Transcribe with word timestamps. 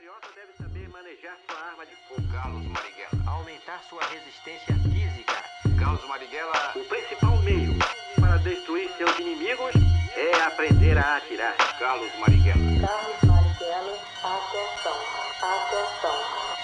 patriota 0.00 0.28
deve 0.34 0.52
saber 0.56 0.88
manejar 0.88 1.36
sua 1.46 1.60
arma 1.60 1.84
de 1.84 1.92
fogo. 2.08 2.26
Carlos 2.32 2.64
Marighella. 2.68 3.20
Aumentar 3.26 3.80
sua 3.86 4.00
resistência 4.08 4.74
física. 4.88 5.34
Carlos 5.78 6.08
Marighella. 6.08 6.72
O 6.74 6.84
principal 6.84 7.36
meio 7.42 7.78
para 8.18 8.38
destruir 8.38 8.88
seus 8.96 9.18
inimigos 9.18 9.72
é 10.16 10.42
aprender 10.42 10.96
a 10.96 11.16
atirar. 11.16 11.54
Carlos 11.78 12.10
Marighella. 12.18 12.80
Carlos 12.80 13.16
Marighella, 13.24 13.98
atenção, 14.24 14.96
atenção, 15.42 16.16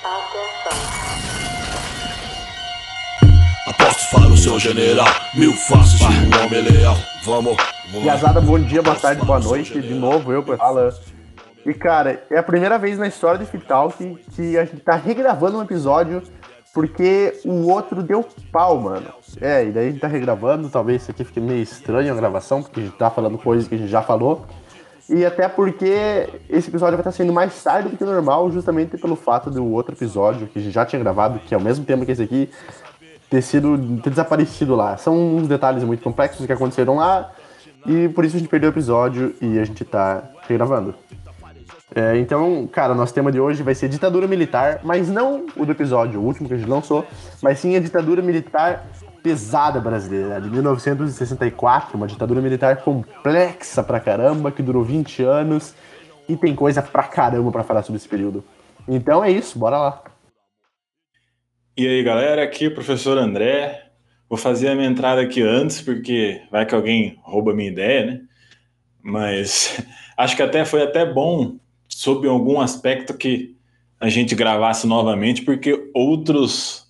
atenção. 0.03 0.77
Aposto 3.66 4.11
falo, 4.11 4.37
seu 4.37 4.59
general, 4.59 5.09
mil 5.34 5.53
faces 5.53 5.98
de 5.98 6.05
um 6.07 6.43
homem 6.43 6.62
leal. 6.62 6.96
Vamos, 7.23 7.57
vamos. 7.91 8.03
Piazada, 8.03 8.41
bom 8.41 8.59
dia, 8.61 8.82
boa 8.82 8.96
tarde, 8.96 9.23
boa 9.27 9.41
noite. 9.41 9.79
De 9.79 9.95
novo, 9.95 10.32
eu, 10.32 10.43
Alan. 10.59 10.91
E, 11.67 11.75
cara, 11.75 12.23
é 12.30 12.39
a 12.39 12.43
primeira 12.45 12.79
vez 12.79 12.96
na 12.96 13.09
história 13.09 13.41
do 13.41 13.45
Fital 13.45 13.91
que, 13.91 14.57
a 14.57 14.65
gente 14.65 14.80
tá 14.83 14.95
regravando 14.95 15.59
um 15.59 15.62
episódio 15.62 16.23
porque 16.73 17.41
o 17.45 17.69
outro 17.69 18.05
deu 18.05 18.24
pau, 18.52 18.79
mano. 18.79 19.07
É, 19.41 19.65
e 19.65 19.73
daí 19.73 19.88
a 19.88 19.91
gente 19.91 20.01
tá 20.01 20.07
regravando, 20.07 20.69
talvez 20.69 21.02
isso 21.02 21.10
aqui 21.10 21.24
fique 21.24 21.41
meio 21.41 21.62
estranho 21.62 22.12
a 22.12 22.15
gravação, 22.16 22.62
porque 22.62 22.79
a 22.79 22.83
gente 22.84 22.97
tá 22.97 23.10
falando 23.10 23.37
coisas 23.37 23.66
que 23.66 23.74
a 23.74 23.79
gente 23.79 23.91
já 23.91 24.01
falou. 24.01 24.47
E 25.09 25.24
até 25.24 25.48
porque 25.48 26.29
esse 26.48 26.69
episódio 26.69 26.97
vai 26.97 27.01
estar 27.01 27.10
sendo 27.10 27.33
mais 27.33 27.60
tarde 27.60 27.88
do 27.88 27.96
que 27.96 28.05
normal, 28.05 28.48
justamente 28.52 28.96
pelo 28.96 29.16
fato 29.16 29.51
do 29.51 29.65
outro 29.66 29.93
episódio 29.93 30.46
que 30.46 30.60
a 30.60 30.62
gente 30.62 30.73
já 30.73 30.87
tinha 30.87 31.02
gravado, 31.02 31.41
que 31.41 31.52
é 31.52 31.59
o 31.59 31.60
mesmo 31.60 31.85
tema 31.85 32.05
que 32.05 32.12
esse 32.12 32.23
aqui, 32.23 32.48
ter 33.29 33.43
sido 33.43 33.77
ter 34.02 34.10
desaparecido 34.10 34.77
lá. 34.77 34.96
São 34.96 35.37
uns 35.37 35.48
detalhes 35.48 35.83
muito 35.83 36.05
complexos 36.05 36.46
que 36.46 36.52
aconteceram 36.52 36.95
lá 36.96 37.33
e 37.85 38.09
por 38.10 38.24
isso 38.24 38.37
a 38.37 38.38
gente 38.38 38.48
perdeu 38.48 38.71
o 38.71 38.73
episódio 38.73 39.35
e 39.41 39.59
a 39.59 39.65
gente 39.65 39.85
tá 39.85 40.23
regravando. 40.46 40.95
É, 41.96 42.18
então, 42.18 42.66
cara, 42.66 42.95
nosso 42.95 43.14
tema 43.14 43.32
de 43.32 43.41
hoje 43.41 43.62
vai 43.62 43.74
ser 43.74 43.88
ditadura 43.88 44.28
militar, 44.28 44.80
mas 44.84 45.09
não 45.09 45.46
o 45.57 45.65
do 45.65 45.73
episódio, 45.73 46.21
o 46.21 46.24
último 46.24 46.46
que 46.46 46.52
a 46.52 46.59
gente 46.59 46.68
lançou, 46.68 47.07
mas 47.43 47.59
sim 47.59 47.74
a 47.74 47.80
ditadura 47.80 48.21
militar 48.21 48.87
pesada 49.23 49.80
brasileira, 49.80 50.38
de 50.38 50.51
1964, 50.51 51.96
uma 51.96 52.06
ditadura 52.06 52.43
militar 52.43 52.82
complexa 52.82 53.82
pra 53.82 53.98
caramba, 53.98 54.52
que 54.52 54.62
durou 54.62 54.84
20 54.84 55.23
anos 55.23 55.74
e 56.29 56.37
tem 56.37 56.54
coisa 56.54 56.82
pra 56.82 57.04
caramba 57.04 57.51
pra 57.51 57.65
falar 57.65 57.82
sobre 57.82 57.96
esse 57.96 58.09
período. 58.09 58.45
Então 58.87 59.24
é 59.24 59.30
isso, 59.30 59.59
bora 59.59 59.78
lá. 59.78 60.04
E 61.78 61.87
aí, 61.88 62.02
galera, 62.02 62.43
aqui 62.43 62.66
é 62.66 62.68
o 62.68 62.74
professor 62.74 63.16
André. 63.16 63.90
Vou 64.28 64.37
fazer 64.37 64.69
a 64.69 64.75
minha 64.75 64.88
entrada 64.88 65.22
aqui 65.22 65.41
antes, 65.41 65.81
porque 65.81 66.43
vai 66.50 66.66
que 66.66 66.75
alguém 66.75 67.19
rouba 67.22 67.53
a 67.53 67.54
minha 67.54 67.71
ideia, 67.71 68.04
né? 68.04 68.21
Mas 69.03 69.81
acho 70.15 70.37
que 70.37 70.43
até 70.43 70.62
foi 70.66 70.82
até 70.82 71.06
bom, 71.06 71.56
sob 71.88 72.26
algum 72.28 72.60
aspecto, 72.60 73.15
que 73.15 73.56
a 74.00 74.09
gente 74.09 74.34
gravasse 74.34 74.87
novamente, 74.87 75.42
porque 75.42 75.91
outros. 75.94 76.84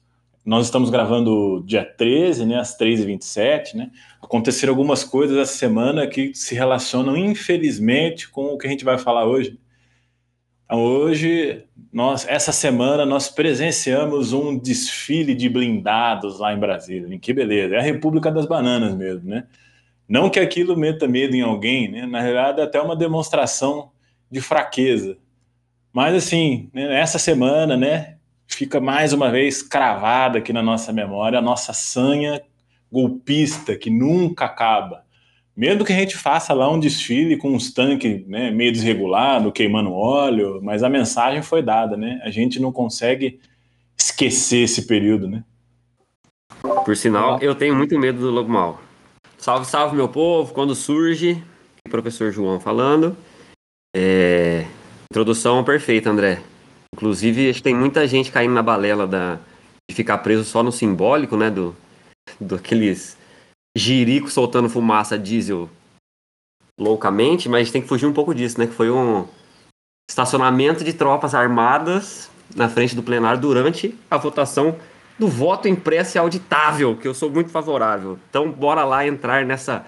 Nós 0.44 0.66
estamos 0.66 0.90
gravando 0.90 1.64
dia 1.66 1.84
13, 1.84 2.46
né, 2.46 2.60
às 2.60 2.78
3h27, 2.78 3.74
né? 3.74 3.90
Aconteceram 4.22 4.72
algumas 4.72 5.02
coisas 5.02 5.36
essa 5.36 5.54
semana 5.58 6.06
que 6.06 6.32
se 6.34 6.54
relacionam, 6.54 7.16
infelizmente, 7.16 8.28
com 8.28 8.54
o 8.54 8.58
que 8.58 8.66
a 8.66 8.70
gente 8.70 8.84
vai 8.84 8.96
falar 8.96 9.26
hoje. 9.26 9.58
Então, 10.64 10.84
hoje, 10.84 11.64
nós, 11.92 12.26
essa 12.28 12.52
semana, 12.52 13.04
nós 13.04 13.28
presenciamos 13.28 14.32
um 14.32 14.56
desfile 14.56 15.34
de 15.34 15.48
blindados 15.48 16.38
lá 16.38 16.52
em 16.52 16.58
Brasília. 16.58 17.18
Que 17.18 17.32
beleza, 17.32 17.74
é 17.74 17.78
a 17.78 17.82
República 17.82 18.30
das 18.30 18.46
Bananas 18.46 18.94
mesmo, 18.94 19.28
né? 19.28 19.46
Não 20.08 20.30
que 20.30 20.38
aquilo 20.38 20.76
meta 20.76 21.08
medo 21.08 21.34
em 21.34 21.40
alguém, 21.40 21.90
né? 21.90 22.06
Na 22.06 22.20
realidade, 22.20 22.60
é 22.60 22.64
até 22.64 22.80
uma 22.80 22.94
demonstração 22.94 23.90
de 24.30 24.40
fraqueza. 24.40 25.16
Mas, 25.92 26.14
assim, 26.14 26.68
né, 26.72 27.00
essa 27.00 27.18
semana, 27.18 27.76
né, 27.76 28.16
fica 28.46 28.80
mais 28.80 29.12
uma 29.12 29.30
vez 29.30 29.62
cravada 29.62 30.38
aqui 30.38 30.52
na 30.52 30.62
nossa 30.62 30.92
memória 30.92 31.38
a 31.38 31.42
nossa 31.42 31.72
sanha 31.72 32.40
golpista 32.90 33.76
que 33.76 33.90
nunca 33.90 34.44
acaba. 34.44 35.04
Mesmo 35.56 35.84
que 35.84 35.92
a 35.92 35.96
gente 35.96 36.16
faça 36.16 36.52
lá 36.52 36.70
um 36.70 36.78
desfile 36.78 37.36
com 37.36 37.50
uns 37.50 37.72
tanques 37.72 38.26
né, 38.26 38.50
meio 38.50 38.70
desregulado, 38.70 39.50
queimando 39.50 39.92
óleo, 39.92 40.60
mas 40.62 40.82
a 40.82 40.88
mensagem 40.88 41.42
foi 41.42 41.62
dada, 41.62 41.96
né? 41.96 42.20
A 42.22 42.30
gente 42.30 42.60
não 42.60 42.70
consegue 42.70 43.40
esquecer 43.96 44.64
esse 44.64 44.86
período, 44.86 45.28
né? 45.28 45.42
Por 46.84 46.94
sinal, 46.94 47.38
eu 47.40 47.54
tenho 47.54 47.74
muito 47.74 47.98
medo 47.98 48.20
do 48.20 48.30
lobo 48.30 48.50
mal. 48.50 48.80
Salve, 49.38 49.66
salve, 49.66 49.96
meu 49.96 50.08
povo! 50.08 50.52
Quando 50.52 50.74
surge, 50.74 51.42
professor 51.88 52.30
João 52.30 52.60
falando. 52.60 53.16
É... 53.98 54.66
Introdução 55.10 55.64
perfeita, 55.64 56.10
André. 56.10 56.42
Inclusive, 56.94 57.48
acho 57.48 57.60
que 57.60 57.62
tem 57.62 57.74
muita 57.74 58.06
gente 58.06 58.30
caindo 58.30 58.52
na 58.52 58.62
balela 58.62 59.06
da... 59.06 59.38
de 59.88 59.96
ficar 59.96 60.18
preso 60.18 60.44
só 60.44 60.62
no 60.62 60.70
simbólico, 60.70 61.34
né? 61.34 61.50
Do, 61.50 61.74
do 62.38 62.56
aqueles 62.56 63.16
Jirico 63.76 64.28
soltando 64.30 64.68
fumaça 64.68 65.18
diesel 65.18 65.70
loucamente, 66.78 67.48
mas 67.48 67.60
a 67.60 67.62
gente 67.64 67.72
tem 67.72 67.82
que 67.82 67.88
fugir 67.88 68.04
um 68.04 68.12
pouco 68.12 68.34
disso, 68.34 68.60
né? 68.60 68.66
Que 68.66 68.74
foi 68.74 68.90
um 68.90 69.26
estacionamento 70.10 70.84
de 70.84 70.92
tropas 70.92 71.34
armadas 71.34 72.30
na 72.54 72.68
frente 72.68 72.94
do 72.94 73.02
plenário 73.02 73.40
durante 73.40 73.98
a 74.10 74.18
votação 74.18 74.76
do 75.18 75.26
voto 75.26 75.66
impresso 75.68 76.16
e 76.16 76.18
auditável, 76.18 76.96
que 76.96 77.08
eu 77.08 77.14
sou 77.14 77.30
muito 77.30 77.50
favorável. 77.50 78.18
Então, 78.28 78.50
bora 78.52 78.84
lá 78.84 79.06
entrar 79.06 79.46
nessa 79.46 79.86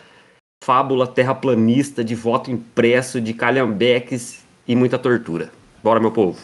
fábula 0.61 1.07
terraplanista 1.07 2.05
de 2.05 2.15
voto 2.15 2.51
impresso, 2.51 3.21
de 3.21 3.33
calhambeques 3.33 4.45
e 4.67 4.77
muita 4.77 4.99
tortura. 4.99 5.51
Bora, 5.83 6.01
meu 6.01 6.11
povo. 6.11 6.39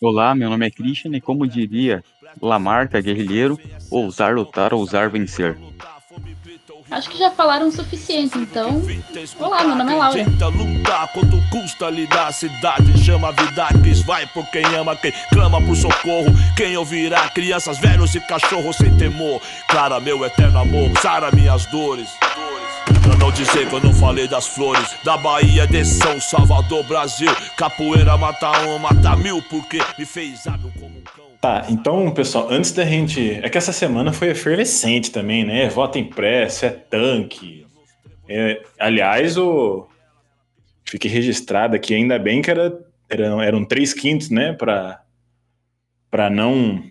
Olá, 0.00 0.34
meu 0.34 0.50
nome 0.50 0.66
é 0.66 0.70
Christian 0.70 1.16
e 1.16 1.20
como 1.20 1.46
diria 1.46 2.04
Lamarca, 2.42 3.00
guerrilheiro, 3.00 3.58
ousar 3.90 4.34
lutar, 4.34 4.74
ousar 4.74 5.08
vencer. 5.08 5.56
Acho 6.94 7.10
que 7.10 7.18
já 7.18 7.28
falaram 7.28 7.66
o 7.66 7.72
suficiente, 7.72 8.38
então. 8.38 8.80
Olá, 9.40 9.64
meu 9.64 9.74
nome 9.74 9.94
é 9.94 9.96
Laura. 9.96 10.24
Tenta 10.24 10.46
lutar 10.46 11.08
quanto 11.08 11.42
custa 11.50 11.90
lidar 11.90 12.28
a 12.28 12.32
cidade. 12.32 13.04
Chama 13.04 13.30
a 13.30 13.32
vida, 13.32 13.66
diz 13.82 14.00
vai 14.02 14.24
por 14.28 14.48
quem 14.50 14.64
ama, 14.76 14.94
quem 14.94 15.12
clama 15.32 15.60
por 15.60 15.74
socorro. 15.74 16.32
Quem 16.56 16.76
ouvirá 16.76 17.28
crianças, 17.30 17.78
velhos 17.78 18.14
e 18.14 18.20
cachorros 18.20 18.76
sem 18.76 18.96
temor. 18.96 19.42
Clara, 19.68 19.98
meu 19.98 20.24
eterno 20.24 20.60
amor, 20.60 20.88
sara 21.02 21.32
minhas 21.32 21.66
dores. 21.66 22.10
Pra 23.02 23.16
não 23.16 23.32
dizer 23.32 23.68
que 23.68 23.74
eu 23.74 23.80
não 23.80 23.92
falei 23.94 24.28
das 24.28 24.46
flores 24.46 24.94
Da 25.02 25.16
Bahia 25.16 25.66
de 25.66 25.84
São 25.86 26.20
Salvador, 26.20 26.84
Brasil 26.84 27.34
Capoeira 27.56 28.14
mata 28.18 28.50
um, 28.68 28.78
mata 28.78 29.16
mil 29.16 29.40
Porque 29.40 29.80
me 29.98 30.04
fez 30.04 30.46
hábil 30.46 30.70
como 30.78 30.98
um 30.98 31.02
cão 31.02 31.23
Tá, 31.44 31.66
então, 31.68 32.10
pessoal, 32.10 32.48
antes 32.48 32.72
da 32.72 32.86
gente. 32.86 33.38
É 33.42 33.50
que 33.50 33.58
essa 33.58 33.70
semana 33.70 34.14
foi 34.14 34.28
efervescente 34.28 35.12
também, 35.12 35.44
né? 35.44 35.68
Voto 35.68 35.98
impresso, 35.98 36.64
é 36.64 36.70
tanque. 36.70 37.66
É, 38.26 38.62
aliás, 38.78 39.36
o. 39.36 39.86
Fique 40.88 41.06
registrado 41.06 41.76
aqui, 41.76 41.94
ainda 41.94 42.18
bem 42.18 42.40
que 42.40 42.50
era, 42.50 42.82
eram, 43.10 43.42
eram 43.42 43.62
três 43.62 43.92
quintos, 43.92 44.30
né? 44.30 44.54
Para 44.54 45.02
para 46.10 46.30
não. 46.30 46.82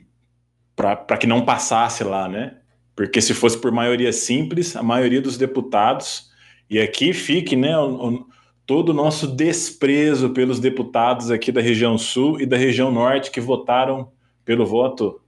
para 0.75 1.17
que 1.17 1.25
não 1.25 1.43
passasse 1.43 2.03
lá, 2.03 2.29
né? 2.29 2.57
Porque 2.95 3.21
se 3.21 3.33
fosse 3.33 3.57
por 3.57 3.71
maioria 3.71 4.13
simples, 4.13 4.75
a 4.75 4.83
maioria 4.83 5.19
dos 5.19 5.35
deputados. 5.35 6.29
E 6.69 6.79
aqui 6.79 7.11
fique, 7.11 7.55
né? 7.55 7.75
O, 7.75 8.07
o, 8.07 8.27
todo 8.67 8.89
o 8.89 8.93
nosso 8.93 9.25
desprezo 9.25 10.29
pelos 10.29 10.59
deputados 10.59 11.31
aqui 11.31 11.51
da 11.51 11.59
região 11.59 11.97
sul 11.97 12.39
e 12.39 12.45
da 12.45 12.55
região 12.55 12.91
norte 12.91 13.31
que 13.31 13.41
votaram 13.41 14.11
pelo 14.45 14.65
voto 14.65 15.21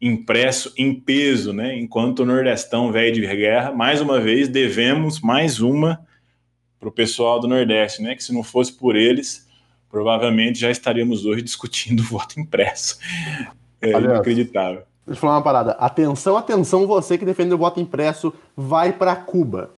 impresso 0.00 0.72
em 0.76 0.94
peso, 0.94 1.52
né? 1.52 1.76
Enquanto 1.76 2.20
o 2.20 2.26
Nordestão 2.26 2.92
velho 2.92 3.14
de 3.14 3.26
guerra, 3.26 3.72
mais 3.72 4.00
uma 4.00 4.20
vez 4.20 4.48
devemos 4.48 5.20
mais 5.20 5.60
uma 5.60 6.00
para 6.78 6.88
o 6.88 6.92
pessoal 6.92 7.40
do 7.40 7.48
Nordeste, 7.48 8.02
né? 8.02 8.14
Que 8.14 8.22
se 8.22 8.32
não 8.32 8.42
fosse 8.42 8.72
por 8.72 8.94
eles, 8.94 9.48
provavelmente 9.90 10.58
já 10.58 10.70
estaríamos 10.70 11.24
hoje 11.24 11.42
discutindo 11.42 12.00
o 12.00 12.04
voto 12.04 12.38
impresso. 12.38 12.98
É 13.80 13.94
Aliás, 13.94 14.04
inacreditável. 14.04 14.82
Deixa 15.06 15.18
eu 15.18 15.20
falar 15.20 15.36
uma 15.36 15.42
parada. 15.42 15.72
Atenção, 15.72 16.36
atenção, 16.36 16.86
você 16.86 17.16
que 17.16 17.24
defende 17.24 17.54
o 17.54 17.58
voto 17.58 17.80
impresso, 17.80 18.32
vai 18.56 18.92
para 18.92 19.16
Cuba. 19.16 19.70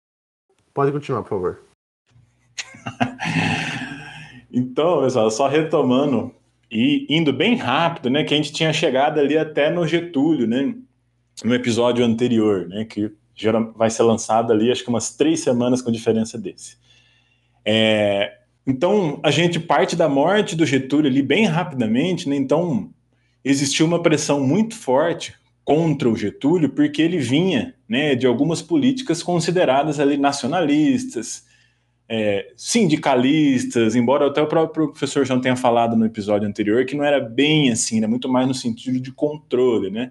Pode 0.75 0.93
continuar, 0.93 1.23
por 1.23 1.29
favor. 1.29 1.61
então, 4.53 5.03
pessoal, 5.03 5.31
só 5.31 5.47
retomando 5.47 6.35
e 6.71 7.07
indo 7.09 7.33
bem 7.33 7.57
rápido, 7.57 8.09
né? 8.09 8.25
Que 8.25 8.35
a 8.35 8.37
gente 8.37 8.53
tinha 8.53 8.73
chegado 8.73 9.19
ali 9.19 9.37
até 9.37 9.71
no 9.71 9.87
Getúlio, 9.87 10.47
né? 10.47 10.75
No 11.45 11.55
episódio 11.55 12.05
anterior, 12.05 12.69
né? 12.69 12.85
Que 12.85 13.11
vai 13.75 13.91
ser 13.91 14.03
lançado 14.03 14.53
ali, 14.53 14.71
acho 14.71 14.85
que 14.85 14.91
umas 14.91 15.17
três 15.17 15.41
semanas 15.41 15.81
com 15.81 15.91
diferença 15.91 16.39
desse. 16.39 16.77
É, 17.65 18.39
então, 18.67 19.19
a 19.23 19.31
gente 19.31 19.59
parte 19.59 19.97
da 19.97 20.09
morte 20.09 20.55
do 20.55 20.67
Getúlio 20.67 21.11
ali 21.11 21.23
bem 21.23 21.47
rapidamente, 21.47 22.29
né? 22.29 22.37
Então, 22.37 22.91
existiu 23.45 23.87
uma 23.87 24.03
pressão 24.03 24.41
muito 24.41 24.77
forte 24.77 25.35
contra 25.65 26.09
o 26.09 26.17
Getúlio, 26.17 26.71
porque 26.71 27.01
ele 27.01 27.19
vinha 27.19 27.75
né, 27.89 28.15
de 28.15 28.27
algumas 28.27 28.61
políticas 28.61 29.23
consideradas 29.23 30.01
ali 30.01 30.17
nacionalistas, 30.17 31.45
é, 32.13 32.51
sindicalistas, 32.57 33.95
embora 33.95 34.27
até 34.27 34.43
o 34.43 34.47
próprio 34.49 34.89
professor 34.89 35.25
João 35.25 35.41
tenha 35.41 35.55
falado 35.55 35.95
no 35.95 36.05
episódio 36.05 36.49
anterior 36.49 36.85
que 36.85 36.97
não 36.97 37.05
era 37.05 37.21
bem 37.21 37.71
assim, 37.71 37.99
era 37.99 38.09
muito 38.09 38.29
mais 38.29 38.49
no 38.49 38.55
sentido 38.55 38.99
de 38.99 39.13
controle, 39.13 39.93
né? 39.93 40.11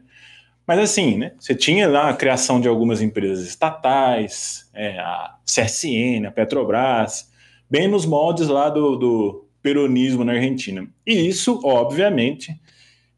Mas 0.65 0.79
assim, 0.79 1.17
né? 1.17 1.33
Você 1.37 1.53
tinha 1.53 1.89
lá 1.89 2.09
a 2.09 2.13
criação 2.13 2.61
de 2.61 2.69
algumas 2.69 3.01
empresas 3.01 3.45
estatais, 3.45 4.69
é, 4.73 4.97
a 4.97 5.35
CSN, 5.45 6.25
a 6.25 6.31
Petrobras, 6.31 7.29
bem 7.69 7.85
nos 7.89 8.05
moldes 8.05 8.47
lá 8.47 8.69
do, 8.69 8.95
do 8.95 9.47
peronismo 9.61 10.23
na 10.23 10.33
Argentina. 10.33 10.87
E 11.05 11.27
isso, 11.27 11.59
obviamente, 11.65 12.57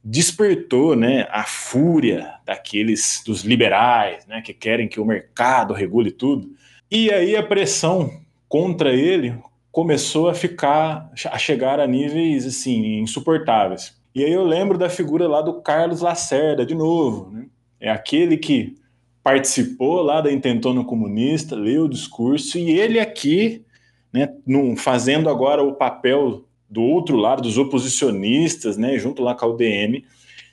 despertou 0.04 0.96
né, 0.96 1.28
a 1.30 1.44
fúria 1.44 2.34
daqueles 2.44 3.22
dos 3.24 3.44
liberais, 3.44 4.26
né, 4.26 4.42
que 4.42 4.56
querem 4.56 4.88
que 4.88 5.00
o 5.00 5.06
mercado 5.06 5.72
regule 5.72 6.10
tudo. 6.10 6.50
E 6.90 7.12
aí 7.12 7.36
a 7.36 7.44
pressão 7.44 8.21
contra 8.52 8.94
ele 8.94 9.34
começou 9.72 10.28
a 10.28 10.34
ficar 10.34 11.10
a 11.32 11.38
chegar 11.38 11.80
a 11.80 11.88
níveis 11.88 12.46
assim 12.46 13.00
insuportáveis. 13.00 13.96
E 14.14 14.26
aí 14.26 14.34
eu 14.34 14.44
lembro 14.44 14.78
da 14.78 14.90
figura 14.90 15.26
lá 15.26 15.42
do 15.42 15.62
Carlos 15.62 16.02
Lacerda 16.02 16.66
de 16.66 16.76
novo, 16.76 17.32
né? 17.32 17.46
É 17.80 17.90
aquele 17.90 18.36
que 18.36 18.76
participou 19.24 20.02
lá 20.02 20.20
da 20.20 20.30
intentona 20.30 20.84
comunista, 20.84 21.56
leu 21.56 21.86
o 21.86 21.90
discurso 21.90 22.58
e 22.58 22.72
ele 22.72 23.00
aqui, 23.00 23.64
né, 24.12 24.28
num, 24.46 24.76
fazendo 24.76 25.30
agora 25.30 25.64
o 25.64 25.76
papel 25.76 26.44
do 26.70 26.82
outro 26.82 27.16
lado 27.16 27.42
dos 27.42 27.58
oposicionistas, 27.58 28.78
né, 28.78 28.98
junto 28.98 29.24
lá 29.24 29.34
com 29.34 29.46
a 29.46 29.50
UDM, 29.50 30.04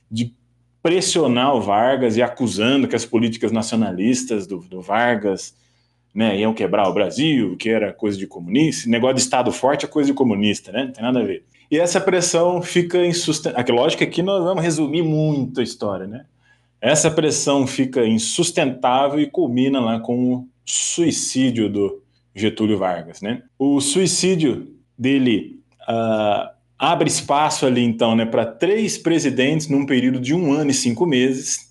de 0.09 0.33
pressionar 0.81 1.56
o 1.56 1.61
Vargas 1.61 2.17
e 2.17 2.23
acusando 2.23 2.87
que 2.87 2.95
as 2.95 3.05
políticas 3.05 3.50
nacionalistas 3.50 4.47
do, 4.47 4.59
do 4.59 4.81
Vargas 4.81 5.55
né, 6.19 6.37
iam 6.37 6.53
quebrar 6.53 6.88
o 6.88 6.93
Brasil, 6.93 7.56
que 7.56 7.69
era 7.69 7.93
coisa 7.93 8.19
de 8.19 8.26
comunista, 8.26 8.91
negócio 8.91 9.15
de 9.15 9.20
Estado 9.20 9.53
forte 9.53 9.85
é 9.85 9.88
coisa 9.88 10.11
de 10.11 10.15
comunista, 10.15 10.73
né? 10.73 10.87
Não 10.87 10.93
tem 10.93 11.05
nada 11.05 11.20
a 11.20 11.23
ver. 11.23 11.44
E 11.70 11.79
essa 11.79 12.00
pressão 12.00 12.61
fica 12.61 13.06
insustentável. 13.06 13.76
Lógico 13.76 13.99
que 14.03 14.09
aqui 14.09 14.20
nós 14.20 14.43
vamos 14.43 14.65
resumir 14.65 15.03
muito 15.03 15.61
a 15.61 15.62
história, 15.62 16.09
né? 16.09 16.25
Essa 16.81 17.09
pressão 17.09 17.69
fica 17.69 18.05
insustentável 18.05 19.20
e 19.20 19.31
culmina 19.31 19.79
lá 19.79 20.00
com 20.00 20.35
o 20.35 20.49
suicídio 20.67 21.69
do 21.69 22.03
Getúlio 22.35 22.79
Vargas, 22.79 23.23
né? 23.23 23.44
O 23.56 23.81
suicídio 23.81 24.75
dele 24.99 25.61
uh, 25.88 26.50
abre 26.76 27.09
espaço 27.09 27.64
ali, 27.64 27.85
então, 27.85 28.17
né, 28.17 28.26
para 28.26 28.44
três 28.44 28.99
presidentes 28.99 29.69
num 29.69 29.87
período 29.87 30.19
de 30.19 30.35
um 30.35 30.53
ano 30.53 30.73
e 30.73 30.75
cinco 30.75 31.06
meses, 31.06 31.68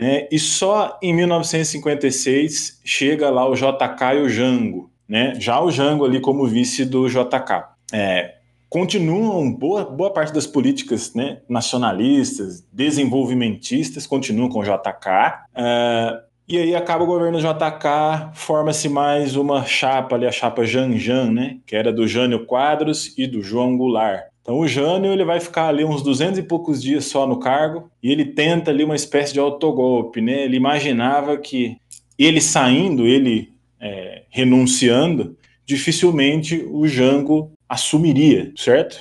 é, 0.00 0.28
e 0.32 0.38
só 0.38 0.98
em 1.02 1.12
1956 1.12 2.80
chega 2.82 3.28
lá 3.28 3.46
o 3.46 3.54
JK 3.54 4.16
e 4.16 4.22
o 4.22 4.28
Jango, 4.28 4.90
né? 5.08 5.34
já 5.38 5.60
o 5.60 5.70
Jango 5.70 6.06
ali 6.06 6.20
como 6.20 6.46
vice 6.46 6.84
do 6.84 7.06
JK. 7.06 7.64
É, 7.92 8.36
continuam, 8.68 9.52
boa, 9.52 9.84
boa 9.84 10.10
parte 10.10 10.32
das 10.32 10.46
políticas 10.46 11.12
né, 11.12 11.40
nacionalistas, 11.48 12.64
desenvolvimentistas, 12.72 14.06
continuam 14.06 14.48
com 14.48 14.60
o 14.60 14.64
JK. 14.64 15.44
É, 15.54 16.20
e 16.50 16.58
aí 16.58 16.74
acaba 16.74 17.04
o 17.04 17.06
governo 17.06 17.38
JK, 17.38 18.32
forma-se 18.32 18.88
mais 18.88 19.36
uma 19.36 19.64
chapa 19.64 20.16
ali, 20.16 20.26
a 20.26 20.32
chapa 20.32 20.64
Janjan, 20.64 21.30
né? 21.30 21.58
Que 21.64 21.76
era 21.76 21.92
do 21.92 22.08
Jânio 22.08 22.44
Quadros 22.44 23.16
e 23.16 23.24
do 23.24 23.40
João 23.40 23.76
Goulart. 23.76 24.24
Então 24.42 24.58
o 24.58 24.66
Jânio 24.66 25.12
ele 25.12 25.24
vai 25.24 25.38
ficar 25.38 25.68
ali 25.68 25.84
uns 25.84 26.02
duzentos 26.02 26.38
e 26.38 26.42
poucos 26.42 26.82
dias 26.82 27.04
só 27.04 27.26
no 27.26 27.38
cargo 27.38 27.90
e 28.02 28.10
ele 28.10 28.24
tenta 28.24 28.70
ali 28.70 28.82
uma 28.82 28.96
espécie 28.96 29.32
de 29.32 29.40
autogolpe, 29.40 30.20
né? 30.20 30.44
Ele 30.44 30.56
imaginava 30.56 31.36
que 31.36 31.76
ele 32.18 32.40
saindo, 32.40 33.06
ele 33.06 33.52
é, 33.80 34.24
renunciando, 34.30 35.36
dificilmente 35.64 36.66
o 36.70 36.86
Jango 36.86 37.52
assumiria, 37.68 38.52
certo? 38.56 39.00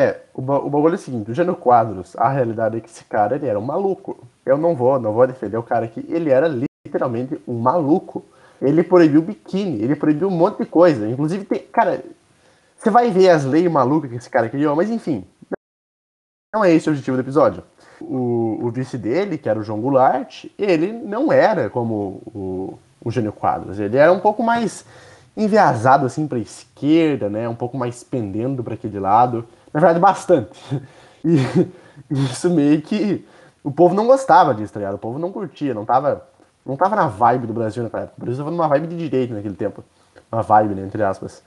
É, 0.00 0.20
o, 0.34 0.40
o 0.40 0.70
bagulho 0.70 0.92
é 0.92 0.94
o 0.94 0.98
seguinte, 0.98 1.30
o 1.30 1.34
Jânio 1.34 1.56
Quadros, 1.56 2.14
a 2.16 2.28
realidade 2.28 2.76
é 2.76 2.80
que 2.80 2.88
esse 2.88 3.04
cara 3.04 3.36
ele 3.36 3.46
era 3.46 3.58
um 3.58 3.64
maluco. 3.64 4.26
Eu 4.44 4.58
não 4.58 4.74
vou, 4.74 5.00
não 5.00 5.12
vou 5.12 5.26
defender 5.26 5.56
o 5.56 5.62
cara 5.62 5.88
que 5.88 6.00
ele 6.08 6.30
era 6.30 6.48
literalmente 6.48 7.38
um 7.48 7.58
maluco. 7.58 8.24
Ele 8.60 8.82
proibiu 8.82 9.20
biquíni, 9.20 9.82
ele 9.82 9.96
proibiu 9.96 10.28
um 10.28 10.36
monte 10.36 10.58
de 10.58 10.66
coisa. 10.66 11.08
Inclusive 11.08 11.44
tem, 11.44 11.60
cara, 11.60 12.02
você 12.86 12.90
vai 12.90 13.10
ver 13.10 13.30
as 13.30 13.44
leis 13.44 13.68
malucas 13.68 14.08
que 14.08 14.16
esse 14.16 14.30
cara 14.30 14.48
criou, 14.48 14.76
mas 14.76 14.88
enfim. 14.88 15.24
Não 16.54 16.64
é 16.64 16.72
esse 16.72 16.88
o 16.88 16.92
objetivo 16.92 17.16
do 17.16 17.20
episódio. 17.20 17.64
O, 18.00 18.60
o 18.62 18.70
vice 18.70 18.96
dele, 18.96 19.36
que 19.36 19.48
era 19.48 19.58
o 19.58 19.62
João 19.64 19.80
Goulart, 19.80 20.44
ele 20.56 20.92
não 20.92 21.32
era 21.32 21.68
como 21.68 22.22
o, 22.26 22.78
o 23.04 23.10
Jânio 23.10 23.32
Quadros. 23.32 23.80
Ele 23.80 23.96
era 23.96 24.12
um 24.12 24.20
pouco 24.20 24.40
mais 24.40 24.84
enviesado 25.36 26.06
assim 26.06 26.28
para 26.28 26.38
a 26.38 26.40
esquerda, 26.40 27.28
né? 27.28 27.48
Um 27.48 27.56
pouco 27.56 27.76
mais 27.76 28.04
pendendo 28.04 28.62
para 28.62 28.74
aquele 28.74 29.00
lado. 29.00 29.44
Na 29.72 29.80
verdade, 29.80 29.98
bastante. 29.98 30.60
E 32.08 32.24
isso 32.24 32.50
meio 32.50 32.82
que 32.82 33.26
o 33.64 33.72
povo 33.72 33.94
não 33.94 34.06
gostava 34.06 34.54
disso, 34.54 34.70
tá 34.70 34.78
ligado? 34.78 34.94
O 34.94 34.98
povo 34.98 35.18
não 35.18 35.32
curtia, 35.32 35.72
não 35.72 35.84
tava, 35.84 36.28
não 36.64 36.76
tava 36.76 36.94
na 36.94 37.06
vibe 37.06 37.46
do 37.46 37.54
Brasil 37.54 37.82
naquela 37.82 38.02
época. 38.02 38.16
O 38.18 38.20
Brasil 38.20 38.44
tava 38.44 38.54
numa 38.54 38.68
vibe 38.68 38.86
de 38.88 38.98
direito 38.98 39.32
naquele 39.32 39.56
tempo. 39.56 39.82
Uma 40.30 40.42
vibe, 40.42 40.74
né, 40.74 40.82
entre 40.82 41.02
aspas. 41.02 41.42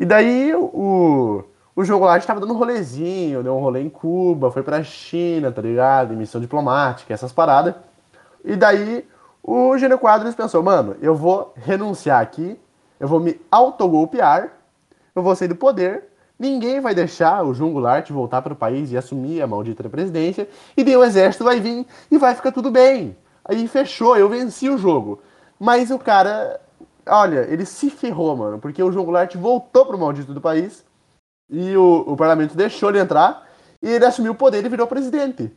E 0.00 0.06
daí 0.06 0.54
o, 0.54 1.42
o 1.74 1.84
jogo 1.84 2.04
lá 2.04 2.16
estava 2.16 2.38
dando 2.38 2.54
um 2.54 2.56
rolezinho, 2.56 3.42
deu 3.42 3.56
um 3.56 3.60
rolê 3.60 3.82
em 3.82 3.90
Cuba, 3.90 4.48
foi 4.48 4.62
pra 4.62 4.80
China, 4.84 5.50
tá 5.50 5.60
ligado? 5.60 6.14
Em 6.14 6.16
missão 6.16 6.40
diplomática, 6.40 7.12
essas 7.12 7.32
paradas. 7.32 7.74
E 8.44 8.54
daí 8.54 9.04
o 9.42 9.76
Gênio 9.76 9.98
Quadros 9.98 10.36
pensou, 10.36 10.62
mano, 10.62 10.96
eu 11.02 11.16
vou 11.16 11.52
renunciar 11.56 12.22
aqui, 12.22 12.56
eu 13.00 13.08
vou 13.08 13.18
me 13.18 13.40
autogolpear, 13.50 14.52
eu 15.16 15.22
vou 15.22 15.34
sair 15.34 15.48
do 15.48 15.56
poder, 15.56 16.04
ninguém 16.38 16.80
vai 16.80 16.94
deixar 16.94 17.44
o 17.44 17.52
João 17.52 17.72
Goulart 17.72 18.08
voltar 18.10 18.40
para 18.40 18.52
o 18.52 18.56
país 18.56 18.92
e 18.92 18.96
assumir 18.96 19.42
a 19.42 19.48
maldita 19.48 19.88
presidência, 19.88 20.48
e 20.76 20.84
daí 20.84 20.96
o 20.96 21.02
exército 21.02 21.42
vai 21.42 21.58
vir 21.58 21.84
e 22.08 22.18
vai 22.18 22.36
ficar 22.36 22.52
tudo 22.52 22.70
bem. 22.70 23.16
Aí 23.44 23.66
fechou, 23.66 24.16
eu 24.16 24.28
venci 24.28 24.68
o 24.68 24.78
jogo. 24.78 25.20
Mas 25.58 25.90
o 25.90 25.98
cara 25.98 26.60
Olha, 27.08 27.40
ele 27.50 27.64
se 27.64 27.90
ferrou, 27.90 28.36
mano, 28.36 28.58
porque 28.58 28.82
o 28.82 28.92
João 28.92 29.04
Goulart 29.04 29.34
voltou 29.36 29.86
pro 29.86 29.98
maldito 29.98 30.34
do 30.34 30.40
país 30.40 30.84
e 31.50 31.76
o, 31.76 32.04
o 32.06 32.16
parlamento 32.16 32.56
deixou 32.56 32.90
ele 32.90 33.00
entrar 33.00 33.48
e 33.82 33.88
ele 33.88 34.04
assumiu 34.04 34.32
o 34.32 34.36
poder 34.36 34.64
e 34.64 34.68
virou 34.68 34.86
presidente. 34.86 35.50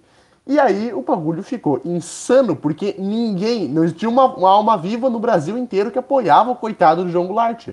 E 0.45 0.59
aí 0.59 0.94
o 0.94 1.01
bagulho 1.01 1.44
ficou 1.44 1.81
insano, 1.86 2.56
porque 2.56 2.95
ninguém, 2.98 3.68
não 3.68 3.83
existia 3.83 4.09
uma, 4.09 4.25
uma, 4.25 4.50
alma 4.50 4.77
viva 4.77 5.09
no 5.09 5.19
Brasil 5.19 5.57
inteiro 5.57 5.92
que 5.92 6.00
apoiava 6.00 6.51
o 6.51 6.56
coitado 6.56 7.03
do 7.03 7.12
João 7.12 7.27
Goulart. 7.27 7.69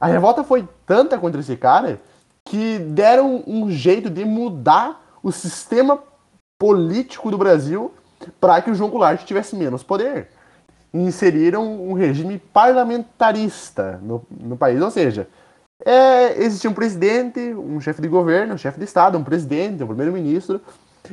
A 0.00 0.06
revolta 0.06 0.42
foi 0.42 0.68
tanta 0.86 1.18
contra 1.18 1.40
esse 1.40 1.56
cara 1.56 2.00
que 2.44 2.78
deram 2.78 3.44
um 3.46 3.70
jeito 3.70 4.08
de 4.08 4.24
mudar 4.24 5.18
o 5.22 5.30
sistema 5.30 6.02
político 6.58 7.30
do 7.30 7.38
Brasil 7.38 7.92
para 8.40 8.60
que 8.60 8.70
o 8.70 8.74
João 8.74 8.90
Goulart 8.90 9.24
tivesse 9.24 9.54
menos 9.54 9.82
poder 9.82 10.28
inseriram 10.92 11.88
um 11.88 11.92
regime 11.92 12.38
parlamentarista 12.38 13.98
no, 14.02 14.24
no 14.30 14.56
país. 14.56 14.80
Ou 14.80 14.90
seja, 14.90 15.28
é, 15.84 16.42
existia 16.42 16.70
um 16.70 16.74
presidente, 16.74 17.40
um 17.54 17.80
chefe 17.80 18.02
de 18.02 18.08
governo, 18.08 18.54
um 18.54 18.58
chefe 18.58 18.78
de 18.78 18.84
Estado, 18.84 19.16
um 19.16 19.24
presidente, 19.24 19.82
um 19.82 19.86
primeiro-ministro 19.86 20.60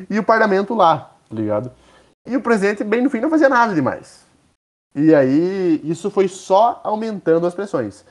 e 0.09 0.17
o 0.17 0.23
parlamento 0.23 0.73
lá, 0.73 1.11
tá 1.29 1.35
ligado? 1.35 1.71
E 2.25 2.35
o 2.35 2.41
presidente, 2.41 2.83
bem 2.83 3.01
no 3.01 3.09
fim, 3.09 3.19
não 3.19 3.29
fazia 3.29 3.49
nada 3.49 3.73
demais. 3.73 4.25
E 4.95 5.13
aí, 5.13 5.81
isso 5.83 6.09
foi 6.09 6.27
só 6.27 6.81
aumentando 6.83 7.45
as 7.45 7.53
pressões. 7.53 8.05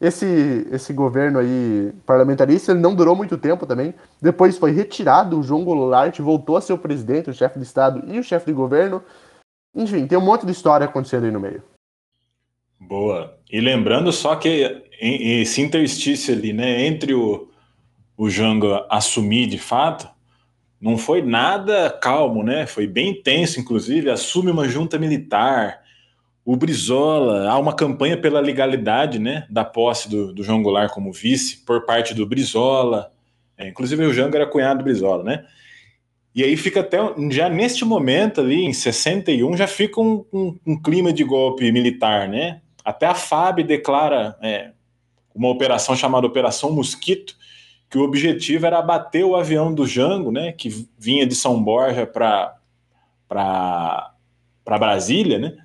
Esse, 0.00 0.66
esse 0.72 0.94
governo 0.94 1.38
aí 1.38 1.92
parlamentarista 2.06 2.72
ele 2.72 2.80
não 2.80 2.94
durou 2.94 3.14
muito 3.14 3.36
tempo 3.36 3.66
também. 3.66 3.94
Depois 4.20 4.56
foi 4.56 4.70
retirado, 4.70 5.38
o 5.38 5.42
João 5.42 5.62
Goulart 5.62 6.18
voltou 6.20 6.56
a 6.56 6.60
ser 6.60 6.72
o 6.72 6.78
presidente, 6.78 7.28
o 7.28 7.34
chefe 7.34 7.58
de 7.58 7.66
Estado 7.66 8.02
e 8.06 8.18
o 8.18 8.24
chefe 8.24 8.46
de 8.46 8.52
governo. 8.54 9.02
Enfim, 9.74 10.06
tem 10.06 10.18
um 10.18 10.24
monte 10.24 10.44
de 10.44 10.52
história 10.52 10.84
acontecendo 10.84 11.24
aí 11.24 11.30
no 11.30 11.40
meio. 11.40 11.62
Boa. 12.78 13.38
E 13.50 13.60
lembrando 13.60 14.12
só 14.12 14.36
que 14.36 14.82
esse 15.00 15.60
interstício 15.60 16.34
ali, 16.34 16.52
né, 16.52 16.86
entre 16.86 17.14
o, 17.14 17.48
o 18.16 18.28
Jango 18.28 18.84
assumir 18.88 19.46
de 19.46 19.58
fato, 19.58 20.08
não 20.80 20.96
foi 20.96 21.20
nada 21.20 21.90
calmo, 21.90 22.42
né? 22.42 22.66
Foi 22.66 22.86
bem 22.86 23.22
tenso, 23.22 23.60
inclusive. 23.60 24.10
Assume 24.10 24.50
uma 24.50 24.66
junta 24.66 24.98
militar. 24.98 25.82
O 26.42 26.56
Brizola, 26.56 27.48
há 27.50 27.58
uma 27.58 27.74
campanha 27.74 28.16
pela 28.16 28.40
legalidade, 28.40 29.18
né, 29.18 29.46
da 29.50 29.62
posse 29.62 30.08
do, 30.08 30.32
do 30.32 30.42
João 30.42 30.62
Goulart 30.62 30.90
como 30.90 31.12
vice 31.12 31.58
por 31.58 31.84
parte 31.84 32.14
do 32.14 32.26
Brizola. 32.26 33.12
É, 33.58 33.68
inclusive 33.68 34.06
o 34.06 34.12
Jango 34.12 34.36
era 34.36 34.46
cunhado 34.46 34.78
do 34.78 34.84
Brizola, 34.84 35.22
né? 35.22 35.44
E 36.34 36.44
aí 36.44 36.56
fica 36.56 36.80
até, 36.80 36.98
já 37.30 37.48
neste 37.48 37.84
momento 37.84 38.40
ali, 38.40 38.64
em 38.64 38.72
61, 38.72 39.56
já 39.56 39.66
fica 39.66 40.00
um, 40.00 40.24
um, 40.32 40.58
um 40.64 40.80
clima 40.80 41.12
de 41.12 41.24
golpe 41.24 41.70
militar, 41.72 42.28
né? 42.28 42.60
Até 42.84 43.06
a 43.06 43.14
FAB 43.14 43.62
declara 43.64 44.36
é, 44.40 44.70
uma 45.34 45.48
operação 45.48 45.96
chamada 45.96 46.26
Operação 46.26 46.72
Mosquito, 46.72 47.34
que 47.90 47.98
o 47.98 48.02
objetivo 48.02 48.66
era 48.66 48.78
abater 48.78 49.24
o 49.24 49.34
avião 49.34 49.74
do 49.74 49.86
Jango, 49.86 50.30
né? 50.30 50.52
Que 50.52 50.86
vinha 50.96 51.26
de 51.26 51.34
São 51.34 51.60
Borja 51.62 52.06
para 52.06 52.54
Brasília, 54.64 55.38
né? 55.38 55.56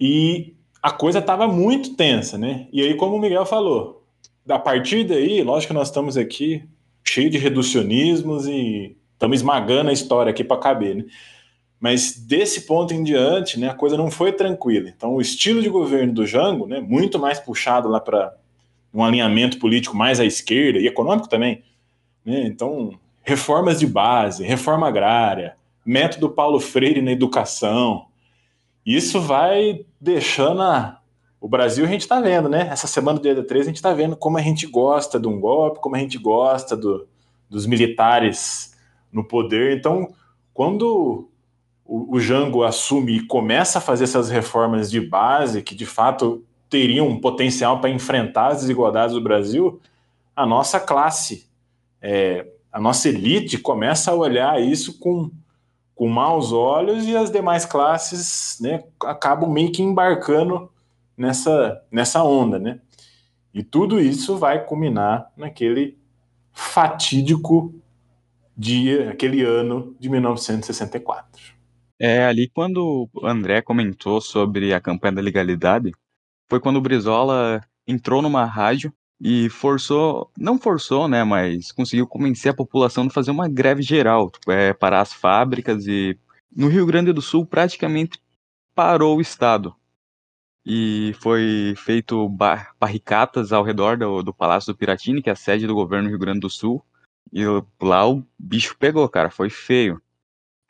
E 0.00 0.54
a 0.82 0.90
coisa 0.90 1.18
estava 1.18 1.46
muito 1.46 1.94
tensa, 1.94 2.38
né? 2.38 2.66
E 2.72 2.80
aí, 2.80 2.96
como 2.96 3.16
o 3.16 3.20
Miguel 3.20 3.44
falou, 3.44 4.02
a 4.48 4.58
partir 4.58 5.04
daí, 5.04 5.42
lógico 5.42 5.72
que 5.72 5.78
nós 5.78 5.88
estamos 5.88 6.16
aqui 6.16 6.64
cheio 7.04 7.28
de 7.28 7.38
reducionismos 7.38 8.46
e 8.46 8.96
estamos 9.22 9.38
esmagando 9.38 9.90
a 9.90 9.92
história 9.92 10.30
aqui 10.30 10.42
para 10.42 10.56
caber, 10.56 10.96
né? 10.96 11.04
Mas 11.78 12.16
desse 12.16 12.62
ponto 12.62 12.92
em 12.92 13.02
diante, 13.02 13.58
né, 13.58 13.68
a 13.68 13.74
coisa 13.74 13.96
não 13.96 14.10
foi 14.10 14.32
tranquila. 14.32 14.88
Então, 14.88 15.14
o 15.14 15.20
estilo 15.20 15.60
de 15.62 15.68
governo 15.68 16.12
do 16.12 16.26
Jango, 16.26 16.66
né, 16.66 16.80
muito 16.80 17.18
mais 17.18 17.40
puxado 17.40 17.88
lá 17.88 18.00
para 18.00 18.36
um 18.94 19.02
alinhamento 19.02 19.58
político 19.58 19.96
mais 19.96 20.20
à 20.20 20.24
esquerda 20.24 20.78
e 20.78 20.86
econômico 20.86 21.28
também. 21.28 21.62
Né? 22.24 22.44
Então, 22.46 22.98
reformas 23.22 23.80
de 23.80 23.86
base, 23.86 24.44
reforma 24.44 24.86
agrária, 24.86 25.56
método 25.84 26.30
Paulo 26.30 26.60
Freire 26.60 27.02
na 27.02 27.10
educação. 27.10 28.06
Isso 28.86 29.20
vai 29.20 29.84
deixando 30.00 30.62
a... 30.62 31.00
o 31.40 31.48
Brasil, 31.48 31.84
a 31.84 31.88
gente 31.88 32.02
está 32.02 32.20
vendo, 32.20 32.48
né? 32.48 32.68
Essa 32.70 32.86
semana 32.86 33.18
do 33.18 33.22
dia 33.22 33.42
13, 33.42 33.62
a 33.62 33.66
gente 33.70 33.76
está 33.76 33.92
vendo 33.92 34.16
como 34.16 34.38
a 34.38 34.42
gente 34.42 34.68
gosta 34.68 35.18
de 35.18 35.26
um 35.26 35.40
golpe, 35.40 35.80
como 35.80 35.96
a 35.96 35.98
gente 35.98 36.16
gosta 36.16 36.76
do, 36.76 37.08
dos 37.50 37.66
militares 37.66 38.71
no 39.12 39.22
poder. 39.22 39.76
Então, 39.76 40.08
quando 40.54 41.28
o, 41.84 42.16
o 42.16 42.20
Jango 42.20 42.62
assume 42.62 43.18
e 43.18 43.26
começa 43.26 43.78
a 43.78 43.82
fazer 43.82 44.04
essas 44.04 44.30
reformas 44.30 44.90
de 44.90 45.00
base, 45.00 45.62
que 45.62 45.74
de 45.74 45.86
fato 45.86 46.42
teriam 46.70 47.06
um 47.06 47.20
potencial 47.20 47.80
para 47.80 47.90
enfrentar 47.90 48.48
as 48.48 48.60
desigualdades 48.60 49.14
do 49.14 49.20
Brasil, 49.20 49.80
a 50.34 50.46
nossa 50.46 50.80
classe, 50.80 51.46
é, 52.00 52.46
a 52.72 52.80
nossa 52.80 53.08
elite 53.08 53.58
começa 53.58 54.10
a 54.10 54.14
olhar 54.14 54.60
isso 54.60 54.98
com, 54.98 55.30
com 55.94 56.08
maus 56.08 56.52
olhos 56.52 57.06
e 57.06 57.14
as 57.14 57.30
demais 57.30 57.66
classes 57.66 58.58
né, 58.60 58.82
acabam 59.04 59.50
meio 59.50 59.70
que 59.70 59.82
embarcando 59.82 60.70
nessa, 61.16 61.82
nessa 61.90 62.24
onda. 62.24 62.58
Né? 62.58 62.80
E 63.52 63.62
tudo 63.62 64.00
isso 64.00 64.38
vai 64.38 64.64
culminar 64.64 65.30
naquele 65.36 65.98
fatídico 66.52 67.74
dia, 68.56 69.10
aquele 69.10 69.42
ano 69.42 69.96
de 69.98 70.08
1964. 70.08 71.54
É 72.00 72.24
ali 72.24 72.48
quando 72.48 73.08
o 73.12 73.26
André 73.26 73.62
comentou 73.62 74.20
sobre 74.20 74.74
a 74.74 74.80
campanha 74.80 75.14
da 75.14 75.22
legalidade, 75.22 75.92
foi 76.50 76.60
quando 76.60 76.76
o 76.76 76.80
Brizola 76.80 77.60
entrou 77.86 78.20
numa 78.20 78.44
rádio 78.44 78.92
e 79.20 79.48
forçou, 79.48 80.30
não 80.36 80.58
forçou, 80.58 81.06
né, 81.06 81.22
mas 81.22 81.70
conseguiu 81.70 82.06
convencer 82.06 82.50
a 82.50 82.56
população 82.56 83.06
de 83.06 83.14
fazer 83.14 83.30
uma 83.30 83.48
greve 83.48 83.82
geral, 83.82 84.30
tipo, 84.30 84.50
é, 84.50 84.74
parar 84.74 85.00
as 85.00 85.12
fábricas 85.12 85.86
e 85.86 86.18
no 86.54 86.68
Rio 86.68 86.84
Grande 86.84 87.12
do 87.12 87.22
Sul 87.22 87.46
praticamente 87.46 88.18
parou 88.74 89.16
o 89.16 89.20
estado. 89.20 89.74
E 90.64 91.14
foi 91.20 91.74
feito 91.76 92.28
bar 92.28 92.74
barricatas 92.78 93.52
ao 93.52 93.64
redor 93.64 93.96
do, 93.96 94.22
do 94.22 94.34
Palácio 94.34 94.72
do 94.72 94.76
Piratini, 94.76 95.22
que 95.22 95.28
é 95.28 95.32
a 95.32 95.36
sede 95.36 95.66
do 95.66 95.74
governo 95.74 96.08
do 96.08 96.10
Rio 96.10 96.18
Grande 96.18 96.40
do 96.40 96.50
Sul. 96.50 96.84
E 97.32 97.44
lá 97.80 98.08
o 98.08 98.22
bicho 98.38 98.76
pegou, 98.78 99.08
cara, 99.08 99.30
foi 99.30 99.48
feio 99.48 100.00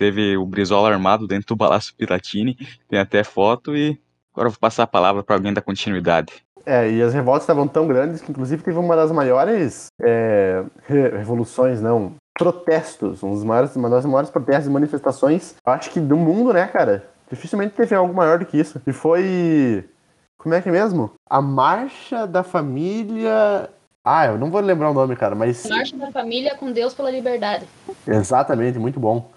teve 0.03 0.37
o 0.37 0.45
Brizola 0.45 0.91
armado 0.91 1.29
dentro 1.29 1.55
do 1.55 1.57
Palácio 1.57 1.95
Piratini, 1.95 2.57
tem 2.89 2.99
até 2.99 3.23
foto 3.23 3.77
e 3.77 4.01
agora 4.33 4.49
eu 4.49 4.51
vou 4.51 4.59
passar 4.59 4.83
a 4.83 4.87
palavra 4.87 5.23
para 5.23 5.37
alguém 5.37 5.53
da 5.53 5.63
continuidade. 5.63 6.45
É, 6.67 6.91
e 6.91 7.01
as 7.01 7.15
revoltas 7.15 7.45
estavam 7.45 7.69
tão 7.69 7.87
grandes 7.87 8.21
que 8.21 8.33
inclusive 8.33 8.65
teve 8.65 8.79
uma 8.79 8.97
das 8.97 9.13
maiores 9.13 9.87
é, 10.01 10.65
revoluções, 10.89 11.81
não, 11.81 12.15
protestos, 12.37 13.23
um 13.23 13.31
dos 13.31 13.45
maiores, 13.45 13.77
uma 13.77 13.89
das 13.89 14.05
maiores 14.05 14.29
protestos 14.29 14.67
e 14.67 14.71
manifestações, 14.71 15.55
acho 15.65 15.91
que 15.91 16.01
do 16.01 16.17
mundo, 16.17 16.53
né, 16.53 16.67
cara? 16.67 17.09
Dificilmente 17.31 17.75
teve 17.75 17.95
algo 17.95 18.13
maior 18.13 18.41
do 18.41 18.47
que 18.47 18.59
isso. 18.59 18.83
E 18.87 18.93
foi. 18.93 19.89
Como 20.37 20.55
é 20.55 20.61
que 20.61 20.69
é 20.69 20.73
mesmo? 20.73 21.13
A 21.31 21.41
Marcha 21.41 22.27
da 22.27 22.43
Família. 22.43 23.71
Ah, 24.05 24.27
eu 24.27 24.37
não 24.39 24.51
vou 24.51 24.61
lembrar 24.61 24.91
o 24.91 24.95
nome, 24.95 25.15
cara, 25.15 25.35
mas. 25.37 25.65
Marcha 25.67 25.97
da 25.97 26.11
Família 26.11 26.57
com 26.57 26.73
Deus 26.73 26.93
pela 26.93 27.09
Liberdade. 27.09 27.67
Exatamente, 28.07 28.77
muito 28.77 28.99
bom. 28.99 29.31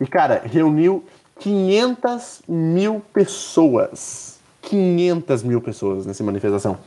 E, 0.00 0.06
cara, 0.06 0.40
reuniu 0.44 1.04
500 1.38 2.42
mil 2.48 3.02
pessoas. 3.12 4.38
500 4.62 5.42
mil 5.42 5.60
pessoas 5.60 6.06
nessa 6.06 6.24
manifestação. 6.24 6.78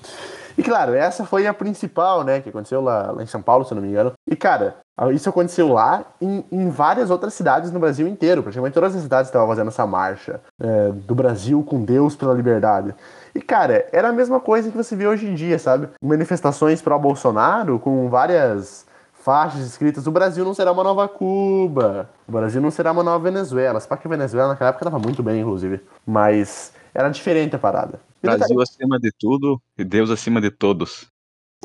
E, 0.60 0.62
claro, 0.62 0.94
essa 0.94 1.24
foi 1.24 1.48
a 1.48 1.54
principal, 1.54 2.22
né, 2.22 2.42
que 2.42 2.50
aconteceu 2.50 2.82
lá, 2.82 3.12
lá 3.14 3.24
em 3.24 3.26
São 3.26 3.42
Paulo, 3.42 3.64
se 3.64 3.74
não 3.74 3.82
me 3.82 3.88
engano. 3.88 4.12
E, 4.30 4.36
cara, 4.36 4.76
isso 5.14 5.30
aconteceu 5.30 5.70
lá 5.72 6.04
em, 6.20 6.44
em 6.52 6.70
várias 6.70 7.10
outras 7.10 7.34
cidades 7.34 7.72
no 7.72 7.80
Brasil 7.80 8.06
inteiro. 8.06 8.44
Praticamente 8.44 8.74
todas 8.74 8.94
as 8.94 9.02
cidades 9.02 9.30
estavam 9.30 9.48
fazendo 9.48 9.70
essa 9.70 9.88
marcha 9.88 10.42
é, 10.62 10.92
do 10.92 11.16
Brasil 11.16 11.64
com 11.64 11.82
Deus 11.86 12.14
pela 12.14 12.34
liberdade. 12.34 12.94
E, 13.34 13.40
cara, 13.40 13.88
era 13.94 14.10
a 14.10 14.12
mesma 14.12 14.42
coisa 14.42 14.70
que 14.70 14.76
você 14.76 14.98
vê 14.98 15.08
hoje 15.08 15.28
em 15.28 15.34
dia, 15.34 15.58
sabe? 15.58 15.88
Manifestações 16.04 16.82
pró-Bolsonaro 16.82 17.80
com 17.80 18.10
várias 18.10 18.86
faixas 19.14 19.62
escritas: 19.62 20.08
o 20.08 20.12
Brasil 20.12 20.44
não 20.44 20.54
será 20.54 20.74
uma 20.74 20.84
nova 20.84 21.08
Cuba, 21.08 22.10
o 22.28 22.34
Brasil 22.34 22.60
não 22.60 22.70
será 22.70 22.92
uma 22.92 23.02
nova 23.02 23.24
Venezuela. 23.24 23.80
Só 23.80 23.96
que 23.96 24.06
a 24.06 24.12
Venezuela 24.12 24.50
naquela 24.50 24.72
época 24.72 24.84
estava 24.84 25.02
muito 25.02 25.24
bem, 25.24 25.40
inclusive. 25.40 25.80
Mas 26.06 26.74
era 26.94 27.08
diferente 27.08 27.56
a 27.56 27.60
parada. 27.60 28.09
Brasil 28.22 28.62
acima 28.62 29.00
de 29.00 29.12
tudo 29.12 29.62
e 29.78 29.84
Deus 29.84 30.10
acima 30.10 30.42
de 30.42 30.52
todos. 30.52 31.08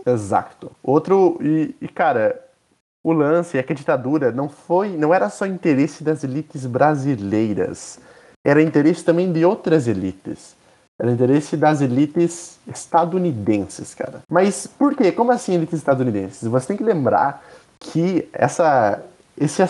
Exato. 0.07 0.71
Outro. 0.83 1.39
E, 1.41 1.75
e, 1.81 1.89
cara, 1.89 2.41
o 3.03 3.13
lance 3.13 3.59
é 3.59 3.63
que 3.63 3.73
a 3.73 3.77
ditadura 3.77 4.33
não 4.33 4.49
foi. 4.49 4.91
não 4.97 5.13
era 5.13 5.29
só 5.29 5.47
interesse 5.47 6.03
das 6.03 6.25
elites 6.25 6.67
brasileiras. 6.67 7.99
Era 8.45 8.63
interesse 8.63 9.05
também 9.05 9.33
de 9.33 9.45
outras 9.45 9.89
elites. 9.89 10.55
Era 11.01 11.11
interesse 11.11 11.57
das 11.57 11.81
elites 11.81 12.59
estadunidenses, 12.69 13.95
cara. 13.95 14.23
Mas 14.31 14.67
por 14.67 14.95
quê? 14.95 15.11
Como 15.11 15.33
assim 15.33 15.55
elites 15.55 15.79
estadunidenses? 15.79 16.47
Você 16.47 16.69
tem 16.69 16.77
que 16.77 16.85
lembrar 16.85 17.45
que 17.81 18.29
essa, 18.33 19.03
esse, 19.37 19.63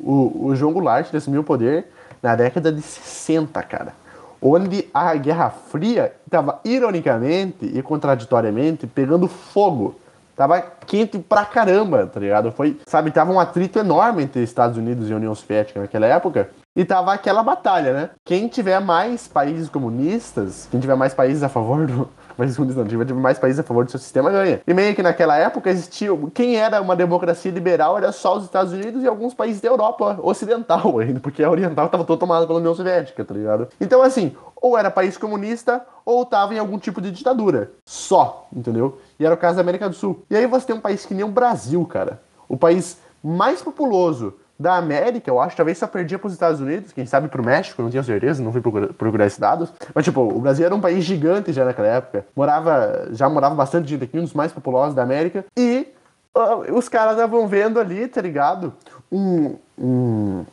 o, 0.00 0.46
o 0.46 0.56
João 0.56 0.72
Goulart 0.72 1.14
assumiu 1.14 1.42
o 1.42 1.44
poder 1.44 1.86
na 2.22 2.34
década 2.34 2.72
de 2.72 2.82
60, 2.82 3.62
cara. 3.62 3.94
Onde 4.42 4.88
a 4.92 5.14
Guerra 5.14 5.50
Fria 5.50 6.12
estava, 6.24 6.58
ironicamente 6.64 7.64
e 7.64 7.80
contraditoriamente, 7.80 8.88
pegando 8.88 9.28
fogo. 9.28 9.94
Tava 10.34 10.60
quente 10.86 11.18
pra 11.18 11.44
caramba, 11.44 12.06
tá 12.06 12.18
ligado? 12.18 12.50
Foi, 12.50 12.80
sabe, 12.86 13.10
tava 13.10 13.30
um 13.30 13.38
atrito 13.38 13.78
enorme 13.78 14.24
entre 14.24 14.42
Estados 14.42 14.76
Unidos 14.76 15.08
e 15.08 15.14
União 15.14 15.34
Soviética 15.34 15.80
naquela 15.80 16.06
época. 16.06 16.50
E 16.74 16.84
tava 16.84 17.12
aquela 17.12 17.42
batalha, 17.42 17.92
né? 17.92 18.10
Quem 18.24 18.48
tiver 18.48 18.80
mais 18.80 19.28
países 19.28 19.68
comunistas, 19.68 20.66
quem 20.70 20.80
tiver 20.80 20.96
mais 20.96 21.12
países 21.12 21.42
a 21.42 21.48
favor 21.48 21.86
do. 21.86 22.08
Países 22.36 22.56
comunistas 22.56 22.84
não, 22.84 22.90
tiver 22.90 23.12
mais 23.14 23.38
países 23.38 23.60
a 23.60 23.62
favor 23.62 23.84
do 23.84 23.90
seu 23.90 24.00
sistema 24.00 24.30
ganha. 24.30 24.60
E 24.66 24.74
meio 24.74 24.94
que 24.94 25.02
naquela 25.02 25.36
época 25.36 25.70
existia. 25.70 26.08
Quem 26.34 26.56
era 26.56 26.80
uma 26.80 26.96
democracia 26.96 27.50
liberal 27.50 27.96
era 27.96 28.12
só 28.12 28.36
os 28.36 28.44
Estados 28.44 28.72
Unidos 28.72 29.02
e 29.02 29.06
alguns 29.06 29.34
países 29.34 29.60
da 29.60 29.68
Europa 29.68 30.18
ocidental 30.22 30.98
ainda, 31.00 31.20
porque 31.20 31.42
a 31.42 31.50
oriental 31.50 31.88
tava 31.88 32.04
toda 32.04 32.20
tomada 32.20 32.46
pela 32.46 32.58
União 32.58 32.74
Soviética, 32.74 33.24
tá 33.24 33.34
ligado? 33.34 33.68
Então, 33.80 34.02
assim, 34.02 34.34
ou 34.56 34.78
era 34.78 34.90
país 34.90 35.16
comunista 35.16 35.84
ou 36.04 36.24
tava 36.24 36.54
em 36.54 36.58
algum 36.58 36.78
tipo 36.78 37.00
de 37.00 37.10
ditadura. 37.10 37.72
Só, 37.84 38.46
entendeu? 38.52 38.98
E 39.18 39.24
era 39.24 39.34
o 39.34 39.38
caso 39.38 39.56
da 39.56 39.62
América 39.62 39.88
do 39.88 39.94
Sul. 39.94 40.24
E 40.30 40.36
aí 40.36 40.46
você 40.46 40.66
tem 40.66 40.76
um 40.76 40.80
país 40.80 41.04
que 41.04 41.14
nem 41.14 41.24
o 41.24 41.28
Brasil, 41.28 41.84
cara. 41.84 42.20
O 42.48 42.56
país 42.56 42.98
mais 43.22 43.62
populoso 43.62 44.34
da 44.58 44.76
América, 44.76 45.28
eu 45.28 45.40
acho, 45.40 45.56
talvez 45.56 45.78
só 45.78 45.86
perdia 45.86 46.18
para 46.18 46.28
os 46.28 46.32
Estados 46.32 46.60
Unidos, 46.60 46.92
quem 46.92 47.04
sabe 47.04 47.28
para 47.28 47.40
o 47.40 47.44
México, 47.44 47.82
não 47.82 47.90
tenho 47.90 48.04
certeza, 48.04 48.42
não 48.42 48.52
fui 48.52 48.60
procurar, 48.60 48.88
procurar 48.92 49.26
esses 49.26 49.38
dados. 49.38 49.72
Mas, 49.94 50.04
tipo, 50.04 50.20
o 50.20 50.40
Brasil 50.40 50.64
era 50.64 50.74
um 50.74 50.80
país 50.80 51.04
gigante 51.04 51.52
já 51.52 51.64
naquela 51.64 51.88
época. 51.88 52.24
Morava, 52.36 53.08
já 53.10 53.28
morava 53.28 53.54
bastante 53.54 53.88
gente 53.88 54.04
aqui, 54.04 54.18
um 54.18 54.22
dos 54.22 54.34
mais 54.34 54.52
populosos 54.52 54.94
da 54.94 55.02
América. 55.02 55.44
E 55.56 55.88
uh, 56.36 56.76
os 56.76 56.88
caras 56.88 57.14
estavam 57.14 57.46
vendo 57.48 57.80
ali, 57.80 58.06
tá 58.06 58.20
ligado? 58.20 58.72
Um, 59.10 59.56
um, 59.76 60.44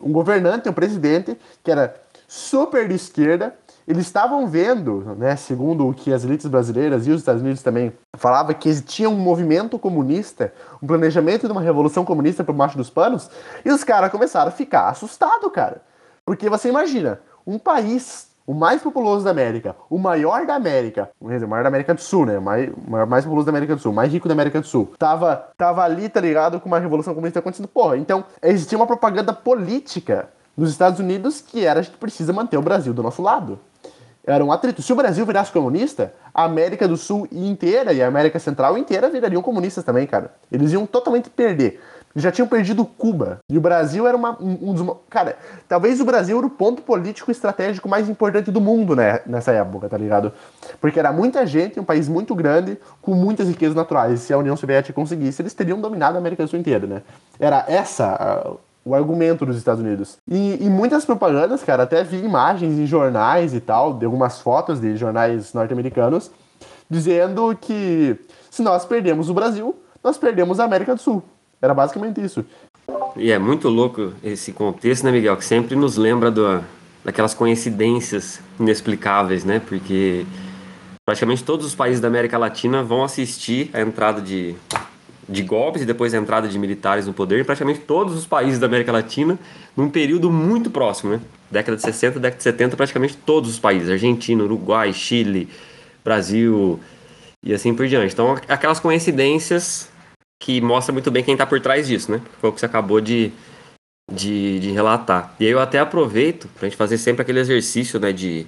um 0.00 0.12
governante, 0.12 0.68
um 0.68 0.72
presidente, 0.72 1.38
que 1.62 1.70
era 1.70 1.94
super 2.26 2.88
de 2.88 2.94
esquerda, 2.94 3.54
eles 3.86 4.06
estavam 4.06 4.46
vendo, 4.48 5.14
né, 5.16 5.36
segundo 5.36 5.88
o 5.88 5.94
que 5.94 6.12
as 6.12 6.24
elites 6.24 6.46
brasileiras 6.46 7.06
e 7.06 7.10
os 7.10 7.20
Estados 7.20 7.40
Unidos 7.40 7.62
também 7.62 7.92
falavam, 8.14 8.52
que 8.54 8.68
existia 8.68 9.08
um 9.08 9.16
movimento 9.16 9.78
comunista, 9.78 10.52
um 10.82 10.86
planejamento 10.86 11.46
de 11.46 11.52
uma 11.52 11.60
revolução 11.60 12.04
comunista 12.04 12.42
por 12.42 12.52
baixo 12.52 12.76
dos 12.76 12.90
panos, 12.90 13.30
e 13.64 13.70
os 13.70 13.84
caras 13.84 14.10
começaram 14.10 14.48
a 14.48 14.52
ficar 14.52 14.88
assustados, 14.88 15.52
cara. 15.52 15.82
Porque 16.24 16.50
você 16.50 16.68
imagina, 16.68 17.20
um 17.46 17.58
país, 17.60 18.28
o 18.44 18.52
mais 18.52 18.82
populoso 18.82 19.24
da 19.24 19.30
América, 19.30 19.76
o 19.88 19.98
maior 19.98 20.44
da 20.44 20.56
América, 20.56 21.08
o 21.20 21.28
maior 21.46 21.62
da 21.62 21.68
América 21.68 21.94
do 21.94 22.00
Sul, 22.00 22.26
né, 22.26 22.38
o 22.38 22.42
mais, 22.42 22.68
mais 23.08 23.24
populoso 23.24 23.46
da 23.46 23.52
América 23.52 23.76
do 23.76 23.80
Sul, 23.80 23.92
o 23.92 23.94
mais 23.94 24.12
rico 24.12 24.26
da 24.26 24.34
América 24.34 24.60
do 24.60 24.66
Sul, 24.66 24.92
tava, 24.98 25.48
tava 25.56 25.84
ali, 25.84 26.08
tá 26.08 26.20
ligado, 26.20 26.58
com 26.58 26.66
uma 26.66 26.80
revolução 26.80 27.14
comunista 27.14 27.38
acontecendo. 27.38 27.68
Porra, 27.68 27.96
então 27.96 28.24
existia 28.42 28.76
uma 28.76 28.86
propaganda 28.86 29.32
política 29.32 30.28
nos 30.56 30.70
Estados 30.70 31.00
Unidos 31.00 31.40
que 31.40 31.64
era 31.64 31.80
a 31.80 31.82
gente 31.82 31.96
precisa 31.96 32.32
manter 32.32 32.56
o 32.56 32.62
Brasil 32.62 32.94
do 32.94 33.02
nosso 33.02 33.22
lado 33.22 33.58
era 34.26 34.44
um 34.44 34.50
atrito. 34.50 34.82
Se 34.82 34.92
o 34.92 34.96
Brasil 34.96 35.24
virasse 35.24 35.52
comunista, 35.52 36.12
a 36.34 36.44
América 36.44 36.88
do 36.88 36.96
Sul 36.96 37.28
inteira 37.30 37.92
e 37.92 38.02
a 38.02 38.08
América 38.08 38.38
Central 38.40 38.76
inteira 38.76 39.08
virariam 39.08 39.40
comunistas 39.40 39.84
também, 39.84 40.06
cara. 40.06 40.34
Eles 40.50 40.72
iam 40.72 40.84
totalmente 40.84 41.30
perder. 41.30 41.80
Já 42.16 42.32
tinham 42.32 42.48
perdido 42.48 42.84
Cuba. 42.84 43.38
E 43.48 43.58
o 43.58 43.60
Brasil 43.60 44.08
era 44.08 44.16
uma, 44.16 44.36
um 44.40 44.72
dos. 44.72 44.96
Cara, 45.08 45.36
talvez 45.68 46.00
o 46.00 46.04
Brasil 46.04 46.38
era 46.38 46.46
o 46.46 46.50
ponto 46.50 46.82
político 46.82 47.30
estratégico 47.30 47.88
mais 47.88 48.08
importante 48.08 48.50
do 48.50 48.60
mundo, 48.60 48.96
né? 48.96 49.20
Nessa 49.26 49.52
época, 49.52 49.86
tá 49.88 49.98
ligado? 49.98 50.32
Porque 50.80 50.98
era 50.98 51.12
muita 51.12 51.46
gente, 51.46 51.78
um 51.78 51.84
país 51.84 52.08
muito 52.08 52.34
grande, 52.34 52.78
com 53.02 53.14
muitas 53.14 53.48
riquezas 53.48 53.76
naturais. 53.76 54.20
Se 54.20 54.32
a 54.32 54.38
União 54.38 54.56
Soviética 54.56 54.94
conseguisse, 54.94 55.42
eles 55.42 55.52
teriam 55.52 55.78
dominado 55.78 56.16
a 56.16 56.18
América 56.18 56.42
do 56.42 56.48
Sul 56.48 56.58
inteira, 56.58 56.86
né? 56.86 57.02
Era 57.38 57.64
essa 57.68 58.56
o 58.86 58.94
argumento 58.94 59.44
dos 59.44 59.56
Estados 59.56 59.82
Unidos. 59.82 60.16
E, 60.30 60.64
e 60.64 60.70
muitas 60.70 61.04
propagandas, 61.04 61.64
cara, 61.64 61.82
até 61.82 62.04
vi 62.04 62.18
imagens 62.18 62.78
em 62.78 62.86
jornais 62.86 63.52
e 63.52 63.58
tal, 63.58 63.92
de 63.92 64.04
algumas 64.04 64.40
fotos 64.40 64.80
de 64.80 64.96
jornais 64.96 65.52
norte-americanos, 65.52 66.30
dizendo 66.88 67.58
que 67.60 68.16
se 68.48 68.62
nós 68.62 68.84
perdemos 68.84 69.28
o 69.28 69.34
Brasil, 69.34 69.74
nós 70.04 70.16
perdemos 70.16 70.60
a 70.60 70.64
América 70.64 70.94
do 70.94 71.00
Sul. 71.00 71.20
Era 71.60 71.74
basicamente 71.74 72.22
isso. 72.22 72.44
E 73.16 73.32
é 73.32 73.38
muito 73.40 73.68
louco 73.68 74.12
esse 74.22 74.52
contexto, 74.52 75.02
né, 75.02 75.10
Miguel? 75.10 75.36
Que 75.36 75.44
sempre 75.44 75.74
nos 75.74 75.96
lembra 75.96 76.30
do, 76.30 76.62
daquelas 77.04 77.34
coincidências 77.34 78.40
inexplicáveis, 78.60 79.44
né? 79.44 79.60
Porque 79.66 80.24
praticamente 81.04 81.42
todos 81.42 81.66
os 81.66 81.74
países 81.74 82.00
da 82.00 82.06
América 82.06 82.38
Latina 82.38 82.84
vão 82.84 83.02
assistir 83.02 83.68
a 83.72 83.80
entrada 83.80 84.20
de, 84.20 84.54
de 85.28 85.42
golpes 85.42 85.82
e 85.82 85.86
depois 85.86 86.14
a 86.14 86.18
entrada 86.18 86.48
de 86.48 86.58
militares 86.58 87.06
no 87.06 87.12
poder. 87.12 87.40
E 87.40 87.44
praticamente 87.44 87.80
todos 87.80 88.14
os 88.16 88.26
países 88.26 88.58
da 88.58 88.66
América 88.66 88.92
Latina 88.92 89.38
num 89.76 89.88
período 89.88 90.30
muito 90.30 90.70
próximo, 90.70 91.12
né? 91.12 91.20
Década 91.50 91.76
de 91.76 91.82
60, 91.82 92.20
década 92.20 92.36
de 92.36 92.42
70, 92.42 92.76
praticamente 92.76 93.16
todos 93.16 93.50
os 93.50 93.58
países. 93.58 93.90
Argentina, 93.90 94.42
Uruguai, 94.42 94.92
Chile, 94.92 95.48
Brasil 96.04 96.80
e 97.42 97.52
assim 97.52 97.74
por 97.74 97.86
diante. 97.86 98.12
Então, 98.12 98.36
aquelas 98.48 98.80
coincidências 98.80 99.90
que 100.40 100.60
mostra 100.60 100.92
muito 100.92 101.10
bem 101.10 101.24
quem 101.24 101.34
está 101.34 101.46
por 101.46 101.60
trás 101.60 101.86
disso, 101.86 102.12
né? 102.12 102.20
Foi 102.40 102.50
o 102.50 102.52
que 102.52 102.60
você 102.60 102.66
acabou 102.66 103.00
de, 103.00 103.32
de, 104.12 104.60
de 104.60 104.70
relatar. 104.70 105.34
E 105.40 105.46
aí 105.46 105.50
eu 105.50 105.60
até 105.60 105.78
aproveito 105.78 106.48
para 106.48 106.66
a 106.66 106.68
gente 106.68 106.76
fazer 106.76 106.98
sempre 106.98 107.22
aquele 107.22 107.40
exercício, 107.40 107.98
né, 107.98 108.12
de 108.12 108.46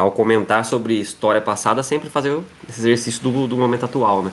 ao 0.00 0.12
comentar 0.12 0.64
sobre 0.64 0.94
história 0.94 1.40
passada, 1.40 1.82
sempre 1.82 2.08
fazer 2.08 2.40
esse 2.68 2.80
exercício 2.80 3.20
do, 3.20 3.48
do 3.48 3.56
momento 3.56 3.84
atual, 3.84 4.22
né? 4.22 4.30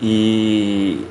E 0.00 1.06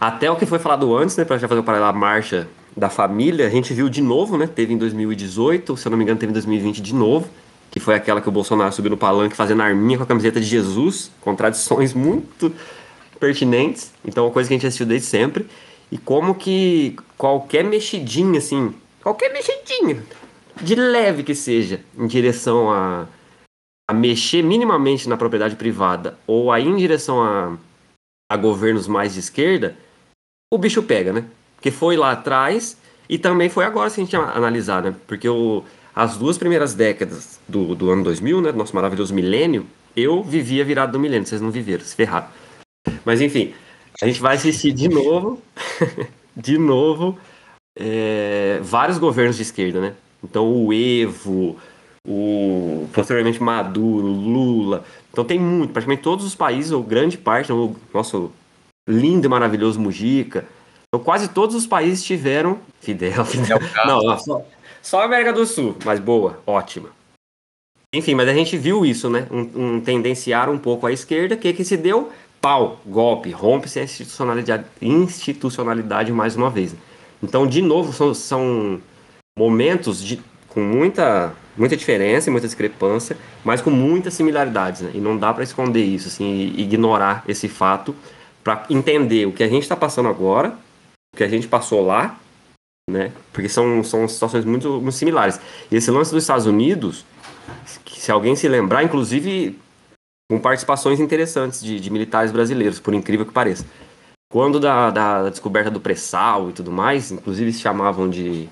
até 0.00 0.30
o 0.30 0.36
que 0.36 0.46
foi 0.46 0.58
falado 0.58 0.96
antes, 0.96 1.16
né, 1.16 1.24
para 1.24 1.38
já 1.38 1.48
fazer 1.48 1.60
o 1.60 1.64
paralelo 1.64 1.90
à 1.90 1.92
marcha 1.92 2.48
da 2.76 2.88
família, 2.88 3.46
a 3.46 3.50
gente 3.50 3.74
viu 3.74 3.88
de 3.88 4.00
novo, 4.00 4.36
né? 4.36 4.46
Teve 4.46 4.72
em 4.72 4.78
2018, 4.78 5.76
se 5.76 5.86
eu 5.86 5.90
não 5.90 5.98
me 5.98 6.04
engano, 6.04 6.18
teve 6.18 6.30
em 6.30 6.34
2020 6.34 6.80
de 6.80 6.94
novo, 6.94 7.28
que 7.70 7.80
foi 7.80 7.94
aquela 7.94 8.20
que 8.20 8.28
o 8.28 8.32
Bolsonaro 8.32 8.72
subiu 8.72 8.90
no 8.90 8.96
palanque 8.96 9.34
fazendo 9.34 9.62
arminha 9.62 9.98
com 9.98 10.04
a 10.04 10.06
camiseta 10.06 10.40
de 10.40 10.46
Jesus, 10.46 11.10
contradições 11.20 11.92
muito 11.94 12.52
pertinentes, 13.18 13.92
então 14.04 14.24
uma 14.24 14.32
coisa 14.32 14.48
que 14.48 14.54
a 14.54 14.56
gente 14.56 14.66
assistiu 14.66 14.86
desde 14.86 15.08
sempre, 15.08 15.46
e 15.90 15.98
como 15.98 16.34
que 16.34 16.96
qualquer 17.16 17.64
mexidinha, 17.64 18.38
assim, 18.38 18.72
qualquer 19.02 19.32
mexidinha, 19.32 20.02
de 20.60 20.74
leve 20.76 21.24
que 21.24 21.34
seja, 21.34 21.80
em 21.98 22.06
direção 22.06 22.70
a, 22.70 23.06
a 23.88 23.92
mexer 23.92 24.42
minimamente 24.42 25.08
na 25.08 25.16
propriedade 25.16 25.56
privada, 25.56 26.16
ou 26.26 26.52
aí 26.52 26.66
em 26.66 26.76
direção 26.76 27.22
a, 27.22 27.56
a 28.30 28.36
governos 28.36 28.86
mais 28.86 29.14
de 29.14 29.20
esquerda, 29.20 29.76
o 30.52 30.58
bicho 30.58 30.82
pega, 30.82 31.12
né? 31.12 31.24
Porque 31.56 31.70
foi 31.70 31.96
lá 31.96 32.12
atrás 32.12 32.76
e 33.08 33.18
também 33.18 33.48
foi 33.48 33.64
agora 33.64 33.90
se 33.90 34.00
a 34.00 34.04
gente 34.04 34.14
analisar, 34.14 34.82
né? 34.82 34.94
Porque 35.06 35.28
o, 35.28 35.64
as 35.94 36.16
duas 36.16 36.38
primeiras 36.38 36.74
décadas 36.74 37.40
do, 37.48 37.74
do 37.74 37.90
ano 37.90 38.04
2000, 38.04 38.40
né? 38.40 38.52
Nosso 38.52 38.74
maravilhoso 38.74 39.14
milênio, 39.14 39.66
eu 39.96 40.22
vivia 40.22 40.64
virado 40.64 40.92
do 40.92 41.00
milênio, 41.00 41.26
vocês 41.26 41.40
não 41.40 41.50
viveram, 41.50 41.84
se 41.84 41.96
ferraram. 41.96 42.28
Mas 43.04 43.20
enfim, 43.20 43.54
a 44.00 44.06
gente 44.06 44.20
vai 44.20 44.36
assistir 44.36 44.72
de 44.72 44.88
novo, 44.88 45.42
de 46.36 46.56
novo, 46.56 47.18
é, 47.76 48.60
vários 48.62 48.98
governos 48.98 49.36
de 49.36 49.42
esquerda, 49.42 49.80
né? 49.80 49.94
Então 50.22 50.52
o 50.52 50.72
Evo, 50.72 51.56
o 52.06 52.88
posteriormente 52.92 53.42
Maduro, 53.42 54.06
Lula. 54.06 54.84
Então 55.18 55.26
tem 55.26 55.40
muito, 55.40 55.72
praticamente 55.72 56.02
todos 56.02 56.24
os 56.24 56.36
países, 56.36 56.70
ou 56.70 56.80
grande 56.80 57.18
parte, 57.18 57.52
o 57.52 57.74
nosso 57.92 58.30
lindo 58.88 59.26
e 59.26 59.28
maravilhoso 59.28 59.80
Mujica. 59.80 60.46
Então 60.86 61.04
quase 61.04 61.26
todos 61.26 61.56
os 61.56 61.66
países 61.66 62.04
tiveram 62.04 62.60
Fidel, 62.80 63.24
Fidel. 63.26 63.58
Não, 63.84 64.00
não 64.00 64.16
só, 64.16 64.46
só 64.80 65.00
a 65.02 65.06
América 65.06 65.32
do 65.32 65.44
Sul, 65.44 65.74
mas 65.84 65.98
boa, 65.98 66.40
ótima. 66.46 66.90
Enfim, 67.92 68.14
mas 68.14 68.28
a 68.28 68.32
gente 68.32 68.56
viu 68.56 68.86
isso, 68.86 69.10
né? 69.10 69.26
Um, 69.28 69.74
um 69.74 69.80
tendenciar 69.80 70.48
um 70.48 70.58
pouco 70.58 70.86
à 70.86 70.92
esquerda, 70.92 71.36
que 71.36 71.52
que 71.52 71.64
se 71.64 71.76
deu? 71.76 72.12
pau, 72.40 72.80
golpe, 72.86 73.32
rompe-se 73.32 73.80
a 73.80 73.82
institucionalidade, 73.82 74.64
institucionalidade 74.80 76.12
mais 76.12 76.36
uma 76.36 76.48
vez. 76.48 76.72
Então, 77.20 77.44
de 77.48 77.60
novo, 77.60 77.92
são, 77.92 78.14
são 78.14 78.80
momentos 79.36 80.00
de, 80.00 80.22
com 80.48 80.60
muita, 80.60 81.34
muita 81.58 81.76
diferença 81.76 82.28
e 82.28 82.32
muita 82.32 82.46
discrepância, 82.46 83.16
mas 83.44 83.60
com 83.60 83.70
muitas 83.70 84.14
similaridades. 84.14 84.82
Né? 84.82 84.92
E 84.94 84.98
não 84.98 85.16
dá 85.16 85.34
para 85.34 85.44
esconder 85.44 85.84
isso, 85.84 86.08
assim, 86.08 86.54
ignorar 86.56 87.24
esse 87.26 87.48
fato 87.48 87.94
para 88.42 88.64
entender 88.70 89.26
o 89.26 89.32
que 89.32 89.42
a 89.42 89.48
gente 89.48 89.62
está 89.62 89.76
passando 89.76 90.08
agora, 90.08 90.56
o 91.14 91.16
que 91.16 91.24
a 91.24 91.28
gente 91.28 91.48
passou 91.48 91.84
lá, 91.84 92.18
né? 92.88 93.12
Porque 93.32 93.48
são, 93.48 93.84
são 93.84 94.08
situações 94.08 94.44
muito, 94.44 94.80
muito 94.80 94.92
similares. 94.92 95.38
E 95.70 95.76
esse 95.76 95.90
lance 95.90 96.10
dos 96.12 96.22
Estados 96.22 96.46
Unidos, 96.46 97.04
se 97.86 98.10
alguém 98.10 98.34
se 98.34 98.48
lembrar, 98.48 98.82
inclusive 98.82 99.58
com 100.30 100.38
participações 100.38 101.00
interessantes 101.00 101.62
de, 101.62 101.80
de 101.80 101.90
militares 101.90 102.30
brasileiros, 102.30 102.78
por 102.78 102.94
incrível 102.94 103.26
que 103.26 103.32
pareça. 103.32 103.66
Quando 104.30 104.60
da, 104.60 104.90
da 104.90 105.30
descoberta 105.30 105.70
do 105.70 105.80
pré-sal 105.80 106.50
e 106.50 106.52
tudo 106.52 106.70
mais, 106.70 107.10
inclusive 107.10 107.52
se 107.52 107.60
chamavam 107.60 108.10
de 108.10 108.48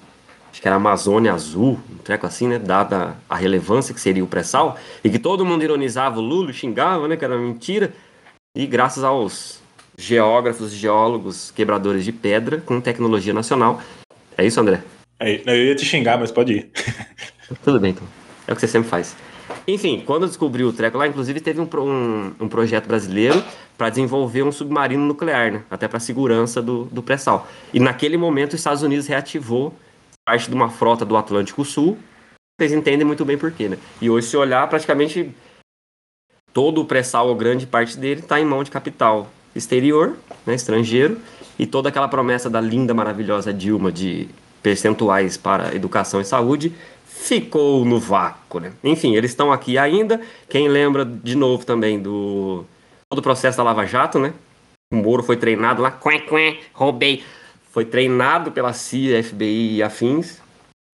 acho 0.56 0.62
que 0.62 0.68
era 0.68 0.76
Amazônia 0.76 1.34
Azul, 1.34 1.78
um 1.90 1.98
treco 1.98 2.26
assim, 2.26 2.48
né? 2.48 2.58
Dada 2.58 3.14
a 3.28 3.36
relevância 3.36 3.94
que 3.94 4.00
seria 4.00 4.24
o 4.24 4.26
pré-sal, 4.26 4.78
e 5.04 5.10
que 5.10 5.18
todo 5.18 5.44
mundo 5.44 5.62
ironizava 5.62 6.18
o 6.18 6.22
Lula, 6.22 6.50
xingava, 6.50 7.06
né? 7.06 7.14
Que 7.14 7.26
era 7.26 7.36
mentira. 7.36 7.92
E 8.56 8.66
graças 8.66 9.04
aos 9.04 9.60
geógrafos, 9.98 10.72
geólogos, 10.72 11.50
quebradores 11.50 12.06
de 12.06 12.12
pedra 12.12 12.62
com 12.64 12.80
tecnologia 12.80 13.34
nacional. 13.34 13.82
É 14.36 14.46
isso, 14.46 14.58
André? 14.58 14.82
É, 15.20 15.42
eu 15.44 15.66
ia 15.66 15.74
te 15.74 15.84
xingar, 15.84 16.18
mas 16.18 16.30
pode 16.30 16.54
ir. 16.54 16.70
Tudo 17.62 17.78
bem, 17.78 17.90
então. 17.90 18.08
É 18.48 18.52
o 18.52 18.54
que 18.54 18.60
você 18.60 18.68
sempre 18.68 18.88
faz. 18.88 19.14
Enfim, 19.68 20.02
quando 20.06 20.26
descobriu 20.26 20.68
o 20.68 20.72
treco 20.72 20.96
lá, 20.96 21.06
inclusive 21.06 21.38
teve 21.38 21.60
um, 21.60 21.68
um, 21.80 22.32
um 22.40 22.48
projeto 22.48 22.86
brasileiro 22.86 23.44
para 23.76 23.90
desenvolver 23.90 24.42
um 24.42 24.52
submarino 24.52 25.04
nuclear, 25.04 25.52
né? 25.52 25.62
Até 25.70 25.86
para 25.86 26.00
segurança 26.00 26.62
do, 26.62 26.84
do 26.86 27.02
pré-sal. 27.02 27.46
E 27.74 27.78
naquele 27.78 28.16
momento 28.16 28.54
os 28.54 28.60
Estados 28.60 28.82
Unidos 28.82 29.06
reativou 29.06 29.74
parte 30.26 30.50
de 30.50 30.54
uma 30.54 30.68
frota 30.68 31.04
do 31.04 31.16
Atlântico 31.16 31.64
Sul. 31.64 31.96
Vocês 32.58 32.72
entendem 32.72 33.06
muito 33.06 33.24
bem 33.24 33.38
por 33.38 33.52
quê, 33.52 33.68
né? 33.68 33.78
E 34.02 34.10
hoje, 34.10 34.26
se 34.26 34.36
olhar, 34.36 34.68
praticamente 34.68 35.32
todo 36.52 36.80
o 36.80 36.84
pré-sal, 36.84 37.28
ou 37.28 37.36
grande 37.36 37.66
parte 37.66 37.96
dele, 37.96 38.20
está 38.20 38.40
em 38.40 38.44
mão 38.44 38.64
de 38.64 38.70
capital 38.70 39.28
exterior, 39.54 40.16
né, 40.44 40.54
estrangeiro, 40.54 41.18
e 41.58 41.66
toda 41.66 41.88
aquela 41.88 42.08
promessa 42.08 42.50
da 42.50 42.60
linda, 42.60 42.92
maravilhosa 42.92 43.52
Dilma 43.52 43.92
de 43.92 44.28
percentuais 44.62 45.36
para 45.36 45.74
educação 45.74 46.20
e 46.20 46.24
saúde 46.24 46.74
ficou 47.06 47.84
no 47.84 47.98
vácuo, 47.98 48.60
né? 48.60 48.72
Enfim, 48.82 49.14
eles 49.14 49.30
estão 49.30 49.52
aqui 49.52 49.78
ainda. 49.78 50.20
Quem 50.48 50.68
lembra 50.68 51.04
de 51.04 51.36
novo 51.36 51.64
também 51.64 52.00
do 52.00 52.64
todo 53.08 53.20
o 53.20 53.22
processo 53.22 53.56
da 53.56 53.64
Lava 53.64 53.86
Jato, 53.86 54.18
né? 54.18 54.32
O 54.92 54.96
Moro 54.96 55.22
foi 55.22 55.36
treinado 55.36 55.82
lá, 55.82 55.90
quen, 55.90 56.20
quen, 56.20 56.58
roubei. 56.72 57.24
Foi 57.76 57.84
treinado 57.84 58.50
pela 58.52 58.72
CIA, 58.72 59.22
FBI 59.22 59.74
e 59.74 59.82
afins. 59.82 60.40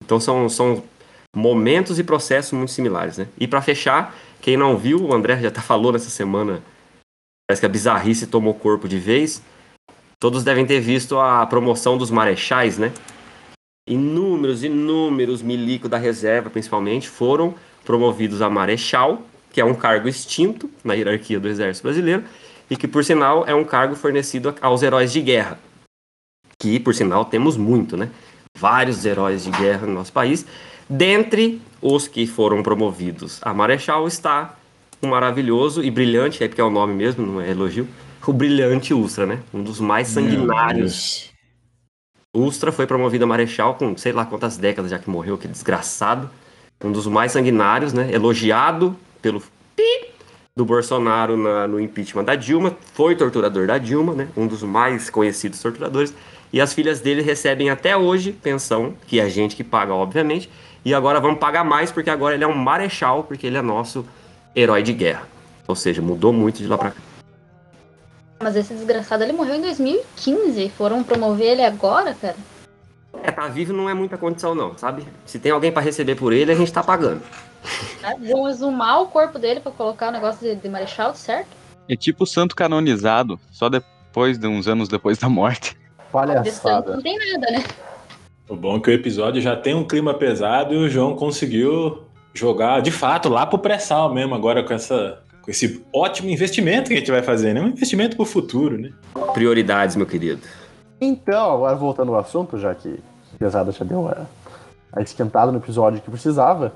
Então 0.03 0.19
são, 0.19 0.49
são 0.49 0.83
momentos 1.33 1.97
e 1.97 2.03
processos 2.03 2.51
muito 2.51 2.73
similares, 2.73 3.17
né? 3.17 3.29
E 3.39 3.47
para 3.47 3.61
fechar, 3.61 4.13
quem 4.41 4.57
não 4.57 4.77
viu, 4.77 5.01
o 5.01 5.13
André 5.13 5.39
já 5.39 5.49
tá 5.49 5.61
falou 5.63 5.93
nessa 5.93 6.09
semana, 6.09 6.61
parece 7.47 7.61
que 7.61 7.65
a 7.65 7.69
bizarrice 7.69 8.27
tomou 8.27 8.53
corpo 8.53 8.89
de 8.89 8.99
vez. 8.99 9.41
Todos 10.19 10.43
devem 10.43 10.65
ter 10.65 10.81
visto 10.81 11.17
a 11.17 11.45
promoção 11.45 11.97
dos 11.97 12.11
marechais, 12.11 12.77
né? 12.77 12.91
inúmeros, 13.87 14.61
inúmeros 14.61 15.41
milicos 15.41 15.89
da 15.89 15.97
reserva, 15.97 16.49
principalmente, 16.49 17.07
foram 17.07 17.55
promovidos 17.85 18.41
a 18.41 18.49
marechal, 18.49 19.21
que 19.53 19.61
é 19.61 19.65
um 19.65 19.73
cargo 19.73 20.09
extinto 20.09 20.69
na 20.83 20.95
hierarquia 20.95 21.39
do 21.39 21.47
Exército 21.47 21.87
Brasileiro, 21.87 22.25
e 22.69 22.75
que, 22.75 22.89
por 22.89 23.05
sinal, 23.05 23.45
é 23.47 23.55
um 23.55 23.63
cargo 23.63 23.95
fornecido 23.95 24.53
aos 24.61 24.83
heróis 24.83 25.13
de 25.13 25.21
guerra. 25.21 25.57
Que, 26.63 26.79
por 26.79 26.95
sinal, 26.95 27.25
temos 27.25 27.57
muito, 27.57 27.97
né? 27.97 28.07
Vários 28.57 29.05
heróis 29.05 29.43
de 29.43 29.51
guerra 29.51 29.85
no 29.85 29.93
nosso 29.93 30.13
país. 30.13 30.45
Dentre 30.89 31.61
os 31.81 32.07
que 32.07 32.25
foram 32.25 32.63
promovidos 32.63 33.41
a 33.41 33.53
marechal 33.53 34.07
está 34.07 34.55
o 35.01 35.07
maravilhoso 35.07 35.83
e 35.83 35.91
brilhante, 35.91 36.41
é 36.41 36.47
porque 36.47 36.61
é 36.61 36.63
o 36.63 36.69
nome 36.69 36.93
mesmo, 36.93 37.25
não 37.25 37.41
é 37.41 37.51
elogio, 37.51 37.85
o 38.25 38.31
brilhante 38.31 38.93
Ustra, 38.93 39.25
né? 39.25 39.39
Um 39.53 39.61
dos 39.61 39.81
mais 39.81 40.07
sanguinários 40.07 41.33
Ustra 42.33 42.71
foi 42.71 42.87
promovido 42.87 43.25
a 43.25 43.27
marechal 43.27 43.75
com 43.75 43.97
sei 43.97 44.13
lá 44.13 44.25
quantas 44.25 44.55
décadas 44.55 44.89
já 44.89 44.97
que 44.97 45.09
morreu, 45.09 45.35
aquele 45.35 45.51
desgraçado. 45.51 46.29
Um 46.81 46.93
dos 46.93 47.07
mais 47.07 47.33
sanguinários, 47.33 47.91
né? 47.91 48.09
Elogiado 48.09 48.95
pelo 49.21 49.43
do 50.55 50.63
Bolsonaro 50.63 51.35
na, 51.35 51.67
no 51.67 51.79
impeachment 51.79 52.23
da 52.23 52.35
Dilma, 52.35 52.77
foi 52.93 53.15
torturador 53.15 53.65
da 53.65 53.77
Dilma, 53.77 54.13
né? 54.13 54.27
Um 54.37 54.47
dos 54.47 54.63
mais 54.63 55.09
conhecidos 55.09 55.59
torturadores. 55.59 56.13
E 56.53 56.61
as 56.61 56.71
filhas 56.71 57.01
dele 57.01 57.23
recebem 57.23 57.71
até 57.71 57.97
hoje 57.97 58.31
pensão, 58.31 58.93
que 59.07 59.19
é 59.19 59.23
a 59.23 59.29
gente 59.29 59.55
que 59.55 59.63
paga, 59.63 59.91
obviamente. 59.91 60.47
E 60.85 60.93
agora 60.93 61.19
vamos 61.19 61.39
pagar 61.39 61.63
mais, 61.63 61.91
porque 61.91 62.11
agora 62.11 62.35
ele 62.35 62.43
é 62.43 62.47
um 62.47 62.53
marechal, 62.53 63.23
porque 63.23 63.47
ele 63.47 63.57
é 63.57 63.61
nosso 63.61 64.05
herói 64.55 64.83
de 64.83 64.93
guerra. 64.93 65.27
Ou 65.67 65.75
seja, 65.75 65.99
mudou 65.99 66.31
muito 66.31 66.57
de 66.57 66.67
lá 66.67 66.77
pra 66.77 66.91
cá. 66.91 67.01
Mas 68.39 68.55
esse 68.55 68.71
desgraçado, 68.71 69.23
ele 69.23 69.33
morreu 69.33 69.55
em 69.55 69.61
2015. 69.61 70.69
Foram 70.77 71.03
promover 71.03 71.53
ele 71.53 71.63
agora, 71.63 72.13
cara? 72.13 72.35
É, 73.23 73.31
tá 73.31 73.47
vivo 73.47 73.73
não 73.73 73.89
é 73.89 73.95
muita 73.95 74.15
condição 74.15 74.53
não, 74.53 74.77
sabe? 74.77 75.07
Se 75.25 75.39
tem 75.39 75.51
alguém 75.51 75.71
pra 75.71 75.81
receber 75.81 76.15
por 76.15 76.33
ele, 76.33 76.51
a 76.51 76.55
gente 76.55 76.71
tá 76.71 76.83
pagando. 76.83 77.23
É, 78.03 78.15
Vão 78.15 78.47
exumar 78.47 79.01
o 79.01 79.07
corpo 79.07 79.39
dele 79.39 79.59
pra 79.59 79.71
colocar 79.71 80.09
o 80.09 80.11
negócio 80.11 80.41
de, 80.41 80.55
de 80.55 80.69
marechal, 80.69 81.15
certo? 81.15 81.47
É 81.89 81.95
tipo 81.95 82.25
o 82.25 82.27
santo 82.27 82.55
canonizado, 82.55 83.39
só 83.51 83.69
depois 83.69 84.37
de 84.37 84.45
uns 84.45 84.67
anos 84.67 84.87
depois 84.87 85.17
da 85.17 85.29
morte. 85.29 85.81
Palhaçada. 86.13 86.95
não 86.95 87.01
tem 87.01 87.17
nada, 87.17 87.51
né? 87.51 87.63
O 88.47 88.55
bom 88.55 88.77
é 88.77 88.79
que 88.79 88.89
o 88.91 88.93
episódio 88.93 89.41
já 89.41 89.55
tem 89.55 89.73
um 89.73 89.83
clima 89.83 90.13
pesado 90.13 90.75
e 90.75 90.77
o 90.77 90.87
João 90.87 91.15
conseguiu 91.15 92.03
jogar 92.33 92.81
de 92.81 92.91
fato 92.91 93.29
lá 93.29 93.47
pro 93.47 93.57
pré-sal 93.57 94.13
mesmo, 94.13 94.35
agora 94.35 94.63
com 94.63 94.73
essa. 94.73 95.19
Com 95.41 95.51
esse 95.51 95.83
ótimo 95.93 96.29
investimento 96.29 96.87
que 96.87 96.93
a 96.93 96.97
gente 96.99 97.11
vai 97.11 97.21
fazer, 97.21 97.53
né? 97.53 97.59
Um 97.59 97.67
investimento 97.67 98.15
pro 98.15 98.25
futuro, 98.25 98.77
né? 98.77 98.93
Prioridades, 99.33 99.93
meu 99.97 100.05
querido. 100.05 100.41
Então, 101.01 101.55
agora 101.55 101.75
voltando 101.75 102.13
ao 102.13 102.21
assunto, 102.21 102.57
já 102.57 102.73
que 102.73 102.97
a 103.35 103.37
pesada 103.37 103.69
já 103.73 103.83
deu 103.83 104.07
a, 104.07 104.25
a 104.93 105.01
esquentada 105.01 105.51
no 105.51 105.57
episódio 105.57 105.99
que 105.99 106.09
precisava, 106.09 106.71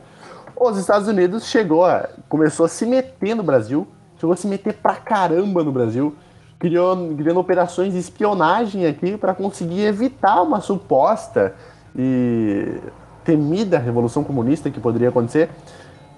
os 0.53 0.77
Estados 0.77 1.07
Unidos 1.07 1.45
chegou 1.45 1.85
a, 1.85 2.09
começou 2.27 2.65
a 2.65 2.69
se 2.69 2.85
meter 2.85 3.35
no 3.35 3.43
Brasil, 3.43 3.87
chegou 4.19 4.33
a 4.33 4.35
se 4.35 4.47
meter 4.47 4.73
pra 4.73 4.95
caramba 4.95 5.63
no 5.63 5.71
Brasil, 5.71 6.13
criou, 6.59 7.13
criando 7.15 7.39
operações 7.39 7.93
de 7.93 7.99
espionagem 7.99 8.85
aqui 8.85 9.17
para 9.17 9.33
conseguir 9.33 9.81
evitar 9.85 10.41
uma 10.41 10.61
suposta 10.61 11.53
e 11.95 12.79
temida 13.23 13.77
revolução 13.77 14.23
comunista 14.23 14.69
que 14.69 14.79
poderia 14.79 15.09
acontecer. 15.09 15.49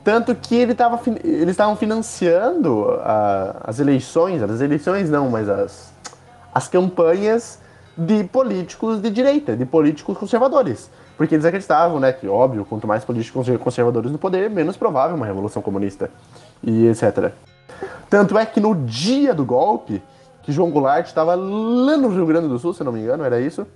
Tanto 0.04 0.34
que 0.34 0.56
ele 0.56 0.74
tava, 0.74 1.00
eles 1.24 1.50
estavam 1.50 1.76
financiando 1.76 2.86
a- 3.02 3.58
as 3.66 3.80
eleições, 3.80 4.42
as 4.42 4.62
eleições 4.62 5.10
não, 5.10 5.30
mas 5.30 5.50
as, 5.50 5.94
as 6.54 6.68
campanhas 6.68 7.60
de 7.98 8.24
políticos 8.24 9.02
de 9.02 9.10
direita, 9.10 9.58
de 9.58 9.66
políticos 9.66 10.18
conservadores. 10.18 10.90
Porque 11.18 11.36
eles 11.36 11.44
acreditavam, 11.44 12.00
né, 12.00 12.14
que, 12.14 12.28
óbvio, 12.30 12.64
quanto 12.64 12.88
mais 12.88 13.04
políticos 13.04 13.42
conser- 13.42 13.60
conservadores 13.60 14.10
no 14.10 14.18
poder, 14.18 14.50
menos 14.50 14.78
provável 14.78 15.18
uma 15.18 15.26
revolução 15.26 15.62
comunista 15.62 16.10
e 16.64 16.88
etc. 16.88 17.34
Tanto 18.10 18.38
é 18.38 18.46
que 18.46 18.62
no 18.62 18.74
dia 18.74 19.34
do 19.34 19.44
golpe, 19.44 20.02
que 20.50 20.56
João 20.56 20.72
Goulart 20.72 21.06
estava 21.06 21.36
lá 21.36 21.96
no 21.96 22.10
Rio 22.10 22.26
Grande 22.26 22.48
do 22.48 22.58
Sul, 22.58 22.74
se 22.74 22.84
não 22.84 22.92
me 22.92 23.00
engano, 23.00 23.24
era 23.24 23.40
isso, 23.40 23.68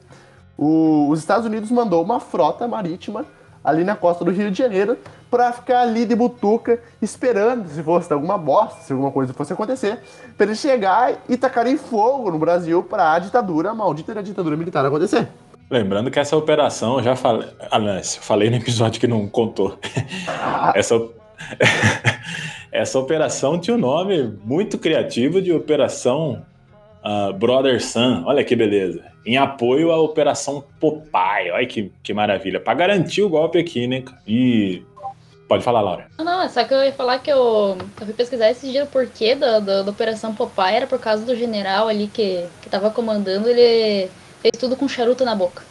o- 0.58 1.08
os 1.10 1.20
Estados 1.20 1.46
Unidos 1.46 1.70
mandou 1.70 2.04
uma 2.04 2.20
frota 2.20 2.68
marítima 2.68 3.26
ali 3.64 3.84
na 3.84 3.96
costa 3.96 4.26
do 4.26 4.32
Rio 4.32 4.50
de 4.50 4.58
Janeiro 4.58 4.98
para 5.30 5.52
ficar 5.54 5.82
ali 5.82 6.04
de 6.04 6.16
butuca 6.16 6.80
esperando 7.00 7.68
se 7.70 7.82
fosse 7.84 8.12
alguma 8.12 8.38
bosta, 8.40 8.82
se 8.82 8.92
alguma 8.92 9.12
coisa 9.12 9.34
fosse 9.34 9.54
acontecer, 9.54 10.00
para 10.36 10.48
eles 10.48 10.58
chegar 10.60 11.14
e 11.30 11.38
tacarem 11.38 11.78
fogo 11.78 12.32
no 12.32 12.40
Brasil 12.40 12.82
para 12.82 13.14
a 13.14 13.20
ditadura, 13.20 13.70
a 13.70 13.74
maldita 13.76 14.22
ditadura 14.24 14.58
militar 14.58 14.84
acontecer. 14.86 15.28
Lembrando 15.70 16.10
que 16.10 16.20
essa 16.20 16.36
operação, 16.36 16.98
eu 16.98 17.04
já 17.04 17.16
falei. 17.16 17.48
Aliás, 17.72 18.16
eu 18.16 18.22
falei 18.24 18.50
no 18.50 18.56
episódio 18.58 19.00
que 19.00 19.08
não 19.08 19.28
contou. 19.28 19.78
essa, 20.76 21.00
essa 22.72 23.00
operação 23.00 23.60
tinha 23.60 23.76
um 23.76 23.80
nome 23.80 24.38
muito 24.44 24.78
criativo 24.78 25.42
de 25.42 25.52
Operação 25.54 26.44
ah, 27.04 27.32
Brother 27.34 27.84
Sun. 27.84 28.24
Olha 28.26 28.44
que 28.44 28.56
beleza. 28.56 29.04
Em 29.26 29.38
apoio 29.38 29.92
à 29.92 30.00
Operação 30.00 30.64
Popeye. 30.80 31.52
Olha 31.52 31.66
que, 31.66 31.92
que 32.02 32.14
maravilha. 32.14 32.60
Para 32.60 32.74
garantir 32.74 33.22
o 33.22 33.30
golpe 33.30 33.60
aqui, 33.60 33.86
né? 33.86 34.04
E. 34.26 34.82
Pode 35.48 35.64
falar, 35.64 35.82
Laura. 35.82 36.08
Não, 36.18 36.24
não, 36.24 36.42
é 36.42 36.48
só 36.48 36.64
que 36.64 36.74
eu 36.74 36.84
ia 36.84 36.94
falar 36.94 37.20
que 37.20 37.30
eu, 37.30 37.78
eu 38.00 38.06
fui 38.06 38.14
pesquisar 38.14 38.50
esse 38.50 38.72
dia 38.72 38.86
o 38.86 38.88
porquê 38.88 39.36
da, 39.36 39.60
da, 39.60 39.82
da 39.84 39.92
Operação 39.92 40.34
Popeye, 40.34 40.78
era 40.78 40.88
por 40.88 41.00
causa 41.00 41.26
do 41.26 41.36
general 41.36 41.90
ali 41.90 42.08
que, 42.08 42.46
que 42.62 42.70
tava 42.70 42.90
comandando, 42.90 43.50
ele 43.50 44.10
fez 44.42 44.54
tudo 44.58 44.78
com 44.78 44.88
charuto 44.88 45.26
na 45.26 45.36
boca. 45.36 45.62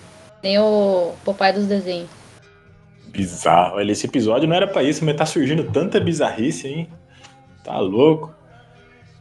Nem 0.43 0.59
o 0.59 1.15
Popeye 1.25 1.55
dos 1.55 1.67
desenhos. 1.67 2.11
Bizarro. 3.09 3.77
Olha, 3.77 3.93
esse 3.93 4.07
episódio 4.07 4.47
não 4.47 4.55
era 4.55 4.67
pra 4.67 4.83
isso, 4.83 5.05
mas 5.05 5.17
tá 5.17 5.27
surgindo 5.27 5.65
tanta 5.65 5.99
bizarrice, 5.99 6.69
hein? 6.69 6.89
Tá 7.65 7.79
louco. 7.79 8.35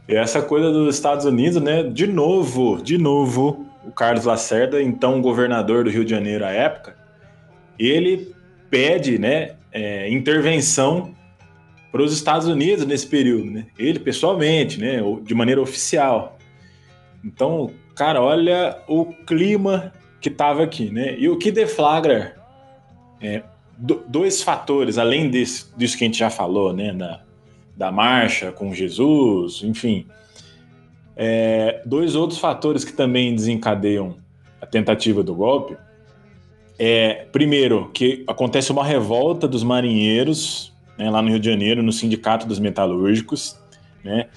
E 0.08 0.14
essa 0.14 0.42
coisa 0.42 0.70
dos 0.70 0.94
Estados 0.94 1.24
Unidos, 1.24 1.60
né? 1.62 1.82
De 1.82 2.06
novo, 2.06 2.82
de 2.82 2.98
novo, 2.98 3.66
o 3.84 3.90
Carlos 3.90 4.24
Lacerda, 4.24 4.82
então 4.82 5.20
governador 5.20 5.84
do 5.84 5.90
Rio 5.90 6.04
de 6.04 6.10
Janeiro 6.10 6.44
à 6.44 6.50
época, 6.50 6.96
ele 7.78 8.32
pede, 8.70 9.18
né, 9.18 9.52
é, 9.72 10.10
intervenção 10.10 11.14
para 11.90 12.02
os 12.02 12.12
Estados 12.12 12.46
Unidos 12.48 12.86
nesse 12.86 13.06
período, 13.06 13.50
né? 13.50 13.66
Ele 13.78 13.98
pessoalmente, 13.98 14.80
né, 14.80 14.98
de 15.22 15.34
maneira 15.34 15.60
oficial. 15.60 16.38
Então, 17.24 17.70
cara, 17.94 18.22
olha 18.22 18.78
o 18.88 19.06
clima 19.26 19.92
que 20.20 20.30
tava 20.30 20.62
aqui, 20.62 20.90
né? 20.90 21.14
E 21.18 21.28
o 21.28 21.36
que 21.36 21.50
deflagra 21.50 22.36
é, 23.20 23.42
do- 23.76 24.02
dois 24.08 24.42
fatores, 24.42 24.96
além 24.96 25.28
desse, 25.28 25.66
disso 25.76 25.98
que 25.98 26.04
a 26.04 26.06
gente 26.06 26.18
já 26.18 26.30
falou, 26.30 26.72
né? 26.72 26.92
Da, 26.92 27.20
da 27.76 27.90
marcha 27.90 28.52
com 28.52 28.74
Jesus, 28.74 29.62
enfim. 29.62 30.06
É, 31.16 31.82
dois 31.84 32.14
outros 32.14 32.38
fatores 32.38 32.84
que 32.84 32.92
também 32.92 33.34
desencadeiam 33.34 34.16
a 34.60 34.66
tentativa 34.66 35.22
do 35.22 35.34
golpe. 35.34 35.76
É, 36.78 37.26
primeiro, 37.32 37.90
que 37.92 38.24
acontece 38.26 38.72
uma 38.72 38.84
revolta 38.84 39.46
dos 39.46 39.62
marinheiros 39.62 40.72
né, 40.96 41.10
lá 41.10 41.20
no 41.20 41.28
Rio 41.28 41.40
de 41.40 41.50
Janeiro, 41.50 41.82
no 41.82 41.92
Sindicato 41.92 42.46
dos 42.46 42.58
Metalúrgicos, 42.58 43.58
né? 44.04 44.28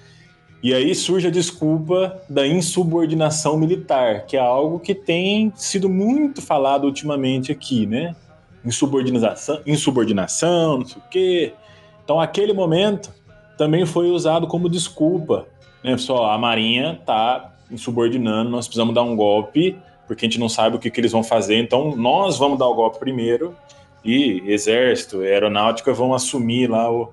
E 0.63 0.73
aí 0.73 0.95
surge 0.95 1.27
a 1.27 1.31
desculpa 1.31 2.19
da 2.27 2.47
insubordinação 2.47 3.55
militar, 3.55 4.25
que 4.25 4.35
é 4.35 4.39
algo 4.39 4.79
que 4.79 4.95
tem 4.95 5.53
sido 5.55 5.87
muito 5.87 6.41
falado 6.41 6.85
ultimamente 6.85 7.51
aqui, 7.51 7.85
né? 7.85 8.15
Insubordinação, 8.63 9.61
insubordinação, 9.63 10.79
não 10.79 10.85
sei 10.87 10.97
o 10.97 11.09
quê. 11.09 11.53
Então, 12.03 12.19
aquele 12.19 12.51
momento 12.51 13.13
também 13.57 13.85
foi 13.85 14.09
usado 14.09 14.47
como 14.47 14.69
desculpa, 14.69 15.47
né? 15.83 15.97
Só 15.97 16.31
a 16.31 16.37
Marinha 16.37 16.99
tá 17.05 17.53
insubordinando, 17.71 18.49
nós 18.49 18.67
precisamos 18.67 18.93
dar 18.93 19.03
um 19.03 19.15
golpe, 19.15 19.77
porque 20.07 20.25
a 20.25 20.27
gente 20.29 20.39
não 20.39 20.49
sabe 20.49 20.75
o 20.75 20.79
que, 20.79 20.91
que 20.91 20.99
eles 20.99 21.11
vão 21.11 21.23
fazer, 21.23 21.57
então 21.57 21.95
nós 21.95 22.37
vamos 22.37 22.59
dar 22.59 22.67
o 22.67 22.75
golpe 22.75 22.99
primeiro 22.99 23.55
e 24.03 24.43
Exército, 24.45 25.21
Aeronáutica 25.21 25.91
vão 25.93 26.13
assumir 26.13 26.69
lá 26.69 26.91
o, 26.91 27.11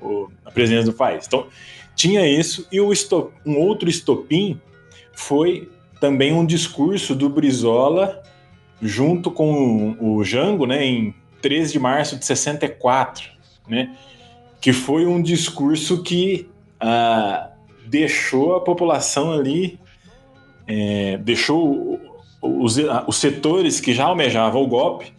o- 0.00 0.28
a 0.46 0.50
presidência 0.50 0.90
do 0.90 0.96
país. 0.96 1.26
Então, 1.26 1.46
tinha 1.94 2.26
isso, 2.26 2.66
e 2.72 2.80
o 2.80 2.90
esto- 2.90 3.30
um 3.44 3.58
outro 3.58 3.88
estopim 3.90 4.58
foi 5.12 5.70
também 6.00 6.32
um 6.32 6.44
discurso 6.46 7.14
do 7.14 7.28
Brizola 7.28 8.22
junto 8.80 9.30
com 9.30 9.94
o 10.00 10.24
Jango, 10.24 10.66
né, 10.66 10.84
em 10.84 11.14
13 11.42 11.72
de 11.74 11.78
março 11.78 12.16
de 12.16 12.24
64, 12.24 13.28
né, 13.68 13.94
que 14.62 14.72
foi 14.72 15.04
um 15.06 15.20
discurso 15.20 16.02
que 16.02 16.48
ah, 16.80 17.50
deixou 17.86 18.54
a 18.54 18.60
população 18.60 19.32
ali, 19.32 19.78
é, 20.66 21.18
deixou 21.18 22.00
os, 22.40 22.76
os 23.06 23.16
setores 23.16 23.80
que 23.80 23.92
já 23.92 24.04
almejavam 24.04 24.62
o 24.62 24.66
golpe, 24.66 25.12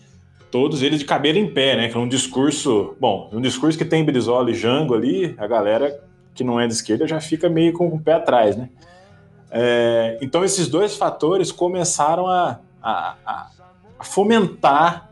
todos 0.50 0.82
eles 0.82 1.00
de 1.00 1.06
cabelo 1.06 1.38
em 1.38 1.48
pé, 1.54 1.76
né, 1.76 1.90
que 1.90 1.96
é 1.98 2.00
um 2.00 2.08
discurso, 2.08 2.96
bom, 3.00 3.30
um 3.34 3.42
discurso 3.42 3.78
que 3.78 3.84
tem 3.86 4.04
Brizola 4.06 4.50
e 4.50 4.54
Jango 4.56 4.94
ali, 4.96 5.36
a 5.38 5.46
galera 5.46 6.02
que 6.34 6.44
não 6.44 6.60
é 6.60 6.66
de 6.66 6.74
esquerda 6.74 7.06
já 7.08 7.20
fica 7.20 7.50
meio 7.50 7.74
com 7.74 7.88
o 7.88 8.00
pé 8.00 8.14
atrás, 8.14 8.56
né? 8.56 8.70
É, 9.52 10.18
então 10.22 10.44
esses 10.44 10.68
dois 10.68 10.96
fatores 10.96 11.52
começaram 11.52 12.26
a- 12.28 12.60
a- 12.82 13.16
a 14.00 14.04
fomentar 14.04 15.12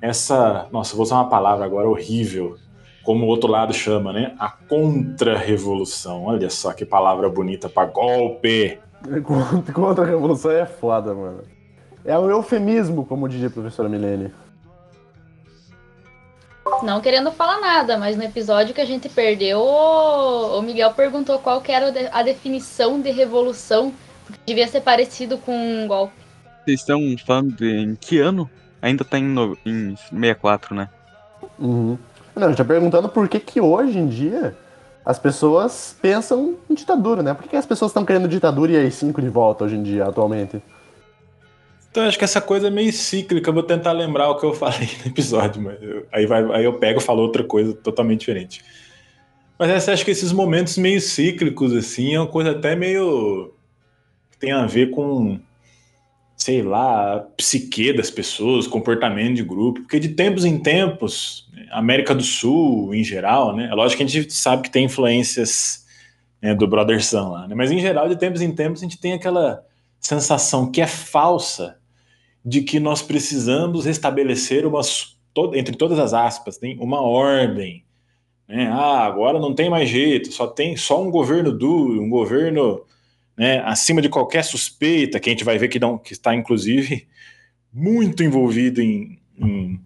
essa, 0.00 0.66
nossa, 0.72 0.94
vou 0.96 1.02
usar 1.02 1.16
uma 1.16 1.28
palavra 1.28 1.64
agora 1.64 1.88
horrível, 1.88 2.56
como 3.02 3.24
o 3.24 3.28
outro 3.28 3.50
lado 3.50 3.72
chama, 3.72 4.12
né? 4.12 4.34
A 4.38 4.48
contra-revolução. 4.50 6.24
Olha 6.24 6.48
só 6.50 6.72
que 6.72 6.84
palavra 6.84 7.28
bonita 7.28 7.68
para 7.68 7.86
golpe. 7.88 8.78
Contra- 9.24 9.72
Contra 9.72 10.04
a 10.04 10.08
revolução 10.08 10.50
é 10.52 10.64
foda, 10.66 11.12
mano. 11.14 11.42
É 12.04 12.18
um 12.18 12.28
eufemismo, 12.30 13.04
como 13.04 13.28
diria 13.28 13.48
a 13.48 13.50
professora 13.50 13.88
Milene. 13.88 14.32
Não 16.82 17.00
querendo 17.00 17.30
falar 17.32 17.60
nada, 17.60 17.98
mas 17.98 18.16
no 18.16 18.22
episódio 18.22 18.74
que 18.74 18.80
a 18.80 18.84
gente 18.84 19.08
perdeu, 19.08 19.60
o 19.60 20.62
Miguel 20.62 20.92
perguntou 20.94 21.38
qual 21.38 21.60
que 21.60 21.70
era 21.72 21.92
a 22.12 22.22
definição 22.22 23.00
de 23.00 23.10
revolução, 23.10 23.92
porque 24.26 24.40
devia 24.46 24.66
ser 24.68 24.80
parecido 24.80 25.38
com 25.38 25.52
um 25.54 25.86
golpe. 25.86 26.14
Vocês 26.64 26.80
estão 26.80 27.00
falando 27.26 27.52
de 27.56 27.68
em 27.68 27.94
que 27.96 28.18
ano? 28.20 28.48
Ainda 28.80 29.04
tá 29.04 29.18
em, 29.18 29.24
no, 29.24 29.56
em 29.66 29.94
64, 29.96 30.74
né? 30.74 30.88
Uhum. 31.58 31.98
Não, 32.34 32.54
tá 32.54 32.64
perguntando 32.64 33.08
por 33.08 33.28
que 33.28 33.38
que 33.38 33.60
hoje 33.60 33.98
em 33.98 34.08
dia 34.08 34.56
as 35.04 35.18
pessoas 35.18 35.96
pensam 36.00 36.56
em 36.70 36.74
ditadura, 36.74 37.22
né? 37.22 37.34
Por 37.34 37.48
que 37.48 37.56
as 37.56 37.66
pessoas 37.66 37.90
estão 37.90 38.04
querendo 38.04 38.28
ditadura 38.28 38.72
e 38.72 38.76
AI-5 38.76 39.20
de 39.20 39.28
volta 39.28 39.64
hoje 39.64 39.76
em 39.76 39.82
dia, 39.82 40.06
atualmente? 40.06 40.62
Então, 41.90 42.04
acho 42.04 42.16
que 42.16 42.24
essa 42.24 42.40
coisa 42.40 42.68
é 42.68 42.70
meio 42.70 42.90
cíclica. 42.90 43.50
Eu 43.50 43.54
vou 43.54 43.62
tentar 43.62 43.92
lembrar 43.92 44.30
o 44.30 44.38
que 44.38 44.46
eu 44.46 44.54
falei 44.54 44.88
no 45.04 45.10
episódio, 45.10 45.60
mas 45.60 45.82
eu, 45.82 46.06
aí, 46.10 46.24
vai, 46.24 46.42
aí 46.52 46.64
eu 46.64 46.74
pego 46.74 47.00
e 47.00 47.02
falo 47.02 47.20
outra 47.20 47.44
coisa 47.44 47.74
totalmente 47.74 48.20
diferente. 48.20 48.64
Mas 49.58 49.70
essa, 49.70 49.92
acho 49.92 50.04
que 50.04 50.10
esses 50.10 50.32
momentos 50.32 50.78
meio 50.78 51.00
cíclicos, 51.00 51.74
assim, 51.74 52.14
é 52.14 52.20
uma 52.20 52.26
coisa 52.26 52.52
até 52.52 52.74
meio. 52.74 53.52
tem 54.38 54.52
a 54.52 54.66
ver 54.66 54.90
com, 54.90 55.38
sei 56.42 56.60
lá, 56.60 57.20
psique 57.36 57.92
das 57.92 58.10
pessoas, 58.10 58.66
comportamento 58.66 59.36
de 59.36 59.44
grupo. 59.44 59.80
Porque 59.80 60.00
de 60.00 60.08
tempos 60.08 60.44
em 60.44 60.58
tempos, 60.58 61.48
América 61.70 62.14
do 62.14 62.22
Sul, 62.22 62.92
em 62.92 63.04
geral, 63.04 63.54
né? 63.54 63.68
É 63.70 63.74
lógico 63.74 63.98
que 63.98 64.02
a 64.02 64.08
gente 64.08 64.32
sabe 64.32 64.62
que 64.62 64.70
tem 64.70 64.86
influências 64.86 65.86
né, 66.40 66.52
do 66.52 66.66
Brother 66.66 67.02
Sun 67.04 67.30
lá, 67.30 67.46
né? 67.46 67.54
Mas 67.54 67.70
em 67.70 67.78
geral, 67.78 68.08
de 68.08 68.16
tempos 68.16 68.42
em 68.42 68.52
tempos, 68.52 68.82
a 68.82 68.84
gente 68.84 68.98
tem 68.98 69.12
aquela 69.12 69.64
sensação 70.00 70.68
que 70.68 70.80
é 70.80 70.86
falsa 70.86 71.78
de 72.44 72.62
que 72.62 72.80
nós 72.80 73.02
precisamos 73.02 73.84
restabelecer 73.84 74.66
uma, 74.66 74.80
entre 75.54 75.76
todas 75.76 76.00
as 76.00 76.12
aspas, 76.12 76.58
tem 76.58 76.76
uma 76.80 77.00
ordem. 77.00 77.84
Né? 78.48 78.66
Ah, 78.66 79.06
agora 79.06 79.38
não 79.38 79.54
tem 79.54 79.70
mais 79.70 79.88
jeito, 79.88 80.32
só 80.32 80.48
tem 80.48 80.76
só 80.76 81.00
um 81.00 81.10
governo 81.10 81.52
duro, 81.52 82.02
um 82.02 82.10
governo 82.10 82.82
né, 83.36 83.60
acima 83.64 84.02
de 84.02 84.08
qualquer 84.08 84.44
suspeita, 84.44 85.18
que 85.18 85.28
a 85.28 85.32
gente 85.32 85.44
vai 85.44 85.58
ver 85.58 85.68
que, 85.68 85.78
não, 85.78 85.98
que 85.98 86.12
está, 86.12 86.34
inclusive, 86.34 87.06
muito 87.72 88.22
envolvido 88.22 88.80
em, 88.80 89.18
em, 89.38 89.80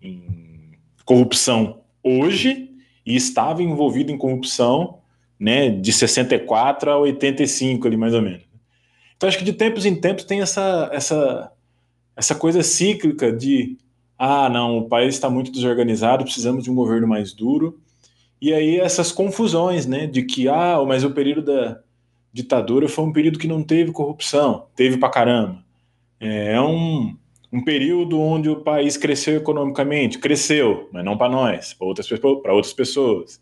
em 0.00 0.72
corrupção 1.04 1.80
hoje 2.02 2.70
e 3.04 3.16
estava 3.16 3.62
envolvido 3.62 4.12
em 4.12 4.18
corrupção 4.18 4.98
né, 5.38 5.70
de 5.70 5.92
64 5.92 6.90
a 6.90 6.98
85, 6.98 7.86
ali 7.86 7.96
mais 7.96 8.14
ou 8.14 8.22
menos. 8.22 8.42
Então, 9.16 9.28
acho 9.28 9.38
que 9.38 9.44
de 9.44 9.52
tempos 9.52 9.86
em 9.86 9.94
tempos 9.94 10.24
tem 10.24 10.40
essa, 10.40 10.90
essa, 10.92 11.52
essa 12.16 12.34
coisa 12.34 12.62
cíclica 12.62 13.32
de 13.32 13.76
ah, 14.18 14.48
não, 14.48 14.78
o 14.78 14.88
país 14.88 15.14
está 15.14 15.28
muito 15.28 15.50
desorganizado, 15.50 16.22
precisamos 16.22 16.62
de 16.62 16.70
um 16.70 16.74
governo 16.74 17.08
mais 17.08 17.32
duro. 17.32 17.80
E 18.40 18.52
aí 18.52 18.78
essas 18.78 19.10
confusões, 19.10 19.86
né, 19.86 20.06
de 20.06 20.22
que 20.22 20.48
ah, 20.48 20.80
mas 20.86 21.02
o 21.02 21.10
período 21.10 21.42
da 21.42 21.80
ditadura 22.32 22.88
foi 22.88 23.04
um 23.04 23.12
período 23.12 23.38
que 23.38 23.46
não 23.46 23.62
teve 23.62 23.92
corrupção, 23.92 24.66
teve 24.74 24.96
pra 24.96 25.10
caramba. 25.10 25.62
É, 26.18 26.54
é 26.54 26.60
um, 26.60 27.16
um 27.52 27.62
período 27.62 28.18
onde 28.18 28.48
o 28.48 28.62
país 28.62 28.96
cresceu 28.96 29.36
economicamente, 29.36 30.18
cresceu, 30.18 30.88
mas 30.92 31.04
não 31.04 31.18
para 31.18 31.30
nós, 31.30 31.74
para 31.74 31.86
outras, 31.86 32.10
outras 32.10 32.72
pessoas. 32.72 33.40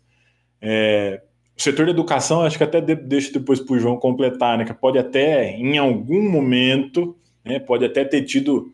É, 0.61 1.21
o 1.57 1.61
setor 1.61 1.85
da 1.85 1.91
educação, 1.91 2.41
acho 2.41 2.57
que 2.57 2.63
até 2.63 2.81
deixo 2.81 3.31
depois 3.31 3.59
para 3.59 3.75
o 3.75 3.79
João 3.79 3.97
completar, 3.97 4.57
né, 4.57 4.65
que 4.65 4.73
pode 4.73 4.97
até, 4.97 5.51
em 5.51 5.77
algum 5.77 6.29
momento, 6.29 7.15
né, 7.45 7.59
pode 7.59 7.85
até 7.85 8.03
ter 8.03 8.23
tido 8.23 8.73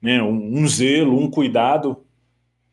né, 0.00 0.22
um, 0.22 0.60
um, 0.60 0.66
zelo, 0.66 1.18
um 1.18 1.30
cuidado 1.30 1.98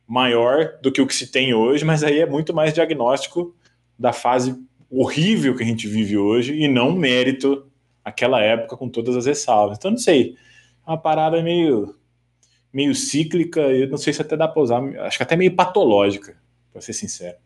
maior 0.07 0.79
do 0.81 0.91
que 0.91 1.01
o 1.01 1.07
que 1.07 1.15
se 1.15 1.31
tem 1.31 1.53
hoje, 1.53 1.83
mas 1.83 2.03
aí 2.03 2.19
é 2.19 2.25
muito 2.25 2.53
mais 2.53 2.73
diagnóstico 2.73 3.55
da 3.97 4.13
fase 4.13 4.55
horrível 4.89 5.55
que 5.55 5.63
a 5.63 5.65
gente 5.65 5.87
vive 5.87 6.17
hoje 6.17 6.53
e 6.53 6.67
não 6.67 6.95
mérito 6.95 7.69
aquela 8.03 8.41
época 8.41 8.77
com 8.77 8.89
todas 8.89 9.15
as 9.15 9.25
ressalvas. 9.25 9.77
Então, 9.77 9.91
não 9.91 9.97
sei, 9.97 10.37
é 10.85 10.89
uma 10.89 11.01
parada 11.01 11.41
meio, 11.41 11.95
meio 12.71 12.93
cíclica, 12.93 13.61
eu 13.61 13.89
não 13.89 13.97
sei 13.97 14.13
se 14.13 14.21
até 14.21 14.37
dá 14.37 14.47
para 14.47 14.61
usar, 14.61 14.81
acho 14.99 15.17
que 15.17 15.23
até 15.23 15.35
meio 15.35 15.55
patológica, 15.55 16.39
para 16.71 16.81
ser 16.81 16.93
sincero. 16.93 17.37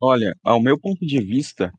Olha, 0.00 0.34
ao 0.42 0.60
meu 0.60 0.78
ponto 0.78 1.04
de 1.04 1.20
vista, 1.20 1.72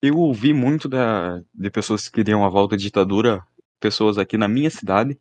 eu 0.00 0.18
ouvi 0.18 0.52
muito 0.52 0.88
da, 0.88 1.42
de 1.54 1.70
pessoas 1.70 2.08
que 2.08 2.14
queriam 2.14 2.44
a 2.44 2.48
volta 2.48 2.74
à 2.74 2.78
ditadura, 2.78 3.44
pessoas 3.80 4.18
aqui 4.18 4.36
na 4.36 4.48
minha 4.48 4.70
cidade, 4.70 5.18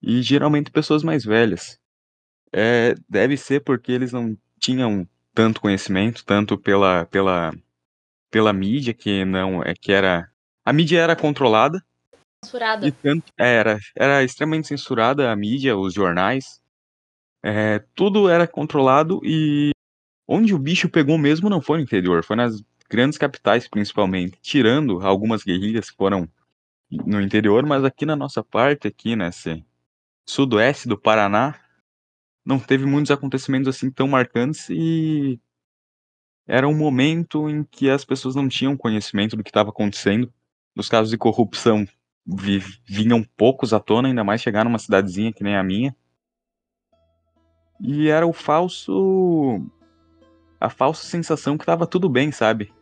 e 0.00 0.20
geralmente 0.22 0.70
pessoas 0.70 1.02
mais 1.02 1.24
velhas. 1.24 1.78
É, 2.52 2.94
deve 3.08 3.36
ser 3.36 3.60
porque 3.60 3.92
eles 3.92 4.12
não 4.12 4.36
tinham 4.60 5.08
tanto 5.34 5.60
conhecimento, 5.60 6.24
tanto 6.24 6.58
pela, 6.58 7.06
pela, 7.06 7.52
pela 8.30 8.52
mídia, 8.52 8.94
que 8.94 9.24
não 9.24 9.62
é 9.62 9.74
que 9.74 9.92
era. 9.92 10.30
A 10.64 10.72
mídia 10.72 11.00
era 11.00 11.16
controlada. 11.16 11.82
Censurada. 12.44 12.86
E 12.86 12.92
tanto, 12.92 13.32
é, 13.38 13.54
era, 13.54 13.78
era 13.96 14.24
extremamente 14.24 14.68
censurada 14.68 15.30
a 15.30 15.36
mídia, 15.36 15.76
os 15.76 15.94
jornais. 15.94 16.60
É, 17.44 17.80
tudo 17.94 18.28
era 18.28 18.46
controlado 18.46 19.20
e 19.24 19.72
onde 20.28 20.54
o 20.54 20.58
bicho 20.58 20.88
pegou 20.88 21.18
mesmo 21.18 21.50
não 21.50 21.60
foi 21.60 21.78
no 21.78 21.84
interior, 21.84 22.22
foi 22.22 22.36
nas 22.36 22.62
grandes 22.88 23.18
capitais 23.18 23.66
principalmente, 23.66 24.38
tirando 24.40 25.00
algumas 25.00 25.42
guerrilhas 25.42 25.90
que 25.90 25.96
foram 25.96 26.28
no 26.90 27.20
interior, 27.20 27.66
mas 27.66 27.84
aqui 27.84 28.06
na 28.06 28.14
nossa 28.14 28.44
parte, 28.44 28.86
aqui 28.86 29.16
nesse 29.16 29.64
sudoeste 30.28 30.86
do 30.86 30.96
Paraná, 30.96 31.58
não 32.44 32.58
teve 32.58 32.84
muitos 32.84 33.10
acontecimentos 33.10 33.68
assim 33.68 33.90
tão 33.90 34.08
marcantes 34.08 34.68
e 34.70 35.40
era 36.46 36.68
um 36.68 36.76
momento 36.76 37.48
em 37.48 37.62
que 37.62 37.88
as 37.88 38.04
pessoas 38.04 38.34
não 38.34 38.48
tinham 38.48 38.76
conhecimento 38.76 39.36
do 39.36 39.44
que 39.44 39.50
estava 39.50 39.70
acontecendo. 39.70 40.32
Os 40.76 40.88
casos 40.88 41.10
de 41.10 41.18
corrupção 41.18 41.86
vinham 42.84 43.22
poucos 43.36 43.72
à 43.72 43.80
tona, 43.80 44.08
ainda 44.08 44.24
mais 44.24 44.40
chegar 44.40 44.64
numa 44.64 44.78
cidadezinha 44.78 45.32
que 45.32 45.44
nem 45.44 45.56
a 45.56 45.62
minha. 45.62 45.94
E 47.80 48.08
era 48.08 48.26
o 48.26 48.32
falso. 48.32 49.60
a 50.60 50.68
falsa 50.68 51.04
sensação 51.04 51.56
que 51.56 51.62
estava 51.62 51.86
tudo 51.86 52.08
bem, 52.08 52.32
sabe? 52.32 52.72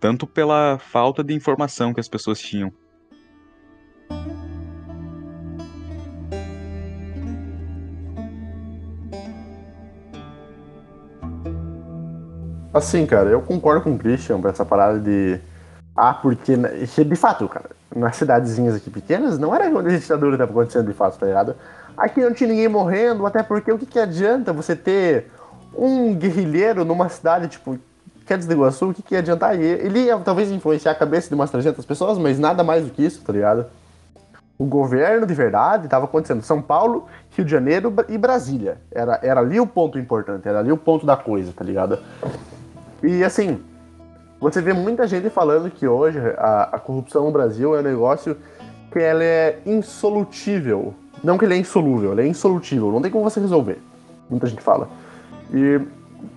Tanto 0.00 0.26
pela 0.26 0.78
falta 0.78 1.22
de 1.22 1.34
informação 1.34 1.92
que 1.92 2.00
as 2.00 2.08
pessoas 2.08 2.38
tinham. 2.38 2.72
Assim, 12.74 13.06
cara, 13.06 13.30
eu 13.30 13.40
concordo 13.40 13.82
com 13.82 13.94
o 13.94 13.98
Christian 13.98 14.40
pra 14.40 14.50
essa 14.50 14.64
parada 14.64 14.98
de. 14.98 15.38
Ah, 15.96 16.12
porque. 16.12 16.56
De 16.56 17.14
fato, 17.14 17.48
cara, 17.48 17.70
nas 17.94 18.16
cidadezinhas 18.16 18.74
aqui 18.74 18.90
pequenas, 18.90 19.38
não 19.38 19.54
era 19.54 19.66
onde 19.68 19.94
a 19.94 19.98
ditadura 19.98 20.34
estava 20.34 20.50
acontecendo 20.50 20.88
de 20.88 20.92
fato, 20.92 21.16
tá 21.16 21.24
ligado? 21.24 21.54
Aqui 21.96 22.20
não 22.20 22.34
tinha 22.34 22.50
ninguém 22.50 22.66
morrendo, 22.66 23.24
até 23.24 23.44
porque 23.44 23.70
o 23.70 23.78
que, 23.78 23.86
que 23.86 24.00
adianta 24.00 24.52
você 24.52 24.74
ter 24.74 25.30
um 25.76 26.12
guerrilheiro 26.16 26.84
numa 26.84 27.08
cidade, 27.08 27.46
tipo, 27.46 27.78
quer 28.26 28.38
dizer, 28.38 28.52
Iguaçu, 28.52 28.90
o 28.90 28.94
que, 28.94 29.02
que 29.02 29.14
ia 29.14 29.20
adiantar? 29.20 29.54
Ele 29.54 30.00
ia 30.00 30.18
talvez 30.18 30.50
influenciar 30.50 30.90
a 30.90 30.96
cabeça 30.96 31.28
de 31.28 31.34
umas 31.36 31.52
300 31.52 31.86
pessoas, 31.86 32.18
mas 32.18 32.40
nada 32.40 32.64
mais 32.64 32.84
do 32.84 32.90
que 32.90 33.04
isso, 33.04 33.22
tá 33.22 33.32
ligado? 33.32 33.66
O 34.58 34.64
governo 34.64 35.26
de 35.26 35.34
verdade 35.34 35.84
estava 35.84 36.06
acontecendo 36.06 36.42
São 36.42 36.60
Paulo, 36.60 37.06
Rio 37.30 37.44
de 37.44 37.50
Janeiro 37.50 37.94
e 38.08 38.18
Brasília. 38.18 38.78
Era, 38.90 39.20
era 39.22 39.40
ali 39.40 39.60
o 39.60 39.66
ponto 39.66 39.96
importante, 39.96 40.48
era 40.48 40.58
ali 40.58 40.72
o 40.72 40.76
ponto 40.76 41.06
da 41.06 41.16
coisa, 41.16 41.52
tá 41.52 41.64
ligado? 41.64 41.98
E 43.04 43.22
assim, 43.22 43.60
você 44.40 44.62
vê 44.62 44.72
muita 44.72 45.06
gente 45.06 45.28
falando 45.28 45.70
que 45.70 45.86
hoje 45.86 46.18
a, 46.38 46.70
a 46.72 46.78
corrupção 46.78 47.26
no 47.26 47.30
Brasil 47.30 47.76
é 47.76 47.80
um 47.80 47.82
negócio 47.82 48.34
que 48.90 48.98
ela 48.98 49.22
é 49.22 49.60
insolutível. 49.66 50.94
Não 51.22 51.36
que 51.36 51.44
ele 51.44 51.52
é 51.52 51.58
insolúvel, 51.58 52.12
ele 52.12 52.22
é 52.22 52.26
insolutível, 52.26 52.90
não 52.90 53.02
tem 53.02 53.10
como 53.10 53.22
você 53.22 53.40
resolver. 53.40 53.78
Muita 54.30 54.46
gente 54.46 54.62
fala. 54.62 54.88
E 55.52 55.80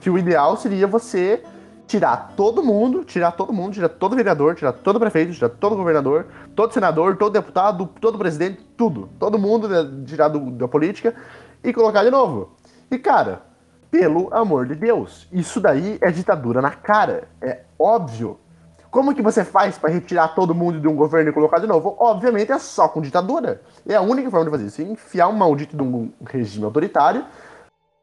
que 0.02 0.10
o 0.10 0.18
ideal 0.18 0.58
seria 0.58 0.86
você 0.86 1.42
tirar 1.88 2.34
todo 2.36 2.62
mundo, 2.62 3.06
tirar 3.06 3.32
todo 3.32 3.54
mundo, 3.54 3.74
tirar 3.74 3.88
todo 3.88 4.18
vereador, 4.18 4.54
tirar 4.54 4.74
todo 4.74 5.00
prefeito, 5.00 5.32
tirar 5.32 5.50
todo 5.50 5.78
governador, 5.78 6.26
todo 6.54 6.74
senador, 6.74 7.16
todo 7.16 7.32
deputado, 7.32 7.90
todo 8.02 8.18
presidente, 8.18 8.60
tudo. 8.76 9.08
Todo 9.18 9.40
mundo 9.40 9.70
né, 9.70 10.04
tirar 10.06 10.28
do, 10.28 10.52
da 10.52 10.68
política 10.68 11.16
e 11.64 11.72
colocar 11.72 12.04
de 12.04 12.12
novo. 12.12 12.58
E 12.92 12.98
cara, 12.98 13.47
pelo 13.90 14.34
amor 14.34 14.66
de 14.66 14.76
Deus, 14.76 15.28
isso 15.32 15.60
daí 15.60 15.98
é 16.02 16.12
ditadura 16.12 16.62
na 16.62 16.72
cara. 16.72 17.28
É 17.42 17.62
óbvio. 17.80 18.40
Como 18.90 19.14
que 19.14 19.22
você 19.22 19.44
faz 19.44 19.78
para 19.78 19.90
retirar 19.90 20.30
todo 20.30 20.56
mundo 20.56 20.80
de 20.80 20.88
um 20.88 20.96
governo 20.96 21.30
e 21.30 21.34
colocar 21.34 21.60
de 21.60 21.68
novo? 21.68 21.96
Obviamente 22.00 22.52
é 22.52 22.60
só 22.60 22.88
com 22.88 23.02
ditadura. 23.02 23.62
É 23.88 23.96
a 23.96 24.02
única 24.02 24.32
forma 24.32 24.46
de 24.46 24.52
fazer 24.52 24.66
isso. 24.66 24.82
Enfiar 24.82 25.28
um 25.28 25.34
maldito 25.34 25.76
de 25.76 25.84
um 25.84 26.12
regime 26.26 26.66
autoritário 26.66 27.26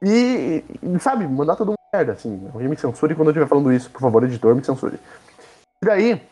e, 0.03 0.63
sabe, 1.01 1.27
mandar 1.27 1.57
todo 1.57 1.69
mundo 1.69 1.79
merda, 1.93 2.13
assim. 2.13 2.49
Alguém 2.53 2.69
me 2.69 2.77
censure 2.77 3.15
quando 3.15 3.29
eu 3.29 3.33
estiver 3.33 3.49
falando 3.49 3.73
isso, 3.73 3.91
por 3.91 4.01
favor, 4.01 4.23
editor, 4.25 4.55
me 4.55 4.65
censure. 4.65 4.99
E 5.83 5.87
daí, 5.87 6.23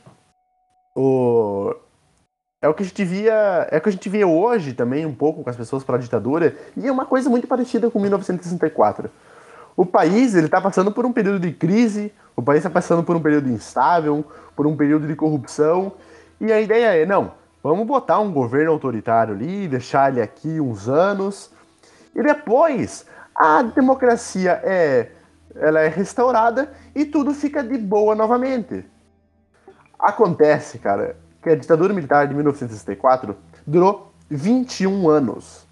o... 0.94 1.74
É 2.60 2.68
o 2.68 2.74
que 2.74 2.84
a 2.84 2.86
gente 2.86 3.04
via. 3.04 3.66
É 3.72 3.78
o 3.78 3.80
que 3.80 3.88
a 3.88 3.92
gente 3.92 4.08
vê 4.08 4.24
hoje 4.24 4.72
também, 4.72 5.04
um 5.04 5.14
pouco 5.14 5.42
com 5.42 5.50
as 5.50 5.56
pessoas 5.56 5.82
para 5.82 5.96
a 5.96 5.98
ditadura, 5.98 6.56
e 6.76 6.86
é 6.86 6.92
uma 6.92 7.04
coisa 7.04 7.28
muito 7.28 7.48
parecida 7.48 7.90
com 7.90 7.98
1964 7.98 9.10
o 9.76 9.86
país 9.86 10.34
ele 10.34 10.46
está 10.46 10.60
passando 10.60 10.92
por 10.92 11.06
um 11.06 11.12
período 11.12 11.40
de 11.40 11.52
crise, 11.52 12.12
o 12.36 12.42
país 12.42 12.58
está 12.58 12.70
passando 12.70 13.02
por 13.02 13.16
um 13.16 13.20
período 13.20 13.48
instável, 13.48 14.24
por 14.54 14.66
um 14.66 14.76
período 14.76 15.06
de 15.06 15.14
corrupção, 15.14 15.92
e 16.40 16.52
a 16.52 16.60
ideia 16.60 17.02
é, 17.02 17.06
não, 17.06 17.32
vamos 17.62 17.86
botar 17.86 18.20
um 18.20 18.32
governo 18.32 18.72
autoritário 18.72 19.34
ali, 19.34 19.68
deixar 19.68 20.10
ele 20.10 20.20
aqui 20.20 20.60
uns 20.60 20.88
anos, 20.88 21.50
e 22.14 22.22
depois 22.22 23.06
a 23.34 23.62
democracia 23.62 24.60
é 24.62 25.10
ela 25.56 25.80
é 25.80 25.88
restaurada 25.88 26.72
e 26.94 27.04
tudo 27.04 27.34
fica 27.34 27.62
de 27.62 27.76
boa 27.78 28.14
novamente. 28.14 28.84
Acontece, 29.98 30.78
cara, 30.78 31.16
que 31.42 31.50
a 31.50 31.56
ditadura 31.56 31.92
militar 31.92 32.26
de 32.26 32.34
1964 32.34 33.36
durou 33.66 34.12
21 34.30 35.08
anos. 35.08 35.66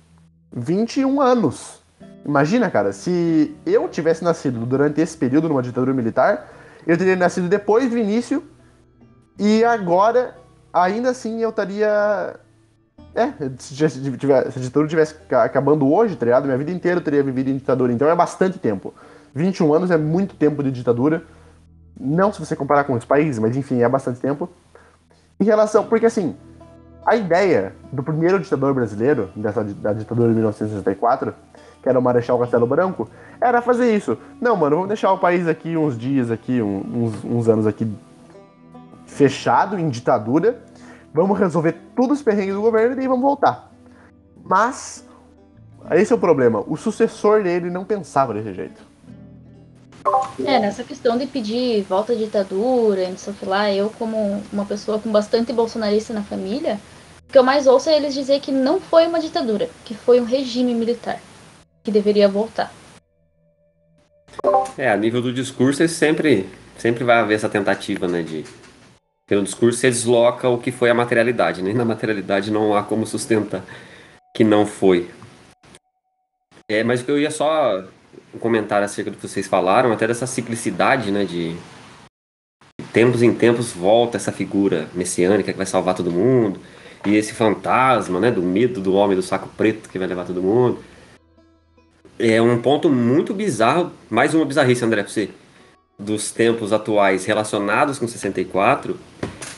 21 0.52 1.20
anos. 1.20 1.79
Imagina, 2.24 2.70
cara, 2.70 2.92
se 2.92 3.56
eu 3.64 3.88
tivesse 3.88 4.22
nascido 4.22 4.64
durante 4.66 5.00
esse 5.00 5.16
período 5.16 5.48
numa 5.48 5.62
ditadura 5.62 5.92
militar, 5.92 6.48
eu 6.86 6.96
teria 6.96 7.16
nascido 7.16 7.48
depois 7.48 7.90
do 7.90 7.96
início 7.96 8.42
e 9.38 9.64
agora, 9.64 10.36
ainda 10.72 11.10
assim, 11.10 11.40
eu 11.40 11.50
estaria. 11.50 12.38
É, 13.14 13.32
se, 13.58 13.84
a 13.84 14.60
ditadura 14.60 14.86
tivesse 14.86 15.14
ca- 15.28 15.44
acabando 15.44 15.90
hoje, 15.90 16.14
tá 16.14 16.26
ligado? 16.26 16.44
Minha 16.44 16.58
vida 16.58 16.70
inteira 16.70 17.00
eu 17.00 17.04
teria 17.04 17.22
vivido 17.22 17.48
em 17.50 17.56
ditadura. 17.56 17.92
Então 17.92 18.08
é 18.08 18.14
bastante 18.14 18.58
tempo. 18.58 18.94
21 19.34 19.72
anos 19.74 19.90
é 19.90 19.96
muito 19.96 20.36
tempo 20.36 20.62
de 20.62 20.70
ditadura. 20.70 21.24
Não 21.98 22.32
se 22.32 22.38
você 22.38 22.54
comparar 22.54 22.84
com 22.84 22.92
outros 22.92 23.08
países, 23.08 23.38
mas 23.38 23.56
enfim, 23.56 23.82
é 23.82 23.88
bastante 23.88 24.20
tempo. 24.20 24.48
Em 25.40 25.44
relação. 25.44 25.86
Porque 25.86 26.06
assim, 26.06 26.36
a 27.04 27.16
ideia 27.16 27.74
do 27.92 28.02
primeiro 28.02 28.38
ditador 28.38 28.74
brasileiro, 28.74 29.30
dessa, 29.34 29.64
da 29.64 29.92
ditadura 29.92 30.28
de 30.28 30.34
1964, 30.34 31.34
que 31.82 31.88
era 31.88 31.98
o 31.98 32.02
Marechal 32.02 32.38
Castelo 32.38 32.66
Branco, 32.66 33.08
era 33.40 33.62
fazer 33.62 33.94
isso. 33.94 34.18
Não, 34.40 34.54
mano, 34.56 34.76
vamos 34.76 34.88
deixar 34.88 35.12
o 35.12 35.18
país 35.18 35.48
aqui 35.48 35.76
uns 35.76 35.98
dias 35.98 36.30
aqui, 36.30 36.60
uns, 36.60 37.24
uns 37.24 37.48
anos 37.48 37.66
aqui 37.66 37.90
fechado, 39.06 39.78
em 39.78 39.88
ditadura. 39.88 40.62
Vamos 41.12 41.38
resolver 41.38 41.74
todos 41.96 42.18
os 42.18 42.22
perrengues 42.22 42.54
do 42.54 42.60
governo 42.60 42.92
e 42.92 42.96
daí 42.96 43.08
vamos 43.08 43.22
voltar. 43.22 43.70
Mas, 44.44 45.06
esse 45.92 46.12
é 46.12 46.16
o 46.16 46.18
problema. 46.18 46.62
O 46.66 46.76
sucessor 46.76 47.42
dele 47.42 47.70
não 47.70 47.84
pensava 47.84 48.34
desse 48.34 48.52
jeito. 48.52 48.89
É, 50.44 50.58
nessa 50.58 50.82
questão 50.82 51.18
de 51.18 51.26
pedir 51.26 51.82
volta 51.82 52.12
à 52.12 52.16
ditadura, 52.16 53.08
não 53.08 53.18
sei 53.18 53.34
lá, 53.42 53.70
eu 53.72 53.90
como 53.90 54.42
uma 54.52 54.64
pessoa 54.64 54.98
com 54.98 55.10
bastante 55.10 55.52
bolsonarista 55.52 56.14
na 56.14 56.22
família, 56.22 56.80
o 57.28 57.32
que 57.32 57.38
eu 57.38 57.42
mais 57.42 57.66
ouço 57.66 57.90
é 57.90 57.96
eles 57.96 58.14
dizer 58.14 58.40
que 58.40 58.50
não 58.50 58.80
foi 58.80 59.06
uma 59.06 59.20
ditadura, 59.20 59.68
que 59.84 59.94
foi 59.94 60.20
um 60.20 60.24
regime 60.24 60.74
militar, 60.74 61.20
que 61.84 61.90
deveria 61.90 62.28
voltar. 62.28 62.72
É, 64.78 64.90
a 64.90 64.96
nível 64.96 65.20
do 65.20 65.32
discurso, 65.32 65.86
sempre, 65.88 66.48
sempre 66.78 67.04
vai 67.04 67.18
haver 67.18 67.34
essa 67.34 67.48
tentativa, 67.48 68.08
né, 68.08 68.22
de... 68.22 68.44
Pelo 69.26 69.44
discurso, 69.44 69.78
você 69.78 69.88
desloca 69.88 70.48
o 70.48 70.58
que 70.58 70.72
foi 70.72 70.90
a 70.90 70.94
materialidade, 70.94 71.62
né? 71.62 71.72
Na 71.72 71.84
materialidade 71.84 72.50
não 72.50 72.74
há 72.74 72.82
como 72.82 73.06
sustentar 73.06 73.62
que 74.34 74.42
não 74.42 74.66
foi. 74.66 75.08
É, 76.68 76.82
mas 76.82 77.06
eu 77.08 77.18
ia 77.18 77.30
só 77.30 77.84
comentar 78.38 78.82
acerca 78.82 79.10
do 79.10 79.16
que 79.16 79.26
vocês 79.26 79.48
falaram, 79.48 79.92
até 79.92 80.06
dessa 80.06 80.26
ciclicidade, 80.26 81.10
né, 81.10 81.24
de... 81.24 81.56
tempos 82.92 83.22
em 83.22 83.34
tempos 83.34 83.72
volta 83.72 84.16
essa 84.16 84.32
figura 84.32 84.88
messiânica 84.94 85.52
que 85.52 85.56
vai 85.56 85.66
salvar 85.66 85.94
todo 85.94 86.10
mundo, 86.10 86.60
e 87.06 87.16
esse 87.16 87.32
fantasma, 87.32 88.20
né, 88.20 88.30
do 88.30 88.42
medo 88.42 88.80
do 88.80 88.94
homem 88.94 89.16
do 89.16 89.22
saco 89.22 89.48
preto 89.56 89.88
que 89.88 89.98
vai 89.98 90.06
levar 90.06 90.24
todo 90.24 90.42
mundo. 90.42 90.78
É 92.18 92.40
um 92.40 92.60
ponto 92.60 92.90
muito 92.90 93.32
bizarro, 93.32 93.90
mais 94.10 94.34
uma 94.34 94.44
bizarrice, 94.44 94.84
André, 94.84 95.02
pra 95.02 95.10
você, 95.10 95.30
dos 95.98 96.30
tempos 96.30 96.72
atuais 96.72 97.24
relacionados 97.24 97.98
com 97.98 98.06
64, 98.06 98.98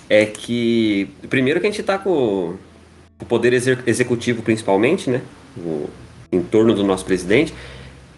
é 0.08 0.26
que, 0.26 1.11
primeiro 1.28 1.61
que 1.61 1.66
a 1.66 1.70
gente 1.70 1.82
tá 1.82 1.98
com 1.98 2.56
o 3.20 3.24
poder 3.26 3.52
executivo 3.87 4.42
principalmente, 4.42 5.11
né, 5.11 5.22
o, 5.56 5.88
em 6.30 6.42
torno 6.42 6.74
do 6.74 6.85
nosso 6.85 7.04
presidente, 7.04 7.52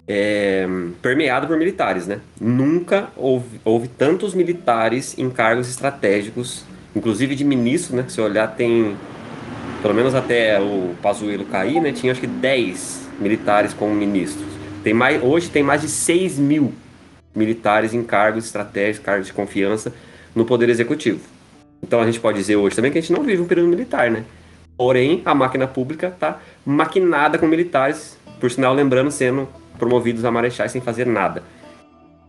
é, 0.06 0.66
permeado 1.00 1.46
por 1.46 1.56
militares, 1.56 2.06
né? 2.06 2.20
Nunca 2.40 3.08
houve, 3.16 3.60
houve 3.64 3.88
tantos 3.88 4.34
militares 4.34 5.18
em 5.18 5.30
cargos 5.30 5.68
estratégicos, 5.68 6.64
inclusive 6.94 7.34
de 7.34 7.44
ministro, 7.44 7.96
né? 7.96 8.04
Se 8.08 8.20
olhar, 8.20 8.48
tem 8.48 8.96
pelo 9.80 9.94
menos 9.94 10.14
até 10.14 10.60
o 10.60 10.94
Pazuello 11.02 11.44
cair, 11.44 11.80
né? 11.80 11.92
Tinha 11.92 12.12
acho 12.12 12.20
que 12.20 12.26
10 12.26 13.08
militares 13.20 13.74
como 13.74 13.94
ministros. 13.94 14.46
Tem 14.82 14.94
mais, 14.94 15.22
hoje 15.22 15.48
tem 15.50 15.62
mais 15.62 15.80
de 15.80 15.88
6 15.88 16.38
mil 16.38 16.72
militares 17.34 17.94
em 17.94 18.02
cargos 18.02 18.44
estratégicos, 18.44 19.04
cargos 19.04 19.26
de 19.26 19.32
confiança 19.32 19.92
no 20.34 20.44
Poder 20.44 20.68
Executivo. 20.68 21.20
Então 21.82 22.00
a 22.00 22.06
gente 22.06 22.20
pode 22.20 22.38
dizer 22.38 22.56
hoje 22.56 22.76
também 22.76 22.90
que 22.90 22.98
a 22.98 23.00
gente 23.00 23.12
não 23.12 23.22
vive 23.22 23.42
um 23.42 23.46
período 23.46 23.68
militar, 23.68 24.10
né? 24.10 24.24
Porém, 24.76 25.22
a 25.24 25.34
máquina 25.34 25.66
pública 25.66 26.08
está 26.08 26.40
maquinada 26.64 27.38
com 27.38 27.46
militares, 27.46 28.18
por 28.40 28.50
sinal, 28.50 28.74
lembrando, 28.74 29.10
sendo 29.10 29.48
promovidos 29.78 30.24
a 30.24 30.30
marechais 30.30 30.72
sem 30.72 30.80
fazer 30.80 31.06
nada. 31.06 31.42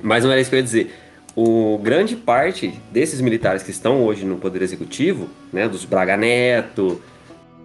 Mas 0.01 0.23
não 0.23 0.31
era 0.31 0.39
isso 0.41 0.49
que 0.49 0.55
eu 0.55 0.59
ia 0.59 0.63
dizer. 0.63 0.93
O 1.35 1.77
grande 1.83 2.15
parte 2.15 2.79
desses 2.91 3.19
militares 3.21 3.61
que 3.61 3.71
estão 3.71 4.03
hoje 4.03 4.25
no 4.25 4.37
Poder 4.37 4.61
Executivo, 4.61 5.27
né, 5.51 5.67
dos 5.67 5.83
Braga 5.83 6.15
Neto, 6.15 7.01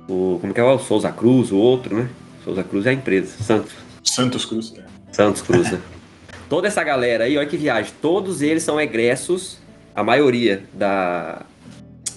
o 0.08 0.38
como 0.40 0.52
que 0.52 0.60
é 0.60 0.64
o 0.64 0.78
Souza 0.78 1.12
Cruz, 1.12 1.52
o 1.52 1.56
outro, 1.56 1.96
né? 1.96 2.08
Souza 2.44 2.64
Cruz 2.64 2.86
é 2.86 2.90
a 2.90 2.92
empresa, 2.92 3.42
Santos. 3.42 3.72
Santos 4.02 4.44
Cruz. 4.44 4.72
né? 4.72 4.84
Santos 5.12 5.42
Cruz, 5.42 5.70
né? 5.70 5.78
Toda 6.48 6.66
essa 6.66 6.82
galera 6.82 7.24
aí, 7.24 7.38
olha 7.38 7.46
que 7.46 7.56
viagem. 7.56 7.92
Todos 8.02 8.42
eles 8.42 8.64
são 8.64 8.80
egressos, 8.80 9.58
a 9.94 10.02
maioria 10.02 10.64
da 10.74 11.42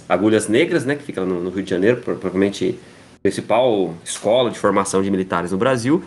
Agulhas 0.09 0.47
Negras, 0.47 0.85
né? 0.85 0.95
Que 0.95 1.03
fica 1.03 1.21
no, 1.23 1.39
no 1.39 1.51
Rio 1.51 1.61
de 1.63 1.69
Janeiro, 1.69 1.97
pro- 1.97 2.15
provavelmente 2.15 2.79
principal 3.21 3.93
escola 4.03 4.49
de 4.49 4.57
formação 4.57 5.03
de 5.03 5.11
militares 5.11 5.51
no 5.51 5.57
Brasil. 5.57 6.03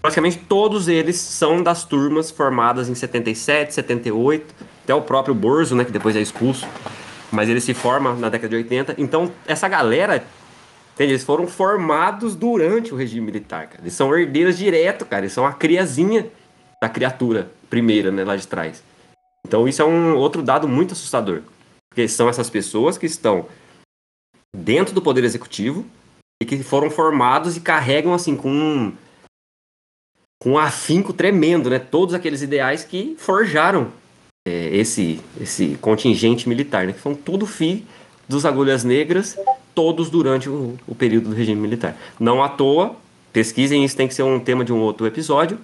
Praticamente 0.00 0.38
todos 0.38 0.88
eles 0.88 1.16
são 1.16 1.62
das 1.62 1.84
turmas 1.84 2.30
formadas 2.30 2.88
em 2.88 2.94
77, 2.94 3.74
78, 3.74 4.54
até 4.84 4.94
o 4.94 5.02
próprio 5.02 5.34
Borzo, 5.34 5.74
né? 5.74 5.84
Que 5.84 5.92
depois 5.92 6.16
é 6.16 6.20
expulso. 6.20 6.66
Mas 7.30 7.48
ele 7.48 7.60
se 7.60 7.74
forma 7.74 8.14
na 8.14 8.28
década 8.28 8.48
de 8.48 8.56
80. 8.56 8.94
Então, 8.98 9.30
essa 9.46 9.68
galera 9.68 10.24
Entende? 10.98 11.12
Eles 11.12 11.22
foram 11.22 11.46
formados 11.46 12.34
durante 12.34 12.92
o 12.92 12.96
regime 12.96 13.24
militar, 13.24 13.68
cara. 13.68 13.80
Eles 13.80 13.92
são 13.92 14.12
herdeiros 14.12 14.58
direto, 14.58 15.06
cara. 15.06 15.22
Eles 15.22 15.32
são 15.32 15.46
a 15.46 15.52
criazinha 15.52 16.28
da 16.82 16.88
criatura 16.88 17.52
primeira, 17.70 18.10
né, 18.10 18.24
lá 18.24 18.34
de 18.34 18.48
trás. 18.48 18.82
Então 19.46 19.68
isso 19.68 19.80
é 19.80 19.84
um 19.84 20.16
outro 20.16 20.42
dado 20.42 20.66
muito 20.66 20.94
assustador. 20.94 21.42
Porque 21.88 22.08
são 22.08 22.28
essas 22.28 22.50
pessoas 22.50 22.98
que 22.98 23.06
estão 23.06 23.46
dentro 24.56 24.92
do 24.92 25.00
poder 25.00 25.22
executivo 25.22 25.86
e 26.42 26.44
que 26.44 26.60
foram 26.64 26.90
formados 26.90 27.56
e 27.56 27.60
carregam 27.60 28.12
assim 28.12 28.34
com 28.34 28.50
um, 28.50 28.92
com 30.40 30.56
afinco 30.58 31.12
tremendo, 31.12 31.68
né? 31.68 31.78
Todos 31.78 32.14
aqueles 32.14 32.42
ideais 32.42 32.84
que 32.84 33.16
forjaram 33.18 33.88
é, 34.46 34.68
esse 34.76 35.20
esse 35.40 35.76
contingente 35.80 36.48
militar, 36.48 36.86
né? 36.86 36.92
Que 36.92 37.00
são 37.00 37.14
tudo 37.14 37.46
filho 37.46 37.82
dos 38.28 38.44
agulhas 38.44 38.84
negras, 38.84 39.36
todos 39.74 40.10
durante 40.10 40.48
o, 40.48 40.76
o 40.86 40.94
período 40.94 41.30
do 41.30 41.34
regime 41.34 41.60
militar. 41.60 41.96
Não 42.20 42.42
à 42.42 42.48
toa, 42.48 42.94
pesquisem 43.32 43.84
isso, 43.84 43.96
tem 43.96 44.06
que 44.06 44.14
ser 44.14 44.22
um 44.22 44.38
tema 44.38 44.64
de 44.64 44.72
um 44.72 44.80
outro 44.80 45.06
episódio. 45.06 45.58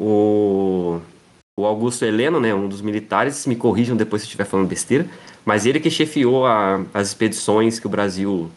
O, 0.00 1.00
o 1.58 1.66
Augusto 1.66 2.04
Heleno, 2.04 2.40
né, 2.40 2.54
um 2.54 2.68
dos 2.68 2.80
militares, 2.80 3.46
me 3.46 3.56
corrijam 3.56 3.96
depois 3.96 4.22
se 4.22 4.26
estiver 4.26 4.44
falando 4.44 4.68
besteira, 4.68 5.06
mas 5.44 5.66
ele 5.66 5.80
que 5.80 5.90
chefiou 5.90 6.46
a- 6.46 6.84
as 6.94 7.08
expedições 7.08 7.78
que 7.78 7.86
o 7.86 7.90
Brasil. 7.90 8.50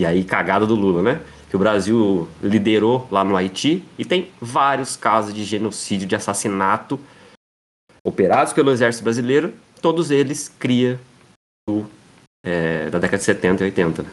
E 0.00 0.06
aí, 0.06 0.24
cagada 0.24 0.66
do 0.66 0.74
Lula, 0.74 1.02
né? 1.02 1.20
Que 1.50 1.56
o 1.56 1.58
Brasil 1.58 2.28
liderou 2.42 3.06
lá 3.10 3.24
no 3.24 3.36
Haiti 3.36 3.84
e 3.98 4.04
tem 4.04 4.30
vários 4.40 4.96
casos 4.96 5.34
de 5.34 5.44
genocídio, 5.44 6.06
de 6.06 6.14
assassinato 6.14 6.98
operados 8.04 8.52
pelo 8.52 8.70
Exército 8.70 9.04
Brasileiro, 9.04 9.52
todos 9.82 10.10
eles 10.10 10.48
cria 10.48 10.98
do, 11.68 11.86
é, 12.44 12.88
da 12.88 12.98
década 12.98 13.18
de 13.18 13.24
70 13.24 13.62
e 13.62 13.66
80. 13.66 14.02
né? 14.02 14.10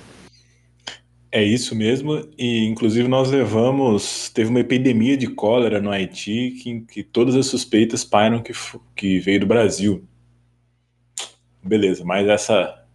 É 1.32 1.44
isso 1.44 1.76
mesmo, 1.76 2.28
e 2.38 2.66
inclusive 2.66 3.08
nós 3.08 3.30
levamos, 3.30 4.30
teve 4.30 4.50
uma 4.50 4.62
epidemia 4.62 5.18
de 5.18 5.28
cólera 5.28 5.82
no 5.82 5.92
Haiti 5.92 6.52
que, 6.62 6.80
que 6.82 7.04
todas 7.04 7.36
as 7.36 7.48
suspeitas 7.48 8.04
pairam 8.04 8.42
que, 8.42 8.54
que 8.96 9.20
veio 9.20 9.42
do 9.42 9.46
Brasil. 9.46 10.04
Beleza, 11.62 12.06
mas 12.06 12.28
essa, 12.28 12.86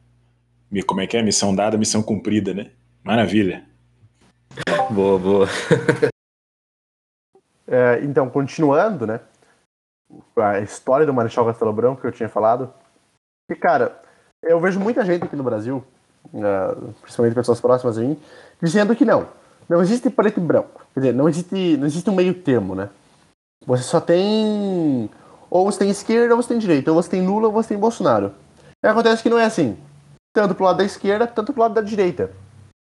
como 0.86 1.02
é 1.02 1.06
que 1.06 1.16
é? 1.16 1.22
Missão 1.22 1.54
dada, 1.54 1.76
missão 1.76 2.02
cumprida, 2.02 2.54
né? 2.54 2.70
Maravilha. 3.04 3.64
Boa, 4.92 5.18
boa. 5.18 5.46
É, 7.64 8.00
então, 8.02 8.28
continuando, 8.28 9.06
né? 9.06 9.20
A 10.36 10.60
história 10.60 11.06
do 11.06 11.14
Marechal 11.14 11.46
Castelo 11.46 11.72
Branco 11.72 12.02
que 12.02 12.06
eu 12.06 12.12
tinha 12.12 12.28
falado. 12.28 12.70
E, 13.50 13.54
cara, 13.54 13.98
eu 14.42 14.60
vejo 14.60 14.78
muita 14.78 15.02
gente 15.06 15.24
aqui 15.24 15.34
no 15.34 15.44
Brasil, 15.44 15.82
é, 16.34 16.74
principalmente 17.00 17.34
pessoas 17.34 17.62
próximas 17.62 17.96
a 17.96 18.02
mim, 18.02 18.20
dizendo 18.60 18.94
que 18.94 19.06
não. 19.06 19.26
Não 19.70 19.80
existe 19.80 20.10
preto 20.10 20.38
e 20.38 20.42
branco. 20.42 20.84
Quer 20.92 21.00
dizer, 21.00 21.12
não 21.14 21.30
existe, 21.30 21.76
não 21.78 21.86
existe 21.86 22.10
um 22.10 22.14
meio 22.14 22.34
termo, 22.34 22.74
né? 22.74 22.90
Você 23.64 23.84
só 23.84 24.02
tem. 24.02 25.08
Ou 25.48 25.64
você 25.64 25.78
tem 25.78 25.88
esquerda 25.88 26.34
ou 26.34 26.42
você 26.42 26.48
tem 26.48 26.58
direita. 26.58 26.90
Ou 26.92 27.02
você 27.02 27.08
tem 27.08 27.26
Lula 27.26 27.46
ou 27.46 27.54
você 27.54 27.70
tem 27.70 27.78
Bolsonaro. 27.78 28.34
E 28.84 28.86
acontece 28.86 29.22
que 29.22 29.30
não 29.30 29.38
é 29.38 29.46
assim. 29.46 29.78
Tanto 30.34 30.54
pro 30.54 30.64
lado 30.64 30.76
da 30.76 30.84
esquerda, 30.84 31.26
tanto 31.26 31.54
pro 31.54 31.62
lado 31.62 31.72
da 31.72 31.80
direita. 31.80 32.30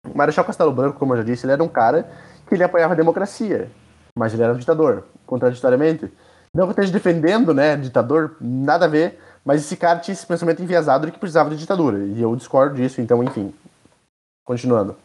O 0.06 0.18
Marechal 0.18 0.46
Castelo 0.46 0.72
Branco, 0.72 1.00
como 1.00 1.14
eu 1.14 1.18
já 1.18 1.24
disse, 1.24 1.46
ele 1.46 1.54
era 1.54 1.64
um 1.64 1.68
cara 1.68 2.10
que 2.48 2.56
ele 2.56 2.64
apoiava 2.64 2.94
a 2.94 2.98
democracia 2.98 3.70
mas 4.20 4.34
ele 4.34 4.44
era 4.44 4.54
um 4.54 4.58
ditador, 4.58 5.06
contraditoriamente. 5.26 6.12
Não 6.54 6.66
que 6.66 6.72
eu 6.72 6.72
esteja 6.72 6.92
defendendo, 6.92 7.54
né, 7.54 7.78
ditador, 7.78 8.36
nada 8.42 8.86
a 8.86 8.88
ver, 8.88 9.18
mas 9.46 9.62
esse 9.62 9.78
cara 9.78 10.00
tinha 10.00 10.14
esse 10.14 10.26
pensamento 10.26 10.62
enviesado 10.62 11.06
de 11.06 11.14
que 11.14 11.20
precisava 11.20 11.50
de 11.50 11.56
ditadura. 11.56 11.98
E 12.00 12.22
eu 12.22 12.36
discordo 12.36 12.76
disso, 12.76 13.00
então, 13.00 13.24
enfim. 13.24 13.54
Continuando. 14.46 14.98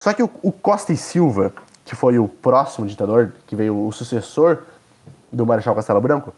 Só 0.00 0.12
que 0.12 0.22
o, 0.22 0.30
o 0.42 0.52
Costa 0.52 0.92
e 0.92 0.96
Silva, 0.96 1.52
que 1.84 1.96
foi 1.96 2.18
o 2.18 2.28
próximo 2.28 2.86
ditador, 2.86 3.32
que 3.46 3.56
veio 3.56 3.86
o 3.86 3.90
sucessor 3.90 4.62
do 5.32 5.44
Marechal 5.44 5.74
Castelo 5.74 6.00
Branco, 6.00 6.32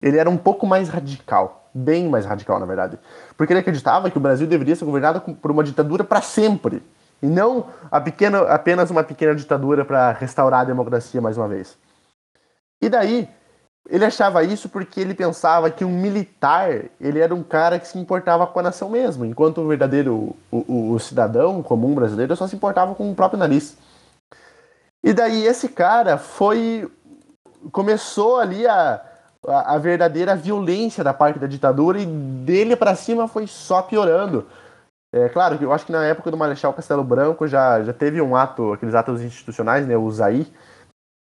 ele 0.00 0.18
era 0.18 0.30
um 0.30 0.36
pouco 0.36 0.66
mais 0.66 0.88
radical. 0.88 1.68
Bem 1.74 2.08
mais 2.08 2.24
radical, 2.24 2.60
na 2.60 2.66
verdade. 2.66 2.98
Porque 3.36 3.52
ele 3.52 3.60
acreditava 3.60 4.10
que 4.10 4.16
o 4.16 4.20
Brasil 4.20 4.46
deveria 4.46 4.76
ser 4.76 4.84
governado 4.84 5.20
por 5.20 5.50
uma 5.50 5.64
ditadura 5.64 6.04
para 6.04 6.22
sempre. 6.22 6.82
E 7.22 7.26
não 7.26 7.66
a 7.90 8.00
pequena, 8.00 8.42
apenas 8.42 8.90
uma 8.90 9.02
pequena 9.02 9.34
ditadura 9.34 9.84
para 9.84 10.12
restaurar 10.12 10.60
a 10.60 10.64
democracia 10.64 11.20
mais 11.20 11.36
uma 11.36 11.48
vez. 11.48 11.76
E 12.80 12.88
daí, 12.88 13.28
ele 13.88 14.04
achava 14.04 14.44
isso 14.44 14.68
porque 14.68 15.00
ele 15.00 15.14
pensava 15.14 15.70
que 15.70 15.84
um 15.84 15.90
militar 15.90 16.84
ele 17.00 17.18
era 17.18 17.34
um 17.34 17.42
cara 17.42 17.78
que 17.78 17.88
se 17.88 17.98
importava 17.98 18.46
com 18.46 18.60
a 18.60 18.62
nação 18.62 18.90
mesmo, 18.90 19.24
enquanto 19.24 19.60
o 19.60 19.68
verdadeiro 19.68 20.36
o, 20.50 20.58
o, 20.58 20.92
o 20.92 20.98
cidadão 21.00 21.62
comum 21.62 21.94
brasileiro 21.94 22.36
só 22.36 22.46
se 22.46 22.54
importava 22.54 22.94
com 22.94 23.10
o 23.10 23.14
próprio 23.14 23.38
nariz. 23.38 23.76
E 25.02 25.12
daí 25.12 25.46
esse 25.46 25.68
cara 25.70 26.18
foi 26.18 26.90
começou 27.72 28.38
ali 28.38 28.66
a, 28.66 29.00
a, 29.46 29.74
a 29.74 29.78
verdadeira 29.78 30.36
violência 30.36 31.02
da 31.02 31.14
parte 31.14 31.38
da 31.38 31.46
ditadura 31.46 31.98
e 31.98 32.06
dele 32.06 32.76
para 32.76 32.94
cima 32.94 33.26
foi 33.26 33.46
só 33.46 33.82
piorando. 33.82 34.46
É 35.24 35.28
claro 35.28 35.58
que 35.58 35.64
eu 35.64 35.72
acho 35.72 35.86
que 35.86 35.92
na 35.92 36.04
época 36.04 36.30
do 36.30 36.36
Marechal 36.36 36.72
Castelo 36.72 37.04
Branco 37.04 37.46
já, 37.46 37.82
já 37.82 37.92
teve 37.92 38.20
um 38.20 38.36
ato, 38.36 38.72
aqueles 38.72 38.94
atos 38.94 39.22
institucionais, 39.22 39.86
né, 39.86 39.96
o 39.96 40.10
ZAI, 40.10 40.46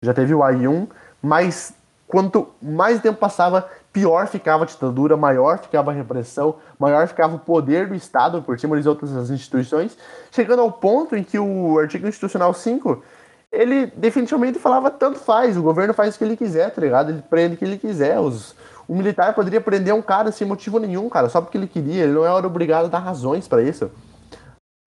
já 0.03 0.13
teve 0.13 0.33
o 0.33 0.39
AI1, 0.39 0.87
mas 1.21 1.73
quanto 2.07 2.49
mais 2.61 3.01
tempo 3.01 3.19
passava, 3.19 3.67
pior 3.91 4.27
ficava 4.27 4.63
a 4.63 4.67
ditadura, 4.67 5.17
maior 5.17 5.59
ficava 5.59 5.91
a 5.91 5.93
repressão, 5.93 6.55
maior 6.79 7.07
ficava 7.07 7.35
o 7.35 7.39
poder 7.39 7.87
do 7.87 7.95
Estado 7.95 8.41
por 8.41 8.59
cima 8.59 8.75
das 8.75 8.85
outras 8.85 9.29
instituições, 9.29 9.97
chegando 10.31 10.61
ao 10.61 10.71
ponto 10.71 11.15
em 11.15 11.23
que 11.23 11.37
o 11.37 11.79
artigo 11.79 12.07
institucional 12.07 12.53
5 12.53 13.03
ele 13.51 13.87
definitivamente 13.95 14.59
falava 14.59 14.91
tanto 14.91 15.19
faz, 15.19 15.57
o 15.57 15.61
governo 15.61 15.93
faz 15.93 16.15
o 16.15 16.17
que 16.17 16.23
ele 16.23 16.37
quiser, 16.37 16.69
tá 16.71 16.81
ligado? 16.81 17.11
Ele 17.11 17.23
prende 17.29 17.55
o 17.55 17.57
que 17.57 17.65
ele 17.65 17.77
quiser. 17.77 18.19
Os, 18.19 18.53
o 18.87 18.95
militar 18.95 19.35
poderia 19.35 19.59
prender 19.59 19.93
um 19.93 20.01
cara 20.01 20.31
sem 20.31 20.47
motivo 20.47 20.79
nenhum, 20.79 21.09
cara, 21.09 21.29
só 21.29 21.41
porque 21.41 21.57
ele 21.57 21.67
queria, 21.67 22.03
ele 22.03 22.13
não 22.13 22.25
era 22.25 22.47
obrigado 22.47 22.85
a 22.85 22.89
dar 22.89 22.99
razões 22.99 23.47
para 23.47 23.61
isso. 23.61 23.91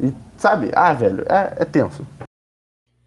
E, 0.03 0.13
sabe, 0.37 0.71
ah, 0.75 0.93
velho, 0.95 1.25
é, 1.29 1.57
é 1.59 1.65
tenso. 1.65 2.07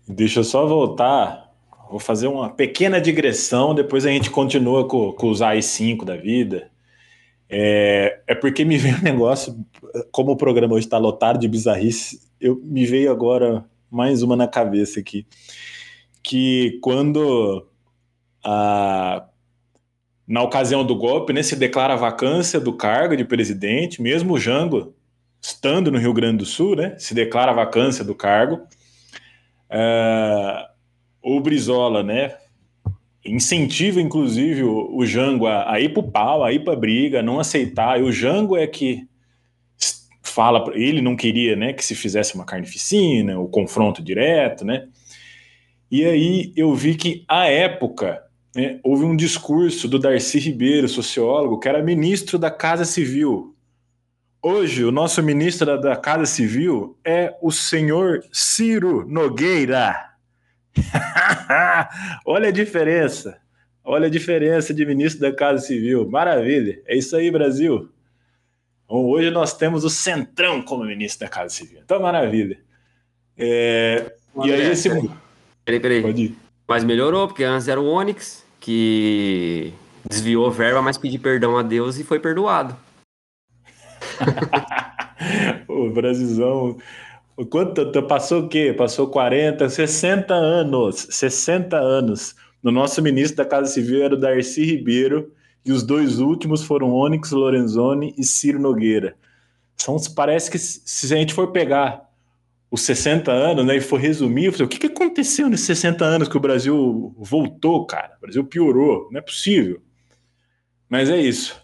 Deixa 0.08 0.41
eu 0.41 0.44
só 0.44 0.68
voltar, 0.68 1.52
vou 1.89 2.00
fazer 2.00 2.28
uma 2.28 2.50
pequena 2.50 3.02
digressão, 3.02 3.74
depois 3.74 4.06
a 4.06 4.10
gente 4.10 4.30
continua 4.30 4.88
com, 4.88 5.12
com 5.14 5.30
os 5.30 5.39
AI5 5.39 6.06
da 6.06 6.16
vida. 6.16 6.70
É, 7.50 8.20
é 8.28 8.36
porque 8.36 8.64
me 8.64 8.78
veio 8.78 8.98
um 8.98 9.02
negócio, 9.02 9.56
como 10.12 10.32
o 10.32 10.38
programa 10.38 10.76
hoje 10.76 10.86
está 10.86 10.98
lotado 10.98 11.39
de 11.39 11.48
bizarrice, 11.48 12.22
eu 12.39 12.60
me 12.64 12.86
veio 12.86 13.12
agora 13.12 13.66
mais 13.89 14.22
uma 14.22 14.36
na 14.36 14.48
cabeça 14.48 15.00
aqui. 15.00 15.26
Que 16.22 16.80
quando 16.82 17.66
a, 18.44 19.26
na 20.34 20.42
ocasião 20.42 20.84
do 20.84 20.96
golpe, 20.96 21.32
né, 21.32 21.44
se 21.44 21.56
declara 21.56 21.94
a 21.94 21.96
vacância 21.96 22.60
do 22.60 22.74
cargo 22.74 23.16
de 23.16 23.24
presidente, 23.24 24.02
mesmo 24.02 24.34
o 24.34 24.40
Jango 24.40 24.96
estando 25.40 25.92
no 25.92 26.00
Rio 26.00 26.12
Grande 26.12 26.38
do 26.38 26.46
Sul, 26.46 26.76
né, 26.76 26.96
se 26.98 27.14
declara 27.14 27.52
a 27.52 27.54
vacância 27.54 28.04
do 28.04 28.16
cargo. 28.16 28.62
Uh, 29.70 30.66
o 31.22 31.40
Brizola, 31.40 32.02
né, 32.02 32.36
incentiva 33.24 34.02
inclusive 34.02 34.64
o, 34.64 34.98
o 34.98 35.06
Jango 35.06 35.46
a, 35.46 35.72
a 35.72 35.80
ir 35.80 35.94
para 35.94 36.00
o 36.00 36.12
pau, 36.12 36.44
a 36.44 36.52
ir 36.52 36.64
para 36.64 36.76
briga, 36.76 37.20
a 37.20 37.24
não 37.24 37.40
aceitar. 37.40 38.00
E 38.00 38.04
o 38.04 38.12
Jango 38.12 38.58
é 38.58 38.66
que 38.66 39.08
fala, 40.24 40.66
ele 40.74 41.00
não 41.00 41.16
queria, 41.16 41.56
né, 41.56 41.74
que 41.74 41.86
se 41.86 41.94
fizesse 41.94 42.34
uma 42.34 42.44
carnificina, 42.44 43.40
o 43.40 43.48
confronto 43.48 44.02
direto, 44.02 44.66
né? 44.66 44.88
E 45.92 46.04
aí 46.04 46.52
eu 46.56 46.74
vi 46.74 46.96
que 46.96 47.24
à 47.28 47.46
época 47.46 48.23
né, 48.56 48.80
houve 48.84 49.04
um 49.04 49.16
discurso 49.16 49.88
do 49.88 49.97
Darcy 49.97 50.39
Ribeiro, 50.39 50.88
sociólogo, 50.88 51.60
que 51.60 51.68
era 51.68 51.82
ministro 51.82 52.38
da 52.38 52.51
Casa 52.51 52.86
Civil. 52.86 53.56
Hoje, 54.41 54.84
o 54.84 54.91
nosso 54.91 55.24
ministro 55.24 55.66
da, 55.66 55.78
da 55.78 55.95
Casa 55.95 56.26
Civil 56.26 56.97
é 57.04 57.34
o 57.41 57.51
senhor 57.51 58.24
Ciro 58.32 59.06
Nogueira. 59.08 60.12
Olha 62.26 62.49
a 62.49 62.51
diferença. 62.51 63.39
Olha 63.84 64.08
a 64.08 64.10
diferença 64.10 64.74
de 64.74 64.86
ministro 64.86 65.22
da 65.22 65.34
Casa 65.34 65.66
Civil. 65.66 66.10
Maravilha. 66.10 66.82
É 66.86 66.95
isso 66.95 67.16
aí, 67.16 67.32
Brasil. 67.32 67.89
Bom, 68.88 69.06
hoje 69.06 69.32
nós 69.32 69.58
temos 69.58 69.84
o 69.84 69.89
Centrão 69.89 70.62
como 70.62 70.86
ministro 70.86 71.26
da 71.26 71.30
Casa 71.30 71.49
Civil. 71.49 71.80
Então, 71.84 71.99
maravilha. 71.99 72.60
É, 73.38 74.14
e 74.43 74.51
aí 74.51 74.72
esse... 74.72 74.89
Peraí, 75.66 75.80
peraí. 75.80 76.36
Mas 76.68 76.84
melhorou, 76.84 77.28
porque 77.28 77.43
antes 77.43 77.68
era 77.68 77.80
o 77.80 77.88
Onyx, 77.88 78.43
que 78.64 79.74
desviou 80.09 80.49
verba, 80.49 80.82
mas 80.82 80.97
pediu 80.97 81.20
perdão 81.20 81.57
a 81.57 81.61
Deus 81.61 81.99
e 81.99 82.03
foi 82.03 82.18
perdoado. 82.18 82.76
o 85.68 85.89
Brasilzão... 85.89 86.78
Quanto, 87.49 88.03
passou 88.03 88.43
o 88.43 88.47
quê? 88.47 88.74
Passou 88.78 89.07
40, 89.07 89.68
60 89.68 90.34
anos. 90.34 91.07
60 91.09 91.76
anos. 91.76 92.36
No 92.61 92.72
nosso 92.72 93.01
ministro 93.01 93.38
da 93.38 93.45
Casa 93.45 93.70
Civil 93.70 94.03
era 94.03 94.14
o 94.14 94.20
Darcy 94.20 94.64
Ribeiro, 94.64 95.34
e 95.66 95.72
os 95.72 95.84
dois 95.84 96.20
últimos 96.20 96.64
foram 96.64 96.93
Onyx 96.93 97.32
Lorenzoni 97.32 98.14
e 98.18 98.24
Ciro 98.24 98.59
Nogueira. 98.59 99.16
São, 99.76 99.97
parece 100.16 100.49
que 100.49 100.57
se 100.57 101.14
a 101.14 101.18
gente 101.18 101.34
for 101.34 101.51
pegar 101.51 102.09
os 102.74 102.82
60 102.82 103.32
anos 103.32 103.64
né, 103.64 103.78
e 103.78 103.82
for 103.82 104.00
resumir, 104.00 104.52
falei, 104.52 104.66
o 104.66 104.68
que, 104.68 104.80
que 104.80 104.88
aconteceu 104.88 105.48
nesses 105.48 105.68
60 105.68 106.04
anos 106.04 106.28
que 106.28 106.36
o 106.36 106.40
Brasil 106.40 107.14
voltou, 107.20 107.86
cara? 107.86 108.16
O 108.18 108.22
Brasil 108.22 108.44
piorou, 108.44 109.10
não 109.12 109.20
é 109.20 109.22
possível. 109.22 109.80
Mas 110.90 111.08
é 111.08 111.22
isso. 111.22 111.56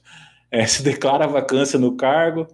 É, 0.51 0.64
se 0.68 0.84
declara 0.84 1.26
vacância 1.26 1.80
no 1.80 1.97
cargo, 1.97 2.45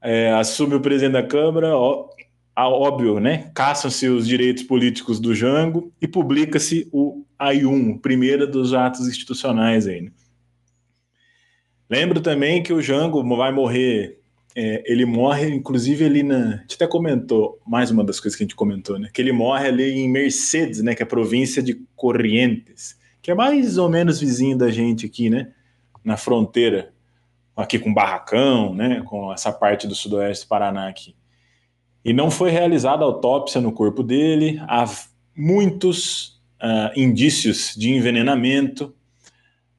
é, 0.00 0.32
assume 0.32 0.76
o 0.76 0.80
presidente 0.80 1.12
da 1.12 1.22
Câmara, 1.22 1.76
ó, 1.76 2.08
óbvio, 2.56 3.20
né? 3.20 3.50
Caçam-se 3.54 4.08
os 4.08 4.26
direitos 4.26 4.62
políticos 4.62 5.20
do 5.20 5.34
Jango 5.34 5.92
e 6.00 6.08
publica-se 6.08 6.88
o 6.90 7.26
AI1, 7.38 7.96
o 7.96 7.98
primeiro 7.98 8.50
dos 8.50 8.72
atos 8.72 9.06
institucionais 9.08 9.86
aí. 9.86 10.00
Né? 10.00 10.12
Lembro 11.90 12.22
também 12.22 12.62
que 12.62 12.72
o 12.72 12.80
Jango 12.80 13.22
vai 13.36 13.52
morrer. 13.52 14.19
É, 14.54 14.82
ele 14.90 15.04
morre, 15.04 15.48
inclusive, 15.48 16.04
ali 16.04 16.22
na. 16.22 16.38
A 16.38 16.56
gente 16.58 16.74
até 16.74 16.86
comentou, 16.86 17.60
mais 17.66 17.90
uma 17.90 18.02
das 18.02 18.18
coisas 18.18 18.36
que 18.36 18.42
a 18.42 18.46
gente 18.46 18.56
comentou, 18.56 18.98
né? 18.98 19.08
Que 19.12 19.22
ele 19.22 19.32
morre 19.32 19.68
ali 19.68 20.00
em 20.00 20.08
Mercedes, 20.08 20.82
né? 20.82 20.94
Que 20.94 21.02
é 21.02 21.04
a 21.04 21.08
província 21.08 21.62
de 21.62 21.74
Corrientes, 21.94 22.96
que 23.22 23.30
é 23.30 23.34
mais 23.34 23.78
ou 23.78 23.88
menos 23.88 24.18
vizinho 24.20 24.58
da 24.58 24.70
gente 24.70 25.06
aqui, 25.06 25.30
né? 25.30 25.52
Na 26.04 26.16
fronteira, 26.16 26.92
aqui 27.56 27.78
com 27.78 27.94
Barracão, 27.94 28.74
né? 28.74 29.02
Com 29.06 29.32
essa 29.32 29.52
parte 29.52 29.86
do 29.86 29.94
sudoeste 29.94 30.44
do 30.44 30.48
Paraná 30.48 30.88
aqui. 30.88 31.14
E 32.04 32.12
não 32.12 32.30
foi 32.30 32.50
realizada 32.50 33.04
autópsia 33.04 33.60
no 33.60 33.72
corpo 33.72 34.02
dele, 34.02 34.60
há 34.66 34.84
muitos 35.36 36.40
uh, 36.60 36.98
indícios 36.98 37.74
de 37.76 37.90
envenenamento 37.90 38.94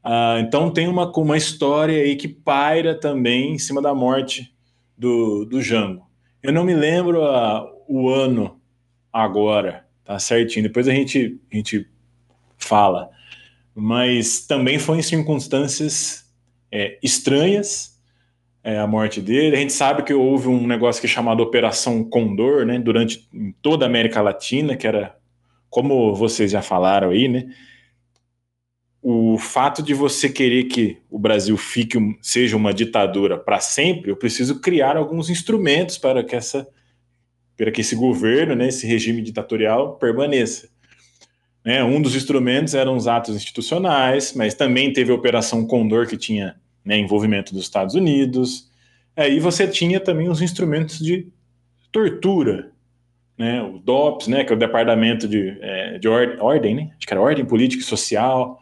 Uh, 0.03 0.39
então 0.39 0.71
tem 0.71 0.87
uma, 0.87 1.11
uma 1.11 1.37
história 1.37 2.01
aí 2.01 2.15
que 2.15 2.27
paira 2.27 2.99
também 2.99 3.53
em 3.53 3.59
cima 3.59 3.81
da 3.81 3.93
morte 3.93 4.51
do, 5.01 5.45
do 5.45 5.59
Jango. 5.63 6.05
Eu 6.43 6.53
não 6.53 6.63
me 6.63 6.75
lembro 6.75 7.23
uh, 7.23 7.67
o 7.87 8.07
ano 8.07 8.61
agora, 9.11 9.83
tá 10.05 10.19
certinho. 10.19 10.61
Depois 10.61 10.87
a 10.87 10.91
gente, 10.91 11.39
a 11.51 11.55
gente 11.55 11.89
fala. 12.55 13.09
Mas 13.73 14.45
também 14.45 14.77
foi 14.77 14.99
em 14.99 15.01
circunstâncias 15.01 16.31
é, 16.71 16.99
estranhas 17.01 17.99
é, 18.63 18.77
a 18.77 18.85
morte 18.85 19.19
dele. 19.19 19.55
A 19.55 19.59
gente 19.59 19.73
sabe 19.73 20.03
que 20.03 20.13
houve 20.13 20.47
um 20.47 20.67
negócio 20.67 21.01
que 21.01 21.07
é 21.07 21.09
chamado 21.09 21.41
Operação 21.41 22.03
Condor, 22.03 22.63
né, 22.63 22.77
durante 22.77 23.27
toda 23.59 23.85
a 23.85 23.89
América 23.89 24.21
Latina, 24.21 24.77
que 24.77 24.85
era, 24.85 25.15
como 25.67 26.13
vocês 26.13 26.51
já 26.51 26.61
falaram 26.61 27.09
aí, 27.09 27.27
né, 27.27 27.47
o 29.01 29.37
fato 29.37 29.81
de 29.81 29.93
você 29.93 30.29
querer 30.29 30.65
que 30.65 30.97
o 31.09 31.17
Brasil 31.17 31.57
fique 31.57 31.97
seja 32.21 32.55
uma 32.55 32.73
ditadura 32.73 33.37
para 33.37 33.59
sempre, 33.59 34.11
eu 34.11 34.15
preciso 34.15 34.61
criar 34.61 34.95
alguns 34.95 35.29
instrumentos 35.29 35.97
para 35.97 36.23
que 36.23 36.35
essa 36.35 36.67
para 37.57 37.71
que 37.71 37.81
esse 37.81 37.95
governo, 37.95 38.55
né, 38.55 38.69
esse 38.69 38.87
regime 38.87 39.21
ditatorial 39.21 39.95
permaneça. 39.97 40.67
Né, 41.63 41.83
um 41.83 42.01
dos 42.01 42.15
instrumentos 42.15 42.73
eram 42.73 42.95
os 42.95 43.07
atos 43.07 43.35
institucionais, 43.35 44.33
mas 44.33 44.55
também 44.55 44.91
teve 44.91 45.11
a 45.11 45.15
Operação 45.15 45.65
Condor 45.67 46.07
que 46.07 46.17
tinha 46.17 46.55
né, 46.83 46.97
envolvimento 46.97 47.53
dos 47.53 47.63
Estados 47.63 47.93
Unidos. 47.93 48.67
Aí 49.15 49.39
você 49.39 49.67
tinha 49.67 49.99
também 49.99 50.27
os 50.27 50.41
instrumentos 50.41 50.97
de 50.97 51.27
tortura, 51.91 52.71
né, 53.37 53.61
o 53.61 53.77
DOPS, 53.77 54.27
né, 54.27 54.43
que 54.43 54.51
é 54.51 54.55
o 54.55 54.59
Departamento 54.59 55.27
de, 55.27 55.55
é, 55.61 55.99
de 55.99 56.07
Ordem, 56.07 56.73
né, 56.73 56.91
acho 56.97 57.05
que 57.05 57.13
era 57.13 57.21
Ordem 57.21 57.45
Política 57.45 57.83
e 57.83 57.85
Social, 57.85 58.60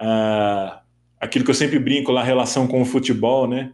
uh, 0.00 0.78
aquilo 1.20 1.44
que 1.44 1.50
eu 1.50 1.54
sempre 1.54 1.78
brinco 1.78 2.10
lá, 2.10 2.22
relação 2.22 2.66
com 2.66 2.80
o 2.80 2.84
futebol, 2.84 3.46
né? 3.46 3.72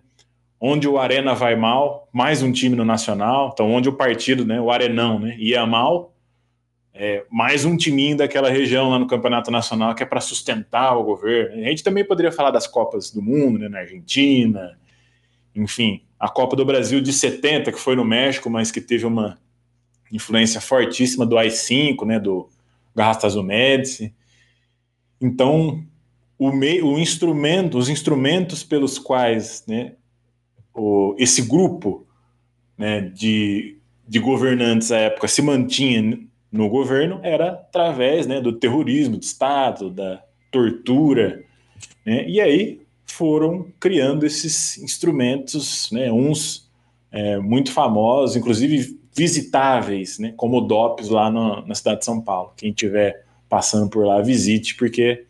Onde 0.61 0.89
o 0.89 0.99
Arena 0.99 1.35
vai 1.35 1.55
mal, 1.55 2.09
mais 2.12 2.43
um 2.43 2.51
time 2.51 2.74
no 2.74 2.85
Nacional, 2.85 3.51
então 3.53 3.70
onde 3.70 3.89
o 3.89 3.93
partido, 3.93 4.45
né, 4.45 4.59
o 4.59 4.70
Arenão, 4.70 5.18
né, 5.18 5.37
ia 5.39 5.66
mal, 5.66 6.14
é, 6.95 7.27
mais 7.31 7.66
um 7.66 7.77
timinho 7.77 8.16
daquela 8.16 8.49
região 8.49 8.89
lá 8.89 8.99
no 8.99 9.07
Campeonato 9.07 9.51
Nacional 9.51 9.95
que 9.95 10.03
é 10.03 10.07
para 10.07 10.18
sustentar 10.18 10.97
o 10.97 11.05
governo. 11.05 11.62
A 11.62 11.68
gente 11.68 11.85
também 11.85 12.07
poderia 12.07 12.33
falar 12.33 12.51
das 12.51 12.66
Copas 12.66 13.11
do 13.11 13.20
Mundo, 13.20 13.59
né, 13.59 13.68
na 13.68 13.81
Argentina, 13.81 14.79
enfim, 15.55 16.03
a 16.18 16.29
Copa 16.29 16.57
do 16.57 16.64
Brasil 16.64 17.03
de 17.03 17.12
70, 17.12 17.70
que 17.70 17.79
foi 17.79 17.95
no 17.95 18.05
México, 18.05 18.49
mas 18.49 18.70
que 18.70 18.81
teve 18.81 19.05
uma 19.05 19.39
influência 20.11 20.61
fortíssima 20.61 21.27
do 21.27 21.37
AI-5, 21.37 22.07
né, 22.07 22.18
do 22.18 22.49
Garrastazu 22.95 23.43
Médici. 23.43 24.14
Então, 25.20 25.85
o, 26.39 26.53
meio, 26.53 26.87
o 26.87 26.99
instrumento, 26.99 27.78
os 27.78 27.89
instrumentos 27.89 28.62
pelos 28.62 28.99
quais 28.99 29.64
né, 29.66 29.93
o, 30.74 31.14
esse 31.18 31.43
grupo 31.43 32.07
né, 32.76 33.01
de, 33.01 33.78
de 34.07 34.18
governantes 34.18 34.93
à 34.93 34.99
época 34.99 35.28
se 35.28 35.41
mantinha 35.41 36.18
no 36.53 36.68
governo 36.68 37.20
era 37.22 37.51
através 37.51 38.26
né, 38.26 38.41
do 38.41 38.53
terrorismo 38.53 39.16
de 39.16 39.24
Estado, 39.24 39.91
da 39.91 40.22
tortura. 40.51 41.43
Né, 42.05 42.28
e 42.28 42.41
aí 42.41 42.80
foram 43.07 43.66
criando 43.80 44.26
esses 44.26 44.78
instrumentos, 44.78 45.91
né, 45.91 46.12
uns 46.12 46.68
é, 47.11 47.39
muito 47.39 47.72
famosos, 47.72 48.37
inclusive 48.37 48.99
visitáveis, 49.16 50.18
né, 50.18 50.34
como 50.37 50.59
o 50.59 50.61
DOPS 50.61 51.09
lá 51.09 51.30
no, 51.30 51.66
na 51.66 51.74
cidade 51.74 52.01
de 52.01 52.05
São 52.05 52.20
Paulo. 52.20 52.53
Quem 52.57 52.72
tiver 52.72 53.24
passando 53.49 53.89
por 53.89 54.05
lá, 54.05 54.20
visite, 54.20 54.74
porque 54.74 55.24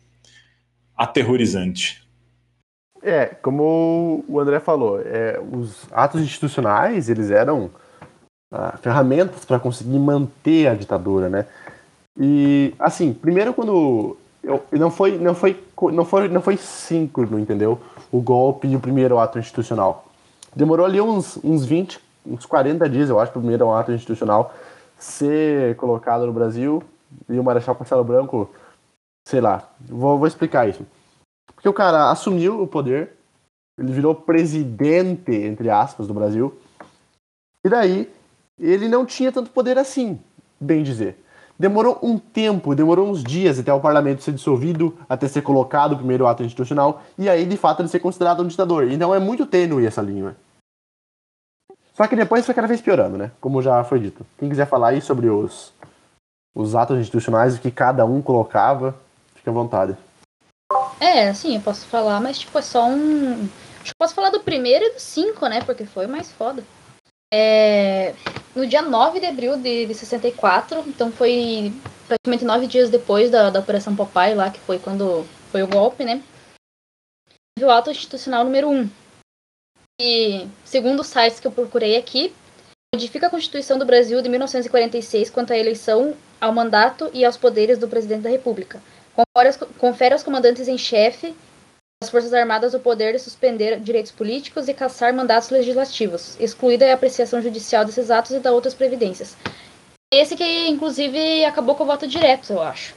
aterrorizante. 0.97 2.07
É, 3.01 3.25
como 3.25 4.25
o 4.27 4.39
André 4.39 4.59
falou, 4.59 4.99
é, 4.99 5.39
os 5.53 5.85
atos 5.91 6.21
institucionais, 6.21 7.09
eles 7.09 7.29
eram 7.29 7.69
ah, 8.51 8.75
ferramentas 8.81 9.45
para 9.45 9.59
conseguir 9.59 9.99
manter 9.99 10.67
a 10.67 10.73
ditadura, 10.73 11.29
né? 11.29 11.45
E, 12.19 12.73
assim, 12.79 13.13
primeiro 13.13 13.53
quando... 13.53 14.17
Eu, 14.43 14.63
não 14.71 14.89
foi 14.89 15.17
não 15.17 15.35
foi 15.35 15.61
não 15.91 16.05
foi 16.05 16.29
não 16.29 16.41
foi 16.41 16.55
síncrono, 16.55 17.37
entendeu? 17.37 17.81
O 18.09 18.21
golpe 18.21 18.65
e 18.65 18.77
o 18.77 18.79
primeiro 18.79 19.19
ato 19.19 19.37
institucional. 19.37 20.07
Demorou 20.55 20.85
ali 20.85 21.01
uns, 21.01 21.37
uns 21.43 21.65
20, 21.65 21.99
uns 22.25 22.45
40 22.45 22.87
dias, 22.89 23.09
eu 23.09 23.19
acho, 23.19 23.31
para 23.31 23.39
o 23.39 23.41
primeiro 23.41 23.69
ato 23.73 23.91
institucional 23.91 24.53
ser 24.97 25.75
colocado 25.75 26.25
no 26.25 26.31
Brasil 26.31 26.81
e 27.29 27.37
o 27.37 27.43
Marechal 27.43 27.75
Castelo 27.75 28.03
Branco 28.03 28.49
sei 29.27 29.41
lá, 29.41 29.69
vou, 29.81 30.17
vou 30.17 30.25
explicar 30.25 30.69
isso. 30.69 30.85
Porque 31.53 31.67
o 31.67 31.73
cara 31.73 32.09
assumiu 32.09 32.61
o 32.61 32.67
poder, 32.67 33.11
ele 33.77 33.91
virou 33.91 34.15
presidente, 34.15 35.33
entre 35.33 35.69
aspas, 35.69 36.07
do 36.07 36.13
Brasil, 36.13 36.57
e 37.65 37.69
daí 37.69 38.09
ele 38.57 38.87
não 38.87 39.05
tinha 39.05 39.29
tanto 39.29 39.51
poder 39.51 39.77
assim, 39.77 40.17
bem 40.57 40.81
dizer. 40.81 41.21
Demorou 41.59 41.99
um 42.01 42.17
tempo, 42.17 42.73
demorou 42.73 43.09
uns 43.09 43.21
dias 43.21 43.59
até 43.59 43.73
o 43.73 43.81
parlamento 43.81 44.23
ser 44.23 44.31
dissolvido, 44.31 44.97
até 45.09 45.27
ser 45.27 45.41
colocado 45.41 45.91
o 45.91 45.97
primeiro 45.97 46.25
ato 46.25 46.43
institucional, 46.43 47.01
e 47.17 47.27
aí 47.27 47.45
de 47.45 47.57
fato 47.57 47.81
ele 47.81 47.89
ser 47.89 47.99
considerado 47.99 48.41
um 48.41 48.47
ditador. 48.47 48.89
Então 48.89 49.13
é 49.13 49.19
muito 49.19 49.45
tênue 49.45 49.85
essa 49.85 50.01
linha. 50.01 50.37
Só 51.93 52.07
que 52.07 52.15
depois 52.15 52.45
foi 52.45 52.55
cada 52.55 52.67
vez 52.67 52.79
piorando, 52.79 53.17
né? 53.17 53.31
Como 53.41 53.61
já 53.61 53.83
foi 53.83 53.99
dito. 53.99 54.25
Quem 54.37 54.47
quiser 54.47 54.67
falar 54.67 54.89
aí 54.89 55.01
sobre 55.01 55.27
os, 55.27 55.73
os 56.55 56.75
atos 56.75 56.97
institucionais 56.97 57.59
que 57.59 57.71
cada 57.71 58.05
um 58.05 58.21
colocava, 58.21 58.95
Fique 59.47 59.49
à 59.49 59.53
vontade. 59.53 59.97
É, 60.99 61.29
assim, 61.29 61.55
eu 61.55 61.61
posso 61.61 61.85
falar, 61.85 62.19
mas 62.19 62.37
tipo, 62.37 62.57
é 62.57 62.61
só 62.61 62.85
um. 62.85 63.47
Acho 63.81 63.93
que 63.93 63.97
posso 63.97 64.13
falar 64.13 64.29
do 64.29 64.41
primeiro 64.41 64.83
e 64.83 64.93
do 64.93 64.99
cinco, 64.99 65.47
né? 65.47 65.61
Porque 65.61 65.85
foi 65.85 66.05
o 66.05 66.09
mais 66.09 66.31
foda. 66.33 66.63
É... 67.33 68.13
No 68.53 68.67
dia 68.67 68.81
9 68.81 69.19
de 69.21 69.25
abril 69.25 69.57
de, 69.57 69.85
de 69.85 69.93
64, 69.93 70.79
então 70.87 71.11
foi 71.11 71.71
praticamente 72.07 72.43
nove 72.43 72.67
dias 72.67 72.89
depois 72.89 73.31
da, 73.31 73.49
da 73.49 73.59
Operação 73.59 73.95
Popeye 73.95 74.35
lá, 74.35 74.49
que 74.49 74.59
foi 74.59 74.79
quando 74.79 75.25
foi 75.51 75.63
o 75.63 75.67
golpe, 75.67 76.03
né? 76.03 76.21
o 77.59 77.71
ato 77.71 77.89
institucional 77.89 78.43
número 78.43 78.69
1. 78.69 78.89
E, 80.01 80.47
segundo 80.63 80.99
os 80.99 81.07
sites 81.07 81.39
que 81.39 81.47
eu 81.47 81.51
procurei 81.51 81.95
aqui, 81.95 82.33
modifica 82.93 83.27
a 83.27 83.29
Constituição 83.29 83.79
do 83.79 83.85
Brasil 83.85 84.21
de 84.21 84.29
1946 84.29 85.29
quanto 85.29 85.53
à 85.53 85.57
eleição, 85.57 86.15
ao 86.39 86.53
mandato 86.53 87.09
e 87.13 87.25
aos 87.25 87.35
poderes 87.37 87.79
do 87.79 87.87
presidente 87.87 88.21
da 88.21 88.29
República 88.29 88.79
confere 89.77 90.13
aos 90.13 90.23
comandantes 90.23 90.67
em 90.67 90.77
chefe 90.77 91.35
das 92.01 92.11
Forças 92.11 92.33
Armadas 92.33 92.73
o 92.73 92.79
poder 92.79 93.13
de 93.13 93.19
suspender 93.19 93.79
direitos 93.79 94.11
políticos 94.11 94.67
e 94.67 94.73
caçar 94.73 95.13
mandatos 95.13 95.49
legislativos, 95.49 96.39
excluída 96.39 96.89
a 96.89 96.93
apreciação 96.93 97.41
judicial 97.41 97.83
desses 97.83 98.11
atos 98.11 98.31
e 98.31 98.39
da 98.39 98.51
outras 98.51 98.75
previdências. 98.75 99.35
Esse 100.13 100.37
que, 100.37 100.67
inclusive, 100.67 101.43
acabou 101.43 101.75
com 101.75 101.83
o 101.83 101.87
voto 101.87 102.07
direto, 102.07 102.53
eu 102.53 102.61
acho. 102.61 102.95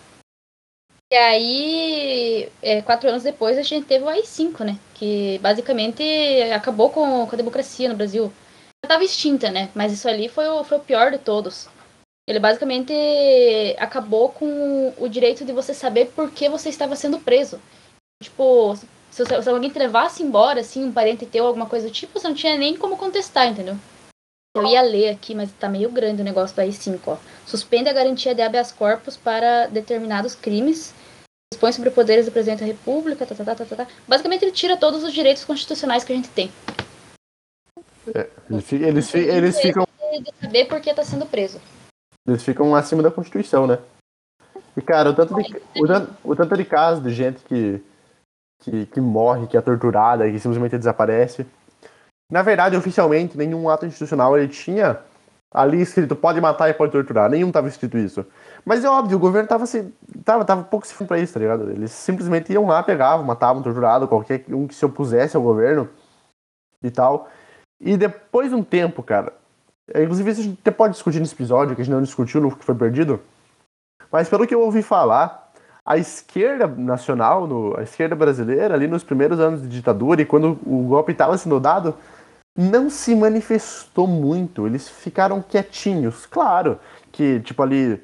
E 1.12 1.16
aí, 1.16 2.48
é, 2.62 2.82
quatro 2.82 3.08
anos 3.08 3.24
depois, 3.24 3.58
a 3.58 3.62
gente 3.62 3.86
teve 3.86 4.04
o 4.04 4.08
AI-5, 4.08 4.64
né? 4.64 4.78
Que 4.94 5.38
basicamente 5.38 6.02
acabou 6.54 6.90
com, 6.90 7.26
com 7.26 7.34
a 7.34 7.36
democracia 7.36 7.88
no 7.88 7.96
Brasil. 7.96 8.32
Já 8.84 8.86
estava 8.86 9.02
extinta, 9.02 9.50
né? 9.50 9.70
Mas 9.74 9.92
isso 9.92 10.08
ali 10.08 10.28
foi 10.28 10.46
o, 10.46 10.62
foi 10.62 10.78
o 10.78 10.82
pior 10.82 11.10
de 11.10 11.18
todos. 11.18 11.68
Ele 12.30 12.38
basicamente 12.38 12.94
acabou 13.76 14.28
com 14.28 14.94
o 14.96 15.08
direito 15.08 15.44
de 15.44 15.52
você 15.52 15.74
saber 15.74 16.12
por 16.14 16.30
que 16.30 16.48
você 16.48 16.68
estava 16.68 16.94
sendo 16.94 17.18
preso. 17.18 17.60
Tipo, 18.22 18.76
se, 19.10 19.26
se 19.26 19.50
alguém 19.50 19.68
te 19.68 19.76
levasse 19.76 20.22
embora, 20.22 20.60
assim, 20.60 20.84
um 20.84 20.92
parente 20.92 21.26
teu, 21.26 21.44
alguma 21.44 21.66
coisa 21.66 21.88
do 21.88 21.92
tipo, 21.92 22.20
você 22.20 22.28
não 22.28 22.34
tinha 22.36 22.56
nem 22.56 22.76
como 22.76 22.96
contestar, 22.96 23.48
entendeu? 23.48 23.76
Eu 24.56 24.64
ia 24.64 24.80
ler 24.80 25.08
aqui, 25.08 25.34
mas 25.34 25.50
tá 25.58 25.68
meio 25.68 25.90
grande 25.90 26.22
o 26.22 26.24
negócio 26.24 26.54
do 26.54 26.60
AI-5, 26.60 27.00
ó. 27.08 27.16
Suspende 27.44 27.88
a 27.88 27.92
garantia 27.92 28.32
de 28.32 28.42
habeas 28.42 28.70
corpus 28.70 29.16
para 29.16 29.66
determinados 29.66 30.36
crimes, 30.36 30.94
dispõe 31.52 31.72
sobre 31.72 31.90
poderes 31.90 32.26
do 32.26 32.32
presidente 32.32 32.60
da 32.60 32.66
república, 32.66 33.26
tá, 33.26 33.34
tá, 33.34 33.44
tá, 33.44 33.54
tá, 33.56 33.64
tá. 33.64 33.76
tá. 33.76 33.86
Basicamente 34.06 34.44
ele 34.44 34.52
tira 34.52 34.76
todos 34.76 35.02
os 35.02 35.12
direitos 35.12 35.44
constitucionais 35.44 36.04
que 36.04 36.12
a 36.12 36.16
gente 36.16 36.28
tem. 36.28 36.52
É, 38.14 38.28
eles, 38.48 38.72
eles, 38.72 39.14
eles 39.16 39.60
ficam... 39.60 39.84
De 40.12 40.32
saber 40.40 40.66
por 40.66 40.80
que 40.80 40.94
tá 40.94 41.02
sendo 41.02 41.26
preso. 41.26 41.60
Eles 42.30 42.44
ficam 42.44 42.74
acima 42.74 43.02
da 43.02 43.10
Constituição, 43.10 43.66
né? 43.66 43.78
E, 44.76 44.80
cara, 44.80 45.10
o 45.10 45.14
tanto 45.14 45.34
de, 45.34 45.62
o 45.76 45.86
tanto, 45.86 46.12
o 46.22 46.36
tanto 46.36 46.56
de 46.56 46.64
casos 46.64 47.02
de 47.02 47.10
gente 47.10 47.40
que, 47.44 47.82
que, 48.62 48.86
que 48.86 49.00
morre, 49.00 49.46
que 49.46 49.56
é 49.56 49.60
torturada, 49.60 50.30
que 50.30 50.38
simplesmente 50.38 50.78
desaparece. 50.78 51.44
Na 52.30 52.42
verdade, 52.42 52.76
oficialmente, 52.76 53.36
nenhum 53.36 53.68
ato 53.68 53.84
institucional 53.84 54.38
ele 54.38 54.48
tinha 54.48 55.00
ali 55.52 55.80
escrito 55.80 56.14
pode 56.14 56.40
matar 56.40 56.70
e 56.70 56.74
pode 56.74 56.92
torturar. 56.92 57.28
Nenhum 57.28 57.50
tava 57.50 57.68
escrito 57.68 57.98
isso. 57.98 58.24
Mas 58.64 58.84
é 58.84 58.88
óbvio, 58.88 59.16
o 59.16 59.20
governo 59.20 59.48
tava, 59.48 59.66
se, 59.66 59.92
tava, 60.24 60.44
tava 60.44 60.62
pouco 60.62 60.86
se 60.86 61.04
pra 61.04 61.18
isso, 61.18 61.34
tá 61.34 61.40
ligado? 61.40 61.70
Eles 61.70 61.90
simplesmente 61.90 62.52
iam 62.52 62.66
lá, 62.66 62.82
pegavam, 62.82 63.24
matavam, 63.26 63.62
torturavam 63.62 64.06
qualquer 64.06 64.44
um 64.50 64.68
que 64.68 64.74
se 64.74 64.84
opusesse 64.84 65.36
ao 65.36 65.42
governo 65.42 65.88
e 66.82 66.90
tal. 66.90 67.28
E 67.80 67.96
depois 67.96 68.50
de 68.50 68.54
um 68.54 68.62
tempo, 68.62 69.02
cara, 69.02 69.32
inclusive, 69.96 70.30
isso 70.30 70.40
a 70.40 70.44
gente 70.44 70.58
até 70.60 70.70
pode 70.70 70.94
discutir 70.94 71.20
nesse 71.20 71.34
episódio, 71.34 71.74
que 71.74 71.82
a 71.82 71.84
gente 71.84 71.94
não 71.94 72.02
discutiu 72.02 72.40
no 72.40 72.54
que 72.54 72.64
foi 72.64 72.74
perdido. 72.74 73.20
Mas 74.10 74.28
pelo 74.28 74.46
que 74.46 74.54
eu 74.54 74.60
ouvi 74.60 74.82
falar, 74.82 75.50
a 75.84 75.96
esquerda 75.96 76.66
nacional, 76.66 77.46
no, 77.46 77.76
a 77.78 77.82
esquerda 77.82 78.14
brasileira, 78.14 78.74
ali 78.74 78.86
nos 78.86 79.02
primeiros 79.02 79.40
anos 79.40 79.62
de 79.62 79.68
ditadura 79.68 80.22
e 80.22 80.26
quando 80.26 80.58
o 80.64 80.84
golpe 80.88 81.12
estava 81.12 81.36
sendo 81.38 81.58
dado, 81.58 81.94
não 82.56 82.90
se 82.90 83.14
manifestou 83.14 84.06
muito. 84.06 84.66
Eles 84.66 84.88
ficaram 84.88 85.42
quietinhos. 85.42 86.26
Claro 86.26 86.78
que, 87.10 87.40
tipo, 87.40 87.62
ali. 87.62 88.02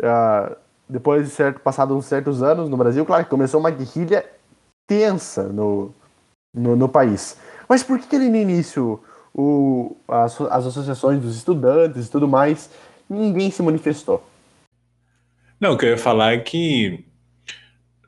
Uh, 0.00 0.56
depois 0.88 1.24
de 1.24 1.30
certo, 1.30 1.60
passados 1.60 1.96
uns 1.96 2.04
certos 2.04 2.42
anos 2.42 2.68
no 2.68 2.76
Brasil, 2.76 3.06
claro 3.06 3.24
que 3.24 3.30
começou 3.30 3.58
uma 3.58 3.70
guerrilha 3.70 4.24
tensa 4.86 5.44
no, 5.44 5.94
no, 6.54 6.76
no 6.76 6.88
país. 6.88 7.38
Mas 7.68 7.82
por 7.82 7.98
que, 7.98 8.06
que 8.06 8.16
ali 8.16 8.28
no 8.28 8.36
início 8.36 9.00
o, 9.34 9.96
as, 10.06 10.40
as 10.40 10.66
associações 10.66 11.20
dos 11.20 11.36
estudantes 11.36 12.06
e 12.06 12.10
tudo 12.10 12.28
mais, 12.28 12.70
ninguém 13.10 13.50
se 13.50 13.62
manifestou. 13.62 14.24
Não, 15.60 15.72
o 15.72 15.78
que 15.78 15.86
eu 15.86 15.90
ia 15.90 15.98
falar 15.98 16.34
é 16.34 16.38
que 16.38 17.04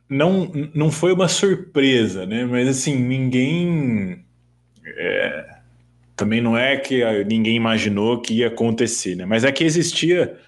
não, 0.09 0.51
não 0.75 0.91
foi 0.91 1.13
uma 1.13 1.29
surpresa, 1.29 2.25
né? 2.27 2.45
Mas 2.45 2.69
assim, 2.69 2.95
ninguém. 2.95 4.25
É, 4.85 5.57
também 6.15 6.41
não 6.41 6.57
é 6.57 6.77
que 6.77 7.03
ninguém 7.25 7.57
imaginou 7.57 8.21
que 8.21 8.35
ia 8.35 8.47
acontecer, 8.47 9.17
né? 9.17 9.25
Mas 9.25 9.45
é 9.45 9.51
que 9.51 9.65
existia 9.65 10.39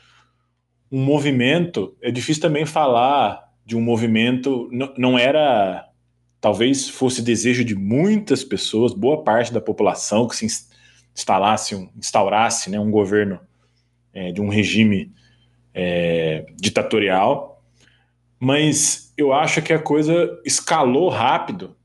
um 0.91 1.03
movimento. 1.03 1.97
É 2.01 2.11
difícil 2.11 2.41
também 2.41 2.65
falar 2.65 3.53
de 3.67 3.77
um 3.77 3.81
movimento. 3.81 4.69
Não, 4.71 4.95
não 4.97 5.19
era. 5.19 5.88
Talvez 6.41 6.89
fosse 6.89 7.21
desejo 7.21 7.65
de 7.65 7.75
muitas 7.75 8.45
pessoas, 8.45 8.95
boa 8.95 9.25
parte 9.25 9.53
da 9.53 9.61
população 9.61 10.29
que 10.29 10.37
se 10.37 10.47
instalasse, 11.15 11.75
um, 11.75 11.89
instaurasse 11.97 12.71
né, 12.71 12.79
um 12.79 12.91
governo 12.91 13.41
é, 14.13 14.31
de 14.31 14.41
um 14.41 14.49
regime 14.49 15.13
é, 15.75 16.47
ditatorial, 16.55 17.63
mas 18.39 19.13
eu 19.17 19.33
acho 19.33 19.61
que 19.63 19.73
a 19.73 19.79
coisa 19.81 20.41
escalou 20.45 21.09
rápido. 21.09 21.77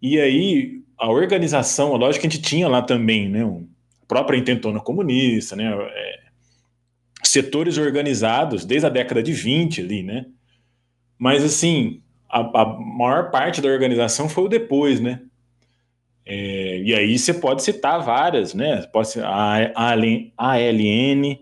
E 0.00 0.20
aí 0.20 0.82
a 0.98 1.10
organização, 1.10 1.94
a 1.94 1.98
lógica 1.98 2.20
que 2.20 2.26
a 2.26 2.30
gente 2.30 2.42
tinha 2.42 2.68
lá 2.68 2.82
também, 2.82 3.28
né, 3.30 3.42
a 3.44 4.06
própria 4.06 4.36
intentona 4.36 4.78
comunista, 4.78 5.56
né, 5.56 5.72
é, 5.74 6.20
setores 7.22 7.78
organizados 7.78 8.64
desde 8.66 8.86
a 8.86 8.90
década 8.90 9.22
de 9.22 9.32
20 9.32 9.80
ali, 9.80 10.02
né? 10.02 10.26
Mas 11.18 11.44
assim, 11.44 12.02
a, 12.30 12.62
a 12.62 12.64
maior 12.78 13.30
parte 13.30 13.60
da 13.60 13.68
organização 13.68 14.28
foi 14.28 14.44
o 14.44 14.48
depois, 14.48 15.00
né? 15.00 15.20
É, 16.24 16.78
e 16.78 16.94
aí 16.94 17.18
você 17.18 17.34
pode 17.34 17.62
citar 17.62 18.02
várias, 18.04 18.54
né? 18.54 18.86
Pode 18.92 19.20
a, 19.20 19.72
a 19.74 20.54
ALN, 20.54 21.38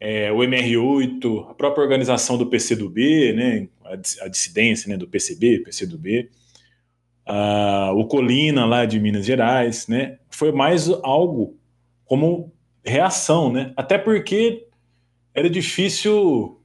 é, 0.00 0.32
o 0.32 0.38
MR8, 0.38 1.50
a 1.50 1.54
própria 1.54 1.82
organização 1.82 2.36
do 2.36 2.46
PCdoB, 2.46 3.32
né? 3.32 3.68
A, 3.84 3.92
a 4.24 4.28
dissidência 4.28 4.88
né? 4.88 4.96
do 4.96 5.06
PCB, 5.06 5.60
PCdoB, 5.60 6.30
uh, 7.28 7.94
o 7.94 8.06
Colina 8.06 8.66
lá 8.66 8.84
de 8.84 8.98
Minas 8.98 9.24
Gerais, 9.24 9.86
né? 9.86 10.18
Foi 10.30 10.50
mais 10.50 10.88
algo 11.02 11.56
como 12.04 12.52
reação, 12.84 13.52
né? 13.52 13.72
Até 13.76 13.96
porque 13.98 14.66
era 15.34 15.48
difícil 15.48 16.60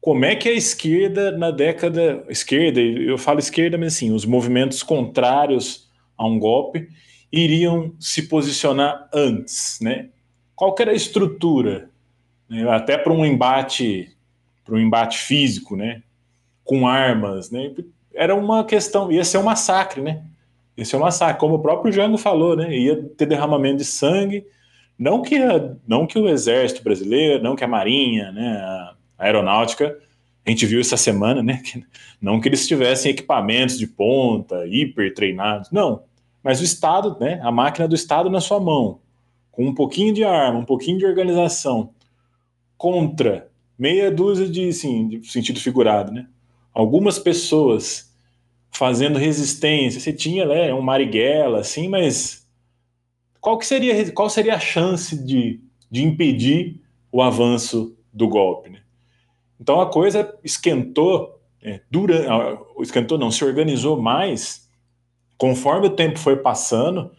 como 0.00 0.24
é 0.24 0.34
que 0.34 0.48
a 0.48 0.52
esquerda 0.52 1.30
na 1.32 1.50
década 1.50 2.24
esquerda, 2.28 2.80
eu 2.80 3.18
falo 3.18 3.38
esquerda, 3.38 3.76
mas 3.76 3.94
assim, 3.94 4.12
os 4.12 4.24
movimentos 4.24 4.82
contrários 4.82 5.88
a 6.16 6.26
um 6.26 6.38
golpe 6.38 6.88
iriam 7.30 7.92
se 8.00 8.22
posicionar 8.22 9.08
antes, 9.12 9.78
né? 9.80 10.08
Qual 10.56 10.74
era 10.78 10.90
a 10.90 10.94
estrutura, 10.94 11.90
né? 12.48 12.68
até 12.70 12.96
para 12.98 13.12
um 13.12 13.24
embate, 13.24 14.10
para 14.64 14.74
um 14.74 14.78
embate 14.78 15.18
físico, 15.18 15.76
né? 15.76 16.02
Com 16.64 16.86
armas, 16.86 17.50
né? 17.50 17.72
Era 18.14 18.34
uma 18.34 18.64
questão, 18.64 19.12
ia 19.12 19.24
ser 19.24 19.38
um 19.38 19.44
massacre, 19.44 20.00
né? 20.00 20.24
Ia 20.76 20.84
ser 20.84 20.96
um 20.96 21.00
massacre, 21.00 21.38
como 21.38 21.56
o 21.56 21.62
próprio 21.62 21.92
Jango 21.92 22.16
falou, 22.16 22.56
né? 22.56 22.74
Ia 22.74 23.02
ter 23.16 23.26
derramamento 23.26 23.78
de 23.78 23.84
sangue, 23.84 24.46
não 24.98 25.22
que, 25.22 25.36
a, 25.36 25.74
não 25.86 26.06
que 26.06 26.18
o 26.18 26.28
exército 26.28 26.82
brasileiro, 26.82 27.42
não 27.42 27.54
que 27.54 27.64
a 27.64 27.68
marinha, 27.68 28.32
né? 28.32 28.56
A, 28.62 28.94
aeronáutica, 29.20 29.96
a 30.44 30.50
gente 30.50 30.66
viu 30.66 30.80
essa 30.80 30.96
semana, 30.96 31.42
né? 31.42 31.60
Que, 31.62 31.84
não 32.20 32.40
que 32.40 32.48
eles 32.48 32.66
tivessem 32.66 33.12
equipamentos 33.12 33.78
de 33.78 33.86
ponta, 33.86 34.66
hiper 34.66 35.14
treinados, 35.14 35.70
não. 35.70 36.02
Mas 36.42 36.60
o 36.60 36.64
Estado, 36.64 37.16
né? 37.20 37.38
A 37.42 37.52
máquina 37.52 37.86
do 37.86 37.94
Estado 37.94 38.30
na 38.30 38.40
sua 38.40 38.58
mão, 38.58 39.00
com 39.52 39.66
um 39.66 39.74
pouquinho 39.74 40.12
de 40.12 40.24
arma, 40.24 40.58
um 40.58 40.64
pouquinho 40.64 40.98
de 40.98 41.06
organização, 41.06 41.90
contra 42.76 43.48
meia 43.78 44.10
dúzia 44.10 44.48
de, 44.48 44.68
assim, 44.68 45.06
de 45.08 45.30
sentido 45.30 45.60
figurado, 45.60 46.10
né? 46.10 46.26
Algumas 46.72 47.18
pessoas 47.18 48.10
fazendo 48.70 49.18
resistência. 49.18 50.00
Você 50.00 50.12
tinha, 50.12 50.46
né, 50.46 50.72
um 50.72 50.80
Marighella, 50.80 51.60
assim, 51.60 51.88
mas 51.88 52.46
qual 53.40 53.58
que 53.58 53.66
seria, 53.66 54.10
qual 54.12 54.30
seria 54.30 54.54
a 54.54 54.60
chance 54.60 55.16
de, 55.22 55.60
de 55.90 56.04
impedir 56.04 56.80
o 57.12 57.20
avanço 57.20 57.96
do 58.12 58.28
golpe, 58.28 58.70
né? 58.70 58.80
Então 59.60 59.80
a 59.80 59.90
coisa 59.90 60.34
esquentou, 60.42 61.38
é, 61.62 61.80
durante, 61.90 62.26
esquentou 62.80 63.18
não, 63.18 63.30
se 63.30 63.44
organizou 63.44 64.00
mais 64.00 64.68
conforme 65.36 65.86
o 65.86 65.96
tempo 65.96 66.18
foi 66.18 66.36
passando, 66.36 67.10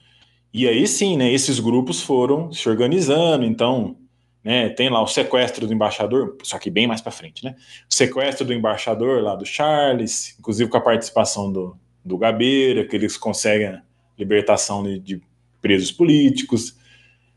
e 0.54 0.68
aí 0.68 0.88
sim, 0.88 1.18
né, 1.18 1.32
esses 1.32 1.60
grupos 1.60 2.04
foram 2.04 2.52
se 2.52 2.70
organizando, 2.70 3.46
então, 3.46 3.96
né, 4.44 4.70
tem 4.70 4.90
lá 4.90 5.02
o 5.02 5.08
sequestro 5.08 5.66
do 5.66 5.74
embaixador, 5.74 6.38
só 6.44 6.60
que 6.60 6.70
bem 6.70 6.86
mais 6.86 7.02
para 7.02 7.12
frente, 7.12 7.44
né, 7.44 7.56
o 7.90 7.94
sequestro 7.94 8.46
do 8.46 8.54
embaixador 8.54 9.24
lá 9.24 9.36
do 9.36 9.44
Charles, 9.44 10.36
inclusive 10.40 10.70
com 10.70 10.78
a 10.78 10.82
participação 10.82 11.52
do, 11.52 11.76
do 12.06 12.16
Gabeira, 12.16 12.86
que 12.86 12.96
eles 12.96 13.18
conseguem 13.18 13.68
a 13.68 13.82
libertação 14.18 14.84
de, 14.84 15.00
de 15.00 15.22
presos 15.60 15.92
políticos, 15.92 16.78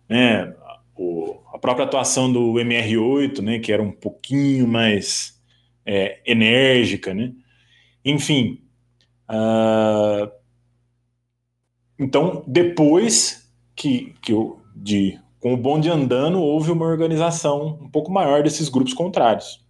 né, 0.07 0.55
o, 0.94 1.38
própria 1.64 1.86
atuação 1.86 2.30
do 2.30 2.52
MR8, 2.56 3.40
né, 3.40 3.58
que 3.58 3.72
era 3.72 3.82
um 3.82 3.90
pouquinho 3.90 4.68
mais 4.68 5.42
é, 5.86 6.20
enérgica, 6.26 7.14
né? 7.14 7.32
Enfim, 8.04 8.62
uh, 9.30 10.30
então 11.98 12.44
depois 12.46 13.50
que, 13.74 14.14
que 14.20 14.30
eu, 14.30 14.60
de 14.76 15.18
com 15.40 15.54
o 15.54 15.56
bonde 15.56 15.88
andando 15.88 16.38
houve 16.38 16.70
uma 16.70 16.84
organização 16.84 17.78
um 17.80 17.88
pouco 17.88 18.12
maior 18.12 18.42
desses 18.42 18.68
grupos 18.68 18.92
contrários. 18.92 19.64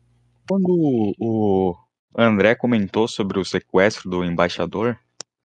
Quando 0.49 1.15
o 1.17 1.77
André 2.19 2.57
comentou 2.57 3.07
sobre 3.07 3.39
o 3.39 3.45
sequestro 3.45 4.11
do 4.11 4.25
embaixador, 4.25 4.99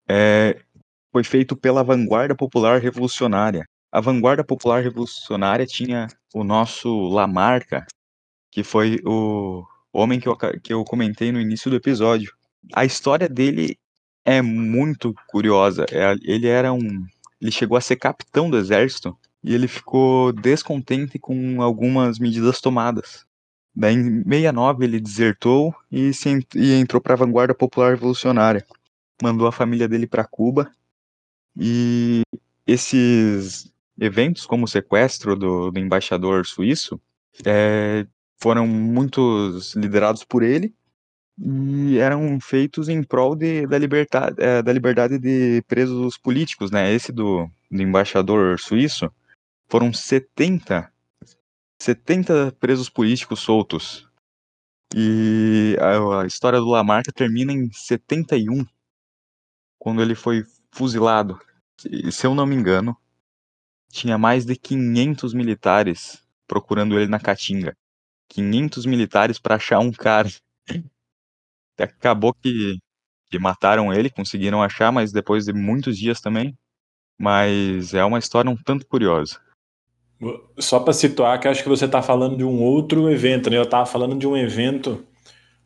é, 0.10 0.60
foi 1.10 1.24
feito 1.24 1.56
pela 1.56 1.86
Vanguarda 1.86 2.36
Popular 2.36 2.82
Revolucionária, 2.82 3.66
a 3.94 4.02
vanguarda 4.02 4.44
popular 4.44 4.82
revolucionária 4.82 5.68
tinha 5.68 6.08
o 6.34 6.44
nosso 6.44 6.90
Lamarca, 7.10 7.86
que 8.52 8.64
foi 8.64 9.00
o 9.06 9.64
homem 9.94 10.20
que 10.20 10.28
eu, 10.28 10.36
que 10.36 10.74
eu 10.74 10.84
comentei 10.84 11.32
no 11.32 11.40
início 11.40 11.70
do 11.70 11.78
episódio. 11.78 12.34
A 12.74 12.84
história 12.84 13.30
dele 13.30 13.78
é 14.26 14.42
muito 14.42 15.14
curiosa. 15.28 15.86
É, 15.92 16.14
ele 16.24 16.48
era 16.48 16.74
um. 16.74 17.06
Ele 17.42 17.52
chegou 17.52 17.78
a 17.78 17.82
ser 17.82 17.98
capitão 17.98 18.50
do 18.50 18.58
exército 18.58 19.18
e 19.44 19.54
ele 19.54 19.68
ficou 19.68 20.32
descontente 20.32 21.20
com 21.20 21.62
algumas 21.62 22.18
medidas 22.18 22.62
tomadas. 22.62 23.26
Daí, 23.76 23.96
em 23.96 24.24
69, 24.24 24.86
ele 24.86 25.00
desertou 25.00 25.76
e, 25.92 26.14
se, 26.14 26.46
e 26.56 26.74
entrou 26.74 27.02
para 27.02 27.14
a 27.14 27.18
vanguarda 27.18 27.54
popular 27.54 27.92
revolucionária. 27.92 28.66
Mandou 29.22 29.48
a 29.48 29.52
família 29.52 29.88
dele 29.88 30.08
para 30.08 30.24
Cuba 30.24 30.72
e 31.56 32.22
esses 32.66 33.73
eventos 34.00 34.46
como 34.46 34.66
o 34.66 34.68
sequestro 34.68 35.36
do, 35.36 35.72
do 35.72 35.80
embaixador 35.80 36.46
suíço 36.46 37.00
é, 37.46 38.06
foram 38.38 38.68
muitos 38.68 39.76
liderados 39.76 40.24
por 40.24 40.44
ele 40.44 40.74
e 41.38 41.98
eram 41.98 42.40
feitos 42.40 42.90
em 42.90 43.04
prol 43.04 43.36
de, 43.36 43.66
da, 43.66 43.78
liberdade, 43.78 44.36
é, 44.40 44.62
da 44.62 44.72
liberdade 44.72 45.18
de 45.18 45.64
presos 45.68 46.18
políticos, 46.18 46.70
né? 46.70 46.94
Esse 46.94 47.12
do, 47.12 47.50
do 47.72 47.82
embaixador 47.82 48.60
suíço 48.60 49.12
foram 49.68 49.92
70, 49.92 50.92
70 51.80 52.52
presos 52.60 52.90
políticos 52.90 53.40
soltos. 53.40 54.08
E 54.96 55.76
a, 55.80 56.22
a 56.22 56.28
história 56.28 56.60
do 56.60 56.68
Lamarca 56.68 57.12
termina 57.12 57.52
em 57.52 57.72
71, 57.72 58.64
quando 59.80 60.02
ele 60.02 60.14
foi 60.14 60.44
fuzilado. 60.72 61.40
E, 61.90 62.12
se 62.12 62.28
eu 62.28 62.36
não 62.36 62.46
me 62.46 62.56
engano, 62.56 62.96
tinha 63.94 64.18
mais 64.18 64.44
de 64.44 64.56
500 64.56 65.36
militares 65.36 66.24
procurando 66.48 67.00
ele 67.00 67.08
na 67.08 67.20
Caatinga. 67.20 67.78
500 68.30 68.88
militares 68.88 69.38
para 69.38 69.56
achar 69.56 69.80
um 69.80 69.92
cara. 69.92 70.30
Acabou 71.78 72.34
que, 72.34 72.80
que 73.30 73.38
mataram 73.38 73.94
ele, 73.94 74.10
conseguiram 74.10 74.64
achar, 74.64 74.92
mas 74.92 75.12
depois 75.12 75.46
de 75.46 75.54
muitos 75.54 75.96
dias 75.96 76.20
também. 76.20 76.58
Mas 77.20 77.94
é 77.94 78.04
uma 78.04 78.18
história 78.18 78.50
um 78.50 78.58
tanto 78.58 78.88
curiosa. 78.88 79.40
Só 80.58 80.80
para 80.80 80.94
situar, 80.94 81.40
que 81.40 81.48
acho 81.48 81.62
que 81.62 81.70
você 81.70 81.86
está 81.86 82.02
falando 82.02 82.36
de 82.36 82.44
um 82.44 82.62
outro 82.64 83.10
evento, 83.12 83.50
né? 83.50 83.58
Eu 83.58 83.64
estava 83.64 83.86
falando 83.86 84.18
de 84.18 84.26
um 84.26 84.36
evento 84.36 85.06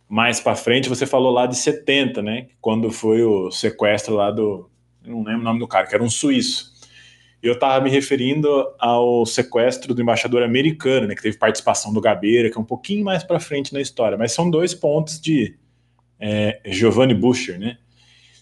mais 0.09 0.41
para 0.41 0.55
frente. 0.55 0.89
Você 0.89 1.05
falou 1.05 1.31
lá 1.31 1.45
de 1.45 1.55
70, 1.55 2.21
né? 2.21 2.47
Quando 2.59 2.91
foi 2.91 3.23
o 3.23 3.49
sequestro 3.51 4.15
lá 4.15 4.31
do. 4.31 4.69
Não 5.05 5.23
lembro 5.23 5.41
o 5.41 5.43
nome 5.45 5.59
do 5.59 5.67
cara, 5.67 5.87
que 5.87 5.95
era 5.95 6.03
um 6.03 6.09
suíço. 6.09 6.76
Eu 7.41 7.53
estava 7.53 7.83
me 7.83 7.89
referindo 7.89 8.49
ao 8.79 9.25
sequestro 9.25 9.93
do 9.93 10.01
embaixador 10.01 10.41
americano, 10.41 11.07
né, 11.07 11.15
que 11.15 11.21
teve 11.21 11.37
participação 11.37 11.93
do 11.93 12.01
Gabeira, 12.01 12.49
que 12.49 12.57
é 12.57 12.61
um 12.61 12.65
pouquinho 12.65 13.05
mais 13.05 13.23
para 13.23 13.39
frente 13.39 13.73
na 13.73 13.79
história, 13.79 14.17
mas 14.17 14.31
são 14.31 14.49
dois 14.49 14.73
pontos 14.73 15.21
de 15.21 15.55
é, 16.19 16.59
Giovanni 16.65 17.13
Buscher, 17.13 17.59
né? 17.59 17.77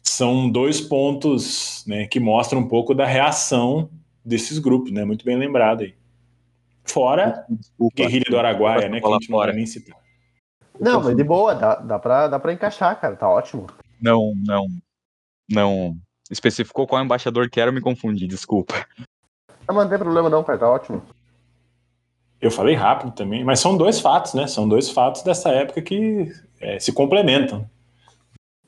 São 0.01 0.49
dois 0.49 0.79
pontos 0.79 1.83
né, 1.87 2.05
que 2.05 2.19
mostram 2.19 2.61
um 2.61 2.67
pouco 2.67 2.93
da 2.93 3.05
reação 3.05 3.89
desses 4.23 4.59
grupos, 4.59 4.91
né? 4.91 5.03
Muito 5.03 5.25
bem 5.25 5.35
lembrado 5.35 5.81
aí. 5.81 5.95
Fora 6.83 7.45
Desculpa, 7.49 7.95
Guerrilha 7.95 8.25
do 8.29 8.37
Araguaia, 8.37 8.87
né? 8.87 9.01
Que 9.01 9.07
a 9.07 9.11
gente 9.13 9.29
não 9.29 9.39
vai 9.39 9.51
nem 9.51 9.65
citar. 9.65 9.97
Não, 10.79 11.01
mas 11.01 11.15
de 11.15 11.23
boa, 11.23 11.55
dá, 11.55 11.75
dá, 11.75 11.99
pra, 11.99 12.27
dá 12.27 12.39
pra 12.39 12.53
encaixar, 12.53 12.99
cara, 12.99 13.15
tá 13.15 13.27
ótimo. 13.27 13.67
Não, 14.01 14.33
não, 14.45 14.67
não, 15.49 15.97
especificou 16.29 16.87
qual 16.87 17.03
embaixador 17.03 17.49
que 17.49 17.59
era, 17.59 17.69
eu 17.69 17.73
me 17.73 17.81
confundi, 17.81 18.27
desculpa. 18.27 18.73
Não, 19.67 19.75
não 19.75 19.89
tem 19.89 19.97
problema 19.97 20.29
não, 20.29 20.43
cara, 20.43 20.59
tá 20.59 20.69
ótimo. 20.69 21.01
Eu 22.39 22.51
falei 22.51 22.75
rápido 22.75 23.11
também, 23.11 23.43
mas 23.43 23.59
são 23.59 23.75
dois 23.75 23.99
fatos, 23.99 24.33
né? 24.33 24.45
São 24.45 24.67
dois 24.67 24.89
fatos 24.89 25.23
dessa 25.23 25.49
época 25.49 25.81
que 25.81 26.31
é, 26.59 26.79
se 26.79 26.91
complementam. 26.93 27.67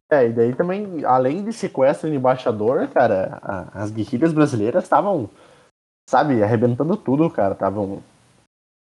É, 0.10 0.28
e 0.28 0.34
daí 0.34 0.55
também, 0.55 1.03
além 1.03 1.43
de 1.43 1.51
sequestro 1.51 2.10
de 2.10 2.16
embaixador, 2.16 2.88
cara, 2.88 3.39
a, 3.41 3.84
as 3.84 3.91
guerrilhas 3.91 4.32
brasileiras 4.32 4.84
estavam, 4.84 5.30
sabe, 6.10 6.41
arrebentando 6.41 6.95
tudo, 6.95 7.30
cara. 7.30 7.53
Estavam 7.53 8.01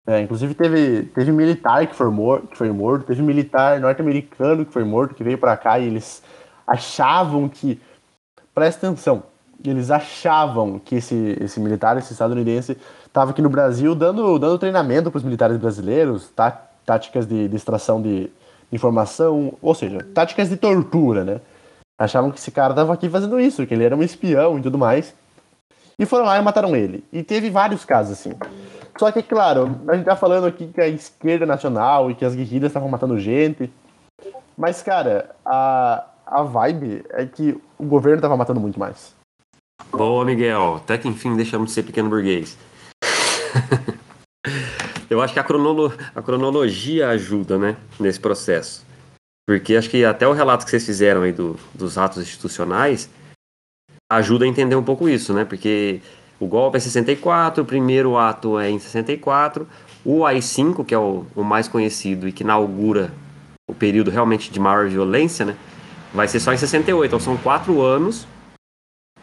É, 0.07 0.21
inclusive 0.21 0.55
teve, 0.55 1.03
teve 1.07 1.33
militar 1.33 1.87
que 1.89 1.95
foi, 1.97 2.09
morto, 2.11 2.47
que 2.47 2.57
foi 2.57 2.71
morto, 2.71 3.07
teve 3.07 3.23
militar 3.23 3.81
norte-americano 3.81 4.65
que 4.65 4.73
foi 4.73 4.85
morto, 4.85 5.17
que 5.17 5.25
veio 5.25 5.37
pra 5.37 5.57
cá 5.57 5.79
e 5.79 5.87
eles 5.87 6.23
achavam 6.67 7.49
que. 7.49 7.81
Presta 8.57 8.87
atenção. 8.87 9.23
Eles 9.63 9.91
achavam 9.91 10.79
que 10.79 10.95
esse, 10.95 11.37
esse 11.39 11.61
militar, 11.61 11.99
esse 11.99 12.15
estadunidense, 12.15 12.75
estava 13.05 13.33
aqui 13.33 13.43
no 13.43 13.51
Brasil 13.51 13.95
dando, 13.95 14.39
dando 14.39 14.59
treinamento 14.59 15.11
para 15.11 15.19
os 15.19 15.25
militares 15.25 15.59
brasileiros, 15.59 16.31
tá, 16.31 16.51
táticas 16.87 17.27
de, 17.27 17.49
de 17.49 17.55
extração 17.55 18.01
de 18.01 18.31
informação, 18.73 19.53
ou 19.61 19.75
seja, 19.75 19.99
táticas 20.15 20.49
de 20.49 20.57
tortura, 20.57 21.23
né? 21.23 21.41
Achavam 21.99 22.31
que 22.31 22.39
esse 22.39 22.51
cara 22.51 22.73
estava 22.73 22.95
aqui 22.95 23.11
fazendo 23.11 23.39
isso, 23.39 23.67
que 23.67 23.75
ele 23.75 23.85
era 23.85 23.95
um 23.95 24.03
espião 24.03 24.59
e 24.59 24.63
tudo 24.63 24.79
mais. 24.79 25.15
E 25.99 26.07
foram 26.07 26.25
lá 26.25 26.39
e 26.39 26.43
mataram 26.43 26.75
ele. 26.75 27.05
E 27.13 27.23
teve 27.23 27.51
vários 27.51 27.85
casos 27.85 28.13
assim. 28.13 28.33
Só 28.99 29.13
que, 29.13 29.23
claro, 29.23 29.79
a 29.87 29.97
gente 29.97 30.07
tá 30.07 30.17
falando 30.17 30.47
aqui 30.47 30.69
que 30.69 30.81
a 30.81 30.89
esquerda 30.89 31.45
nacional 31.45 32.11
e 32.11 32.15
que 32.15 32.25
as 32.25 32.35
guerrilhas 32.35 32.71
estavam 32.71 32.89
matando 32.89 33.21
gente. 33.21 33.71
Mas, 34.57 34.83
cara, 34.83 35.37
a, 35.45 36.07
a 36.27 36.43
vibe 36.43 37.05
é 37.11 37.25
que 37.25 37.57
o 37.79 37.85
governo 37.85 38.21
tava 38.21 38.37
matando 38.37 38.61
muito 38.61 38.81
mais. 38.81 39.15
Boa, 39.93 40.25
Miguel. 40.25 40.77
Até 40.77 40.99
que 40.99 41.09
enfim 41.09 41.37
deixamos 41.37 41.69
de 41.69 41.75
ser 41.75 41.85
pequeno 41.85 42.09
burguês. 42.09 42.59
Eu 45.09 45.23
acho 45.23 45.33
que 45.33 45.39
a, 45.39 45.45
cronolo... 45.45 45.93
a 46.15 46.21
cronologia 46.21 47.09
ajuda, 47.11 47.57
né, 47.57 47.77
nesse 47.99 48.19
processo. 48.19 48.85
Porque 49.47 49.77
acho 49.77 49.89
que 49.89 50.05
até 50.05 50.27
o 50.27 50.33
relato 50.33 50.65
que 50.65 50.71
vocês 50.71 50.85
fizeram 50.85 51.23
aí 51.23 51.33
do, 51.33 51.57
dos 51.73 51.97
atos 51.97 52.21
institucionais 52.21 53.09
ajuda 54.11 54.45
a 54.45 54.49
entender 54.49 54.75
um 54.75 54.83
pouco 54.83 55.09
isso, 55.09 55.33
né? 55.33 55.45
Porque 55.45 56.01
o 56.41 56.47
golpe 56.47 56.77
é 56.77 56.81
64, 56.81 57.63
o 57.63 57.67
primeiro 57.67 58.17
ato 58.17 58.59
é 58.59 58.69
em 58.69 58.79
64, 58.79 59.69
o 60.05 60.25
AI-5, 60.25 60.85
que 60.85 60.95
é 60.95 60.99
o, 60.99 61.25
o 61.35 61.45
mais 61.45 61.69
conhecido 61.69 62.27
e 62.27 62.33
que 62.33 62.43
inaugura 62.43 63.13
o 63.69 63.75
período 63.75 64.11
realmente 64.11 64.51
de 64.51 64.59
maior 64.59 64.89
violência, 64.89 65.45
né? 65.45 65.57
Vai 66.17 66.27
ser 66.29 66.41
só 66.41 66.51
em 66.51 66.57
68, 66.57 67.11
então 67.11 67.21
são 67.21 67.37
quatro 67.37 67.83
anos 67.83 68.27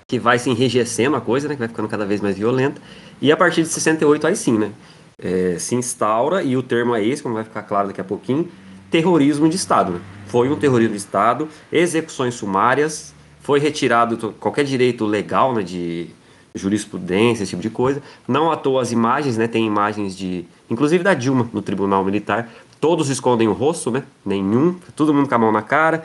que 0.08 0.20
vai 0.20 0.38
se 0.38 0.48
enrijecendo 0.48 1.16
a 1.16 1.22
coisa, 1.22 1.48
né? 1.48 1.56
Que 1.56 1.60
vai 1.60 1.68
ficando 1.68 1.90
cada 1.90 2.06
vez 2.06 2.22
mais 2.22 2.38
violenta. 2.38 2.80
E 3.20 3.32
a 3.32 3.36
partir 3.36 3.64
de 3.64 3.70
68, 3.70 4.28
aí 4.28 4.36
sim, 4.36 4.60
né? 4.60 4.72
É, 5.18 5.58
se 5.58 5.74
instaura, 5.74 6.44
e 6.44 6.56
o 6.56 6.62
termo 6.62 6.94
é 6.94 7.04
esse, 7.04 7.24
como 7.24 7.34
vai 7.34 7.44
ficar 7.44 7.64
claro 7.64 7.88
daqui 7.88 8.00
a 8.00 8.04
pouquinho, 8.04 8.48
terrorismo 8.92 9.50
de 9.50 9.56
Estado. 9.56 9.94
Né? 9.94 10.02
Foi 10.28 10.48
um 10.50 10.56
terrorismo 10.56 10.92
de 10.92 11.00
Estado, 11.00 11.50
execuções 11.72 12.36
sumárias, 12.36 13.12
foi 13.42 13.60
retirado 13.60 14.32
qualquer 14.40 14.64
direito 14.64 15.04
legal 15.04 15.52
né, 15.52 15.64
de 15.64 16.10
jurisprudência, 16.54 17.42
esse 17.42 17.50
tipo 17.50 17.62
de 17.64 17.72
coisa. 17.72 18.04
Não 18.28 18.52
à 18.52 18.56
toa 18.56 18.84
as 18.84 18.92
imagens, 18.92 19.36
né? 19.36 19.48
Tem 19.48 19.66
imagens 19.66 20.16
de. 20.16 20.46
Inclusive 20.70 21.04
da 21.04 21.16
Dilma 21.16 21.50
no 21.52 21.64
Tribunal 21.64 22.06
Militar. 22.06 22.50
Todos 22.80 23.10
escondem 23.10 23.48
o 23.48 23.54
rosto, 23.54 23.90
né? 23.90 24.04
Nenhum, 24.24 24.76
todo 24.96 25.12
mundo 25.12 25.28
com 25.28 25.34
a 25.34 25.40
mão 25.40 25.52
na 25.52 25.64
cara. 25.64 26.04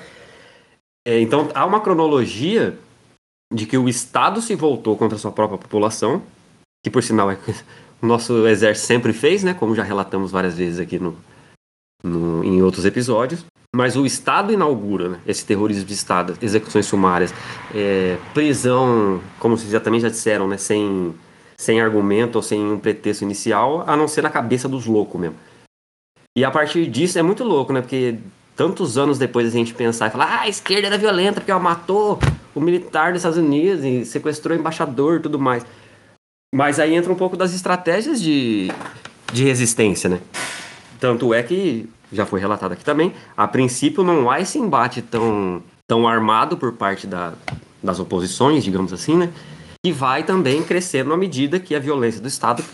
É, 1.09 1.19
então 1.21 1.49
há 1.55 1.65
uma 1.65 1.81
cronologia 1.81 2.79
de 3.51 3.65
que 3.65 3.79
o 3.79 3.89
Estado 3.89 4.43
se 4.43 4.55
voltou 4.55 4.95
contra 4.95 5.17
a 5.17 5.19
sua 5.19 5.33
própria 5.33 5.57
população, 5.57 6.23
que 6.85 6.91
por 6.91 7.03
sinal 7.03 7.31
é 7.31 7.39
o 8.03 8.07
nosso 8.07 8.47
exército 8.47 8.87
sempre 8.87 9.15
fez, 9.15 9.43
né? 9.43 9.55
Como 9.55 9.75
já 9.75 9.83
relatamos 9.83 10.31
várias 10.31 10.59
vezes 10.59 10.79
aqui 10.79 10.99
no, 10.99 11.17
no 12.05 12.45
em 12.45 12.61
outros 12.61 12.85
episódios. 12.85 13.43
Mas 13.75 13.97
o 13.97 14.05
Estado 14.05 14.53
inaugura 14.53 15.09
né, 15.09 15.21
esse 15.27 15.47
terrorismo 15.47 15.87
de 15.87 15.95
Estado, 15.95 16.37
execuções 16.43 16.85
sumárias, 16.85 17.33
é, 17.75 18.19
prisão, 18.35 19.23
como 19.39 19.57
vocês 19.57 19.71
já 19.71 19.81
também 19.81 20.01
já 20.01 20.11
disseram, 20.11 20.47
né, 20.47 20.59
sem, 20.59 21.15
sem 21.59 21.81
argumento 21.81 22.37
ou 22.37 22.43
sem 22.43 22.63
um 22.63 22.79
pretexto 22.79 23.25
inicial, 23.25 23.83
a 23.87 23.97
não 23.97 24.09
ser 24.09 24.23
na 24.23 24.31
cabeça 24.31 24.69
dos 24.69 24.85
loucos 24.85 25.19
mesmo. 25.19 25.37
E 26.37 26.45
a 26.45 26.51
partir 26.51 26.87
disso 26.87 27.19
é 27.19 27.23
muito 27.23 27.45
louco, 27.45 27.73
né? 27.73 27.81
Porque 27.81 28.19
tantos 28.59 28.99
anos 28.99 29.19
depois 29.19 29.47
a 29.47 29.51
gente 29.51 29.73
pensar 29.73 30.09
e 30.09 30.11
falar, 30.11 30.25
ah, 30.25 30.41
a 30.41 30.49
esquerda 30.49 30.89
era 30.89 30.99
violenta 30.99 31.41
porque 31.41 31.51
ela 31.53 31.61
matou 31.61 32.19
o 32.53 32.61
militar 32.61 33.13
dos 33.13 33.21
Estados 33.21 33.39
Unidos 33.39 33.85
e 33.85 34.05
sequestrou 34.05 34.57
o 34.57 34.61
embaixador 34.61 35.21
e 35.21 35.23
tudo 35.23 35.39
mais. 35.39 35.65
Mas 36.53 36.81
aí 36.81 36.93
entra 36.93 37.13
um 37.13 37.15
pouco 37.15 37.37
das 37.37 37.55
estratégias 37.55 38.21
de, 38.21 38.69
de 39.33 39.45
resistência, 39.45 40.11
né? 40.11 40.19
Tanto 40.99 41.33
é 41.33 41.41
que, 41.41 41.89
já 42.13 42.27
foi 42.27 42.41
relatado 42.41 42.73
aqui 42.73 42.85
também, 42.85 43.15
a 43.37 43.47
princípio 43.47 44.03
não 44.03 44.29
há 44.29 44.41
esse 44.41 44.59
embate 44.59 45.03
tão, 45.03 45.63
tão 45.87 46.09
armado 46.09 46.57
por 46.57 46.73
parte 46.73 47.07
da, 47.07 47.35
das 47.81 48.01
oposições, 48.01 48.65
digamos 48.65 48.93
assim, 48.93 49.17
né? 49.17 49.31
Que 49.85 49.93
vai 49.93 50.25
também 50.25 50.65
crescendo 50.65 51.13
à 51.13 51.17
medida 51.17 51.61
que 51.61 51.77
a 51.77 51.79
violência 51.79 52.21
do 52.21 52.27
Estado 52.27 52.65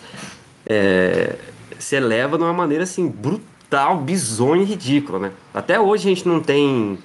é, 0.64 1.36
se 1.78 1.94
eleva 1.94 2.38
de 2.38 2.42
uma 2.42 2.54
maneira 2.54 2.84
assim 2.84 3.06
brutal, 3.06 3.53
bizonha 4.02 4.62
e 4.62 4.66
ridícula, 4.66 5.18
né? 5.18 5.32
Até 5.52 5.78
hoje 5.80 6.06
a 6.06 6.14
gente 6.14 6.26
não 6.26 6.40
tem 6.40 6.98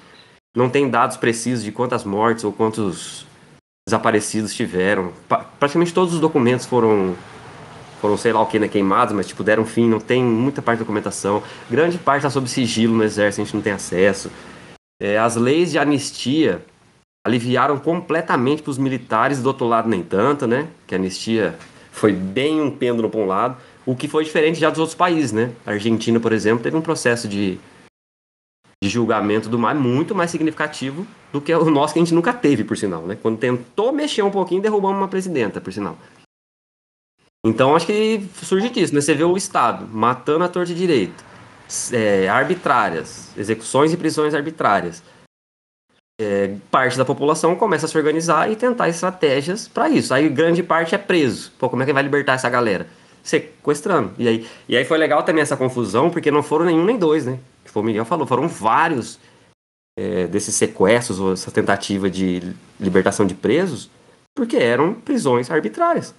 não 0.55 0.70
tem 0.70 0.89
dados 0.89 1.15
precisos 1.17 1.63
de 1.63 1.72
quantas 1.72 2.03
mortes 2.03 2.43
ou 2.43 2.51
quantos 2.51 3.26
desaparecidos 3.88 4.53
tiveram. 4.53 5.13
Praticamente 5.59 5.93
todos 5.93 6.13
os 6.13 6.20
documentos 6.20 6.65
foram 6.65 7.15
foram 8.01 8.17
sei 8.17 8.32
lá 8.32 8.41
o 8.41 8.45
que, 8.45 8.57
né, 8.59 8.67
queimados, 8.67 9.13
mas 9.13 9.28
tipo 9.28 9.43
deram 9.43 9.65
fim, 9.65 9.88
não 9.88 9.99
tem 9.99 10.24
muita 10.24 10.61
parte 10.61 10.80
da 10.80 10.84
documentação. 10.84 11.43
Grande 11.70 11.97
parte 11.97 12.20
está 12.20 12.30
sob 12.30 12.47
sigilo 12.49 12.95
no 12.95 13.03
exército, 13.03 13.41
a 13.41 13.45
gente 13.45 13.55
não 13.55 13.61
tem 13.61 13.74
acesso. 13.74 14.32
É, 15.01 15.17
as 15.17 15.36
leis 15.36 15.72
de 15.72 15.80
anistia 15.80 16.63
aliviaram 17.26 17.78
completamente 17.78 18.61
para 18.61 18.72
os 18.72 18.78
militares, 18.78 19.41
do 19.41 19.47
outro 19.47 19.67
lado 19.67 19.89
nem 19.89 20.01
tanto, 20.01 20.47
né? 20.47 20.67
Que 20.88 20.95
a 20.95 20.97
anistia 20.97 21.55
foi 21.91 22.13
bem 22.13 22.61
um 22.61 22.72
pêndulo 22.72 23.09
para 23.09 23.20
um 23.20 23.26
lado, 23.26 23.57
o 23.90 23.96
que 23.96 24.08
foi 24.08 24.24
diferente 24.24 24.60
já 24.60 24.70
dos 24.70 24.78
outros 24.78 24.96
países, 24.96 25.32
né? 25.32 25.52
A 25.66 25.72
Argentina, 25.72 26.20
por 26.20 26.32
exemplo, 26.32 26.62
teve 26.62 26.78
um 26.78 26.82
processo 26.82 27.28
de, 27.28 27.58
de 28.84 28.88
julgamento 28.88 29.50
do 29.50 29.58
mar 29.58 29.74
muito 29.74 30.14
mais 30.14 30.30
significativo 30.30 31.08
do 31.34 31.42
que 31.42 31.52
o 31.56 31.72
nosso 31.72 31.94
que 31.94 32.00
a 32.00 32.04
gente 32.04 32.14
nunca 32.14 32.32
teve, 32.32 32.64
por 32.64 32.78
sinal, 32.78 33.02
né? 33.08 33.18
Quando 33.20 33.40
tentou 33.40 33.92
mexer 33.92 34.22
um 34.22 34.30
pouquinho, 34.30 34.62
derrubamos 34.62 34.96
uma 34.96 35.08
presidenta, 35.08 35.60
por 35.60 35.74
sinal. 35.74 35.98
Então 37.44 37.76
acho 37.76 37.88
que 37.88 38.24
surge 38.44 38.70
disso, 38.70 38.94
né? 38.94 39.02
Você 39.02 39.16
vê 39.16 39.24
o 39.24 39.36
Estado 39.36 39.88
matando 39.88 40.44
a 40.44 40.48
torta 40.48 40.72
de 40.72 40.80
direito, 40.80 41.26
é, 41.92 42.30
arbitrárias, 42.30 43.36
execuções 43.36 43.92
e 43.92 43.98
prisões 43.98 44.36
arbitrárias. 44.36 45.02
É, 46.22 46.56
parte 46.70 46.96
da 46.96 47.06
população 47.06 47.56
começa 47.56 47.88
a 47.88 47.90
se 47.90 47.98
organizar 47.98 48.52
e 48.52 48.56
tentar 48.56 48.88
estratégias 48.88 49.68
para 49.68 49.90
isso. 49.90 50.14
Aí 50.14 50.30
grande 50.30 50.62
parte 50.62 50.94
é 50.94 50.98
preso. 51.00 51.52
Pô, 51.58 51.68
como 51.68 51.82
é 51.82 51.88
que 51.88 51.94
vai 51.94 52.04
libertar 52.04 52.34
essa 52.34 52.50
galera? 52.52 52.99
Sequestrando. 53.24 54.11
E 54.17 54.28
aí, 54.28 54.47
e 54.67 54.78
aí 54.78 54.86
foi 54.86 54.97
legal 54.97 55.24
também 55.24 55.41
essa 55.41 55.57
confusão, 55.57 56.09
porque 56.09 56.32
não 56.32 56.43
foram 56.43 56.65
nenhum 56.65 56.86
nem 56.86 56.97
dois, 56.97 57.26
né? 57.26 57.39
Como 57.74 57.84
o 57.84 57.88
Miguel 57.88 58.05
falou, 58.05 58.26
foram 58.26 58.47
vários 58.47 59.20
é, 59.97 60.28
desses 60.28 60.55
sequestros 60.55 61.20
ou 61.20 61.34
essa 61.34 61.51
tentativa 61.51 62.09
de 62.09 62.41
libertação 62.80 63.26
de 63.26 63.36
presos, 63.36 63.89
porque 64.36 64.57
eram 64.57 64.93
prisões 64.93 65.51
arbitrárias. 65.51 66.15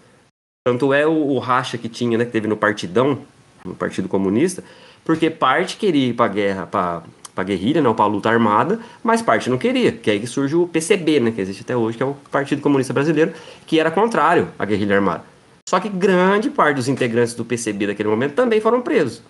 Tanto 0.67 0.93
é 0.93 1.07
o, 1.07 1.13
o 1.13 1.39
racha 1.39 1.79
que 1.79 1.89
tinha, 1.89 2.19
né, 2.19 2.25
que 2.25 2.31
teve 2.31 2.47
no 2.47 2.57
Partidão, 2.57 3.23
no 3.65 3.75
Partido 3.75 4.09
Comunista, 4.09 4.63
porque 5.05 5.31
parte 5.31 5.77
queria 5.77 6.09
ir 6.09 6.15
para 6.15 6.29
guerra, 6.29 6.67
para 6.67 7.03
para 7.35 7.45
guerrilha, 7.45 7.81
não, 7.81 7.95
para 7.95 8.07
luta 8.07 8.29
armada, 8.29 8.79
mas 9.03 9.23
parte 9.23 9.49
não 9.49 9.57
queria, 9.57 9.93
que 9.93 10.11
é 10.11 10.15
aí 10.15 10.21
que 10.21 10.27
surge 10.27 10.57
o 10.57 10.67
PCB, 10.67 11.21
né, 11.21 11.31
que 11.31 11.41
existe 11.41 11.63
até 11.63 11.77
hoje, 11.77 11.97
que 11.97 12.03
é 12.03 12.07
o 12.07 12.15
Partido 12.31 12.61
Comunista 12.61 12.93
Brasileiro, 12.93 13.33
que 13.67 13.79
era 13.79 13.91
contrário 13.91 14.49
à 14.59 14.65
guerrilha 14.65 14.97
armada. 14.97 15.25
Só 15.71 15.79
que 15.79 15.89
grande 15.89 16.51
parte 16.51 16.75
dos 16.75 16.89
integrantes 16.89 17.33
do 17.33 17.45
PCB 17.45 17.87
daquele 17.87 18.09
momento 18.09 18.35
também 18.35 18.61
foram 18.61 18.83
presos. 18.83 19.23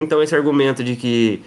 Então 0.00 0.22
esse 0.22 0.32
argumento 0.32 0.84
de 0.84 0.94
que 0.94 1.42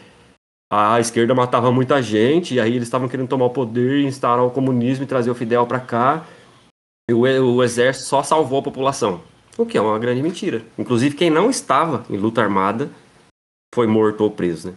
a 0.70 1.00
esquerda 1.00 1.34
matava 1.34 1.72
muita 1.72 2.02
gente, 2.02 2.56
e 2.56 2.60
aí 2.60 2.72
eles 2.72 2.84
estavam 2.90 3.08
querendo 3.08 3.30
tomar 3.30 3.46
o 3.46 3.52
poder, 3.52 4.02
instaurar 4.02 4.44
o 4.46 4.52
comunismo 4.52 5.06
e 5.06 5.08
trazer 5.08 5.32
o 5.32 5.36
Fidel 5.36 5.66
para 5.66 5.80
cá, 5.80 6.26
e 7.10 7.14
o, 7.14 7.22
o 7.22 7.64
exército 7.64 8.08
só 8.08 8.24
salvou 8.24 8.60
a 8.60 8.62
população. 8.62 9.22
O 9.58 9.66
que 9.66 9.78
é 9.78 9.82
uma 9.82 9.98
grande 9.98 10.22
mentira. 10.22 10.64
Inclusive, 10.78 11.16
quem 11.16 11.30
não 11.30 11.50
estava 11.50 12.04
em 12.10 12.18
luta 12.18 12.42
armada 12.42 12.90
foi 13.74 13.88
morto 13.88 14.20
ou 14.20 14.32
preso, 14.32 14.72
né? 14.72 14.74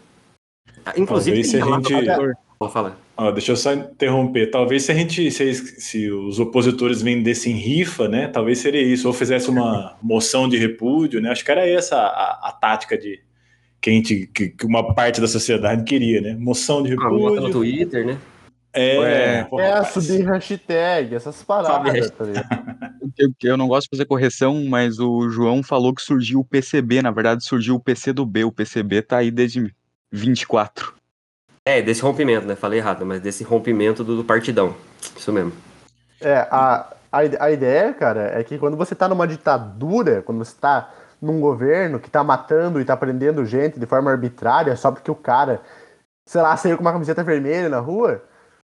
Inclusive, 0.96 1.42
Talvez 1.42 1.50
se 1.50 1.60
a 1.60 1.64
gente... 1.64 2.36
Vou 2.60 2.70
falar. 2.70 2.96
Ah, 3.16 3.30
deixa 3.30 3.52
eu 3.52 3.56
só 3.56 3.72
interromper. 3.72 4.50
Talvez 4.50 4.82
se 4.82 4.92
a 4.92 4.94
gente, 4.94 5.30
se, 5.30 5.54
se, 5.54 6.10
os 6.10 6.40
opositores 6.40 7.00
vendessem 7.00 7.54
rifa, 7.54 8.08
né? 8.08 8.26
Talvez 8.26 8.58
seria 8.58 8.82
isso. 8.82 9.06
Ou 9.06 9.14
fizesse 9.14 9.48
uma 9.48 9.96
moção 10.02 10.48
de 10.48 10.56
repúdio, 10.56 11.20
né? 11.20 11.30
Acho 11.30 11.44
que 11.44 11.50
era 11.50 11.66
essa 11.66 11.96
a, 11.96 12.48
a 12.48 12.52
tática 12.52 12.98
de 12.98 13.20
que, 13.80 13.90
a 13.90 13.92
gente, 13.92 14.26
que, 14.34 14.48
que, 14.48 14.66
uma 14.66 14.94
parte 14.94 15.20
da 15.20 15.28
sociedade 15.28 15.84
queria, 15.84 16.20
né? 16.20 16.34
Moção 16.34 16.82
de 16.82 16.90
repúdio. 16.90 17.38
Ah, 17.38 17.40
no 17.42 17.50
Twitter, 17.50 18.06
né? 18.06 18.18
É, 18.72 18.96
é 18.96 19.46
essa 19.60 20.00
de 20.00 20.20
hashtag, 20.22 21.14
essas 21.14 21.40
paradas. 21.44 22.10
Tá 22.10 22.24
eu, 23.16 23.30
eu 23.44 23.56
não 23.56 23.68
gosto 23.68 23.84
de 23.84 23.96
fazer 23.96 24.06
correção, 24.06 24.64
mas 24.64 24.98
o 24.98 25.28
João 25.30 25.62
falou 25.62 25.94
que 25.94 26.02
surgiu 26.02 26.40
o 26.40 26.44
PCB, 26.44 27.00
na 27.00 27.12
verdade 27.12 27.44
surgiu 27.44 27.76
o 27.76 27.80
PC 27.80 28.12
do 28.12 28.26
B. 28.26 28.42
O 28.42 28.50
PCB 28.50 29.02
tá 29.02 29.18
aí 29.18 29.30
desde 29.30 29.72
24. 30.10 30.92
É, 31.66 31.80
desse 31.80 32.02
rompimento, 32.02 32.46
né? 32.46 32.54
Falei 32.54 32.78
errado, 32.78 33.06
mas 33.06 33.20
desse 33.20 33.42
rompimento 33.42 34.04
do, 34.04 34.16
do 34.16 34.24
partidão. 34.24 34.74
Isso 35.16 35.32
mesmo. 35.32 35.52
É, 36.20 36.46
a, 36.50 36.94
a, 37.10 37.18
a 37.40 37.50
ideia, 37.50 37.94
cara, 37.94 38.38
é 38.38 38.44
que 38.44 38.58
quando 38.58 38.76
você 38.76 38.94
tá 38.94 39.08
numa 39.08 39.26
ditadura, 39.26 40.22
quando 40.22 40.44
você 40.44 40.54
tá 40.60 40.90
num 41.20 41.40
governo 41.40 41.98
que 41.98 42.10
tá 42.10 42.22
matando 42.22 42.80
e 42.80 42.84
tá 42.84 42.96
prendendo 42.96 43.46
gente 43.46 43.80
de 43.80 43.86
forma 43.86 44.10
arbitrária 44.10 44.76
só 44.76 44.90
porque 44.92 45.10
o 45.10 45.14
cara, 45.14 45.62
sei 46.28 46.42
lá, 46.42 46.54
saiu 46.56 46.76
com 46.76 46.82
uma 46.82 46.92
camiseta 46.92 47.24
vermelha 47.24 47.70
na 47.70 47.78
rua, 47.78 48.22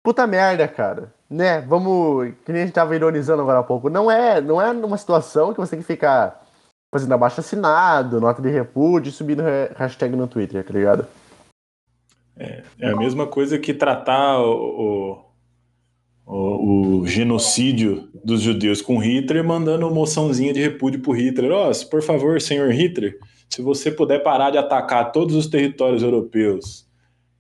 puta 0.02 0.26
merda, 0.26 0.66
cara. 0.66 1.12
Né? 1.28 1.60
Vamos. 1.60 2.32
Que 2.46 2.52
nem 2.52 2.62
a 2.62 2.64
gente 2.64 2.74
tava 2.74 2.96
ironizando 2.96 3.42
agora 3.42 3.58
há 3.58 3.62
pouco. 3.62 3.90
Não 3.90 4.10
é, 4.10 4.40
não 4.40 4.62
é 4.62 4.72
numa 4.72 4.96
situação 4.96 5.52
que 5.52 5.60
você 5.60 5.72
tem 5.72 5.80
que 5.80 5.86
ficar 5.86 6.40
fazendo 6.90 7.12
abaixo 7.12 7.40
assinado, 7.40 8.18
nota 8.18 8.40
de 8.40 8.48
repúdio 8.48 9.12
subindo 9.12 9.42
ha- 9.42 9.74
hashtag 9.76 10.16
no 10.16 10.26
Twitter, 10.26 10.64
tá 10.64 10.72
ligado? 10.72 11.06
É 12.80 12.88
a 12.90 12.96
mesma 12.96 13.26
coisa 13.26 13.58
que 13.58 13.74
tratar 13.74 14.38
o, 14.40 15.18
o, 16.26 16.34
o- 16.34 16.98
o 17.00 17.06
genocídio 17.06 18.08
dos 18.24 18.40
judeus 18.42 18.80
com 18.82 18.98
Hitler, 18.98 19.42
mandando 19.44 19.86
uma 19.86 19.94
moçãozinha 19.94 20.52
de 20.52 20.60
repúdio 20.60 21.00
pro 21.00 21.12
Hitler. 21.12 21.50
Ó, 21.52 21.72
se 21.72 21.88
por 21.88 22.02
favor, 22.02 22.40
senhor 22.40 22.70
Hitler, 22.72 23.18
se 23.48 23.62
você 23.62 23.90
puder 23.90 24.22
parar 24.22 24.50
de 24.50 24.58
atacar 24.58 25.10
todos 25.12 25.34
os 25.34 25.46
territórios 25.46 26.02
europeus 26.02 26.86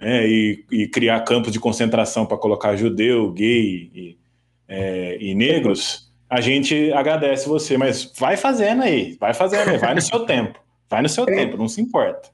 né, 0.00 0.26
e, 0.28 0.64
e 0.70 0.88
criar 0.88 1.20
campos 1.20 1.52
de 1.52 1.60
concentração 1.60 2.24
para 2.26 2.36
colocar 2.38 2.76
judeu, 2.76 3.30
gay 3.32 3.90
e, 3.94 4.18
é, 4.66 5.18
e 5.20 5.34
negros, 5.34 6.10
a 6.30 6.40
gente 6.40 6.92
agradece 6.92 7.48
você, 7.48 7.76
mas 7.78 8.12
vai 8.18 8.36
fazendo 8.36 8.82
aí, 8.82 9.16
vai 9.20 9.32
fazendo 9.34 9.68
aí, 9.70 9.78
vai 9.78 9.94
no 9.94 10.00
seu 10.02 10.20
tempo, 10.26 10.58
vai 10.90 11.02
no 11.02 11.08
seu 11.08 11.24
tempo, 11.26 11.56
não 11.56 11.68
se 11.68 11.80
importa. 11.80 12.30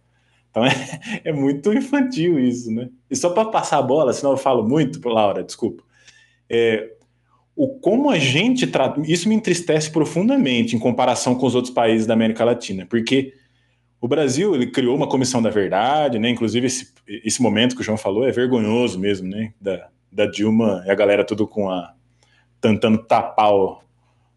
Então 0.54 0.64
é, 0.64 0.70
é 1.24 1.32
muito 1.32 1.72
infantil 1.72 2.38
isso, 2.38 2.70
né? 2.72 2.88
E 3.10 3.16
só 3.16 3.30
para 3.30 3.48
passar 3.48 3.78
a 3.78 3.82
bola, 3.82 4.12
senão 4.12 4.32
eu 4.32 4.36
falo 4.36 4.62
muito, 4.68 5.00
Laura, 5.08 5.42
desculpa. 5.42 5.82
É, 6.48 6.92
o 7.56 7.68
como 7.80 8.10
a 8.10 8.18
gente 8.18 8.66
trata. 8.66 9.00
Isso 9.06 9.28
me 9.28 9.34
entristece 9.34 9.90
profundamente 9.90 10.76
em 10.76 10.78
comparação 10.78 11.34
com 11.34 11.46
os 11.46 11.54
outros 11.54 11.72
países 11.74 12.06
da 12.06 12.14
América 12.14 12.44
Latina, 12.44 12.86
porque 12.86 13.34
o 14.00 14.06
Brasil 14.08 14.54
ele 14.54 14.66
criou 14.68 14.96
uma 14.96 15.08
comissão 15.08 15.42
da 15.42 15.50
verdade, 15.50 16.18
né? 16.18 16.30
Inclusive, 16.30 16.66
esse, 16.66 16.92
esse 17.08 17.40
momento 17.42 17.74
que 17.74 17.80
o 17.80 17.84
João 17.84 17.96
falou 17.98 18.26
é 18.28 18.30
vergonhoso 18.32 18.98
mesmo, 18.98 19.28
né? 19.28 19.52
Da, 19.60 19.88
da 20.12 20.26
Dilma 20.26 20.84
e 20.86 20.90
a 20.90 20.94
galera 20.94 21.24
tudo 21.24 21.46
com 21.48 21.70
a. 21.70 21.94
tentando 22.60 22.98
tapar 22.98 23.52
o- 23.54 23.78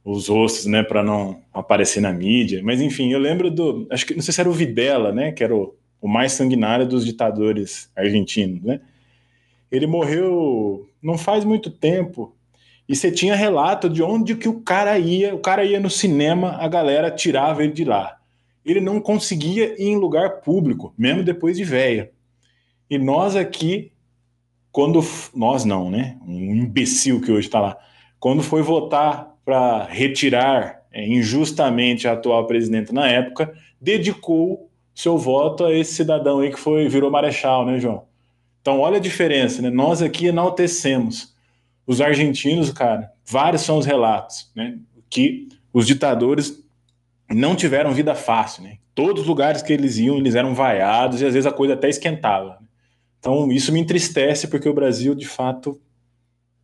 os 0.05 0.29
rostos, 0.29 0.65
né, 0.65 0.83
para 0.83 1.03
não 1.03 1.41
aparecer 1.53 1.99
na 2.01 2.13
mídia. 2.13 2.61
Mas 2.63 2.79
enfim, 2.81 3.11
eu 3.11 3.19
lembro 3.19 3.51
do. 3.51 3.87
Acho 3.91 4.05
que 4.05 4.15
não 4.15 4.21
sei 4.21 4.33
se 4.33 4.39
era 4.41 4.49
o 4.49 4.53
Videla, 4.53 5.11
né? 5.11 5.31
Que 5.33 5.43
era 5.43 5.55
o, 5.55 5.75
o 6.01 6.07
mais 6.07 6.31
sanguinário 6.33 6.87
dos 6.87 7.05
ditadores 7.05 7.91
argentinos, 7.95 8.61
né? 8.63 8.81
Ele 9.71 9.87
morreu 9.87 10.89
não 11.01 11.17
faz 11.17 11.43
muito 11.43 11.69
tempo. 11.69 12.35
E 12.87 12.95
você 12.95 13.11
tinha 13.11 13.35
relato 13.35 13.89
de 13.89 14.01
onde 14.01 14.35
que 14.35 14.47
o 14.47 14.61
cara 14.61 14.97
ia. 14.97 15.35
O 15.35 15.39
cara 15.39 15.63
ia 15.65 15.79
no 15.79 15.89
cinema, 15.89 16.57
a 16.59 16.67
galera 16.67 17.11
tirava 17.11 17.63
ele 17.63 17.73
de 17.73 17.83
lá. 17.83 18.17
Ele 18.65 18.79
não 18.79 18.99
conseguia 18.99 19.73
ir 19.81 19.87
em 19.87 19.97
lugar 19.97 20.41
público, 20.41 20.93
mesmo 20.97 21.23
depois 21.23 21.57
de 21.57 21.63
véia. 21.63 22.11
E 22.89 22.97
nós 22.97 23.35
aqui, 23.35 23.91
quando. 24.71 25.01
Nós 25.35 25.65
não, 25.65 25.89
né? 25.89 26.17
Um 26.25 26.55
imbecil 26.55 27.21
que 27.21 27.31
hoje 27.31 27.47
está 27.47 27.59
lá. 27.59 27.77
Quando 28.19 28.41
foi 28.41 28.61
votar 28.61 29.35
para 29.43 29.85
retirar 29.85 30.81
é, 30.91 31.07
injustamente 31.07 32.07
a 32.07 32.13
atual 32.13 32.47
presidenta 32.47 32.91
na 32.91 33.07
época, 33.07 33.53
dedicou 33.79 34.66
seu 34.97 35.15
voto 35.15 35.63
a 35.63 35.71
esse 35.71 35.93
cidadão 35.93 36.39
aí 36.39 36.49
que 36.49 36.59
foi 36.59 36.89
virou 36.89 37.11
marechal, 37.11 37.63
né, 37.63 37.79
João? 37.79 38.05
Então, 38.59 38.79
olha 38.79 38.97
a 38.97 38.99
diferença, 38.99 39.61
né? 39.61 39.69
Nós 39.69 40.01
aqui 40.01 40.25
enaltecemos. 40.25 41.35
Os 41.85 42.01
argentinos, 42.01 42.71
cara, 42.71 43.11
vários 43.23 43.61
são 43.61 43.77
os 43.77 43.85
relatos, 43.85 44.51
né? 44.55 44.79
Que 45.07 45.49
os 45.71 45.85
ditadores 45.85 46.63
não 47.29 47.55
tiveram 47.55 47.93
vida 47.93 48.15
fácil, 48.15 48.63
né? 48.63 48.77
Todos 48.95 49.21
os 49.21 49.27
lugares 49.27 49.61
que 49.61 49.71
eles 49.71 49.99
iam, 49.99 50.17
eles 50.17 50.33
eram 50.33 50.55
vaiados 50.55 51.21
e 51.21 51.27
às 51.27 51.33
vezes 51.35 51.45
a 51.45 51.53
coisa 51.53 51.75
até 51.75 51.87
esquentava. 51.87 52.57
né? 52.59 52.67
Então, 53.19 53.51
isso 53.51 53.71
me 53.71 53.79
entristece 53.79 54.47
porque 54.47 54.67
o 54.67 54.73
Brasil, 54.73 55.13
de 55.13 55.27
fato, 55.27 55.79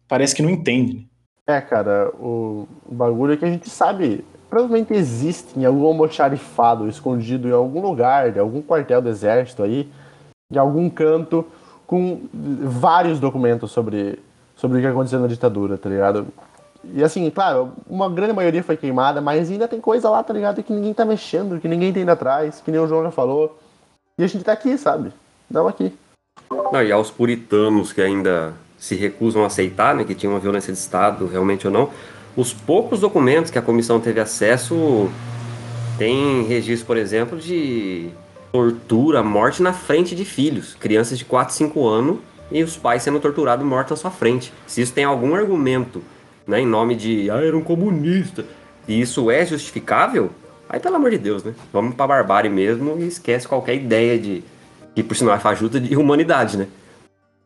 parece 0.07 0.33
que 0.33 0.41
não 0.41 0.49
entende, 0.49 0.95
né? 0.95 1.03
É, 1.45 1.61
cara, 1.61 2.09
o, 2.15 2.67
o 2.83 2.95
bagulho 2.95 3.33
é 3.33 3.37
que 3.37 3.45
a 3.45 3.51
gente 3.51 3.69
sabe, 3.69 4.25
provavelmente 4.53 4.93
existe 4.93 5.59
em 5.59 5.65
algum 5.65 5.83
almoxarifado 5.87 6.87
escondido 6.87 7.47
em 7.47 7.51
algum 7.51 7.81
lugar, 7.81 8.31
de 8.31 8.37
algum 8.37 8.61
quartel 8.61 9.01
do 9.01 9.09
exército 9.09 9.63
aí, 9.63 9.89
em 10.51 10.57
algum 10.59 10.87
canto, 10.91 11.43
com 11.87 12.21
vários 12.61 13.19
documentos 13.19 13.71
sobre, 13.71 14.19
sobre 14.55 14.77
o 14.77 14.81
que 14.81 14.85
aconteceu 14.85 15.19
na 15.19 15.25
ditadura, 15.25 15.75
tá 15.75 15.89
ligado? 15.89 16.27
E 16.83 17.03
assim, 17.03 17.27
claro, 17.31 17.71
uma 17.89 18.07
grande 18.07 18.31
maioria 18.33 18.61
foi 18.61 18.77
queimada, 18.77 19.19
mas 19.19 19.49
ainda 19.49 19.67
tem 19.67 19.81
coisa 19.81 20.07
lá, 20.07 20.21
tá 20.21 20.31
ligado? 20.31 20.61
Que 20.61 20.71
ninguém 20.71 20.93
tá 20.93 21.03
mexendo, 21.03 21.59
que 21.59 21.67
ninguém 21.67 21.91
tem 21.91 22.03
indo 22.03 22.11
atrás, 22.11 22.61
que 22.63 22.69
nem 22.69 22.79
o 22.79 22.87
João 22.87 23.01
já 23.01 23.09
falou. 23.09 23.57
E 24.19 24.23
a 24.23 24.27
gente 24.27 24.43
tá 24.43 24.51
aqui, 24.51 24.77
sabe? 24.77 25.11
Não 25.49 25.67
aqui. 25.67 25.91
Não, 26.51 26.83
e 26.83 26.91
aos 26.91 27.09
puritanos 27.09 27.91
que 27.91 28.03
ainda 28.03 28.53
se 28.77 28.93
recusam 28.93 29.43
a 29.43 29.47
aceitar, 29.47 29.95
né, 29.95 30.03
que 30.03 30.13
tinha 30.13 30.29
uma 30.29 30.39
violência 30.39 30.71
de 30.71 30.77
Estado, 30.77 31.25
realmente 31.25 31.65
ou 31.65 31.73
não, 31.73 31.89
os 32.35 32.53
poucos 32.53 32.99
documentos 32.99 33.51
que 33.51 33.59
a 33.59 33.61
comissão 33.61 33.99
teve 33.99 34.19
acesso 34.19 35.09
tem 35.97 36.43
registro, 36.43 36.87
por 36.87 36.97
exemplo, 36.97 37.37
de 37.37 38.09
tortura, 38.51 39.23
morte 39.23 39.61
na 39.61 39.73
frente 39.73 40.15
de 40.15 40.25
filhos, 40.25 40.75
crianças 40.75 41.17
de 41.17 41.25
4, 41.25 41.53
5 41.53 41.87
anos 41.87 42.17
e 42.51 42.61
os 42.63 42.77
pais 42.77 43.03
sendo 43.03 43.19
torturados 43.19 43.65
mortos 43.65 43.91
na 43.91 43.97
sua 43.97 44.11
frente. 44.11 44.53
Se 44.67 44.81
isso 44.81 44.93
tem 44.93 45.03
algum 45.03 45.33
argumento, 45.35 46.03
né, 46.45 46.61
em 46.61 46.65
nome 46.65 46.95
de, 46.95 47.29
ah, 47.29 47.43
era 47.43 47.57
um 47.57 47.63
comunista, 47.63 48.45
e 48.87 48.99
isso 48.99 49.31
é 49.31 49.45
justificável, 49.45 50.29
aí 50.69 50.79
pelo 50.79 50.95
amor 50.95 51.11
de 51.11 51.17
Deus, 51.17 51.43
né, 51.43 51.53
vamos 51.71 51.95
pra 51.95 52.05
barbárie 52.05 52.49
mesmo 52.49 52.97
e 52.99 53.07
esquece 53.07 53.47
qualquer 53.47 53.75
ideia 53.75 54.19
de, 54.19 54.43
que 54.93 55.01
por 55.01 55.15
sinal 55.15 55.35
é 55.35 55.39
fajuta, 55.39 55.79
de 55.79 55.95
humanidade, 55.95 56.57
né. 56.57 56.67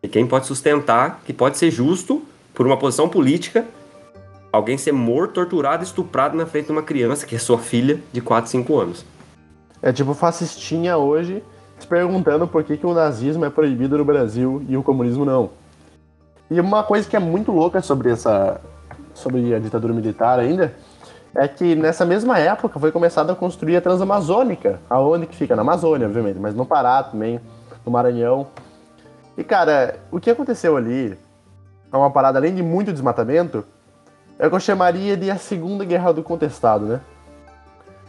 E 0.03 0.07
quem 0.07 0.25
pode 0.27 0.45
sustentar 0.45 1.21
que 1.25 1.33
pode 1.33 1.57
ser 1.57 1.71
justo, 1.71 2.21
por 2.53 2.65
uma 2.65 2.77
posição 2.77 3.07
política, 3.07 3.65
alguém 4.57 4.77
ser 4.77 4.91
morto, 4.91 5.35
torturado, 5.35 5.83
estuprado 5.83 6.35
na 6.35 6.45
frente 6.45 6.65
de 6.65 6.71
uma 6.71 6.83
criança, 6.83 7.25
que 7.25 7.35
é 7.35 7.39
sua 7.39 7.57
filha, 7.57 7.99
de 8.11 8.21
4, 8.21 8.49
5 8.49 8.79
anos. 8.79 9.05
É 9.81 9.91
tipo 9.91 10.13
fascistinha 10.13 10.97
hoje 10.97 11.43
se 11.79 11.85
perguntando 11.85 12.47
por 12.47 12.63
que, 12.63 12.75
que 12.75 12.85
o 12.85 12.93
nazismo 12.93 13.45
é 13.45 13.49
proibido 13.49 13.97
no 13.97 14.05
Brasil 14.05 14.63
e 14.67 14.75
o 14.75 14.83
comunismo 14.83 15.23
não. 15.23 15.51
E 16.49 16.59
uma 16.59 16.83
coisa 16.83 17.07
que 17.07 17.15
é 17.15 17.19
muito 17.19 17.51
louca 17.51 17.81
sobre 17.81 18.09
essa 18.09 18.59
sobre 19.13 19.53
a 19.53 19.59
ditadura 19.59 19.93
militar 19.93 20.39
ainda 20.39 20.73
é 21.35 21.47
que 21.47 21.75
nessa 21.75 22.05
mesma 22.05 22.39
época 22.39 22.79
foi 22.79 22.91
começada 22.91 23.33
a 23.33 23.35
construir 23.35 23.75
a 23.75 23.81
Transamazônica, 23.81 24.79
aonde 24.89 25.25
que 25.25 25.35
fica 25.35 25.55
na 25.55 25.61
Amazônia, 25.61 26.07
obviamente, 26.07 26.39
mas 26.39 26.55
no 26.55 26.65
Pará 26.65 27.03
também, 27.03 27.39
no 27.85 27.91
Maranhão. 27.91 28.47
E 29.37 29.43
cara, 29.43 29.99
o 30.11 30.19
que 30.19 30.29
aconteceu 30.29 30.77
ali 30.77 31.17
é 31.91 31.97
uma 31.97 32.09
parada 32.09 32.39
além 32.39 32.55
de 32.55 32.63
muito 32.63 32.91
desmatamento, 32.91 33.65
é 34.39 34.45
o 34.45 34.49
que 34.49 34.55
eu 34.55 34.59
chamaria 34.59 35.17
de 35.17 35.31
a 35.31 35.37
Segunda 35.37 35.83
Guerra 35.83 36.13
do 36.13 36.23
Contestado, 36.23 36.85
né? 36.85 37.01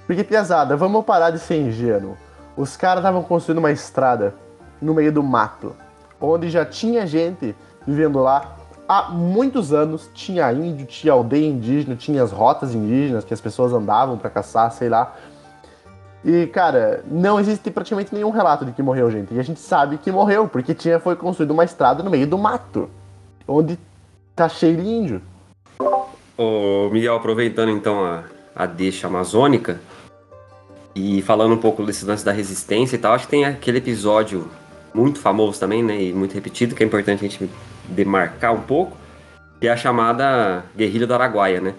Porque, 0.07 0.24
piazada, 0.24 0.76
vamos 0.76 1.05
parar 1.05 1.31
de 1.31 1.39
ser 1.39 1.57
ingênuo. 1.57 2.16
Os 2.57 2.76
caras 2.76 2.99
estavam 2.99 3.22
construindo 3.22 3.59
uma 3.59 3.70
estrada 3.70 4.35
no 4.81 4.95
meio 4.95 5.12
do 5.12 5.22
mato, 5.22 5.74
onde 6.20 6.51
já 6.51 6.64
tinha 6.64 7.07
gente 7.07 7.55
vivendo 7.87 8.18
lá 8.20 8.57
há 8.89 9.11
muitos 9.11 9.72
anos. 9.72 10.11
Tinha 10.14 10.53
índio, 10.53 10.87
tinha 10.87 11.12
aldeia 11.12 11.47
indígena, 11.47 11.95
tinha 11.95 12.22
as 12.22 12.33
rotas 12.33 12.74
indígenas 12.74 13.24
que 13.24 13.35
as 13.35 13.41
pessoas 13.41 13.72
andavam 13.72 14.18
para 14.18 14.31
caçar, 14.31 14.70
sei 14.72 14.89
lá. 14.89 15.14
E, 16.24 16.47
cara, 16.49 17.05
não 17.07 17.39
existe 17.39 17.70
praticamente 17.70 18.14
nenhum 18.14 18.31
relato 18.31 18.64
de 18.64 18.72
que 18.72 18.83
morreu 18.83 19.11
gente. 19.11 19.33
E 19.35 19.39
a 19.39 19.43
gente 19.43 19.61
sabe 19.61 19.99
que 19.99 20.11
morreu, 20.11 20.49
porque 20.49 20.74
tinha, 20.74 20.99
foi 20.99 21.16
construída 21.16 21.53
uma 21.53 21.64
estrada 21.64 22.03
no 22.03 22.11
meio 22.11 22.26
do 22.26 22.37
mato, 22.37 22.91
onde 23.47 23.79
tá 24.35 24.49
cheio 24.49 24.76
de 24.76 24.89
índio. 24.89 25.22
Ô, 26.39 26.89
Miguel, 26.93 27.16
aproveitando 27.16 27.72
então 27.72 28.05
a, 28.05 28.22
a 28.55 28.64
deixa 28.64 29.09
amazônica 29.09 29.80
e 30.95 31.20
falando 31.22 31.55
um 31.55 31.59
pouco 31.59 31.82
desse 31.84 32.05
lance 32.05 32.24
da 32.24 32.30
resistência 32.30 32.95
e 32.95 32.99
tal, 33.01 33.12
acho 33.12 33.24
que 33.24 33.30
tem 33.32 33.45
aquele 33.45 33.78
episódio 33.78 34.49
muito 34.95 35.18
famoso 35.18 35.59
também, 35.59 35.82
né, 35.82 36.01
e 36.01 36.12
muito 36.12 36.34
repetido, 36.34 36.76
que 36.76 36.82
é 36.84 36.86
importante 36.86 37.24
a 37.24 37.28
gente 37.28 37.51
demarcar 37.89 38.55
um 38.55 38.61
pouco, 38.61 38.97
que 39.61 39.66
é 39.66 39.72
a 39.72 39.76
chamada 39.76 40.64
Guerrilha 40.76 41.09
do 41.09 41.14
Araguaia, 41.14 41.61
né? 41.61 41.74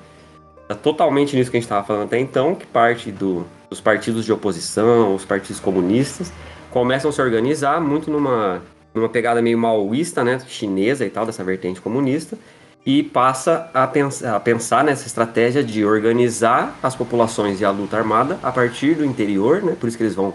Tá 0.67 0.75
totalmente 0.75 1.37
nisso 1.37 1.49
que 1.49 1.55
a 1.55 1.59
gente 1.59 1.65
estava 1.65 1.87
falando 1.87 2.03
até 2.03 2.19
então, 2.19 2.53
que 2.53 2.65
parte 2.65 3.13
do, 3.13 3.45
dos 3.69 3.79
partidos 3.79 4.25
de 4.25 4.33
oposição, 4.33 5.15
os 5.15 5.23
partidos 5.23 5.61
comunistas, 5.61 6.33
começam 6.69 7.09
a 7.09 7.13
se 7.13 7.21
organizar 7.21 7.79
muito 7.79 8.11
numa, 8.11 8.61
numa 8.93 9.07
pegada 9.07 9.41
meio 9.41 9.57
maoísta, 9.57 10.21
né, 10.21 10.37
chinesa 10.47 11.05
e 11.05 11.09
tal, 11.09 11.25
dessa 11.25 11.45
vertente 11.45 11.79
comunista, 11.79 12.37
e 12.85 13.03
passa 13.03 13.69
a 13.73 13.85
pensar, 13.85 14.35
a 14.35 14.39
pensar 14.39 14.83
nessa 14.83 15.05
estratégia 15.05 15.63
de 15.63 15.83
organizar 15.85 16.77
as 16.81 16.95
populações 16.95 17.59
e 17.61 17.65
a 17.65 17.71
luta 17.71 17.97
armada 17.97 18.39
a 18.41 18.51
partir 18.51 18.95
do 18.95 19.05
interior, 19.05 19.61
né? 19.61 19.75
Por 19.79 19.87
isso 19.87 19.97
que 19.97 20.03
eles 20.03 20.15
vão 20.15 20.33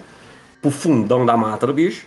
pro 0.61 0.71
fundão 0.71 1.27
da 1.27 1.37
mata 1.37 1.67
do 1.67 1.73
bicho, 1.73 2.07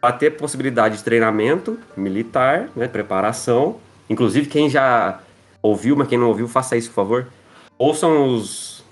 para 0.00 0.12
ter 0.12 0.32
possibilidade 0.32 0.98
de 0.98 1.04
treinamento 1.04 1.78
militar, 1.96 2.68
né? 2.76 2.88
Preparação. 2.88 3.76
Inclusive, 4.08 4.48
quem 4.48 4.68
já 4.68 5.20
ouviu, 5.62 5.96
mas 5.96 6.08
quem 6.08 6.18
não 6.18 6.28
ouviu, 6.28 6.46
faça 6.46 6.76
isso, 6.76 6.88
por 6.90 6.96
favor. 6.96 7.26
Ouçam 7.78 8.34
os, 8.34 8.84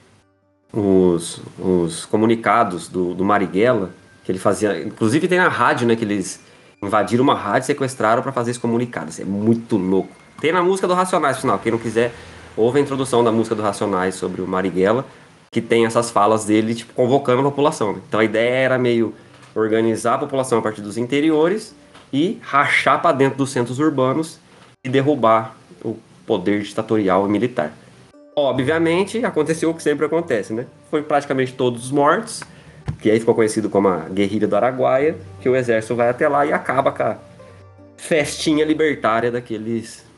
os, 0.72 1.40
os 1.58 2.06
comunicados 2.06 2.88
do, 2.88 3.14
do 3.14 3.24
Marighella, 3.24 3.90
que 4.24 4.32
ele 4.32 4.38
fazia. 4.38 4.82
Inclusive 4.82 5.28
tem 5.28 5.38
na 5.38 5.48
rádio, 5.48 5.86
né? 5.86 5.96
Que 5.96 6.04
eles 6.04 6.40
invadiram 6.82 7.22
uma 7.22 7.34
rádio 7.34 7.64
e 7.64 7.66
sequestraram 7.66 8.22
para 8.22 8.32
fazer 8.32 8.50
esse 8.50 8.60
comunicado. 8.60 9.10
Isso 9.10 9.22
é 9.22 9.24
muito 9.24 9.76
louco. 9.76 10.21
Tem 10.42 10.50
na 10.50 10.60
música 10.60 10.88
do 10.88 10.94
Racionais, 10.94 11.38
final. 11.38 11.56
Quem 11.60 11.70
não 11.70 11.78
quiser, 11.78 12.12
ouve 12.56 12.80
a 12.80 12.82
introdução 12.82 13.22
da 13.22 13.30
música 13.30 13.54
do 13.54 13.62
Racionais 13.62 14.16
sobre 14.16 14.42
o 14.42 14.46
Marighella, 14.46 15.06
que 15.52 15.60
tem 15.60 15.86
essas 15.86 16.10
falas 16.10 16.44
dele, 16.46 16.74
tipo, 16.74 16.92
convocando 16.94 17.42
a 17.42 17.44
população. 17.44 17.92
Né? 17.92 18.00
Então 18.08 18.18
a 18.18 18.24
ideia 18.24 18.52
era 18.52 18.76
meio 18.76 19.14
organizar 19.54 20.14
a 20.14 20.18
população 20.18 20.58
a 20.58 20.62
partir 20.62 20.80
dos 20.80 20.98
interiores 20.98 21.76
e 22.12 22.40
rachar 22.42 23.00
para 23.00 23.14
dentro 23.14 23.38
dos 23.38 23.52
centros 23.52 23.78
urbanos 23.78 24.40
e 24.82 24.88
derrubar 24.88 25.54
o 25.80 25.96
poder 26.26 26.60
ditatorial 26.62 27.24
e 27.28 27.30
militar. 27.30 27.72
Obviamente, 28.34 29.24
aconteceu 29.24 29.70
o 29.70 29.74
que 29.74 29.82
sempre 29.82 30.06
acontece, 30.06 30.52
né? 30.52 30.66
Foi 30.90 31.02
praticamente 31.02 31.52
todos 31.52 31.92
mortos, 31.92 32.42
que 32.98 33.08
aí 33.08 33.20
ficou 33.20 33.36
conhecido 33.36 33.70
como 33.70 33.86
a 33.86 34.08
Guerrilha 34.08 34.48
do 34.48 34.56
Araguaia, 34.56 35.16
que 35.40 35.48
o 35.48 35.54
exército 35.54 35.94
vai 35.94 36.08
até 36.08 36.26
lá 36.26 36.44
e 36.44 36.52
acaba 36.52 36.90
com 36.90 37.04
a 37.04 37.16
festinha 37.96 38.64
libertária 38.64 39.30
daqueles 39.30 40.10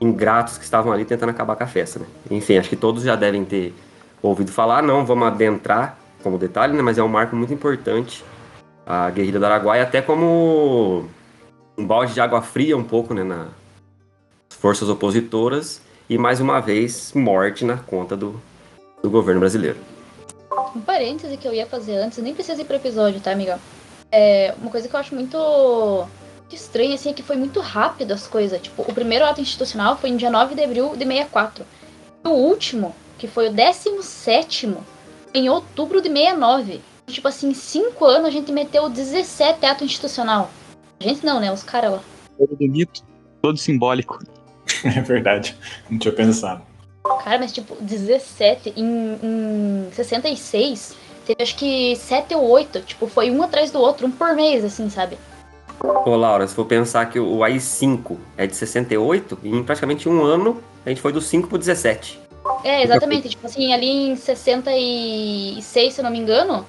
ingratos 0.00 0.58
que 0.58 0.64
estavam 0.64 0.92
ali 0.92 1.04
tentando 1.04 1.30
acabar 1.30 1.56
com 1.56 1.64
a 1.64 1.66
festa, 1.66 1.98
né? 1.98 2.06
Enfim, 2.30 2.58
acho 2.58 2.68
que 2.68 2.76
todos 2.76 3.02
já 3.02 3.16
devem 3.16 3.44
ter 3.44 3.74
ouvido 4.22 4.52
falar, 4.52 4.82
não 4.82 5.04
vamos 5.04 5.28
adentrar 5.28 5.98
como 6.22 6.38
detalhe, 6.38 6.72
né? 6.74 6.82
Mas 6.82 6.98
é 6.98 7.02
um 7.02 7.08
marco 7.08 7.36
muito 7.36 7.52
importante, 7.52 8.24
a 8.86 9.10
Guerrilha 9.10 9.38
do 9.38 9.46
Araguaia, 9.46 9.82
até 9.82 10.02
como 10.02 11.04
um 11.76 11.86
balde 11.86 12.14
de 12.14 12.20
água 12.20 12.42
fria 12.42 12.76
um 12.76 12.84
pouco, 12.84 13.14
né? 13.14 13.24
Na 13.24 13.48
forças 14.50 14.88
opositoras 14.88 15.80
e 16.08 16.16
mais 16.16 16.40
uma 16.40 16.60
vez 16.60 17.12
morte 17.14 17.64
na 17.64 17.76
conta 17.76 18.16
do, 18.16 18.40
do 19.02 19.10
governo 19.10 19.40
brasileiro. 19.40 19.76
Um 20.74 20.80
parêntese 20.80 21.36
que 21.36 21.46
eu 21.46 21.54
ia 21.54 21.66
fazer 21.66 21.96
antes, 21.96 22.18
nem 22.18 22.34
precisa 22.34 22.60
ir 22.60 22.64
pro 22.64 22.76
episódio, 22.76 23.20
tá, 23.20 23.30
amiga? 23.30 23.58
É, 24.10 24.54
uma 24.60 24.70
coisa 24.70 24.88
que 24.88 24.94
eu 24.94 25.00
acho 25.00 25.14
muito, 25.14 25.36
muito 26.46 26.54
estranha, 26.54 26.94
assim, 26.94 27.10
é 27.10 27.12
que 27.12 27.22
foi 27.22 27.36
muito 27.36 27.60
rápido 27.60 28.12
as 28.12 28.26
coisas. 28.26 28.60
Tipo, 28.60 28.82
o 28.82 28.94
primeiro 28.94 29.24
ato 29.24 29.40
institucional 29.40 29.96
foi 29.96 30.10
em 30.10 30.16
dia 30.16 30.30
9 30.30 30.54
de 30.54 30.62
abril 30.62 30.96
de 30.96 31.04
64. 31.04 31.66
E 32.24 32.28
o 32.28 32.32
último, 32.32 32.94
que 33.18 33.26
foi 33.26 33.48
o 33.48 33.52
17 33.52 34.76
em 35.34 35.48
outubro 35.48 36.00
de 36.00 36.08
69. 36.08 36.80
Tipo 37.08 37.28
assim, 37.28 37.50
em 37.50 37.54
5 37.54 38.04
anos 38.04 38.28
a 38.28 38.30
gente 38.30 38.52
meteu 38.52 38.88
17 38.88 39.66
ato 39.66 39.84
institucional. 39.84 40.50
A 41.00 41.04
gente 41.04 41.26
não, 41.26 41.40
né? 41.40 41.52
Os 41.52 41.62
caras 41.62 41.92
lá. 41.92 42.00
Todo 42.38 42.56
bonito, 42.56 43.02
todo 43.42 43.58
simbólico. 43.58 44.18
É 44.84 45.00
verdade. 45.00 45.56
Não 45.88 45.98
tinha 45.98 46.12
pensado. 46.12 46.62
Cara, 47.24 47.38
mas 47.38 47.52
tipo, 47.52 47.76
17 47.80 48.74
em, 48.76 49.18
em 49.22 49.88
66, 49.92 50.96
teve 51.24 51.42
acho 51.42 51.56
que 51.56 51.96
7 51.96 52.34
ou 52.34 52.48
8. 52.48 52.80
Tipo, 52.80 53.06
foi 53.06 53.30
um 53.30 53.42
atrás 53.42 53.70
do 53.70 53.80
outro, 53.80 54.06
um 54.06 54.10
por 54.10 54.34
mês, 54.34 54.64
assim, 54.64 54.90
sabe? 54.90 55.16
Ô, 55.80 56.16
Laura, 56.16 56.46
se 56.46 56.54
for 56.54 56.64
pensar 56.64 57.06
que 57.06 57.18
o 57.18 57.42
AI-5 57.42 58.16
é 58.36 58.46
de 58.46 58.56
68, 58.56 59.38
em 59.44 59.62
praticamente 59.62 60.08
um 60.08 60.22
ano 60.22 60.62
a 60.84 60.88
gente 60.88 61.00
foi 61.00 61.12
do 61.12 61.20
5 61.20 61.48
pro 61.48 61.58
17. 61.58 62.20
É, 62.64 62.82
exatamente. 62.82 63.28
tipo 63.28 63.46
assim, 63.46 63.72
ali 63.72 64.10
em 64.10 64.16
66, 64.16 65.94
se 65.94 66.00
eu 66.00 66.04
não 66.04 66.10
me 66.10 66.18
engano, 66.18 66.64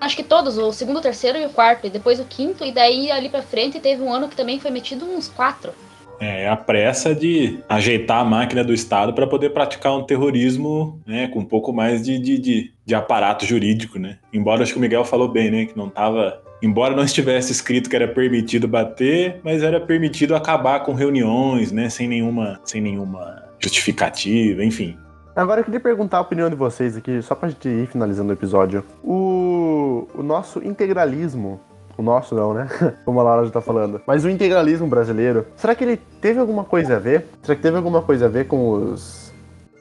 acho 0.00 0.16
que 0.16 0.22
todos, 0.22 0.58
o 0.58 0.72
segundo, 0.72 0.98
o 0.98 1.02
terceiro 1.02 1.38
e 1.38 1.44
o 1.46 1.50
quarto, 1.50 1.86
e 1.86 1.90
depois 1.90 2.18
o 2.18 2.24
quinto, 2.24 2.64
e 2.64 2.72
daí 2.72 3.10
ali 3.10 3.28
pra 3.28 3.42
frente 3.42 3.78
teve 3.78 4.02
um 4.02 4.12
ano 4.12 4.28
que 4.28 4.36
também 4.36 4.58
foi 4.58 4.70
metido 4.70 5.04
uns 5.04 5.28
quatro. 5.28 5.72
É 6.20 6.48
a 6.48 6.56
pressa 6.56 7.14
de 7.14 7.60
ajeitar 7.68 8.20
a 8.20 8.24
máquina 8.24 8.64
do 8.64 8.74
Estado 8.74 9.12
para 9.12 9.26
poder 9.26 9.50
praticar 9.50 9.96
um 9.96 10.02
terrorismo 10.02 11.00
né, 11.06 11.28
com 11.28 11.38
um 11.38 11.44
pouco 11.44 11.72
mais 11.72 12.02
de, 12.04 12.18
de, 12.18 12.38
de, 12.38 12.72
de 12.84 12.94
aparato 12.94 13.46
jurídico, 13.46 14.00
né? 14.00 14.18
Embora 14.32 14.64
acho 14.64 14.72
que 14.72 14.78
o 14.78 14.82
Miguel 14.82 15.04
falou 15.04 15.28
bem, 15.28 15.48
né? 15.48 15.66
Que 15.66 15.76
não 15.76 15.86
estava 15.86 16.42
embora 16.62 16.94
não 16.94 17.04
estivesse 17.04 17.52
escrito 17.52 17.88
que 17.88 17.96
era 17.96 18.08
permitido 18.08 18.66
bater, 18.68 19.40
mas 19.42 19.62
era 19.62 19.80
permitido 19.80 20.34
acabar 20.34 20.80
com 20.80 20.92
reuniões, 20.92 21.72
né, 21.72 21.88
sem 21.88 22.08
nenhuma, 22.08 22.60
sem 22.64 22.80
nenhuma 22.80 23.42
justificativa, 23.58 24.64
enfim. 24.64 24.96
Agora 25.34 25.60
eu 25.60 25.64
queria 25.64 25.78
perguntar 25.78 26.18
a 26.18 26.20
opinião 26.20 26.50
de 26.50 26.56
vocês 26.56 26.96
aqui, 26.96 27.22
só 27.22 27.34
pra 27.34 27.48
gente 27.48 27.68
ir 27.68 27.86
finalizando 27.86 28.30
o 28.30 28.32
episódio. 28.32 28.84
O, 29.04 30.08
o 30.12 30.22
nosso 30.22 30.64
integralismo, 30.66 31.60
o 31.96 32.02
nosso 32.02 32.34
não, 32.34 32.52
né? 32.52 32.68
Como 33.04 33.20
a 33.20 33.22
Laura 33.22 33.44
já 33.46 33.52
tá 33.52 33.60
falando. 33.60 34.00
Mas 34.04 34.24
o 34.24 34.28
integralismo 34.28 34.88
brasileiro, 34.88 35.46
será 35.54 35.76
que 35.76 35.84
ele 35.84 35.96
teve 36.20 36.40
alguma 36.40 36.64
coisa 36.64 36.96
a 36.96 36.98
ver? 36.98 37.26
Será 37.42 37.54
que 37.54 37.62
teve 37.62 37.76
alguma 37.76 38.02
coisa 38.02 38.26
a 38.26 38.28
ver 38.28 38.48
com 38.48 38.70
os. 38.70 39.32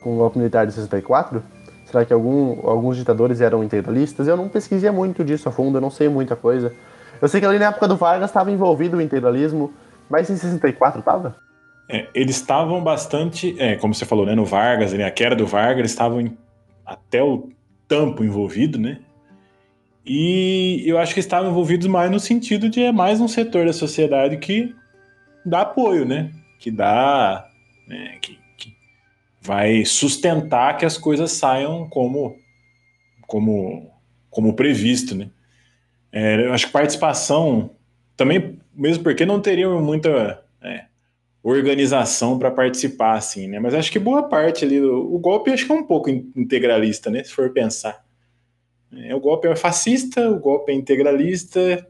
com 0.01 0.13
o 0.13 0.17
golpe 0.17 0.37
militar 0.37 0.67
de 0.67 0.73
64? 0.73 1.41
Será 1.89 2.03
que 2.03 2.11
algum, 2.11 2.67
alguns 2.67 2.97
ditadores 2.97 3.39
eram 3.39 3.63
integralistas? 3.63 4.27
Eu 4.27 4.35
não 4.35 4.49
pesquisei 4.49 4.91
muito 4.91 5.23
disso 5.23 5.47
a 5.47 5.51
fundo, 5.53 5.77
eu 5.77 5.81
não 5.81 5.89
sei 5.89 6.09
muita 6.09 6.35
coisa. 6.35 6.73
Eu 7.21 7.29
sei 7.29 7.39
que 7.39 7.47
ali 7.47 7.57
na 7.57 7.67
época 7.67 7.87
do 7.87 7.95
Vargas 7.95 8.29
estava 8.29 8.51
envolvido 8.51 8.97
o 8.97 9.01
integralismo, 9.01 9.73
mas 10.09 10.29
em 10.29 10.35
64 10.35 11.01
tava? 11.01 11.37
É, 11.89 12.07
eles 12.13 12.35
estavam 12.35 12.83
bastante, 12.83 13.55
é, 13.57 13.77
como 13.77 13.93
você 13.93 14.05
falou, 14.05 14.25
né, 14.25 14.35
no 14.35 14.43
Vargas, 14.43 14.91
né, 14.91 15.05
a 15.05 15.11
queda 15.11 15.33
do 15.33 15.47
Vargas, 15.47 15.79
eles 15.79 15.91
estavam 15.91 16.29
até 16.85 17.23
o 17.23 17.47
tampo 17.87 18.21
envolvido, 18.21 18.77
né? 18.77 18.99
E 20.05 20.83
eu 20.85 20.97
acho 20.97 21.13
que 21.13 21.21
estavam 21.21 21.49
envolvidos 21.49 21.87
mais 21.87 22.11
no 22.11 22.19
sentido 22.19 22.69
de 22.69 22.83
é 22.83 22.91
mais 22.91 23.21
um 23.21 23.29
setor 23.29 23.65
da 23.65 23.73
sociedade 23.73 24.35
que 24.37 24.75
dá 25.45 25.61
apoio, 25.61 26.05
né? 26.05 26.31
Que 26.59 26.69
dá, 26.69 27.47
né, 27.87 28.17
que 28.21 28.37
vai 29.47 29.85
sustentar 29.85 30.77
que 30.77 30.85
as 30.85 30.97
coisas 30.97 31.31
saiam 31.31 31.87
como 31.87 32.35
como 33.25 33.89
como 34.29 34.53
previsto, 34.53 35.15
né? 35.15 35.29
É, 36.11 36.45
eu 36.45 36.53
acho 36.53 36.67
que 36.67 36.71
participação 36.73 37.71
também, 38.17 38.59
mesmo 38.75 39.03
porque 39.03 39.25
não 39.25 39.41
teriam 39.41 39.81
muita 39.81 40.43
é, 40.61 40.85
organização 41.41 42.37
para 42.37 42.51
participar, 42.51 43.15
assim, 43.15 43.47
né? 43.47 43.57
Mas 43.57 43.73
acho 43.73 43.91
que 43.91 43.99
boa 43.99 44.23
parte 44.23 44.65
ali, 44.65 44.81
o, 44.81 45.15
o 45.15 45.17
golpe 45.17 45.51
acho 45.51 45.65
que 45.65 45.71
é 45.71 45.75
um 45.75 45.83
pouco 45.83 46.09
integralista, 46.09 47.09
né? 47.09 47.23
Se 47.23 47.31
for 47.31 47.49
pensar. 47.51 48.05
É, 48.91 49.15
o 49.15 49.19
golpe 49.19 49.47
é 49.47 49.55
fascista, 49.55 50.29
o 50.29 50.39
golpe 50.39 50.71
é 50.71 50.75
integralista, 50.75 51.87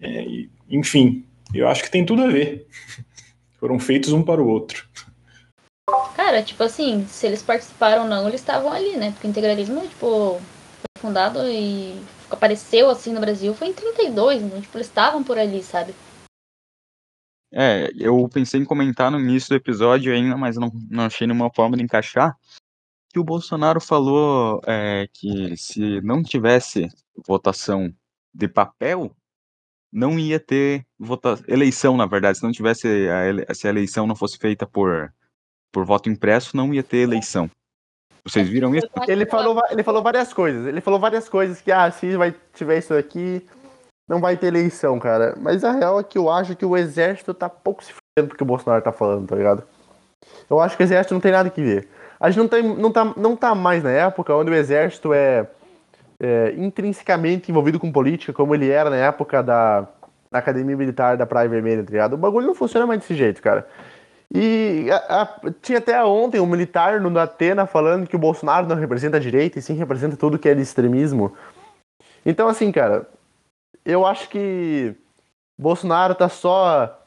é, 0.00 0.24
enfim, 0.68 1.24
eu 1.54 1.66
acho 1.66 1.82
que 1.82 1.90
tem 1.90 2.04
tudo 2.04 2.22
a 2.22 2.28
ver. 2.28 2.66
Foram 3.58 3.78
feitos 3.78 4.12
um 4.12 4.22
para 4.22 4.42
o 4.42 4.46
outro. 4.46 4.87
Cara, 6.18 6.42
tipo 6.42 6.64
assim, 6.64 7.06
se 7.06 7.28
eles 7.28 7.44
participaram 7.44 8.02
ou 8.02 8.08
não, 8.08 8.26
eles 8.26 8.40
estavam 8.40 8.72
ali, 8.72 8.96
né? 8.96 9.12
Porque 9.12 9.28
o 9.28 9.30
integralismo, 9.30 9.86
tipo, 9.86 10.40
foi 10.40 11.00
fundado 11.00 11.38
e 11.48 11.94
apareceu 12.28 12.90
assim 12.90 13.12
no 13.12 13.20
Brasil 13.20 13.54
foi 13.54 13.68
em 13.68 13.72
32, 13.72 14.42
então, 14.42 14.60
tipo, 14.60 14.76
eles 14.76 14.88
estavam 14.88 15.22
por 15.22 15.38
ali, 15.38 15.62
sabe? 15.62 15.94
É, 17.52 17.88
eu 17.94 18.28
pensei 18.28 18.60
em 18.60 18.64
comentar 18.64 19.12
no 19.12 19.20
início 19.20 19.50
do 19.50 19.54
episódio 19.54 20.12
ainda, 20.12 20.36
mas 20.36 20.56
não, 20.56 20.72
não 20.90 21.04
achei 21.04 21.24
nenhuma 21.24 21.52
forma 21.54 21.76
de 21.76 21.84
encaixar. 21.84 22.36
Que 23.10 23.20
o 23.20 23.24
Bolsonaro 23.24 23.80
falou 23.80 24.60
é, 24.66 25.08
que 25.14 25.56
se 25.56 26.00
não 26.00 26.20
tivesse 26.20 26.88
votação 27.28 27.94
de 28.34 28.48
papel, 28.48 29.16
não 29.92 30.18
ia 30.18 30.40
ter 30.40 30.84
vota 30.98 31.40
eleição, 31.46 31.96
na 31.96 32.06
verdade. 32.06 32.38
Se 32.38 32.44
não 32.44 32.50
tivesse 32.50 32.88
a, 33.08 33.24
ele 33.28 33.46
se 33.54 33.68
a 33.68 33.70
eleição 33.70 34.04
não 34.04 34.16
fosse 34.16 34.36
feita 34.36 34.66
por, 34.66 35.14
por 35.78 35.84
voto 35.84 36.10
impresso, 36.10 36.56
não 36.56 36.74
ia 36.74 36.82
ter 36.82 36.96
eleição. 36.96 37.48
Vocês 38.24 38.48
viram 38.48 38.74
isso? 38.74 38.88
Ele 39.06 39.24
falou, 39.24 39.62
ele 39.70 39.84
falou 39.84 40.02
várias 40.02 40.32
coisas. 40.32 40.66
Ele 40.66 40.80
falou 40.80 40.98
várias 40.98 41.28
coisas 41.28 41.60
que, 41.60 41.70
ah, 41.70 41.88
se 41.88 42.16
vai 42.16 42.34
tiver 42.52 42.78
isso 42.78 42.92
aqui, 42.94 43.46
não 44.08 44.20
vai 44.20 44.36
ter 44.36 44.48
eleição, 44.48 44.98
cara. 44.98 45.36
Mas 45.40 45.62
a 45.62 45.70
real 45.70 46.00
é 46.00 46.02
que 46.02 46.18
eu 46.18 46.28
acho 46.28 46.56
que 46.56 46.66
o 46.66 46.76
exército 46.76 47.32
tá 47.32 47.48
pouco 47.48 47.84
se 47.84 47.92
fudendo 47.92 48.28
porque 48.28 48.42
o 48.42 48.46
Bolsonaro 48.46 48.82
tá 48.82 48.90
falando, 48.90 49.28
tá 49.28 49.36
ligado? 49.36 49.62
Eu 50.50 50.58
acho 50.58 50.76
que 50.76 50.82
o 50.82 50.84
exército 50.84 51.14
não 51.14 51.20
tem 51.20 51.30
nada 51.30 51.48
que 51.48 51.62
ver. 51.62 51.88
A 52.18 52.28
gente 52.28 52.40
não, 52.40 52.48
tem, 52.48 52.76
não, 52.76 52.90
tá, 52.90 53.14
não 53.16 53.36
tá 53.36 53.54
mais 53.54 53.84
na 53.84 53.90
época 53.90 54.34
onde 54.34 54.50
o 54.50 54.54
exército 54.54 55.12
é, 55.14 55.46
é 56.20 56.54
intrinsecamente 56.56 57.52
envolvido 57.52 57.78
com 57.78 57.92
política, 57.92 58.32
como 58.32 58.52
ele 58.52 58.68
era 58.68 58.90
na 58.90 58.96
época 58.96 59.44
da, 59.44 59.86
da 60.28 60.40
Academia 60.40 60.76
Militar 60.76 61.16
da 61.16 61.24
Praia 61.24 61.48
Vermelha, 61.48 61.84
tá 61.84 61.90
ligado? 61.92 62.14
O 62.14 62.18
bagulho 62.18 62.48
não 62.48 62.54
funciona 62.56 62.84
mais 62.84 62.98
desse 62.98 63.14
jeito, 63.14 63.40
cara. 63.40 63.64
E 64.34 64.88
a, 64.90 65.22
a, 65.22 65.50
tinha 65.62 65.78
até 65.78 66.04
ontem 66.04 66.40
um 66.40 66.46
militar 66.46 67.00
no 67.00 67.18
Atena 67.18 67.66
falando 67.66 68.06
que 68.06 68.16
o 68.16 68.18
Bolsonaro 68.18 68.66
não 68.66 68.76
representa 68.76 69.16
a 69.16 69.20
direita 69.20 69.58
e 69.58 69.62
sim 69.62 69.74
representa 69.74 70.16
tudo 70.16 70.38
que 70.38 70.48
é 70.48 70.54
de 70.54 70.60
extremismo. 70.60 71.32
Então, 72.26 72.46
assim, 72.46 72.70
cara, 72.70 73.08
eu 73.84 74.04
acho 74.04 74.28
que 74.28 74.94
Bolsonaro 75.58 76.14
tá 76.14 76.28
só 76.28 76.98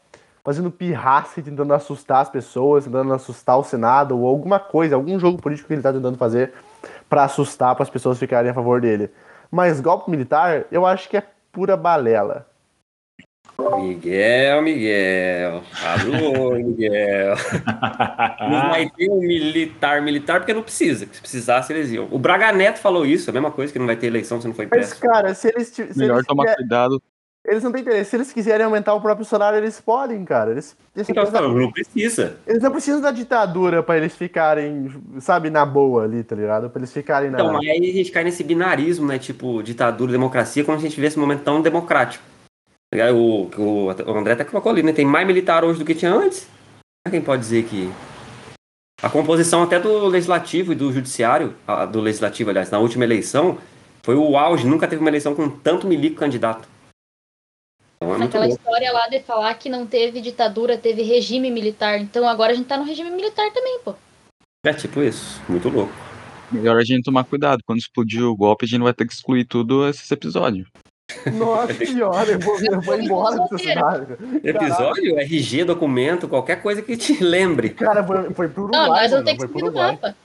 fazendo 0.44 0.72
pirraça 0.72 1.40
e 1.40 1.44
tentando 1.44 1.74
assustar 1.74 2.22
as 2.22 2.30
pessoas, 2.30 2.86
tentando 2.86 3.14
assustar 3.14 3.58
o 3.58 3.64
Senado 3.64 4.18
ou 4.18 4.28
alguma 4.28 4.60
coisa, 4.60 4.96
algum 4.96 5.20
jogo 5.20 5.40
político 5.40 5.68
que 5.68 5.74
ele 5.74 5.82
tá 5.84 5.94
tentando 5.94 6.18
fazer 6.18 6.52
para 7.08 7.24
assustar, 7.24 7.76
para 7.76 7.84
as 7.84 7.90
pessoas 7.90 8.18
ficarem 8.18 8.50
a 8.50 8.54
favor 8.54 8.82
dele. 8.82 9.12
Mas 9.52 9.80
golpe 9.80 10.10
militar, 10.10 10.66
eu 10.72 10.86
acho 10.86 11.08
que 11.08 11.18
é 11.18 11.24
pura 11.52 11.78
balela. 11.78 12.48
Miguel, 13.80 14.62
Miguel. 14.62 15.64
Alô, 15.84 16.52
Miguel. 16.56 17.36
Não 18.50 18.62
vai 18.70 18.90
ter 18.90 19.10
um 19.10 19.20
militar, 19.20 20.02
militar, 20.02 20.40
porque 20.40 20.54
não 20.54 20.64
precisa. 20.64 21.06
Se 21.12 21.22
precisasse, 21.22 21.72
eles 21.74 21.92
iam. 21.92 22.08
O 22.12 22.18
Braga 22.20 22.52
Neto 22.52 22.80
falou 22.80 23.06
isso, 23.06 23.30
a 23.30 23.34
mesma 23.34 23.52
coisa, 23.52 23.72
que 23.72 23.80
não 23.80 23.86
vai 23.86 23.96
ter 23.96 24.08
eleição 24.08 24.42
se 24.42 24.48
não 24.48 24.56
Mas, 24.58 24.66
impresso. 24.66 25.00
cara, 25.00 25.34
se 25.34 25.50
eles. 25.50 25.68
Se 25.68 25.88
Melhor 25.98 26.16
eles, 26.18 26.28
tomar 26.28 26.44
quiser- 26.46 26.56
cuidado. 26.58 27.02
eles 27.46 27.64
não 27.64 27.72
têm 27.72 27.82
interesse. 27.82 28.10
Se 28.10 28.16
eles 28.18 28.34
quiserem 28.34 28.66
aumentar 28.66 28.94
o 28.94 29.02
próprio 29.02 29.26
salário, 29.26 29.58
eles 29.58 29.80
podem, 29.80 30.24
cara. 30.26 30.52
Eles, 30.52 30.76
eles, 30.96 31.10
Então, 31.10 31.24
eles, 31.24 31.34
não, 31.34 31.50
não 31.54 31.72
precisa. 31.72 32.38
eles 32.48 32.62
não 32.64 32.72
precisam 32.72 33.02
da 33.02 33.12
ditadura 33.12 33.82
pra 33.84 33.98
eles 33.98 34.16
ficarem, 34.16 34.92
sabe, 35.20 35.50
na 35.50 35.66
boa 35.66 36.04
ali, 36.04 36.24
tá 36.24 36.36
ligado? 36.36 36.70
Pra 36.70 36.80
eles 36.80 36.92
ficarem 36.94 37.30
na. 37.30 37.40
Então, 37.40 37.54
mas 37.54 37.68
aí 37.70 37.90
a 37.90 37.94
gente 37.94 38.12
cai 38.12 38.24
nesse 38.24 38.44
binarismo, 38.44 39.08
né? 39.08 39.18
Tipo, 39.20 39.62
ditadura, 39.62 40.12
democracia, 40.12 40.64
como 40.64 40.78
a 40.78 40.82
gente 40.82 41.00
vê 41.00 41.08
esse 41.08 41.20
momento 41.20 41.44
tão 41.44 41.62
democrático. 41.62 42.24
Tá? 42.92 43.12
O, 43.14 43.50
o, 43.58 43.86
o 43.88 44.18
André 44.18 44.34
até 44.34 44.44
colocou 44.44 44.72
ali, 44.72 44.84
né? 44.84 44.92
Tem 44.94 45.06
mais 45.06 45.26
militar 45.26 45.64
hoje 45.64 45.80
do 45.80 45.86
que 45.86 45.96
tinha 45.96 46.14
antes. 46.14 46.48
Quem 47.10 47.22
pode 47.22 47.42
dizer 47.42 47.64
que. 47.66 47.90
A 49.02 49.10
composição 49.10 49.64
até 49.64 49.80
do 49.80 50.06
legislativo 50.08 50.74
e 50.74 50.76
do 50.76 50.92
judiciário, 50.92 51.56
a- 51.68 51.86
do 51.86 52.00
legislativo, 52.00 52.50
aliás, 52.52 52.70
na 52.70 52.78
última 52.78 53.04
eleição, 53.04 53.58
foi 54.04 54.16
o 54.16 54.38
auge. 54.38 54.68
Nunca 54.68 54.88
teve 54.88 55.02
uma 55.02 55.10
eleição 55.10 55.34
com 55.34 55.50
tanto 55.50 55.88
milico 55.88 56.18
candidato. 56.18 56.68
Então 57.98 58.14
é 58.22 58.26
Aquela 58.26 58.48
história 58.48 58.92
lá 58.92 59.08
de 59.08 59.20
falar 59.22 59.54
que 59.56 59.70
não 59.70 59.88
teve 59.88 60.22
ditadura, 60.22 60.78
teve 60.78 61.02
regime 61.02 61.50
militar. 61.50 62.00
Então 62.00 62.28
agora 62.28 62.52
a 62.52 62.56
gente 62.56 62.68
tá 62.68 62.78
no 62.78 62.84
regime 62.84 63.10
militar 63.10 63.52
também, 63.52 63.80
pô. 63.84 63.96
É 64.66 64.74
tipo 64.74 65.02
isso. 65.02 65.42
Muito 65.50 65.70
louco. 65.70 65.94
Melhor 66.52 66.78
a 66.78 66.84
gente 66.84 67.04
tomar 67.04 67.24
cuidado. 67.24 67.62
Quando 67.66 67.80
explodir 67.80 68.24
o 68.24 68.36
golpe, 68.36 68.66
a 68.66 68.68
gente 68.68 68.82
vai 68.82 68.94
ter 68.94 69.08
que 69.08 69.14
excluir 69.14 69.46
tudo 69.46 69.88
esse 69.88 70.14
episódio. 70.14 70.68
Nossa 71.34 71.74
senhora, 71.74 72.32
eu 72.32 72.40
vou, 72.40 72.60
eu 72.62 72.82
vou 72.82 73.00
embora 73.00 73.38
dessa 73.38 73.58
cidade. 73.58 74.08
Episódio, 74.44 75.20
RG, 75.20 75.64
documento, 75.66 76.28
qualquer 76.28 76.62
coisa 76.62 76.82
que 76.82 76.96
te 76.98 77.24
lembre. 77.24 77.70
Cara, 77.72 78.04
foi, 78.04 78.30
foi 78.32 78.48
pro 78.48 78.68
Não, 78.68 78.80
Uruguai, 78.84 79.02
nós 79.02 79.12
mano, 79.12 79.24
vamos 79.26 79.26
ter 79.26 79.36
que 79.36 79.42
subir 79.54 79.64
no 79.64 79.74
mapa. 79.74 80.16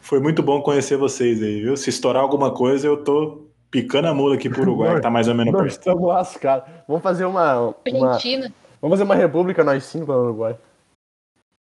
Foi 0.00 0.20
muito 0.20 0.42
bom 0.42 0.60
conhecer 0.62 0.96
vocês 0.96 1.42
aí, 1.42 1.62
viu? 1.62 1.76
Se 1.76 1.90
estourar 1.90 2.22
alguma 2.22 2.52
coisa, 2.52 2.86
eu 2.86 2.96
tô 3.02 3.46
picando 3.70 4.08
a 4.08 4.14
mula 4.14 4.36
aqui 4.36 4.48
pro 4.48 4.62
Uruguai, 4.62 4.94
que 4.96 5.00
tá 5.00 5.10
mais 5.10 5.26
ou 5.26 5.34
menos 5.34 5.52
Nós 5.52 5.62
perto. 5.62 5.78
estamos 5.78 6.06
lascados. 6.08 6.68
Vamos 6.86 7.02
fazer 7.02 7.24
uma, 7.24 7.74
uma- 7.86 8.08
Argentina. 8.14 8.52
Vamos 8.80 8.94
fazer 8.98 9.02
uma 9.04 9.14
república, 9.16 9.64
nós 9.64 9.82
cinco 9.84 10.12
lá 10.12 10.18
no 10.18 10.24
Uruguai. 10.24 10.56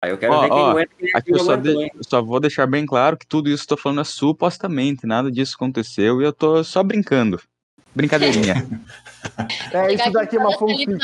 Aí 0.03 0.11
eu 0.11 0.17
quero 0.17 0.33
Ó, 0.33 0.41
ver 0.41 0.49
quem 0.49 0.57
ó, 0.59 0.69
aguenta 0.71 0.89
quem 0.97 1.09
Aqui 1.13 1.31
eu 1.31 1.39
só, 1.39 1.55
de- 1.55 1.91
só 2.01 2.21
vou 2.21 2.39
deixar 2.39 2.65
bem 2.67 2.85
claro 2.85 3.15
que 3.15 3.25
tudo 3.27 3.49
isso 3.49 3.65
que 3.65 3.71
eu 3.73 3.77
tô 3.77 3.83
falando 3.83 4.01
é 4.01 4.03
supostamente, 4.03 5.05
nada 5.05 5.31
disso 5.31 5.55
aconteceu 5.55 6.21
e 6.21 6.25
eu 6.25 6.33
tô 6.33 6.61
só 6.63 6.81
brincando. 6.83 7.39
Brincadeirinha. 7.95 8.67
É, 9.71 9.93
isso 9.93 10.11
daqui 10.11 10.35
é 10.35 10.39
uma 10.39 10.57
fanfic. 10.57 10.97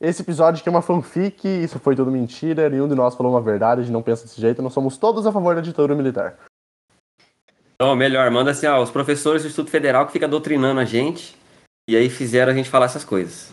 Esse 0.00 0.22
episódio 0.22 0.60
aqui 0.60 0.68
é 0.68 0.72
uma 0.72 0.82
fanfic, 0.82 1.48
isso 1.48 1.78
foi 1.80 1.96
tudo 1.96 2.10
mentira, 2.10 2.68
nenhum 2.70 2.86
de 2.86 2.94
nós 2.94 3.14
falou 3.16 3.32
uma 3.32 3.40
verdade, 3.40 3.80
a 3.80 3.84
gente 3.84 3.92
não 3.92 4.02
pensa 4.02 4.22
desse 4.24 4.40
jeito, 4.40 4.62
nós 4.62 4.72
somos 4.72 4.96
todos 4.96 5.26
a 5.26 5.32
favor 5.32 5.56
da 5.56 5.60
ditadura 5.60 5.94
militar. 5.94 6.36
Não, 7.80 7.96
melhor, 7.96 8.30
manda 8.30 8.52
assim, 8.52 8.66
ó, 8.66 8.80
os 8.80 8.90
professores 8.90 9.42
do 9.42 9.48
Instituto 9.48 9.70
Federal 9.70 10.06
que 10.06 10.12
fica 10.12 10.28
doutrinando 10.28 10.78
a 10.80 10.84
gente, 10.84 11.36
e 11.88 11.96
aí 11.96 12.08
fizeram 12.08 12.52
a 12.52 12.54
gente 12.54 12.68
falar 12.70 12.86
essas 12.86 13.04
coisas. 13.04 13.50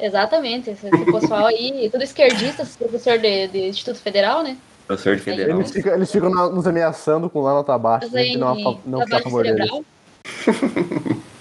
Exatamente. 0.00 0.70
Esse, 0.70 0.86
esse 0.88 1.04
pessoal 1.04 1.46
aí, 1.46 1.88
tudo 1.90 2.02
esquerdista, 2.04 2.62
esse 2.62 2.78
professor 2.78 3.18
de, 3.18 3.48
de 3.48 3.68
Instituto 3.68 4.00
Federal, 4.00 4.42
né? 4.42 4.56
Professor 4.86 5.16
de 5.16 5.22
Federal. 5.22 5.58
Eles 5.58 5.70
ficam, 5.70 5.94
eles 5.94 6.10
ficam 6.12 6.30
na- 6.30 6.48
nos 6.48 6.66
ameaçando 6.66 7.28
com 7.30 7.40
lá 7.42 7.52
nota 7.54 7.74
abaixo, 7.74 8.06
Mas 8.06 8.14
a 8.14 8.24
gente 8.24 8.34
aí, 8.34 8.40
não, 8.40 8.52
é 8.56 8.78
não 8.86 9.00
fica 9.02 9.18
a 9.18 9.22
favor 9.22 9.42
deles. 9.44 9.70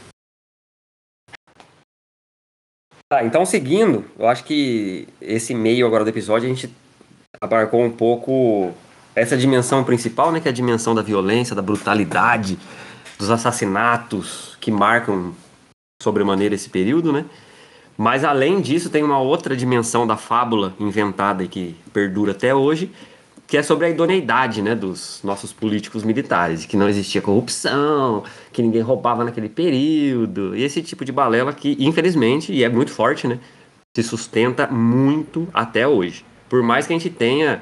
Tá, 3.11 3.25
então 3.25 3.45
seguindo, 3.45 4.05
eu 4.17 4.25
acho 4.25 4.45
que 4.45 5.05
esse 5.19 5.53
meio 5.53 5.85
agora 5.85 6.05
do 6.05 6.09
episódio 6.09 6.49
a 6.49 6.53
gente 6.53 6.73
abarcou 7.41 7.83
um 7.83 7.91
pouco 7.91 8.71
essa 9.13 9.35
dimensão 9.35 9.83
principal, 9.83 10.31
né, 10.31 10.39
que 10.39 10.47
é 10.47 10.51
a 10.51 10.53
dimensão 10.53 10.95
da 10.95 11.01
violência, 11.01 11.53
da 11.53 11.61
brutalidade, 11.61 12.57
dos 13.19 13.29
assassinatos 13.29 14.55
que 14.61 14.71
marcam 14.71 15.33
sobremaneira 16.01 16.55
esse 16.55 16.69
período, 16.69 17.11
né? 17.11 17.25
Mas 17.97 18.23
além 18.23 18.61
disso, 18.61 18.89
tem 18.89 19.03
uma 19.03 19.19
outra 19.19 19.57
dimensão 19.57 20.07
da 20.07 20.15
fábula 20.15 20.73
inventada 20.79 21.43
e 21.43 21.49
que 21.49 21.75
perdura 21.91 22.31
até 22.31 22.55
hoje, 22.55 22.89
que 23.51 23.57
é 23.57 23.61
sobre 23.61 23.85
a 23.85 23.89
idoneidade, 23.89 24.61
né, 24.61 24.73
dos 24.73 25.19
nossos 25.25 25.51
políticos 25.51 26.05
militares, 26.05 26.65
que 26.65 26.77
não 26.77 26.87
existia 26.87 27.21
corrupção, 27.21 28.23
que 28.49 28.61
ninguém 28.61 28.81
roubava 28.81 29.25
naquele 29.25 29.49
período, 29.49 30.55
e 30.55 30.63
esse 30.63 30.81
tipo 30.81 31.03
de 31.03 31.11
balela 31.11 31.51
que, 31.51 31.75
infelizmente, 31.77 32.53
e 32.53 32.63
é 32.63 32.69
muito 32.69 32.91
forte, 32.91 33.27
né, 33.27 33.39
se 33.93 34.03
sustenta 34.03 34.67
muito 34.67 35.49
até 35.53 35.85
hoje. 35.85 36.23
Por 36.47 36.63
mais 36.63 36.87
que 36.87 36.93
a 36.93 36.97
gente 36.97 37.09
tenha 37.09 37.61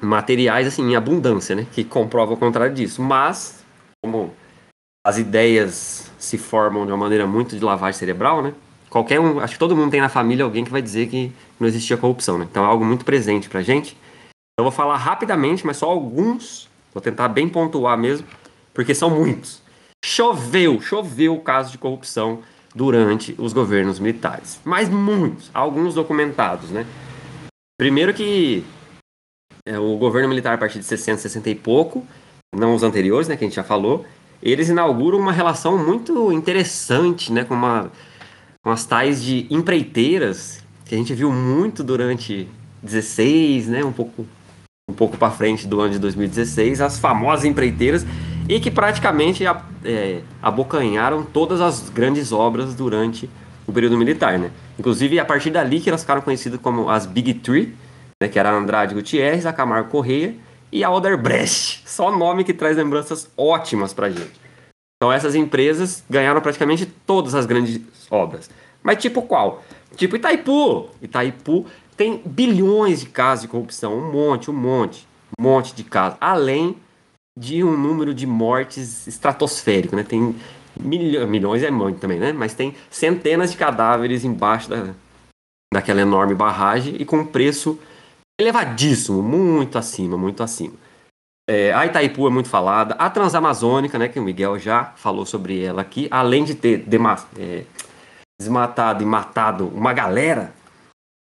materiais 0.00 0.68
assim 0.68 0.88
em 0.88 0.94
abundância, 0.94 1.56
né, 1.56 1.66
que 1.72 1.82
comprovam 1.82 2.36
o 2.36 2.38
contrário 2.38 2.72
disso, 2.72 3.02
mas 3.02 3.64
como 4.00 4.32
as 5.04 5.18
ideias 5.18 6.12
se 6.16 6.38
formam 6.38 6.86
de 6.86 6.92
uma 6.92 6.98
maneira 6.98 7.26
muito 7.26 7.56
de 7.56 7.64
lavagem 7.64 7.98
cerebral, 7.98 8.40
né? 8.40 8.54
Qualquer 8.88 9.18
um, 9.18 9.40
acho 9.40 9.54
que 9.54 9.58
todo 9.58 9.74
mundo 9.74 9.90
tem 9.90 10.00
na 10.00 10.08
família 10.08 10.44
alguém 10.44 10.64
que 10.64 10.70
vai 10.70 10.80
dizer 10.80 11.08
que 11.08 11.32
não 11.58 11.66
existia 11.66 11.96
corrupção, 11.96 12.38
né? 12.38 12.46
Então 12.48 12.62
é 12.62 12.66
algo 12.68 12.84
muito 12.84 13.04
presente 13.04 13.48
pra 13.48 13.62
gente. 13.62 13.96
Eu 14.60 14.64
vou 14.64 14.70
falar 14.70 14.98
rapidamente, 14.98 15.66
mas 15.66 15.78
só 15.78 15.90
alguns, 15.90 16.68
vou 16.92 17.00
tentar 17.00 17.28
bem 17.28 17.48
pontuar 17.48 17.96
mesmo, 17.96 18.26
porque 18.74 18.94
são 18.94 19.08
muitos. 19.08 19.62
Choveu, 20.04 20.82
choveu 20.82 21.34
o 21.34 21.40
caso 21.40 21.72
de 21.72 21.78
corrupção 21.78 22.40
durante 22.74 23.34
os 23.38 23.54
governos 23.54 23.98
militares. 23.98 24.60
Mas 24.62 24.90
muitos, 24.90 25.50
alguns 25.54 25.94
documentados, 25.94 26.68
né? 26.70 26.84
Primeiro 27.78 28.12
que 28.12 28.62
é, 29.64 29.78
o 29.78 29.96
governo 29.96 30.28
militar 30.28 30.52
a 30.52 30.58
partir 30.58 30.78
de 30.78 30.84
60, 30.84 31.22
60 31.22 31.48
e 31.48 31.54
pouco, 31.54 32.06
não 32.54 32.74
os 32.74 32.82
anteriores, 32.82 33.28
né, 33.28 33.38
que 33.38 33.44
a 33.44 33.46
gente 33.46 33.56
já 33.56 33.64
falou, 33.64 34.04
eles 34.42 34.68
inauguram 34.68 35.18
uma 35.18 35.32
relação 35.32 35.78
muito 35.78 36.30
interessante, 36.32 37.32
né, 37.32 37.44
com, 37.44 37.54
uma, 37.54 37.90
com 38.62 38.70
as 38.70 38.84
tais 38.84 39.22
de 39.22 39.46
empreiteiras, 39.48 40.62
que 40.84 40.94
a 40.94 40.98
gente 40.98 41.14
viu 41.14 41.32
muito 41.32 41.82
durante 41.82 42.46
16, 42.82 43.68
né, 43.68 43.82
um 43.82 43.92
pouco 43.92 44.26
um 44.90 44.94
pouco 44.94 45.16
para 45.16 45.30
frente 45.30 45.66
do 45.66 45.80
ano 45.80 45.92
de 45.92 45.98
2016, 45.98 46.80
as 46.80 46.98
famosas 46.98 47.44
empreiteiras, 47.44 48.04
e 48.48 48.58
que 48.58 48.70
praticamente 48.70 49.44
é, 49.84 50.20
abocanharam 50.42 51.22
todas 51.22 51.60
as 51.60 51.88
grandes 51.88 52.32
obras 52.32 52.74
durante 52.74 53.30
o 53.66 53.72
período 53.72 53.96
militar, 53.96 54.38
né? 54.38 54.50
Inclusive, 54.78 55.20
a 55.20 55.24
partir 55.24 55.50
dali 55.50 55.80
que 55.80 55.88
elas 55.88 56.00
ficaram 56.00 56.20
conhecidas 56.20 56.60
como 56.60 56.90
as 56.90 57.06
Big 57.06 57.34
Three, 57.34 57.74
né, 58.20 58.28
que 58.28 58.38
era 58.38 58.50
Andrade 58.50 58.94
Gutierrez, 58.94 59.46
a 59.46 59.52
Camargo 59.52 59.88
Correia 59.88 60.34
e 60.72 60.82
a 60.82 60.90
Oderbrecht. 60.90 61.82
Só 61.86 62.14
nome 62.14 62.44
que 62.44 62.52
traz 62.52 62.76
lembranças 62.76 63.30
ótimas 63.36 63.92
pra 63.92 64.10
gente. 64.10 64.40
Então 64.96 65.12
essas 65.12 65.34
empresas 65.34 66.04
ganharam 66.10 66.40
praticamente 66.40 66.84
todas 67.06 67.34
as 67.34 67.46
grandes 67.46 67.80
obras. 68.10 68.50
Mas 68.82 68.98
tipo 68.98 69.22
qual? 69.22 69.62
Tipo 69.96 70.16
Itaipu. 70.16 70.90
Itaipu 71.00 71.66
tem 72.00 72.22
bilhões 72.24 73.00
de 73.00 73.06
casos 73.10 73.42
de 73.42 73.48
corrupção, 73.48 73.92
um 73.94 74.10
monte, 74.10 74.50
um 74.50 74.54
monte, 74.54 75.06
um 75.38 75.42
monte 75.42 75.74
de 75.74 75.84
casos. 75.84 76.16
Além 76.18 76.74
de 77.38 77.62
um 77.62 77.76
número 77.76 78.14
de 78.14 78.26
mortes 78.26 79.06
estratosférico, 79.06 79.94
né? 79.94 80.02
Tem 80.02 80.34
milho- 80.80 81.28
milhões 81.28 81.62
é 81.62 81.70
muito 81.70 82.00
também, 82.00 82.18
né? 82.18 82.32
Mas 82.32 82.54
tem 82.54 82.74
centenas 82.88 83.52
de 83.52 83.58
cadáveres 83.58 84.24
embaixo 84.24 84.70
da, 84.70 84.94
daquela 85.74 86.00
enorme 86.00 86.34
barragem 86.34 86.96
e 86.98 87.04
com 87.04 87.18
um 87.18 87.26
preço 87.26 87.78
elevadíssimo, 88.40 89.22
muito 89.22 89.76
acima, 89.76 90.16
muito 90.16 90.42
acima. 90.42 90.72
É, 91.50 91.70
a 91.74 91.84
Itaipu 91.84 92.26
é 92.26 92.30
muito 92.30 92.48
falada, 92.48 92.94
a 92.94 93.10
Transamazônica, 93.10 93.98
né, 93.98 94.08
que 94.08 94.18
o 94.18 94.22
Miguel 94.22 94.58
já 94.58 94.84
falou 94.96 95.26
sobre 95.26 95.62
ela 95.62 95.82
aqui, 95.82 96.08
além 96.10 96.44
de 96.44 96.54
ter 96.54 96.82
é, 97.38 97.64
desmatado 98.40 99.02
e 99.02 99.06
matado 99.06 99.68
uma 99.68 99.92
galera, 99.92 100.58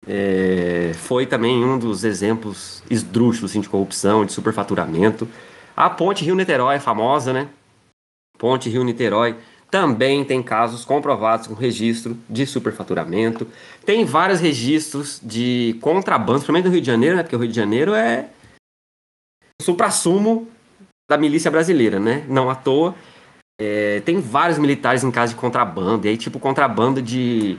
é, 0.07 0.93
foi 0.95 1.27
também 1.27 1.65
um 1.65 1.79
dos 1.79 2.05
exemplos 2.05 2.83
esdrúxulos 2.91 3.51
assim, 3.51 3.61
de 3.61 3.69
corrupção, 3.69 4.25
de 4.25 4.33
superfaturamento. 4.33 5.29
A 5.77 5.89
Ponte 5.89 6.25
Rio-Niterói 6.25 6.77
é 6.77 6.81
famosa, 6.81 7.33
né? 7.33 7.49
Ponte 8.39 8.69
Rio-Niterói 8.69 9.37
também 9.71 10.23
tem 10.23 10.43
casos 10.43 10.85
comprovados 10.85 11.47
com 11.47 11.55
registro 11.55 12.15
de 12.29 12.45
superfaturamento. 12.45 13.47
Tem 13.87 14.05
vários 14.05 14.39
registros 14.39 15.19
de 15.23 15.79
contrabando, 15.81 16.41
principalmente 16.41 16.67
no 16.67 16.73
Rio 16.73 16.81
de 16.83 16.87
Janeiro, 16.87 17.17
né? 17.17 17.23
Porque 17.23 17.37
o 17.37 17.39
Rio 17.39 17.49
de 17.49 17.57
Janeiro 17.57 17.95
é 17.95 18.29
o 19.59 19.65
supra-sumo 19.65 20.47
da 21.11 21.17
milícia 21.17 21.51
brasileira, 21.51 21.99
né? 21.99 22.25
Não 22.29 22.51
à 22.51 22.55
toa. 22.55 22.95
é, 23.59 24.01
tem 24.01 24.21
vários 24.21 24.59
militares 24.59 25.05
em 25.05 25.11
caso 25.11 25.35
de 25.35 25.41
contrabando. 25.41 26.07
E 26.07 26.11
aí, 26.11 26.17
tipo, 26.19 26.39
contrabando 26.39 27.01
de 27.01 27.59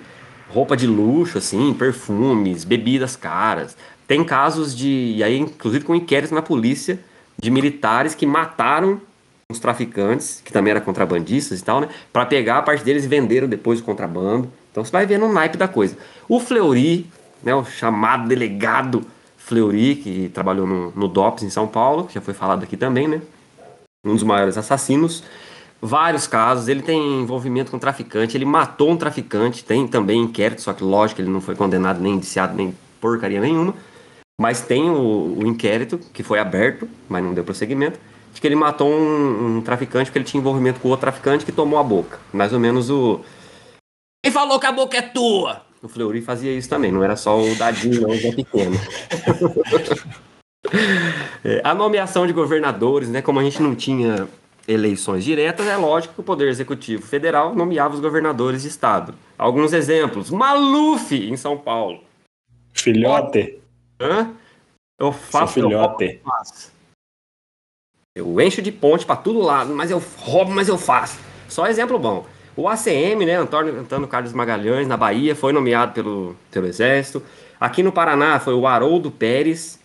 roupa 0.54 0.78
de 0.78 0.86
luxo, 0.86 1.38
assim, 1.38 1.74
perfumes, 1.74 2.64
bebidas 2.64 3.16
caras. 3.16 3.76
Tem 4.08 4.24
casos 4.24 4.76
de. 4.76 5.16
E 5.18 5.24
aí, 5.24 5.38
inclusive, 5.38 5.84
com 5.84 5.96
inquéritos 5.96 6.32
na 6.32 6.42
polícia 6.42 7.00
de 7.42 7.50
militares 7.50 8.14
que 8.14 8.26
mataram 8.26 9.02
os 9.50 9.60
traficantes, 9.60 10.42
que 10.44 10.54
também 10.54 10.72
eram 10.72 10.82
contrabandistas 10.82 11.60
e 11.60 11.64
tal, 11.64 11.82
né? 11.82 11.90
Para 12.12 12.26
pegar 12.26 12.60
a 12.60 12.62
parte 12.62 12.84
deles 12.84 13.06
e 13.06 13.08
venderam 13.08 13.48
depois 13.48 13.80
o 13.80 13.84
contrabando. 13.84 14.52
Então 14.72 14.84
você 14.84 14.92
vai 14.92 15.06
vendo 15.06 15.26
o 15.26 15.34
naipe 15.34 15.58
da 15.58 15.68
coisa. 15.68 15.98
O 16.28 16.40
Fleury, 16.40 17.08
né, 17.44 17.54
o 17.54 17.64
chamado 17.64 18.28
delegado 18.28 19.06
Fleury, 19.38 19.96
que 19.96 20.32
trabalhou 20.34 20.66
no, 20.66 20.92
no 20.92 21.08
DOPS 21.08 21.44
em 21.44 21.50
São 21.50 21.68
Paulo, 21.68 22.06
que 22.06 22.14
já 22.14 22.22
foi 22.22 22.34
falado 22.34 22.64
aqui 22.64 22.78
também, 22.78 23.08
né? 23.08 23.22
Um 24.06 24.14
dos 24.14 24.24
maiores 24.24 24.58
assassinos. 24.58 25.24
Vários 25.86 26.26
casos, 26.26 26.70
ele 26.70 26.82
tem 26.82 27.20
envolvimento 27.20 27.70
com 27.70 27.78
traficante, 27.78 28.38
ele 28.38 28.46
matou 28.46 28.90
um 28.90 28.96
traficante, 28.96 29.66
tem 29.66 29.86
também 29.86 30.22
inquérito, 30.22 30.62
só 30.62 30.72
que 30.72 30.82
lógico 30.82 31.20
ele 31.20 31.30
não 31.30 31.42
foi 31.42 31.58
condenado 31.58 32.00
nem 32.00 32.14
indiciado, 32.14 32.56
nem 32.56 32.74
porcaria 33.02 33.42
nenhuma. 33.42 33.76
Mas 34.40 34.62
tem 34.62 34.90
o, 34.90 35.40
o 35.40 35.46
inquérito, 35.46 36.00
que 36.14 36.24
foi 36.24 36.40
aberto, 36.40 36.88
mas 37.10 37.22
não 37.22 37.34
deu 37.34 37.44
prosseguimento, 37.44 38.00
de 38.34 38.40
que 38.40 38.48
ele 38.48 38.56
matou 38.56 38.90
um, 38.90 39.58
um 39.58 39.62
traficante 39.62 40.06
porque 40.06 40.20
ele 40.20 40.26
tinha 40.26 40.40
envolvimento 40.40 40.80
com 40.80 40.88
outro 40.88 41.02
traficante 41.02 41.44
que 41.44 41.52
tomou 41.52 41.78
a 41.78 41.84
boca. 41.84 42.18
Mais 42.32 42.54
ou 42.54 42.62
menos 42.62 42.90
o. 42.90 43.20
Quem 44.24 44.32
falou 44.32 44.62
que 44.62 44.66
a 44.66 44.72
boca 44.72 44.96
é 44.96 45.02
tua? 45.02 45.64
O 45.82 45.90
Fleury 45.90 46.22
fazia 46.22 46.58
isso 46.58 46.70
também, 46.70 46.94
não 46.94 47.04
era 47.04 47.18
só 47.18 47.38
o 47.38 47.56
dadinho, 47.56 48.04
não, 48.04 48.12
o 48.12 48.18
Zé 48.18 48.32
Pequeno. 48.32 48.80
É, 51.44 51.60
a 51.62 51.74
nomeação 51.76 52.26
de 52.26 52.32
governadores, 52.32 53.10
né? 53.10 53.22
Como 53.22 53.38
a 53.38 53.44
gente 53.44 53.62
não 53.62 53.76
tinha 53.76 54.30
eleições 54.68 55.24
diretas, 55.24 55.68
é 55.68 55.76
lógico 55.76 56.14
que 56.14 56.22
o 56.22 56.24
Poder 56.24 56.48
Executivo 56.48 57.06
Federal 57.06 57.54
nomeava 57.56 57.94
os 57.94 58.00
governadores 58.00 58.62
de 58.62 58.68
estado. 58.68 59.14
Alguns 59.38 59.74
exemplos: 59.74 60.30
Maluf, 60.30 61.14
em 61.14 61.36
São 61.38 61.58
Paulo. 61.58 62.02
Filhote. 62.74 63.60
Hã? 64.00 64.32
Eu 65.00 65.12
faço, 65.12 65.54
Seu 65.54 65.64
filhote. 65.64 66.06
eu 66.06 66.20
faço. 66.24 66.72
Eu 68.16 68.40
encho 68.42 68.62
de 68.62 68.72
ponte 68.72 69.06
pra 69.06 69.16
todo 69.16 69.40
lado, 69.40 69.74
mas 69.74 69.90
eu 69.90 70.02
roubo, 70.18 70.52
mas 70.52 70.68
eu 70.68 70.78
faço. 70.78 71.20
Só 71.50 71.68
exemplo 71.68 71.98
bom. 71.98 72.26
O 72.56 72.70
ACM, 72.70 73.26
né, 73.26 73.36
Antônio, 73.36 73.80
Antônio 73.80 74.08
Carlos 74.08 74.34
Magalhães, 74.34 74.88
na 74.88 74.96
Bahia, 74.96 75.36
foi 75.36 75.52
nomeado 75.52 75.94
pelo, 75.94 76.36
pelo 76.52 76.68
Exército. 76.68 77.24
Aqui 77.60 77.82
no 77.82 77.92
Paraná 77.92 78.40
foi 78.40 78.54
o 78.54 78.68
Haroldo 78.68 79.10
Pérez, 79.10 79.80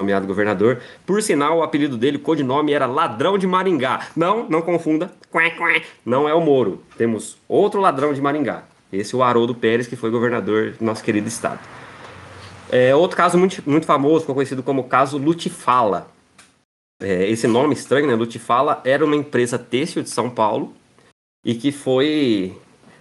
nomeado 0.00 0.26
governador. 0.26 0.80
Por 1.06 1.22
sinal, 1.22 1.58
o 1.58 1.62
apelido 1.62 1.96
dele, 1.96 2.16
o 2.16 2.20
codinome, 2.20 2.72
era 2.72 2.86
Ladrão 2.86 3.38
de 3.38 3.46
Maringá. 3.46 4.08
Não, 4.16 4.48
não 4.48 4.62
confunda. 4.62 5.12
Não 6.04 6.28
é 6.28 6.34
o 6.34 6.40
Moro. 6.40 6.82
Temos 6.96 7.38
outro 7.48 7.80
ladrão 7.80 8.12
de 8.12 8.20
Maringá. 8.20 8.64
Esse 8.92 9.14
é 9.14 9.18
o 9.18 9.22
Haroldo 9.22 9.54
Pérez, 9.54 9.86
que 9.86 9.94
foi 9.94 10.10
governador 10.10 10.72
do 10.72 10.84
nosso 10.84 11.04
querido 11.04 11.28
estado. 11.28 11.60
É, 12.72 12.94
outro 12.94 13.16
caso 13.16 13.38
muito, 13.38 13.62
muito 13.68 13.86
famoso, 13.86 14.20
ficou 14.20 14.34
conhecido 14.34 14.62
como 14.62 14.84
caso 14.84 15.18
Lutifala. 15.18 16.08
É, 17.00 17.28
esse 17.28 17.46
nome 17.46 17.74
estranho, 17.74 18.06
né? 18.06 18.14
Lutifala 18.14 18.80
era 18.84 19.04
uma 19.04 19.16
empresa 19.16 19.58
têxtil 19.58 20.02
de 20.02 20.10
São 20.10 20.28
Paulo 20.28 20.74
e 21.44 21.54
que 21.54 21.72
foi 21.72 22.56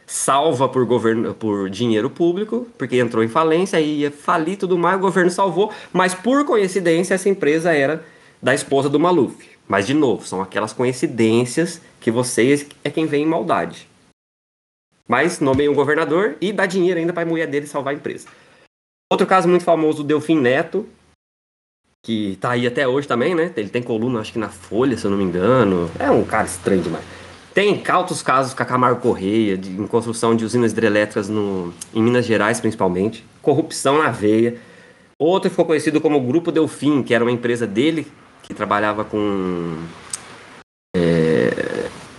salva 0.10 0.68
por 0.68 0.84
governo 0.86 1.36
por 1.36 1.70
dinheiro 1.70 2.10
público, 2.10 2.68
porque 2.80 2.98
entrou 2.98 3.24
em 3.24 3.28
falência 3.28 3.80
e 3.80 4.00
ia 4.00 4.12
falir 4.12 4.58
tudo 4.58 4.76
mais, 4.76 4.98
o 4.98 5.02
governo 5.02 5.30
salvou, 5.30 5.72
mas 5.94 6.16
por 6.16 6.44
coincidência 6.46 7.14
essa 7.14 7.30
empresa 7.30 7.72
era 7.72 8.04
da 8.42 8.56
esposa 8.56 8.90
do 8.90 9.00
Maluf. 9.00 9.48
Mas 9.68 9.86
de 9.86 9.94
novo, 9.94 10.26
são 10.26 10.42
aquelas 10.42 10.74
coincidências 10.74 11.80
que 12.02 12.10
vocês 12.10 12.66
é 12.84 12.90
quem 12.90 13.06
vem 13.06 13.22
em 13.22 13.28
maldade. 13.28 13.88
Mas 15.08 15.40
nomeia 15.40 15.70
um 15.70 15.76
governador 15.76 16.36
e 16.42 16.52
dá 16.52 16.66
dinheiro 16.66 17.00
ainda 17.00 17.14
para 17.14 17.22
a 17.22 17.26
mulher 17.26 17.46
dele 17.46 17.68
salvar 17.68 17.94
a 17.94 17.98
empresa. 17.98 18.28
Outro 19.12 19.28
caso 19.28 19.48
muito 19.48 19.64
famoso, 19.64 20.02
o 20.02 20.06
Delfim 20.06 20.40
Neto, 20.40 20.90
que 22.04 22.36
tá 22.42 22.52
aí 22.52 22.66
até 22.66 22.88
hoje 22.88 23.08
também, 23.08 23.36
né? 23.36 23.54
Ele 23.56 23.70
tem 23.70 23.84
coluna, 23.84 24.22
acho 24.22 24.34
que 24.34 24.40
na 24.40 24.50
Folha, 24.50 24.98
se 24.98 25.06
eu 25.06 25.12
não 25.12 25.18
me 25.20 25.24
engano. 25.24 25.90
É 26.00 26.10
um 26.10 26.24
cara 26.24 26.48
estranho 26.48 26.82
demais. 26.82 27.06
Tem 27.60 27.84
altos 27.90 28.24
casos 28.24 28.54
com 28.54 28.64
a 28.64 28.66
Camargo 28.66 29.02
Correia, 29.02 29.58
de, 29.58 29.70
em 29.70 29.86
construção 29.86 30.34
de 30.34 30.46
usinas 30.46 30.72
hidrelétricas 30.72 31.28
no, 31.28 31.74
em 31.94 32.02
Minas 32.02 32.26
Gerais, 32.26 32.62
principalmente. 32.62 33.22
Corrupção 33.42 33.98
na 33.98 34.10
veia. 34.10 34.56
Outro 35.20 35.50
ficou 35.50 35.66
conhecido 35.66 36.00
como 36.00 36.22
Grupo 36.22 36.54
Delfim, 36.54 37.04
que 37.04 37.14
era 37.14 37.22
uma 37.22 37.34
empresa 37.34 37.68
dele 37.68 38.08
que 38.44 38.54
trabalhava 38.54 39.04
com 39.04 39.76
é, 40.96 41.50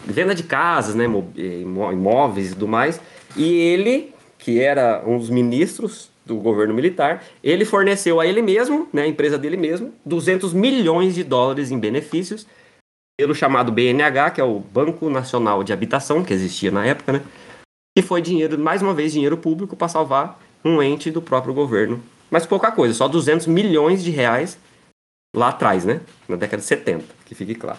venda 0.05 0.35
de 0.35 0.43
casas, 0.43 0.95
né, 0.95 1.07
imó- 1.07 1.91
imóveis 1.91 2.51
e 2.51 2.53
tudo 2.53 2.69
mais. 2.69 3.01
E 3.35 3.51
ele, 3.51 4.13
que 4.39 4.61
era 4.61 5.03
um 5.07 5.17
dos 5.17 5.31
ministros 5.31 6.11
do 6.27 6.37
governo 6.37 6.75
militar, 6.75 7.25
ele 7.43 7.65
forneceu 7.65 8.21
a 8.21 8.27
ele 8.27 8.43
mesmo, 8.43 8.91
né, 8.93 9.05
a 9.05 9.09
empresa 9.09 9.39
dele 9.39 9.57
mesmo, 9.57 9.91
200 10.05 10.53
milhões 10.53 11.15
de 11.15 11.25
dólares 11.25 11.71
em 11.71 11.79
benefícios 11.79 12.47
pelo 13.21 13.35
chamado 13.35 13.71
BNH, 13.71 14.31
que 14.31 14.41
é 14.41 14.45
o 14.45 14.59
Banco 14.61 15.11
Nacional 15.11 15.63
de 15.63 15.75
Habitação, 15.75 16.25
que 16.25 16.33
existia 16.33 16.71
na 16.71 16.87
época, 16.87 17.13
né? 17.13 17.23
E 17.95 18.01
foi 18.01 18.23
dinheiro, 18.23 18.59
mais 18.59 18.81
uma 18.81 18.95
vez, 18.95 19.13
dinheiro 19.13 19.37
público 19.37 19.77
para 19.77 19.89
salvar 19.89 20.41
um 20.65 20.83
ente 20.83 21.11
do 21.11 21.21
próprio 21.21 21.53
governo. 21.53 22.03
Mas 22.31 22.47
pouca 22.47 22.73
coisa, 22.73 22.95
só 22.95 23.07
200 23.07 23.47
milhões 23.47 24.03
de 24.03 24.11
reais 24.11 24.59
lá 25.37 25.51
atrás, 25.51 25.85
né? 25.85 26.01
Na 26.27 26.37
década 26.37 26.63
de 26.63 26.67
70, 26.67 27.05
que 27.27 27.35
fique 27.35 27.55
claro. 27.55 27.79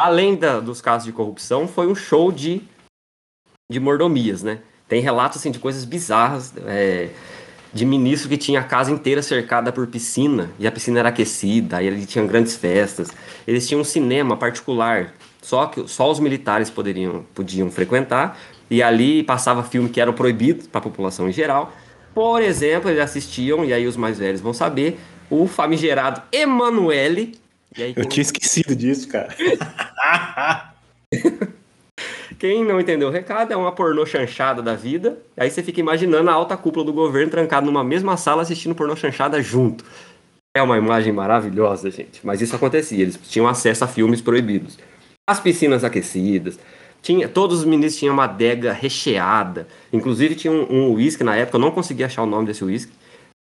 Além 0.00 0.36
da- 0.36 0.58
dos 0.58 0.80
casos 0.80 1.04
de 1.04 1.12
corrupção, 1.12 1.68
foi 1.68 1.86
um 1.86 1.94
show 1.94 2.32
de, 2.32 2.62
de 3.70 3.78
mordomias, 3.78 4.42
né? 4.42 4.62
Tem 4.88 5.02
relatos 5.02 5.36
assim, 5.36 5.50
de 5.50 5.58
coisas 5.58 5.84
bizarras, 5.84 6.54
é, 6.66 7.10
de 7.72 7.84
ministro 7.84 8.28
que 8.28 8.36
tinha 8.36 8.60
a 8.60 8.64
casa 8.64 8.90
inteira 8.90 9.22
cercada 9.22 9.70
por 9.72 9.86
piscina, 9.86 10.50
e 10.58 10.66
a 10.66 10.72
piscina 10.72 10.98
era 11.00 11.08
aquecida, 11.10 11.76
aí 11.78 11.86
ele 11.86 12.06
tinha 12.06 12.24
grandes 12.26 12.56
festas. 12.56 13.10
Eles 13.46 13.66
tinham 13.68 13.80
um 13.80 13.84
cinema 13.84 14.36
particular, 14.36 15.12
só 15.42 15.66
que 15.66 15.86
só 15.88 16.10
os 16.10 16.18
militares 16.18 16.70
poderiam, 16.70 17.24
podiam 17.34 17.70
frequentar, 17.70 18.38
e 18.70 18.82
ali 18.82 19.22
passava 19.22 19.62
filme 19.62 19.88
que 19.88 20.00
eram 20.00 20.12
proibidos 20.12 20.66
para 20.66 20.78
a 20.78 20.82
população 20.82 21.28
em 21.28 21.32
geral. 21.32 21.72
Por 22.14 22.42
exemplo, 22.42 22.90
eles 22.90 23.00
assistiam, 23.02 23.64
e 23.64 23.72
aí 23.72 23.86
os 23.86 23.96
mais 23.96 24.18
velhos 24.18 24.40
vão 24.40 24.52
saber, 24.54 24.98
o 25.30 25.46
famigerado 25.46 26.22
Emanuele. 26.32 27.38
E 27.76 27.82
aí, 27.82 27.90
Eu 27.90 28.02
quem- 28.02 28.08
tinha 28.08 28.22
esquecido 28.22 28.74
disso, 28.74 29.06
cara. 29.08 29.28
Quem 32.38 32.64
não 32.64 32.80
entendeu 32.80 33.08
o 33.08 33.10
recado 33.10 33.52
é 33.52 33.56
uma 33.56 33.72
pornô 33.72 34.06
chanchada 34.06 34.62
da 34.62 34.74
vida. 34.74 35.18
Aí 35.36 35.50
você 35.50 35.60
fica 35.60 35.80
imaginando 35.80 36.30
a 36.30 36.32
alta 36.32 36.56
cúpula 36.56 36.84
do 36.84 36.92
governo 36.92 37.32
trancado 37.32 37.66
numa 37.66 37.82
mesma 37.82 38.16
sala 38.16 38.42
assistindo 38.42 38.76
pornô 38.76 38.94
chanchada 38.94 39.42
junto. 39.42 39.84
É 40.56 40.62
uma 40.62 40.78
imagem 40.78 41.12
maravilhosa, 41.12 41.90
gente. 41.90 42.20
Mas 42.24 42.40
isso 42.40 42.54
acontecia. 42.54 43.02
Eles 43.02 43.18
tinham 43.28 43.48
acesso 43.48 43.82
a 43.82 43.88
filmes 43.88 44.20
proibidos. 44.20 44.78
As 45.28 45.40
piscinas 45.40 45.82
aquecidas. 45.82 46.60
Tinha, 47.02 47.28
todos 47.28 47.58
os 47.58 47.64
ministros 47.64 47.98
tinham 47.98 48.14
uma 48.14 48.24
adega 48.24 48.72
recheada. 48.72 49.66
Inclusive 49.92 50.36
tinha 50.36 50.52
um 50.52 50.66
um 50.70 50.92
uísque 50.94 51.24
na 51.24 51.34
época. 51.34 51.56
Eu 51.56 51.60
não 51.60 51.72
consegui 51.72 52.04
achar 52.04 52.22
o 52.22 52.26
nome 52.26 52.46
desse 52.46 52.64
uísque. 52.64 52.92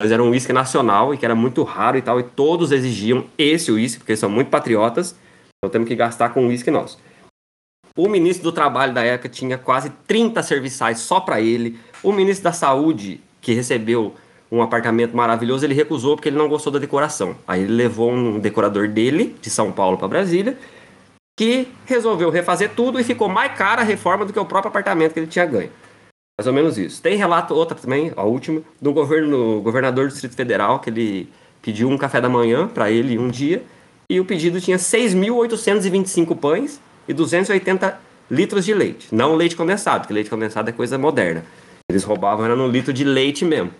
Mas 0.00 0.12
era 0.12 0.22
um 0.22 0.28
uísque 0.28 0.52
nacional 0.52 1.14
e 1.14 1.16
que 1.16 1.24
era 1.24 1.34
muito 1.34 1.62
raro 1.62 1.96
e 1.96 2.02
tal. 2.02 2.20
E 2.20 2.22
todos 2.22 2.70
exigiam 2.70 3.24
esse 3.38 3.72
uísque, 3.72 4.00
porque 4.00 4.12
eles 4.12 4.20
são 4.20 4.28
muito 4.28 4.50
patriotas. 4.50 5.16
Então 5.56 5.70
temos 5.70 5.88
que 5.88 5.96
gastar 5.96 6.34
com 6.34 6.48
uísque 6.48 6.70
nosso. 6.70 6.98
O 7.96 8.08
ministro 8.08 8.42
do 8.42 8.52
Trabalho 8.52 8.92
da 8.92 9.04
época 9.04 9.28
tinha 9.28 9.56
quase 9.56 9.88
30 10.08 10.42
serviçais 10.42 10.98
só 10.98 11.20
para 11.20 11.40
ele. 11.40 11.78
O 12.02 12.10
ministro 12.10 12.42
da 12.42 12.52
Saúde, 12.52 13.20
que 13.40 13.54
recebeu 13.54 14.14
um 14.50 14.60
apartamento 14.60 15.16
maravilhoso, 15.16 15.64
ele 15.64 15.74
recusou 15.74 16.16
porque 16.16 16.28
ele 16.28 16.36
não 16.36 16.48
gostou 16.48 16.72
da 16.72 16.80
decoração. 16.80 17.36
Aí 17.46 17.62
ele 17.62 17.72
levou 17.72 18.10
um 18.10 18.40
decorador 18.40 18.88
dele, 18.88 19.36
de 19.40 19.48
São 19.48 19.70
Paulo 19.70 19.96
para 19.96 20.08
Brasília, 20.08 20.58
que 21.38 21.68
resolveu 21.86 22.30
refazer 22.30 22.72
tudo 22.74 22.98
e 22.98 23.04
ficou 23.04 23.28
mais 23.28 23.56
cara 23.56 23.82
a 23.82 23.84
reforma 23.84 24.24
do 24.24 24.32
que 24.32 24.40
o 24.40 24.44
próprio 24.44 24.70
apartamento 24.70 25.12
que 25.12 25.20
ele 25.20 25.28
tinha 25.28 25.46
ganho. 25.46 25.70
Mais 26.36 26.48
ou 26.48 26.52
menos 26.52 26.76
isso. 26.76 27.00
Tem 27.00 27.16
relato, 27.16 27.54
outra 27.54 27.78
também, 27.78 28.12
a 28.16 28.24
última, 28.24 28.60
do 28.82 28.92
governo, 28.92 29.60
governador 29.60 30.08
do 30.08 30.10
Distrito 30.10 30.34
Federal, 30.34 30.80
que 30.80 30.90
ele 30.90 31.28
pediu 31.62 31.88
um 31.88 31.96
café 31.96 32.20
da 32.20 32.28
manhã 32.28 32.66
para 32.66 32.90
ele 32.90 33.16
um 33.16 33.28
dia, 33.28 33.62
e 34.10 34.18
o 34.18 34.24
pedido 34.24 34.60
tinha 34.60 34.78
6.825 34.78 36.36
pães 36.36 36.80
e 37.08 37.12
280 37.12 37.98
litros 38.30 38.64
de 38.64 38.74
leite. 38.74 39.08
Não 39.14 39.34
leite 39.34 39.56
condensado, 39.56 40.00
porque 40.00 40.14
leite 40.14 40.30
condensado 40.30 40.68
é 40.70 40.72
coisa 40.72 40.96
moderna. 40.98 41.44
Eles 41.90 42.04
roubavam 42.04 42.44
era 42.44 42.56
no 42.56 42.66
litro 42.68 42.92
de 42.92 43.04
leite 43.04 43.44
mesmo. 43.44 43.70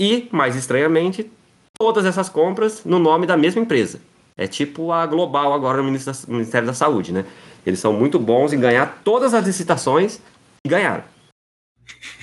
E, 0.00 0.28
mais 0.32 0.56
estranhamente, 0.56 1.30
todas 1.78 2.04
essas 2.04 2.28
compras 2.28 2.84
no 2.84 2.98
nome 2.98 3.26
da 3.26 3.36
mesma 3.36 3.60
empresa. 3.62 4.00
É 4.36 4.46
tipo 4.46 4.92
a 4.92 5.06
Global 5.06 5.52
agora 5.54 5.78
no 5.78 5.84
Ministério 6.28 6.66
da- 6.66 6.74
Saúde, 6.74 7.12
né? 7.12 7.24
Eles 7.64 7.80
são 7.80 7.92
muito 7.92 8.18
bons 8.18 8.52
em 8.52 8.60
ganhar 8.60 9.00
todas 9.02 9.32
as 9.34 9.46
licitações 9.46 10.20
e 10.64 10.68
ganharam. 10.68 11.04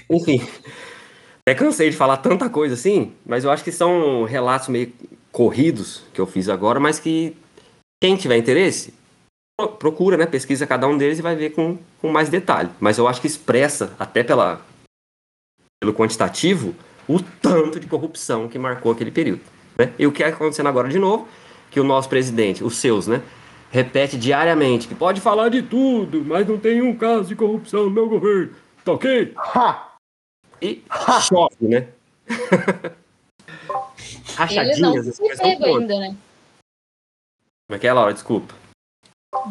Enfim, 0.09 0.41
até 1.41 1.55
cansei 1.55 1.89
de 1.89 1.95
falar 1.97 2.17
tanta 2.17 2.49
coisa 2.49 2.75
assim, 2.75 3.13
mas 3.25 3.43
eu 3.43 3.51
acho 3.51 3.63
que 3.63 3.71
são 3.71 4.23
relatos 4.25 4.67
meio 4.67 4.93
corridos 5.31 6.03
que 6.13 6.21
eu 6.21 6.27
fiz 6.27 6.47
agora, 6.49 6.79
mas 6.79 6.99
que 6.99 7.35
quem 8.01 8.15
tiver 8.15 8.37
interesse, 8.37 8.93
procura, 9.79 10.17
né? 10.17 10.25
Pesquisa 10.25 10.67
cada 10.67 10.87
um 10.87 10.97
deles 10.97 11.19
e 11.19 11.21
vai 11.21 11.35
ver 11.35 11.51
com, 11.51 11.77
com 12.01 12.09
mais 12.09 12.29
detalhe. 12.29 12.69
Mas 12.79 12.97
eu 12.97 13.07
acho 13.07 13.21
que 13.21 13.27
expressa, 13.27 13.93
até 13.99 14.23
pela, 14.23 14.61
pelo 15.81 15.93
quantitativo, 15.93 16.75
o 17.07 17.21
tanto 17.21 17.79
de 17.79 17.87
corrupção 17.87 18.47
que 18.47 18.57
marcou 18.57 18.91
aquele 18.91 19.11
período. 19.11 19.41
Né? 19.77 19.93
E 19.97 20.07
o 20.07 20.11
que 20.11 20.23
é 20.23 20.27
acontecendo 20.27 20.67
agora 20.67 20.89
de 20.89 20.99
novo, 20.99 21.27
que 21.69 21.79
o 21.79 21.83
nosso 21.83 22.09
presidente, 22.09 22.63
os 22.63 22.77
seus, 22.77 23.07
né? 23.07 23.21
repete 23.73 24.15
diariamente 24.15 24.87
que 24.87 24.93
pode 24.93 25.19
falar 25.19 25.49
de 25.49 25.63
tudo, 25.63 26.23
mas 26.23 26.47
não 26.47 26.59
tem 26.59 26.79
um 26.83 26.95
caso 26.95 27.29
de 27.29 27.35
corrupção 27.35 27.85
no 27.85 27.89
meu 27.89 28.07
governo. 28.07 28.53
Tá 28.85 28.91
ok? 28.91 29.33
Ha! 29.35 29.93
E 30.61 30.83
chove, 31.21 31.55
né? 31.61 31.87
Ele 32.29 32.39
não 33.67 33.83
Rachadinhas, 34.35 35.17
conta. 35.17 35.65
ainda, 35.65 35.99
né? 35.99 36.15
Como 37.67 37.75
é 37.75 37.79
que 37.79 37.87
é, 37.87 37.93
Laura? 37.93 38.13
Desculpa. 38.13 38.53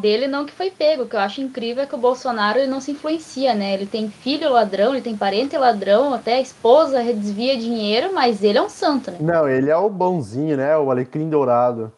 Dele 0.01 0.27
não 0.27 0.45
que 0.47 0.53
foi 0.53 0.71
pego. 0.71 1.03
O 1.03 1.09
que 1.09 1.17
eu 1.17 1.21
acho 1.21 1.41
incrível 1.41 1.83
é 1.83 1.87
que 1.87 1.95
o 1.95 1.99
Bolsonaro 1.99 2.59
ele 2.59 2.71
não 2.71 2.81
se 2.81 2.91
influencia, 2.93 3.55
né? 3.55 3.75
Ele 3.75 3.87
tem 3.87 4.11
filho 4.11 4.51
ladrão, 4.51 4.93
ele 4.95 5.03
tem 5.03 5.17
parente 5.17 5.57
ladrão, 5.57 6.15
até 6.15 6.35
a 6.35 6.41
esposa 6.41 7.03
desvia 7.03 7.57
dinheiro, 7.57 8.13
mas 8.15 8.43
ele 8.43 8.59
é 8.59 8.63
um 8.63 8.69
santo, 8.69 9.11
né? 9.11 9.19
Não, 9.21 9.49
ele 9.49 9.71
é 9.71 9.77
o 9.77 9.89
bonzinho, 9.91 10.57
né? 10.57 10.77
O 10.77 10.91
alecrim 10.91 11.29
dourado. 11.29 11.93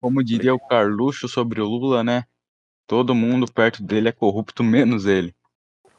Como 0.00 0.22
diria 0.22 0.54
o 0.54 0.60
Carluxo 0.60 1.28
sobre 1.28 1.60
o 1.60 1.64
Lula, 1.66 2.04
né? 2.04 2.24
Todo 2.86 3.14
mundo 3.14 3.50
perto 3.50 3.82
dele 3.82 4.08
é 4.08 4.12
corrupto, 4.12 4.62
menos 4.62 5.06
ele. 5.06 5.34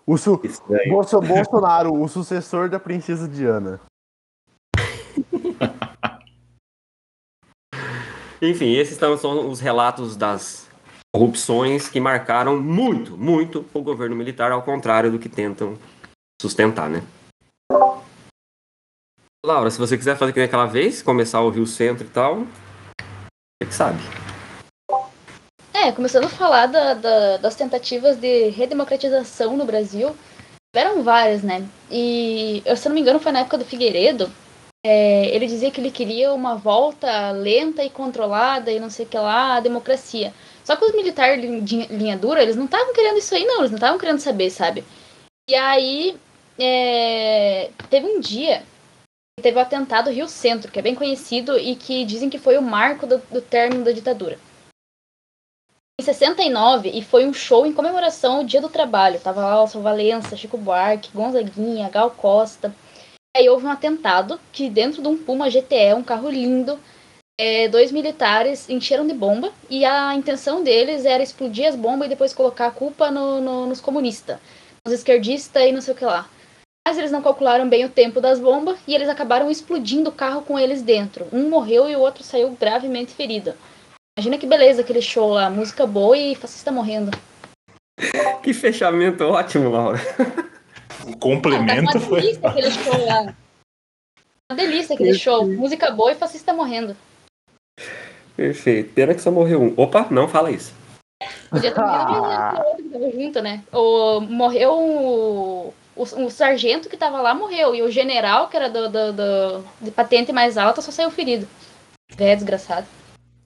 O 0.05 0.17
su... 0.17 0.39
Bolso- 0.87 1.19
Bolsonaro, 1.19 1.91
o 1.91 2.07
sucessor 2.07 2.69
da 2.69 2.79
princesa 2.79 3.27
Diana. 3.27 3.81
Enfim, 8.41 8.73
esses 8.73 8.97
são 9.19 9.49
os 9.49 9.59
relatos 9.59 10.15
das 10.15 10.69
corrupções 11.15 11.87
que 11.87 11.97
marcaram 11.97 12.61
muito, 12.61 13.17
muito 13.17 13.65
o 13.73 13.81
governo 13.81 14.17
militar, 14.17 14.51
ao 14.51 14.61
contrário 14.61 15.09
do 15.09 15.17
que 15.17 15.29
tentam 15.29 15.77
sustentar, 16.41 16.89
né? 16.89 17.01
Laura, 19.45 19.71
se 19.71 19.79
você 19.79 19.97
quiser 19.97 20.17
fazer 20.17 20.33
que 20.33 20.39
nem 20.39 20.47
aquela 20.47 20.65
vez, 20.65 21.01
começar 21.01 21.39
o 21.39 21.49
Rio 21.49 21.65
Centro 21.65 22.05
e 22.05 22.09
tal, 22.09 22.39
você 22.41 23.65
que 23.65 23.73
sabe. 23.73 23.99
É, 25.73 25.89
começando 25.93 26.25
a 26.25 26.29
falar 26.29 26.65
da- 26.65 26.95
da- 26.95 27.37
das 27.37 27.55
tentativas 27.55 28.17
de 28.17 28.49
redemocratização 28.49 29.55
no 29.55 29.63
Brasil, 29.63 30.13
tiveram 30.75 31.01
várias, 31.01 31.41
né? 31.43 31.65
E, 31.89 32.61
eu, 32.65 32.75
se 32.75 32.89
não 32.89 32.95
me 32.95 32.99
engano, 32.99 33.21
foi 33.21 33.31
na 33.31 33.39
época 33.39 33.57
do 33.57 33.65
Figueiredo. 33.65 34.29
é, 34.87 35.35
ele 35.35 35.47
dizia 35.47 35.71
que 35.71 35.81
ele 35.81 35.89
queria 35.89 36.31
uma 36.31 36.55
volta 36.57 37.31
lenta 37.31 37.83
e 37.83 37.89
controlada 37.89 38.71
e 38.71 38.79
não 38.79 38.87
sei 38.91 39.03
o 39.03 39.09
que 39.09 39.17
lá, 39.17 39.55
à 39.55 39.59
democracia. 39.59 40.31
Só 40.65 40.75
que 40.75 40.83
os 40.83 40.93
militares 40.93 41.41
linha- 41.41 41.87
linha 41.87 42.17
dura, 42.17 42.41
eles 42.41 42.57
não 42.57 42.65
estavam 42.65 42.93
querendo 42.93 43.17
isso 43.19 43.33
aí, 43.33 43.45
não. 43.45 43.59
Eles 43.59 43.71
não 43.71 43.77
estavam 43.77 43.97
querendo 43.97 44.19
saber, 44.19 44.49
sabe? 44.49 44.83
E 45.49 45.55
aí, 45.55 46.17
é, 46.59 47.69
teve 47.89 48.05
um 48.05 48.19
dia 48.19 48.63
que 49.37 49.43
teve 49.43 49.57
o 49.57 49.61
atentado 49.61 50.09
Rio 50.09 50.27
Centro, 50.27 50.71
que 50.71 50.79
é 50.79 50.81
bem 50.81 50.95
conhecido 50.95 51.57
e 51.57 51.75
que 51.75 52.03
dizem 52.03 52.29
que 52.29 52.39
foi 52.39 52.57
o 52.57 52.61
marco 52.61 53.07
do, 53.07 53.19
do 53.31 53.41
término 53.41 53.85
da 53.85 53.91
ditadura 53.91 54.37
em 55.99 56.03
69 56.03 56.89
e 56.89 57.01
foi 57.01 57.25
um 57.25 57.33
show 57.33 57.65
em 57.65 57.71
comemoração 57.71 58.37
ao 58.37 58.43
Dia 58.43 58.59
do 58.59 58.67
Trabalho. 58.67 59.19
Tava 59.19 59.41
lá 59.41 59.53
Alça 59.53 59.79
Valença, 59.79 60.35
Chico 60.35 60.57
Buarque, 60.57 61.11
Gonzaguinha, 61.13 61.89
Gal 61.89 62.11
Costa. 62.11 62.75
Aí 63.35 63.47
houve 63.47 63.65
um 63.65 63.71
atentado 63.71 64.39
que 64.51 64.69
dentro 64.69 65.01
de 65.01 65.07
um 65.07 65.17
Puma 65.17 65.49
GTE, 65.49 65.93
um 65.95 66.03
carro 66.03 66.29
lindo, 66.29 66.79
é, 67.39 67.67
dois 67.67 67.91
militares 67.91 68.69
encheram 68.69 69.05
de 69.05 69.13
bomba 69.13 69.51
e 69.69 69.83
a 69.83 70.13
intenção 70.15 70.63
deles 70.63 71.05
era 71.05 71.21
explodir 71.23 71.67
as 71.67 71.75
bombas 71.75 72.05
e 72.07 72.09
depois 72.09 72.33
colocar 72.33 72.67
a 72.67 72.71
culpa 72.71 73.11
no- 73.11 73.41
no- 73.41 73.65
nos 73.67 73.81
comunistas, 73.81 74.37
nos 74.85 74.93
esquerdistas 74.93 75.63
e 75.63 75.71
não 75.71 75.81
sei 75.81 75.93
o 75.93 75.97
que 75.97 76.05
lá. 76.05 76.29
Mas 76.87 76.97
eles 76.97 77.11
não 77.11 77.21
calcularam 77.21 77.67
bem 77.67 77.83
o 77.83 77.89
tempo 77.89 78.21
das 78.21 78.39
bombas 78.39 78.77
e 78.87 78.93
eles 78.93 79.09
acabaram 79.09 79.49
explodindo 79.49 80.09
o 80.09 80.13
carro 80.13 80.43
com 80.43 80.57
eles 80.57 80.81
dentro. 80.81 81.27
Um 81.33 81.49
morreu 81.49 81.89
e 81.89 81.95
o 81.95 81.99
outro 81.99 82.23
saiu 82.23 82.51
gravemente 82.51 83.11
ferido. 83.13 83.53
Imagina 84.17 84.37
que 84.37 84.45
beleza 84.47 84.81
aquele 84.81 85.01
show 85.01 85.29
lá, 85.31 85.49
música 85.49 85.85
boa 85.85 86.15
e 86.15 86.35
fascista 86.35 86.71
morrendo. 86.71 87.11
Que 88.43 88.53
fechamento 88.53 89.23
ótimo, 89.25 89.69
Laura. 89.69 89.99
O 91.05 91.11
Ah, 91.11 91.17
complemento 91.19 91.91
tá 91.91 91.97
uma 91.97 92.07
foi. 92.07 92.21
delícia 92.21 92.47
aquele 92.49 92.71
show 92.71 93.05
lá. 93.05 93.35
Uma 94.51 94.55
delícia 94.57 94.93
aquele 94.93 95.13
show. 95.15 95.45
Música 95.47 95.89
boa 95.91 96.11
e 96.11 96.15
fascista 96.15 96.53
morrendo. 96.53 96.95
Perfeito. 98.35 98.93
Pena 98.93 99.13
que 99.13 99.21
só 99.21 99.31
morreu 99.31 99.61
um. 99.61 99.73
Opa, 99.77 100.07
não 100.11 100.27
fala 100.27 100.51
isso. 100.51 100.73
Podia 101.49 101.71
ter 101.71 101.81
morrido 101.81 102.21
o 102.21 102.67
outro 102.67 102.83
que 102.83 102.89
tava 102.89 103.11
junto, 103.11 103.41
né? 103.41 103.63
O, 103.71 104.19
morreu 104.21 104.71
o, 104.73 105.73
o, 105.95 106.01
o 106.03 106.29
sargento 106.29 106.89
que 106.89 106.97
tava 106.97 107.21
lá, 107.21 107.33
morreu. 107.33 107.73
E 107.73 107.81
o 107.81 107.89
general, 107.89 108.49
que 108.49 108.57
era 108.57 108.69
do, 108.69 108.89
do, 108.89 109.13
do- 109.13 109.65
de 109.81 109.91
patente 109.91 110.33
mais 110.33 110.57
alta, 110.57 110.81
só 110.81 110.91
saiu 110.91 111.09
ferido. 111.09 111.47
É 112.17 112.35
desgraçado. 112.35 112.85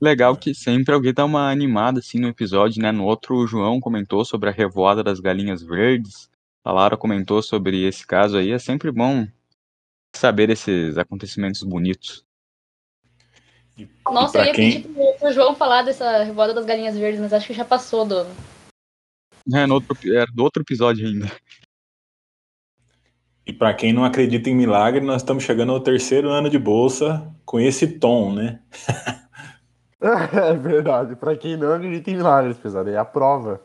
Legal 0.02 0.36
que 0.36 0.56
sempre 0.56 0.94
alguém 0.94 1.14
dá 1.14 1.26
uma 1.26 1.52
animada 1.52 2.00
assim 2.00 2.20
no 2.20 2.28
episódio, 2.28 2.82
né? 2.82 2.92
No 2.92 3.06
outro, 3.06 3.36
o 3.36 3.46
João 3.48 3.80
comentou 3.80 4.24
sobre 4.26 4.50
a 4.50 4.52
revoada 4.54 5.04
das 5.04 5.20
galinhas 5.20 5.62
verdes. 5.62 6.30
A 6.66 6.72
Lara 6.72 6.98
comentou 6.98 7.42
sobre 7.42 7.86
esse 7.86 8.06
caso 8.08 8.38
aí. 8.38 8.52
É 8.52 8.60
sempre 8.60 8.92
bom 8.92 9.28
saber 10.16 10.50
esses 10.50 10.98
acontecimentos 10.98 11.64
bonitos. 11.64 12.26
Nossa, 14.06 14.40
eu 14.40 14.46
ia 14.46 14.54
quem- 14.54 14.82
pedir 14.82 14.94
pro, 14.94 15.14
pro 15.20 15.32
João 15.34 15.56
falar 15.56 15.84
dessa 15.84 16.24
revolta 16.24 16.54
das 16.54 16.66
galinhas 16.66 16.98
verdes, 16.98 17.20
mas 17.20 17.34
acho 17.34 17.48
que 17.48 17.54
já 17.54 17.66
passou 17.66 18.06
do. 18.06 18.26
É, 19.54 19.66
no 19.66 19.76
outro, 19.76 19.98
é 20.16 20.26
do 20.34 20.44
outro 20.44 20.62
episódio 20.62 21.08
ainda. 21.08 21.32
E 23.46 23.54
para 23.54 23.74
quem 23.74 23.92
não 23.92 24.04
acredita 24.06 24.50
em 24.50 24.56
milagre, 24.56 25.02
nós 25.02 25.22
estamos 25.22 25.44
chegando 25.44 25.72
ao 25.72 25.80
terceiro 25.80 26.30
ano 26.30 26.50
de 26.50 26.60
bolsa 26.60 27.34
com 27.46 27.60
esse 27.60 27.88
tom, 28.00 28.34
né? 28.34 28.60
É 30.02 30.54
verdade. 30.54 31.14
Pra 31.18 31.36
quem 31.36 31.58
não 31.58 31.74
acredita 31.74 32.10
em 32.10 32.16
milagres, 32.16 32.58
pesado, 32.58 32.90
é 32.90 32.96
a 32.98 33.04
prova. 33.04 33.62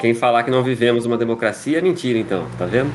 Quem 0.00 0.12
falar 0.12 0.42
que 0.42 0.50
não 0.50 0.60
vivemos 0.64 1.06
uma 1.06 1.16
democracia 1.16 1.78
é 1.78 1.80
mentira, 1.80 2.18
então, 2.18 2.50
tá 2.58 2.66
vendo? 2.66 2.90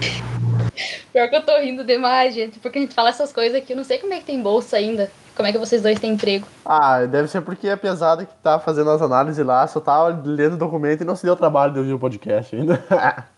Pior 1.14 1.30
que 1.30 1.36
eu 1.38 1.46
tô 1.46 1.58
rindo 1.60 1.86
demais, 1.86 2.34
gente, 2.34 2.60
porque 2.60 2.78
a 2.78 2.82
gente 2.82 2.94
fala 2.94 3.08
essas 3.08 3.32
coisas 3.32 3.58
aqui, 3.58 3.72
eu 3.72 3.78
não 3.78 3.86
sei 3.86 4.00
como 4.00 4.14
é 4.14 4.20
que 4.20 4.26
tem 4.26 4.42
bolsa 4.42 4.76
ainda. 4.76 5.10
Como 5.36 5.48
é 5.48 5.52
que 5.52 5.58
vocês 5.58 5.82
dois 5.82 6.00
têm 6.00 6.14
emprego? 6.14 6.48
Ah, 6.64 7.06
deve 7.06 7.28
ser 7.28 7.42
porque 7.42 7.68
a 7.68 7.78
pesada 7.78 8.26
que 8.26 8.34
tá 8.36 8.60
fazendo 8.60 8.92
as 8.92 9.02
análises 9.02 9.44
lá 9.44 9.66
só 9.68 9.80
tá 9.80 10.08
lendo 10.08 10.54
o 10.54 10.58
documento 10.58 11.02
e 11.02 11.06
não 11.06 11.16
se 11.16 11.24
deu 11.24 11.34
o 11.34 11.38
trabalho 11.38 11.74
de 11.74 11.80
ouvir 11.80 11.94
o 11.94 12.00
podcast 12.00 12.56
ainda. 12.56 12.84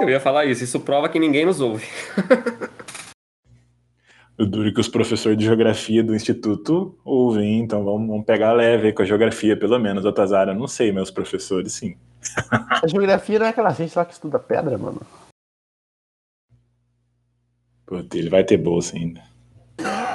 Eu 0.00 0.08
ia 0.08 0.20
falar 0.20 0.46
isso. 0.46 0.64
Isso 0.64 0.80
prova 0.80 1.08
que 1.08 1.18
ninguém 1.18 1.44
nos 1.44 1.60
ouve. 1.60 1.86
O 4.38 4.44
duro 4.44 4.68
é 4.68 4.70
que 4.70 4.80
os 4.80 4.88
professores 4.88 5.38
de 5.38 5.46
geografia 5.46 6.04
do 6.04 6.14
instituto 6.14 6.94
ouvem, 7.02 7.58
então 7.58 7.82
vamos, 7.82 8.06
vamos 8.06 8.26
pegar 8.26 8.52
leve 8.52 8.88
aí 8.88 8.92
com 8.92 9.00
a 9.00 9.06
geografia, 9.06 9.58
pelo 9.58 9.78
menos. 9.78 10.04
Outras 10.04 10.30
áreas, 10.30 10.54
eu 10.54 10.60
não 10.60 10.68
sei, 10.68 10.92
meus 10.92 11.10
professores, 11.10 11.72
sim. 11.72 11.96
a 12.52 12.86
geografia 12.86 13.38
não 13.38 13.46
é 13.46 13.48
aquela 13.48 13.70
gente 13.70 13.96
lá 13.96 14.04
que 14.04 14.12
estuda 14.12 14.38
pedra, 14.38 14.76
mano. 14.76 15.00
Puta, 17.86 18.18
ele 18.18 18.28
vai 18.28 18.44
ter 18.44 18.58
bolsa 18.58 18.94
ainda. 18.94 19.22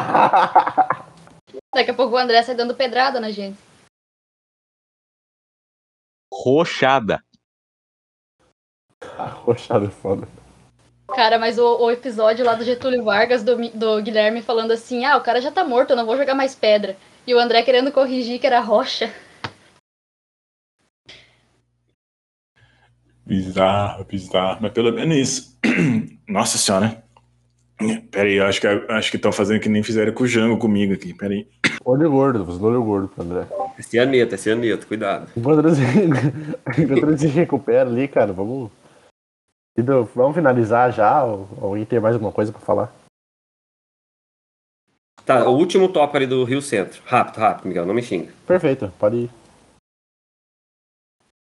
Daqui 1.74 1.92
a 1.92 1.94
pouco 1.94 2.16
o 2.16 2.18
André 2.18 2.42
sai 2.44 2.56
dando 2.56 2.76
pedrada 2.76 3.20
na 3.20 3.32
gente. 3.32 3.58
Rochada. 6.34 7.24
Rochada 9.46 9.86
é 9.86 9.90
foda. 9.90 10.28
Cara, 11.14 11.38
mas 11.38 11.58
o, 11.58 11.78
o 11.78 11.92
episódio 11.92 12.46
lá 12.46 12.56
do 12.56 12.64
Getúlio 12.64 13.04
Vargas, 13.04 13.44
do, 13.44 13.58
do 13.72 14.02
Guilherme 14.02 14.42
falando 14.42 14.72
assim, 14.72 15.04
ah, 15.04 15.18
o 15.18 15.22
cara 15.22 15.42
já 15.42 15.52
tá 15.52 15.64
morto, 15.64 15.92
eu 15.92 15.98
não 15.98 16.06
vou 16.06 16.16
jogar 16.16 16.34
mais 16.34 16.56
pedra. 16.56 16.96
E 17.28 17.36
o 17.36 17.40
André 17.40 17.62
querendo 17.64 17.92
corrigir 17.92 18.40
que 18.40 18.48
era 18.48 18.60
rocha. 18.60 19.14
Bizarro, 23.26 24.04
bizarro. 24.06 24.60
Mas 24.62 24.72
pelo 24.72 24.92
menos 24.92 25.16
isso. 25.16 25.60
Nossa 26.28 26.58
senhora. 26.58 27.04
Peraí, 28.12 28.36
eu 28.36 28.46
acho 28.46 28.62
que 28.62 28.68
acho 28.68 29.12
que 29.12 29.18
estão 29.18 29.32
fazendo 29.32 29.60
que 29.60 29.70
nem 29.70 29.84
fizeram 29.84 30.14
com 30.14 30.24
o 30.24 30.28
Jango 30.28 30.58
comigo 30.58 30.94
aqui. 30.94 31.14
Peraí. 31.14 31.48
Olho 31.84 32.12
gordo, 32.12 32.46
fazendo 32.46 32.68
olho 32.68 32.84
gordo 32.84 33.08
pro 33.08 33.24
André. 33.24 33.48
É 33.78 33.82
cianeto, 33.82 34.36
é 34.36 34.38
cianeto, 34.38 34.88
cuidado. 34.88 35.30
Enquanto 35.36 35.66
ele 35.66 35.76
se, 35.76 35.82
ele 36.82 37.18
se 37.18 37.28
recupera 37.28 37.90
ali, 37.90 38.08
cara, 38.08 38.32
vamos. 38.32 38.70
Vamos 40.14 40.36
finalizar 40.36 40.92
já? 40.92 41.24
Ou 41.24 41.48
alguém 41.62 41.86
tem 41.86 42.00
mais 42.00 42.14
alguma 42.14 42.32
coisa 42.32 42.52
pra 42.52 42.62
falar? 42.62 42.94
Tá, 45.26 45.48
o 45.48 45.56
último 45.56 45.88
tópico 45.88 46.18
ali 46.18 46.28
do 46.28 46.44
Rio 46.44 46.62
Centro. 46.62 47.02
Rápido, 47.06 47.40
rápido, 47.40 47.68
Miguel, 47.68 47.86
não 47.86 47.94
me 47.94 48.02
xinga. 48.02 48.32
Perfeito, 48.46 48.92
pode 49.00 49.16
ir. 49.16 49.30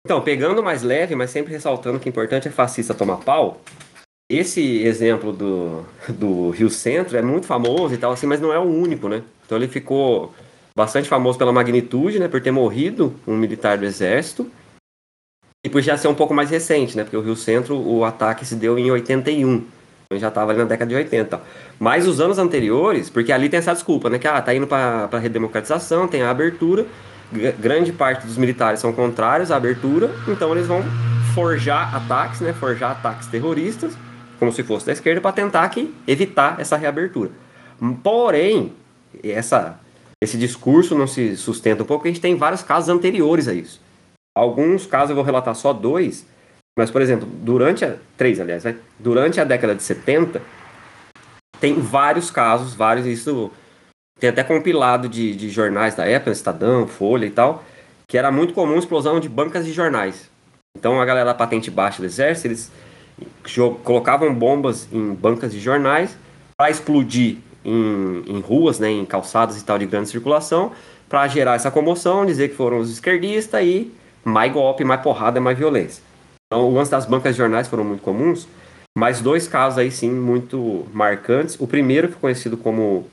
Então, 0.04 0.22
pegando 0.22 0.62
mais 0.62 0.82
leve, 0.82 1.14
mas 1.14 1.30
sempre 1.30 1.52
ressaltando 1.52 1.98
que 1.98 2.08
o 2.08 2.10
importante 2.10 2.48
é 2.48 2.50
fascista 2.50 2.94
tomar 2.94 3.18
pau. 3.18 3.60
Esse 4.28 4.82
exemplo 4.82 5.32
do, 5.32 5.84
do 6.08 6.50
Rio 6.50 6.68
Centro 6.68 7.16
é 7.16 7.22
muito 7.22 7.46
famoso 7.46 7.94
e 7.94 7.96
tal, 7.96 8.12
assim, 8.12 8.26
mas 8.26 8.40
não 8.40 8.52
é 8.52 8.58
o 8.58 8.64
único, 8.64 9.08
né? 9.08 9.22
Então 9.44 9.56
ele 9.56 9.68
ficou 9.68 10.34
bastante 10.76 11.08
famoso 11.08 11.38
pela 11.38 11.52
magnitude, 11.52 12.18
né? 12.18 12.26
Por 12.26 12.40
ter 12.40 12.50
morrido 12.50 13.14
um 13.26 13.36
militar 13.36 13.78
do 13.78 13.84
exército. 13.84 14.50
E 15.64 15.70
por 15.70 15.80
já 15.80 15.96
ser 15.96 16.08
um 16.08 16.14
pouco 16.14 16.34
mais 16.34 16.50
recente, 16.50 16.96
né? 16.96 17.04
Porque 17.04 17.16
o 17.16 17.20
Rio 17.20 17.36
Centro, 17.36 17.76
o 17.76 18.04
ataque 18.04 18.44
se 18.44 18.56
deu 18.56 18.78
em 18.78 18.90
81. 18.90 19.64
Então 20.06 20.18
já 20.18 20.28
estava 20.28 20.50
ali 20.50 20.58
na 20.58 20.66
década 20.66 20.88
de 20.88 20.96
80. 20.96 21.40
Mas 21.78 22.06
os 22.06 22.20
anos 22.20 22.38
anteriores, 22.38 23.08
porque 23.08 23.32
ali 23.32 23.48
tem 23.48 23.58
essa 23.58 23.72
desculpa, 23.72 24.10
né? 24.10 24.18
Que 24.18 24.26
ah, 24.26 24.42
tá 24.42 24.52
indo 24.52 24.66
para 24.66 25.18
redemocratização, 25.18 26.08
tem 26.08 26.22
a 26.22 26.30
abertura. 26.30 26.84
Grande 27.58 27.92
parte 27.92 28.26
dos 28.26 28.36
militares 28.36 28.78
são 28.80 28.92
contrários 28.92 29.50
à 29.50 29.56
abertura, 29.56 30.10
então 30.28 30.52
eles 30.52 30.68
vão 30.68 30.84
forjar 31.34 31.94
ataques, 31.94 32.40
né, 32.40 32.52
forjar 32.52 32.92
ataques 32.92 33.26
terroristas, 33.26 33.92
como 34.38 34.52
se 34.52 34.62
fosse 34.62 34.86
da 34.86 34.92
esquerda, 34.92 35.20
para 35.20 35.32
tentar 35.32 35.68
que 35.68 35.94
evitar 36.06 36.60
essa 36.60 36.76
reabertura. 36.76 37.30
Porém, 38.02 38.72
essa, 39.22 39.78
esse 40.22 40.36
discurso 40.38 40.96
não 40.96 41.06
se 41.06 41.36
sustenta 41.36 41.82
um 41.82 41.86
pouco, 41.86 42.00
porque 42.00 42.10
a 42.10 42.12
gente 42.12 42.22
tem 42.22 42.36
vários 42.36 42.62
casos 42.62 42.88
anteriores 42.88 43.48
a 43.48 43.54
isso. 43.54 43.80
Alguns 44.36 44.86
casos 44.86 45.10
eu 45.10 45.16
vou 45.16 45.24
relatar 45.24 45.54
só 45.54 45.72
dois, 45.72 46.26
mas, 46.78 46.90
por 46.90 47.00
exemplo, 47.00 47.26
durante 47.26 47.84
a. 47.84 47.96
Três, 48.16 48.38
aliás, 48.38 48.64
vai, 48.64 48.76
durante 48.98 49.40
a 49.40 49.44
década 49.44 49.74
de 49.74 49.82
70, 49.82 50.42
tem 51.58 51.80
vários 51.80 52.30
casos, 52.30 52.74
vários, 52.74 53.06
isso. 53.06 53.50
Tem 54.18 54.30
até 54.30 54.42
compilado 54.42 55.08
de, 55.08 55.34
de 55.34 55.50
jornais 55.50 55.94
da 55.94 56.06
época, 56.06 56.30
Estadão, 56.30 56.86
Folha 56.86 57.26
e 57.26 57.30
tal, 57.30 57.64
que 58.08 58.16
era 58.16 58.30
muito 58.30 58.54
comum 58.54 58.78
explosão 58.78 59.20
de 59.20 59.28
bancas 59.28 59.64
de 59.64 59.72
jornais. 59.72 60.30
Então 60.78 61.00
a 61.00 61.04
galera 61.04 61.26
da 61.26 61.34
patente 61.34 61.70
baixa 61.70 62.00
do 62.00 62.06
exército, 62.06 62.48
eles 62.48 62.72
colocavam 63.82 64.34
bombas 64.34 64.88
em 64.92 65.14
bancas 65.14 65.52
de 65.52 65.60
jornais 65.60 66.16
para 66.56 66.70
explodir 66.70 67.38
em, 67.64 68.22
em 68.26 68.40
ruas, 68.40 68.78
né, 68.78 68.90
em 68.90 69.04
calçadas 69.04 69.60
e 69.60 69.64
tal 69.64 69.78
de 69.78 69.86
grande 69.86 70.08
circulação, 70.08 70.72
para 71.08 71.26
gerar 71.28 71.54
essa 71.54 71.70
comoção, 71.70 72.26
dizer 72.26 72.50
que 72.50 72.54
foram 72.56 72.78
os 72.78 72.90
esquerdistas 72.90 73.64
e 73.64 73.92
mais 74.24 74.52
golpe, 74.52 74.84
mais 74.84 75.00
porrada, 75.00 75.40
mais 75.40 75.56
violência. 75.56 76.02
Então, 76.46 76.72
lance 76.72 76.90
das 76.90 77.06
bancas 77.06 77.34
de 77.34 77.38
jornais 77.38 77.68
foram 77.68 77.84
muito 77.84 78.02
comuns, 78.02 78.46
mas 78.96 79.20
dois 79.20 79.46
casos 79.48 79.78
aí 79.78 79.90
sim 79.90 80.10
muito 80.10 80.86
marcantes. 80.92 81.56
O 81.60 81.66
primeiro 81.66 82.08
foi 82.08 82.20
conhecido 82.20 82.56
como 82.56 83.08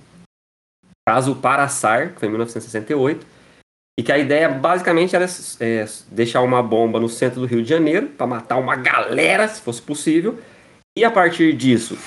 caso 1.07 1.35
Paraçar, 1.35 2.13
que 2.13 2.19
foi 2.19 2.27
em 2.27 2.31
1968, 2.31 3.25
e 3.99 4.03
que 4.03 4.11
a 4.11 4.17
ideia 4.17 4.49
basicamente 4.49 5.15
era 5.15 5.25
é, 5.59 5.85
deixar 6.09 6.41
uma 6.41 6.63
bomba 6.63 6.99
no 6.99 7.07
centro 7.07 7.41
do 7.41 7.45
Rio 7.45 7.61
de 7.61 7.69
Janeiro 7.69 8.07
para 8.07 8.25
matar 8.25 8.57
uma 8.57 8.75
galera, 8.75 9.47
se 9.47 9.61
fosse 9.61 9.81
possível, 9.81 10.39
e 10.97 11.03
a 11.05 11.11
partir 11.11 11.53
disso, 11.53 11.97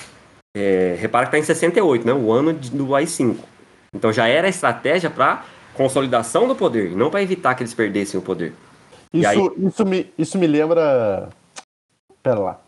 é, 0.55 0.95
repara 0.99 1.25
que 1.25 1.29
está 1.29 1.39
em 1.39 1.43
68, 1.43 2.05
né, 2.05 2.13
o 2.13 2.31
ano 2.31 2.53
do 2.53 2.95
AI-5. 2.95 3.37
Então 3.93 4.11
já 4.11 4.27
era 4.27 4.47
a 4.47 4.49
estratégia 4.49 5.09
para 5.09 5.45
consolidação 5.73 6.47
do 6.47 6.55
poder, 6.55 6.95
não 6.95 7.09
para 7.09 7.21
evitar 7.21 7.55
que 7.55 7.63
eles 7.63 7.73
perdessem 7.73 8.19
o 8.19 8.23
poder. 8.23 8.53
Isso, 9.13 9.27
aí- 9.29 9.51
isso, 9.59 9.85
me, 9.85 10.13
isso 10.17 10.37
me 10.37 10.47
lembra. 10.47 11.29
Pera 12.21 12.39
lá. 12.39 12.61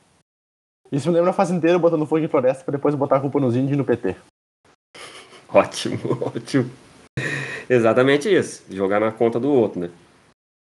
Isso 0.92 1.10
me 1.10 1.16
lembra 1.16 1.32
a 1.32 1.34
fazendeiro 1.34 1.78
botando 1.78 2.06
fogo 2.06 2.24
em 2.24 2.28
floresta 2.28 2.64
pra 2.64 2.72
depois 2.72 2.96
botar 2.96 3.18
a 3.18 3.20
culpa 3.20 3.40
nos 3.40 3.56
índios 3.56 3.78
no 3.78 3.84
PT. 3.84 4.16
Ótimo, 5.54 6.00
ótimo. 6.22 6.70
Exatamente 7.70 8.34
isso. 8.34 8.64
Jogar 8.70 9.00
na 9.00 9.12
conta 9.12 9.40
do 9.40 9.52
outro, 9.52 9.80
né? 9.80 9.90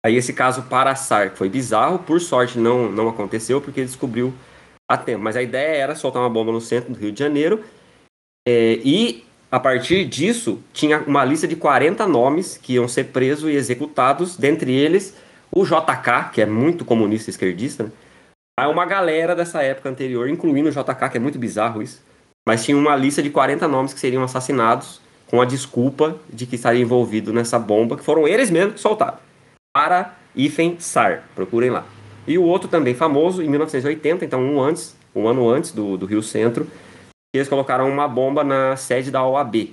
Aí 0.05 0.17
esse 0.17 0.33
caso 0.33 0.63
Paraçar, 0.65 1.31
que 1.31 1.39
foi 1.39 1.49
bizarro, 1.49 1.99
por 1.99 2.21
sorte 2.21 2.59
não, 2.59 2.91
não 2.91 3.09
aconteceu, 3.09 3.61
porque 3.61 3.85
descobriu 3.85 4.33
a 4.89 4.97
tempo. 4.97 5.23
Mas 5.23 5.37
a 5.37 5.43
ideia 5.43 5.77
era 5.77 5.95
soltar 5.95 6.23
uma 6.23 6.31
bomba 6.31 6.53
no 6.53 6.61
centro 6.61 6.93
do 6.93 6.99
Rio 6.99 7.13
de 7.13 7.19
Janeiro. 7.19 7.65
é, 8.47 8.81
e 8.85 9.25
a 9.51 9.59
partir 9.59 10.05
disso, 10.05 10.63
tinha 10.75 10.99
uma 11.01 11.25
lista 11.25 11.49
de 11.49 11.57
40 11.57 12.07
nomes 12.07 12.59
que 12.59 12.75
iam 12.75 12.87
ser 12.87 13.05
presos 13.05 13.51
e 13.51 13.55
executados, 13.55 14.37
dentre 14.37 14.73
eles 14.75 15.17
o 15.51 15.65
JK, 15.65 16.31
que 16.33 16.43
é 16.43 16.47
muito 16.47 16.85
comunista 16.85 17.31
esquerdista, 17.31 17.85
né? 17.85 17.93
Aí 18.61 18.69
uma 18.69 18.85
galera 18.85 19.35
dessa 19.35 19.63
época 19.63 19.89
anterior, 19.89 20.29
incluindo 20.29 20.69
o 20.69 20.73
JK, 20.73 21.09
que 21.11 21.17
é 21.17 21.21
muito 21.21 21.39
bizarro 21.39 21.81
isso. 21.81 22.03
Mas 22.47 22.65
tinha 22.65 22.77
uma 22.77 22.97
lista 22.97 23.23
de 23.23 23.31
40 23.31 23.67
nomes 23.69 23.95
que 23.95 24.01
seriam 24.01 24.23
assassinados 24.23 25.01
com 25.31 25.41
a 25.41 25.45
desculpa 25.45 26.17
de 26.33 26.47
que 26.47 26.57
estaria 26.57 26.83
envolvido 26.83 27.33
nessa 27.33 27.59
bomba, 27.59 27.97
que 27.97 28.05
foram 28.05 28.27
eles 28.27 28.51
mesmos 28.51 28.75
que 28.75 28.81
soltaram. 28.81 29.19
Para 29.75 30.15
Ifen 30.35 30.77
Sar, 30.81 31.25
procurem 31.35 31.71
lá. 31.71 31.87
E 32.27 32.37
o 32.39 32.43
outro 32.43 32.69
também 32.69 32.95
famoso, 32.95 33.43
em 33.43 33.49
1980, 33.49 34.25
então 34.25 34.43
um 34.43 34.61
antes, 34.61 34.97
um 35.15 35.27
ano 35.27 35.49
antes 35.49 35.73
do, 35.73 35.97
do 35.97 36.07
Rio 36.07 36.23
Centro, 36.23 36.67
eles 37.35 37.49
colocaram 37.49 37.89
uma 37.91 38.09
bomba 38.09 38.43
na 38.43 38.77
sede 38.77 39.11
da 39.11 39.25
OAB, 39.25 39.71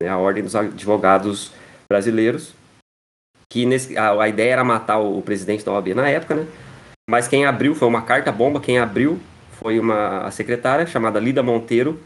né, 0.00 0.08
a 0.08 0.18
Ordem 0.18 0.42
dos 0.42 0.54
Advogados 0.54 1.52
Brasileiros, 1.90 2.54
que 3.50 3.64
nesse, 3.64 3.96
a, 3.96 4.22
a 4.22 4.28
ideia 4.28 4.52
era 4.52 4.64
matar 4.64 4.98
o, 4.98 5.18
o 5.18 5.22
presidente 5.22 5.64
da 5.64 5.72
OAB 5.72 5.88
na 5.88 6.08
época, 6.08 6.34
né? 6.34 6.46
Mas 7.08 7.26
quem 7.26 7.46
abriu 7.46 7.74
foi 7.74 7.88
uma 7.88 8.02
carta-bomba, 8.02 8.60
quem 8.60 8.78
abriu 8.78 9.18
foi 9.52 9.78
uma 9.78 10.26
a 10.26 10.30
secretária 10.30 10.86
chamada 10.86 11.18
Lida 11.18 11.42
Monteiro, 11.42 11.98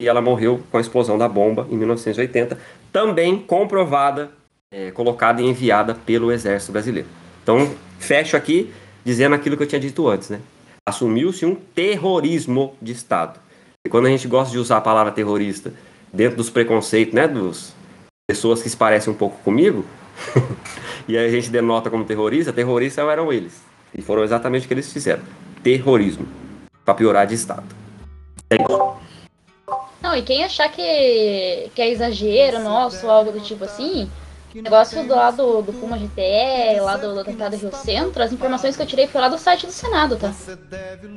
e 0.00 0.08
ela 0.08 0.20
morreu 0.20 0.62
com 0.70 0.78
a 0.78 0.80
explosão 0.80 1.18
da 1.18 1.28
bomba 1.28 1.66
em 1.70 1.76
1980, 1.76 2.58
também 2.92 3.38
comprovada, 3.38 4.30
é, 4.72 4.90
colocada 4.90 5.42
e 5.42 5.46
enviada 5.46 5.94
pelo 5.94 6.30
Exército 6.30 6.72
Brasileiro. 6.72 7.08
Então, 7.42 7.70
fecho 7.98 8.36
aqui 8.36 8.72
dizendo 9.04 9.34
aquilo 9.34 9.56
que 9.56 9.62
eu 9.62 9.66
tinha 9.66 9.80
dito 9.80 10.06
antes, 10.06 10.30
né? 10.30 10.40
Assumiu-se 10.86 11.44
um 11.44 11.54
terrorismo 11.54 12.74
de 12.80 12.92
Estado. 12.92 13.40
E 13.86 13.90
quando 13.90 14.06
a 14.06 14.10
gente 14.10 14.28
gosta 14.28 14.52
de 14.52 14.58
usar 14.58 14.76
a 14.76 14.80
palavra 14.80 15.12
terrorista 15.12 15.72
dentro 16.12 16.36
dos 16.36 16.50
preconceitos, 16.50 17.14
né, 17.14 17.26
dos 17.26 17.72
pessoas 18.26 18.62
que 18.62 18.68
se 18.68 18.76
parecem 18.76 19.12
um 19.12 19.16
pouco 19.16 19.38
comigo, 19.42 19.84
e 21.08 21.16
aí 21.16 21.26
a 21.26 21.30
gente 21.30 21.50
denota 21.50 21.90
como 21.90 22.04
terrorista, 22.04 22.52
terroristas 22.52 23.06
eram 23.08 23.32
eles. 23.32 23.60
E 23.94 24.02
foram 24.02 24.22
exatamente 24.22 24.64
o 24.64 24.68
que 24.68 24.74
eles 24.74 24.92
fizeram. 24.92 25.22
Terrorismo. 25.62 26.26
Pra 26.84 26.94
piorar 26.94 27.26
de 27.26 27.34
Estado. 27.34 27.64
É 28.50 28.56
isso. 28.56 28.87
Não, 30.08 30.16
e 30.16 30.22
quem 30.22 30.42
achar 30.42 30.70
que, 30.70 31.70
que 31.74 31.82
é 31.82 31.90
exagero 31.90 32.60
nosso 32.60 33.04
ou 33.04 33.12
algo 33.12 33.30
do 33.30 33.40
tipo 33.40 33.64
assim, 33.64 34.08
o 34.54 34.62
negócio 34.62 35.06
do 35.06 35.14
lado 35.14 35.60
do 35.60 35.70
Puma 35.70 35.98
GTE, 35.98 36.80
lá 36.80 36.96
do, 36.96 37.12
do 37.12 37.20
atentado 37.20 37.54
Rio 37.54 37.70
Centro, 37.74 38.22
as 38.22 38.32
informações 38.32 38.74
que 38.74 38.80
eu 38.80 38.86
tirei 38.86 39.06
foi 39.06 39.20
lá 39.20 39.28
do 39.28 39.36
site 39.36 39.66
do 39.66 39.72
Senado, 39.72 40.16
tá? 40.16 40.32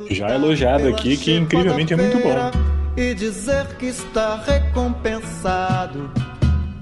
Já 0.09 0.35
elogiado 0.35 0.89
aqui, 0.89 1.15
que 1.15 1.37
incrivelmente 1.37 1.93
é 1.93 1.95
muito 1.95 2.17
bom. 2.17 2.51
E 2.97 3.13
dizer 3.13 3.65
que 3.77 3.85
está 3.85 4.35
recompensado. 4.45 6.11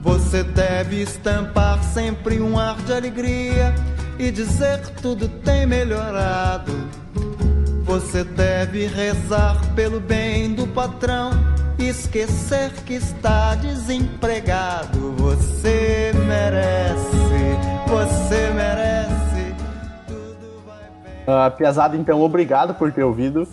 Você 0.01 0.41
deve 0.43 1.03
estampar 1.03 1.83
sempre 1.83 2.41
um 2.41 2.57
ar 2.57 2.77
de 2.77 2.91
alegria 2.91 3.75
e 4.17 4.31
dizer 4.31 4.81
que 4.81 4.99
tudo 4.99 5.29
tem 5.29 5.67
melhorado. 5.67 6.73
Você 7.89 8.23
deve 8.23 8.85
rezar 8.85 9.59
pelo 9.73 9.99
bem 9.99 10.53
do 10.53 10.67
patrão 10.67 11.31
esquecer 11.79 12.71
que 12.85 12.93
está 12.93 13.55
desempregado. 13.55 15.11
Você 15.13 16.11
merece, 16.27 17.17
você 17.87 18.53
merece. 18.53 19.55
Tudo 20.05 20.63
vai 20.67 20.83
bem. 21.03 21.13
Ah, 21.25 21.49
Piazada, 21.49 21.97
então, 21.97 22.21
obrigado 22.21 22.75
por 22.75 22.91
ter 22.91 23.03
ouvido. 23.03 23.47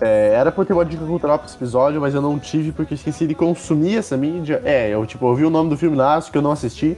É, 0.00 0.32
era 0.32 0.50
pra 0.50 0.62
eu 0.62 0.66
ter 0.66 0.72
uma 0.72 0.84
dica 0.86 1.04
cultural 1.04 1.38
pra 1.38 1.46
esse 1.46 1.56
episódio, 1.56 2.00
mas 2.00 2.14
eu 2.14 2.22
não 2.22 2.38
tive 2.38 2.72
porque 2.72 2.94
esqueci 2.94 3.26
de 3.26 3.34
consumir 3.34 3.98
essa 3.98 4.16
mídia. 4.16 4.62
É, 4.64 4.88
eu 4.88 5.04
tipo, 5.04 5.26
ouvi 5.26 5.44
o 5.44 5.50
nome 5.50 5.68
do 5.68 5.76
filme 5.76 5.98
lá, 5.98 6.18
que 6.22 6.38
eu 6.38 6.40
não 6.40 6.52
assisti. 6.52 6.96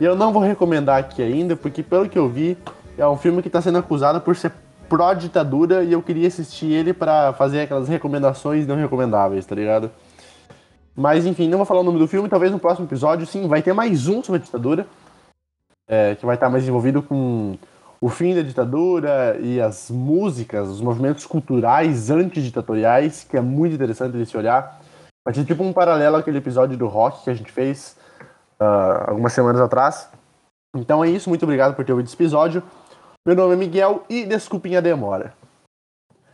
E 0.00 0.04
eu 0.04 0.14
não 0.14 0.32
vou 0.32 0.42
recomendar 0.42 1.00
aqui 1.00 1.20
ainda, 1.20 1.56
porque 1.56 1.82
pelo 1.82 2.08
que 2.08 2.16
eu 2.16 2.28
vi, 2.28 2.56
é 2.96 3.04
um 3.04 3.16
filme 3.16 3.42
que 3.42 3.50
tá 3.50 3.60
sendo 3.60 3.78
acusado 3.78 4.20
por 4.20 4.36
ser 4.36 4.52
pró-ditadura 4.88 5.84
e 5.84 5.92
eu 5.92 6.02
queria 6.02 6.28
assistir 6.28 6.72
ele 6.72 6.92
pra 6.92 7.32
fazer 7.32 7.62
aquelas 7.62 7.88
recomendações 7.88 8.66
não 8.66 8.76
recomendáveis, 8.76 9.46
tá 9.46 9.54
ligado? 9.54 9.90
Mas 10.96 11.26
enfim, 11.26 11.48
não 11.48 11.58
vou 11.58 11.66
falar 11.66 11.80
o 11.80 11.84
nome 11.84 11.98
do 11.98 12.08
filme, 12.08 12.28
talvez 12.28 12.50
no 12.50 12.58
próximo 12.58 12.86
episódio, 12.86 13.26
sim, 13.26 13.46
vai 13.46 13.62
ter 13.62 13.72
mais 13.72 14.08
um 14.08 14.22
sobre 14.22 14.40
a 14.40 14.44
ditadura. 14.44 14.86
é, 15.88 16.14
que 16.14 16.26
vai 16.26 16.34
estar 16.34 16.50
mais 16.50 16.68
envolvido 16.68 17.02
com 17.02 17.56
o 18.00 18.08
fim 18.08 18.34
da 18.34 18.42
ditadura 18.42 19.38
e 19.40 19.60
as 19.60 19.90
músicas, 19.90 20.68
os 20.68 20.80
movimentos 20.80 21.26
culturais 21.26 22.10
antiditatoriais, 22.10 23.24
que 23.24 23.36
é 23.36 23.40
muito 23.40 23.74
interessante 23.74 24.16
de 24.16 24.26
se 24.26 24.36
olhar. 24.36 24.80
Vai 25.24 25.34
ser 25.34 25.44
tipo 25.44 25.62
um 25.62 25.72
paralelo 25.72 26.16
àquele 26.16 26.38
episódio 26.38 26.76
do 26.76 26.86
rock 26.86 27.24
que 27.24 27.30
a 27.30 27.34
gente 27.34 27.50
fez 27.50 27.96
ah, 28.60 29.06
algumas 29.08 29.32
semanas 29.32 29.60
atrás. 29.60 30.08
Então 30.76 31.02
é 31.02 31.08
isso, 31.08 31.28
muito 31.28 31.42
obrigado 31.42 31.74
por 31.74 31.84
ter 31.84 31.92
ouvido 31.92 32.06
esse 32.06 32.16
episódio. 32.16 32.62
Meu 33.28 33.36
nome 33.36 33.52
é 33.52 33.56
Miguel 33.58 34.06
e 34.08 34.24
desculpem 34.24 34.74
a 34.74 34.80
demora. 34.80 35.34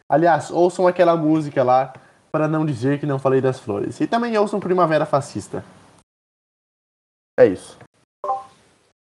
Aliás, 0.09 0.53
ouçam 0.53 0.87
aquela 0.87 1.16
música 1.16 1.65
lá 1.65 1.93
para 2.31 2.47
não 2.47 2.65
dizer 2.65 3.01
que 3.01 3.05
não 3.05 3.19
falei 3.19 3.41
das 3.41 3.59
flores. 3.59 4.01
E 4.01 4.07
também 4.07 4.39
ouçam 4.39 4.61
Primavera 4.61 5.05
Fascista. 5.05 5.65
É 7.37 7.47
isso. 7.47 7.77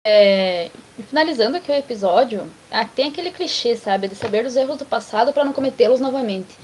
É, 0.07 0.69
finalizando 1.09 1.57
aqui 1.57 1.73
o 1.73 1.74
episódio, 1.74 2.47
ah, 2.70 2.85
tem 2.85 3.09
aquele 3.09 3.31
clichê, 3.31 3.74
sabe, 3.74 4.09
de 4.09 4.15
saber 4.15 4.43
dos 4.43 4.57
erros 4.57 4.77
do 4.77 4.85
passado 4.85 5.32
para 5.32 5.47
não 5.47 5.55
cometê-los 5.55 6.01
novamente. 6.01 6.59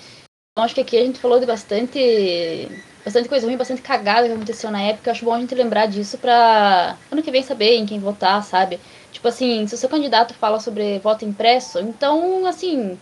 Então 0.52 0.66
acho 0.66 0.74
que 0.74 0.82
aqui 0.82 0.98
a 0.98 1.02
gente 1.02 1.18
falou 1.18 1.40
de 1.40 1.46
bastante, 1.46 2.68
bastante 3.02 3.26
coisa 3.26 3.46
ruim, 3.46 3.56
bastante 3.56 3.80
cagada 3.80 4.26
que 4.26 4.34
aconteceu 4.34 4.70
na 4.70 4.82
época. 4.82 5.12
Acho 5.12 5.24
bom 5.24 5.32
a 5.32 5.40
gente 5.40 5.54
lembrar 5.54 5.86
disso 5.86 6.18
pra 6.18 6.94
ano 7.10 7.22
que 7.22 7.30
vem 7.30 7.42
saber 7.42 7.76
em 7.76 7.86
quem 7.86 7.98
votar, 7.98 8.44
sabe? 8.44 8.78
Tipo 9.16 9.28
assim, 9.28 9.66
se 9.66 9.74
o 9.74 9.78
seu 9.78 9.88
candidato 9.88 10.34
fala 10.34 10.60
sobre 10.60 10.98
voto 11.00 11.24
impresso, 11.24 11.80
então, 11.80 12.46
assim, 12.46 12.98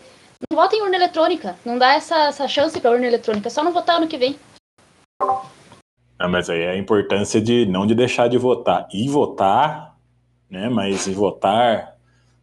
não 0.51 0.57
vota 0.57 0.74
em 0.77 0.82
urna 0.82 0.97
eletrônica. 0.97 1.57
Não 1.65 1.77
dá 1.77 1.95
essa, 1.95 2.28
essa 2.28 2.49
chance 2.49 2.81
pra 2.81 2.91
urna 2.91 3.07
eletrônica, 3.07 3.49
é 3.49 3.51
só 3.51 3.62
não 3.62 3.73
votar 3.73 3.97
ano 3.97 4.09
que 4.09 4.16
vem. 4.19 4.36
Ah, 6.19 6.28
mas 6.28 6.49
aí 6.49 6.61
é 6.61 6.70
a 6.70 6.77
importância 6.77 7.41
de 7.41 7.66
não 7.66 7.86
de 7.86 7.95
deixar 7.95 8.28
de 8.28 8.39
votar. 8.39 8.89
E 8.93 9.09
votar 9.09 9.95
né? 10.55 10.69
Mas 10.69 11.09
votar 11.09 11.97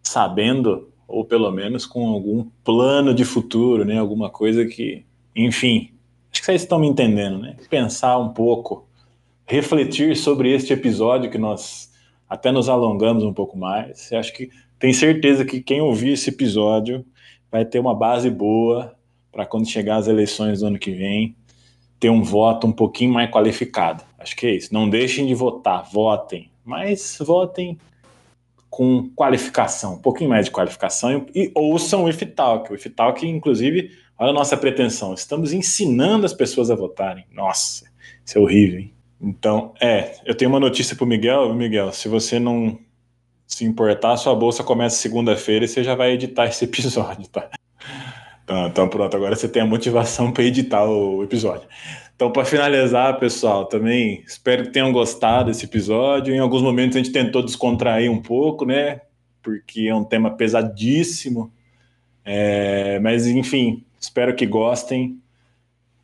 sabendo 0.03 0.89
ou 1.07 1.25
pelo 1.25 1.51
menos 1.51 1.85
com 1.85 2.07
algum 2.07 2.45
plano 2.63 3.13
de 3.13 3.25
futuro, 3.25 3.85
né? 3.85 3.97
Alguma 3.97 4.29
coisa 4.29 4.65
que, 4.65 5.05
enfim, 5.35 5.91
acho 6.31 6.41
que 6.41 6.45
vocês 6.45 6.61
estão 6.61 6.79
me 6.79 6.87
entendendo, 6.87 7.39
né? 7.39 7.55
Pensar 7.69 8.17
um 8.17 8.29
pouco, 8.29 8.85
refletir 9.45 10.15
sobre 10.15 10.53
este 10.53 10.73
episódio 10.73 11.29
que 11.29 11.37
nós 11.37 11.90
até 12.31 12.49
nos 12.49 12.69
alongamos 12.69 13.25
um 13.25 13.33
pouco 13.33 13.57
mais. 13.57 14.09
Eu 14.09 14.17
acho 14.17 14.31
que 14.31 14.49
tenho 14.79 14.93
certeza 14.93 15.43
que 15.43 15.59
quem 15.59 15.81
ouvir 15.81 16.13
esse 16.13 16.29
episódio 16.29 17.05
vai 17.51 17.65
ter 17.65 17.77
uma 17.77 17.93
base 17.93 18.29
boa 18.29 18.95
para 19.29 19.45
quando 19.45 19.67
chegar 19.67 19.97
as 19.97 20.07
eleições 20.07 20.61
do 20.61 20.67
ano 20.67 20.79
que 20.79 20.91
vem 20.91 21.35
ter 21.99 22.09
um 22.09 22.23
voto 22.23 22.65
um 22.65 22.71
pouquinho 22.71 23.11
mais 23.11 23.29
qualificado. 23.29 24.05
Acho 24.17 24.33
que 24.37 24.47
é 24.47 24.55
isso. 24.55 24.73
Não 24.73 24.89
deixem 24.89 25.27
de 25.27 25.35
votar, 25.35 25.83
votem, 25.91 26.49
mas 26.63 27.17
votem 27.19 27.77
com 28.69 29.09
qualificação, 29.13 29.95
um 29.95 30.01
pouquinho 30.01 30.29
mais 30.29 30.45
de 30.45 30.51
qualificação 30.51 31.25
e, 31.35 31.47
e 31.47 31.51
ouçam 31.53 32.05
o 32.05 32.09
IFTalk. 32.09 32.71
O 32.71 32.75
IFTalk, 32.75 33.27
inclusive, 33.27 33.91
olha 34.17 34.29
a 34.29 34.33
nossa 34.33 34.55
pretensão, 34.55 35.13
estamos 35.13 35.51
ensinando 35.51 36.25
as 36.25 36.33
pessoas 36.33 36.71
a 36.71 36.75
votarem. 36.75 37.25
Nossa, 37.29 37.91
isso 38.25 38.37
é 38.37 38.41
horrível, 38.41 38.79
hein? 38.79 38.93
Então, 39.21 39.73
é, 39.79 40.15
eu 40.25 40.33
tenho 40.33 40.49
uma 40.49 40.59
notícia 40.59 40.95
para 40.95 41.05
o 41.05 41.07
Miguel. 41.07 41.53
Miguel, 41.53 41.91
se 41.91 42.07
você 42.07 42.39
não 42.39 42.79
se 43.45 43.65
importar, 43.65 44.17
sua 44.17 44.33
bolsa 44.33 44.63
começa 44.63 44.95
segunda-feira 44.95 45.65
e 45.65 45.67
você 45.67 45.83
já 45.83 45.93
vai 45.93 46.11
editar 46.11 46.47
esse 46.47 46.65
episódio, 46.65 47.27
tá? 47.27 47.49
Então, 48.43 48.67
então 48.67 48.89
pronto, 48.89 49.15
agora 49.15 49.35
você 49.35 49.47
tem 49.47 49.61
a 49.61 49.65
motivação 49.65 50.31
para 50.31 50.43
editar 50.43 50.83
o 50.85 51.23
episódio. 51.23 51.67
Então, 52.15 52.31
para 52.31 52.45
finalizar, 52.45 53.19
pessoal, 53.19 53.65
também 53.65 54.23
espero 54.27 54.63
que 54.63 54.71
tenham 54.71 54.91
gostado 54.91 55.49
desse 55.49 55.65
episódio. 55.65 56.33
Em 56.33 56.39
alguns 56.39 56.61
momentos 56.61 56.95
a 56.95 56.99
gente 56.99 57.11
tentou 57.11 57.43
descontrair 57.43 58.11
um 58.11 58.21
pouco, 58.21 58.65
né? 58.65 59.01
Porque 59.41 59.87
é 59.87 59.95
um 59.95 60.03
tema 60.03 60.31
pesadíssimo. 60.31 61.51
É, 62.23 62.99
mas, 62.99 63.25
enfim, 63.25 63.83
espero 63.99 64.35
que 64.35 64.45
gostem, 64.45 65.19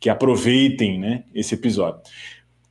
que 0.00 0.10
aproveitem 0.10 0.98
né, 0.98 1.24
esse 1.32 1.54
episódio. 1.54 2.00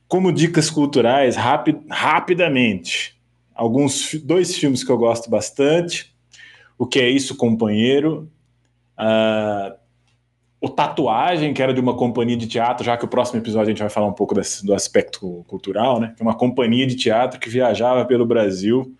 Como 0.08 0.32
dicas 0.32 0.70
culturais, 0.70 1.36
rapid, 1.36 1.76
rapidamente, 1.90 3.14
alguns 3.54 4.14
dois 4.14 4.56
filmes 4.56 4.82
que 4.82 4.90
eu 4.90 4.96
gosto 4.96 5.28
bastante. 5.28 6.14
O 6.78 6.86
que 6.86 6.98
é 6.98 7.10
isso, 7.10 7.36
companheiro? 7.36 8.30
Uh, 8.98 9.76
o 10.60 10.68
Tatuagem, 10.68 11.52
que 11.52 11.62
era 11.62 11.74
de 11.74 11.80
uma 11.80 11.94
companhia 11.94 12.36
de 12.36 12.46
teatro, 12.46 12.84
já 12.84 12.96
que 12.96 13.04
o 13.04 13.08
próximo 13.08 13.38
episódio 13.38 13.66
a 13.66 13.70
gente 13.70 13.80
vai 13.80 13.90
falar 13.90 14.06
um 14.06 14.12
pouco 14.12 14.34
desse, 14.34 14.64
do 14.64 14.74
aspecto 14.74 15.44
cultural, 15.46 16.00
né? 16.00 16.14
Uma 16.20 16.34
companhia 16.34 16.86
de 16.86 16.96
teatro 16.96 17.38
que 17.38 17.48
viajava 17.48 18.04
pelo 18.04 18.24
Brasil, 18.26 18.96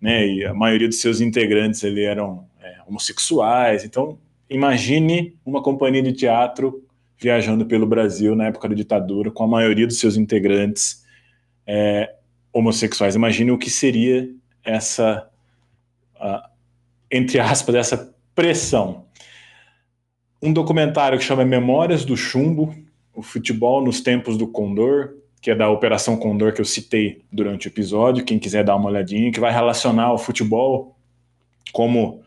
né? 0.00 0.26
E 0.26 0.44
a 0.44 0.54
maioria 0.54 0.88
dos 0.88 1.00
seus 1.00 1.20
integrantes 1.20 1.84
eram 1.84 2.46
é, 2.60 2.76
homossexuais. 2.86 3.84
Então, 3.84 4.18
imagine 4.48 5.36
uma 5.44 5.62
companhia 5.62 6.02
de 6.02 6.12
teatro 6.12 6.85
viajando 7.18 7.66
pelo 7.66 7.86
Brasil 7.86 8.34
na 8.34 8.46
época 8.46 8.68
da 8.68 8.74
ditadura, 8.74 9.30
com 9.30 9.44
a 9.44 9.48
maioria 9.48 9.86
dos 9.86 9.98
seus 9.98 10.16
integrantes 10.16 11.04
é, 11.66 12.14
homossexuais. 12.52 13.14
Imagine 13.14 13.50
o 13.50 13.58
que 13.58 13.70
seria 13.70 14.28
essa, 14.64 15.28
uh, 16.16 16.48
entre 17.10 17.38
aspas, 17.38 17.74
essa 17.74 18.14
pressão 18.34 19.06
um 20.42 20.52
documentário 20.52 21.18
que 21.18 21.24
chama 21.24 21.44
Memórias 21.44 22.04
do 22.04 22.16
Chumbo, 22.16 22.74
o 23.14 23.22
futebol 23.22 23.82
nos 23.82 24.00
tempos 24.00 24.36
do 24.36 24.46
Condor, 24.46 25.14
que 25.40 25.50
é 25.50 25.54
da 25.54 25.70
Operação 25.70 26.16
Condor 26.16 26.52
que 26.52 26.60
eu 26.60 26.64
citei 26.64 27.24
durante 27.32 27.66
o 27.66 27.70
episódio, 27.70 28.24
quem 28.24 28.38
quiser 28.38 28.62
dar 28.62 28.76
uma 28.76 28.88
olhadinha, 28.88 29.32
que 29.32 29.40
vai 29.40 29.52
relacionar 29.52 30.12
o 30.12 30.18
futebol 30.18 30.96
como 31.72 32.22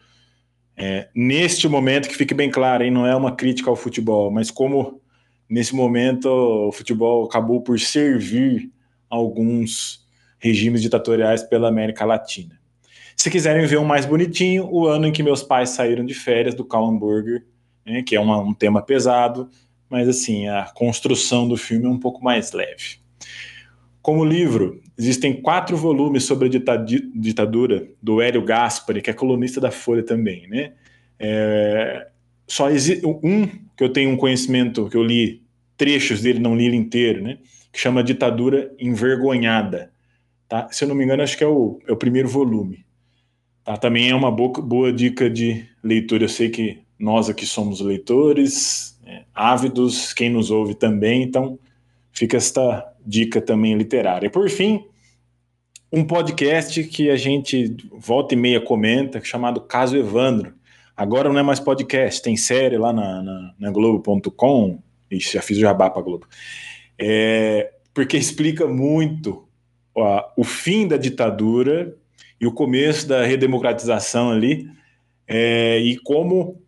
é, 0.81 1.09
neste 1.13 1.67
momento, 1.67 2.07
que 2.07 2.15
fique 2.15 2.33
bem 2.33 2.49
claro, 2.49 2.85
hein, 2.85 2.89
não 2.89 3.05
é 3.05 3.13
uma 3.13 3.35
crítica 3.35 3.69
ao 3.69 3.75
futebol, 3.75 4.31
mas 4.31 4.49
como 4.49 5.01
nesse 5.49 5.75
momento 5.75 6.29
o 6.29 6.71
futebol 6.71 7.25
acabou 7.25 7.61
por 7.61 7.77
servir 7.77 8.71
alguns 9.09 10.07
regimes 10.39 10.81
ditatoriais 10.81 11.43
pela 11.43 11.67
América 11.67 12.05
Latina. 12.05 12.57
Se 13.13 13.29
quiserem 13.29 13.65
ver 13.65 13.77
um 13.77 13.83
mais 13.83 14.05
bonitinho, 14.05 14.69
o 14.71 14.87
ano 14.87 15.07
em 15.07 15.11
que 15.11 15.21
meus 15.21 15.43
pais 15.43 15.71
saíram 15.71 16.05
de 16.05 16.13
férias 16.13 16.55
do 16.55 16.63
Cal 16.63 16.85
Hamburger, 16.85 17.45
né, 17.85 18.01
que 18.01 18.15
é 18.15 18.19
uma, 18.21 18.37
um 18.37 18.53
tema 18.53 18.81
pesado, 18.81 19.49
mas 19.89 20.07
assim, 20.07 20.47
a 20.47 20.71
construção 20.73 21.45
do 21.45 21.57
filme 21.57 21.87
é 21.87 21.89
um 21.89 21.99
pouco 21.99 22.23
mais 22.23 22.53
leve. 22.53 22.99
Como 24.01 24.23
livro, 24.23 24.81
existem 24.99 25.33
quatro 25.41 25.77
volumes 25.77 26.25
sobre 26.25 26.47
a 26.47 26.75
ditadura 27.15 27.87
do 28.03 28.21
Hélio 28.21 28.43
Gaspari, 28.43 29.01
que 29.01 29.09
é 29.09 29.13
colunista 29.13 29.61
da 29.61 29.71
Folha 29.71 30.03
também, 30.03 30.45
né? 30.49 30.73
É, 31.17 32.07
só 32.45 32.69
existe 32.69 33.05
um 33.05 33.47
que 33.77 33.83
eu 33.83 33.93
tenho 33.93 34.09
um 34.09 34.17
conhecimento, 34.17 34.89
que 34.89 34.97
eu 34.97 35.03
li 35.03 35.41
trechos 35.77 36.21
dele, 36.21 36.39
não 36.39 36.53
li 36.53 36.65
ele 36.65 36.75
inteiro, 36.75 37.23
né? 37.23 37.37
Que 37.71 37.79
chama 37.79 38.03
Ditadura 38.03 38.73
Envergonhada. 38.77 39.93
Tá? 40.49 40.67
Se 40.69 40.83
eu 40.83 40.89
não 40.89 40.95
me 40.95 41.05
engano, 41.05 41.23
acho 41.23 41.37
que 41.37 41.43
é 41.43 41.47
o, 41.47 41.79
é 41.87 41.93
o 41.93 41.95
primeiro 41.95 42.27
volume. 42.27 42.83
Tá? 43.63 43.77
Também 43.77 44.09
é 44.09 44.15
uma 44.15 44.31
boa, 44.31 44.51
boa 44.61 44.91
dica 44.91 45.29
de 45.29 45.65
leitura. 45.81 46.25
Eu 46.25 46.29
sei 46.29 46.49
que 46.49 46.79
nós 46.97 47.29
aqui 47.29 47.45
somos 47.45 47.79
leitores, 47.79 48.99
é, 49.05 49.23
ávidos, 49.33 50.11
quem 50.11 50.29
nos 50.29 50.51
ouve 50.51 50.75
também, 50.75 51.23
então 51.23 51.57
fica 52.11 52.35
esta 52.35 52.85
dica 53.05 53.39
também 53.39 53.77
literária. 53.77 54.29
Por 54.29 54.49
fim, 54.49 54.83
um 55.91 56.03
podcast 56.03 56.83
que 56.83 57.09
a 57.09 57.15
gente 57.15 57.75
volta 57.91 58.33
e 58.33 58.37
meia 58.37 58.61
comenta, 58.61 59.23
chamado 59.23 59.61
Caso 59.61 59.97
Evandro. 59.97 60.53
Agora 60.95 61.29
não 61.29 61.39
é 61.39 61.43
mais 61.43 61.59
podcast, 61.59 62.21
tem 62.21 62.35
série 62.37 62.77
lá 62.77 62.93
na, 62.93 63.23
na, 63.23 63.53
na 63.57 63.71
Globo.com. 63.71 64.79
Ixi, 65.09 65.33
já 65.33 65.41
fiz 65.41 65.57
o 65.57 65.61
jabá 65.61 65.89
para 65.89 66.01
Globo. 66.01 66.27
É, 66.97 67.71
porque 67.93 68.17
explica 68.17 68.67
muito 68.67 69.47
ó, 69.95 70.25
o 70.37 70.43
fim 70.43 70.87
da 70.87 70.97
ditadura 70.97 71.95
e 72.39 72.45
o 72.45 72.51
começo 72.51 73.07
da 73.07 73.25
redemocratização 73.25 74.31
ali, 74.31 74.69
é, 75.27 75.79
e 75.79 75.97
como 75.97 76.61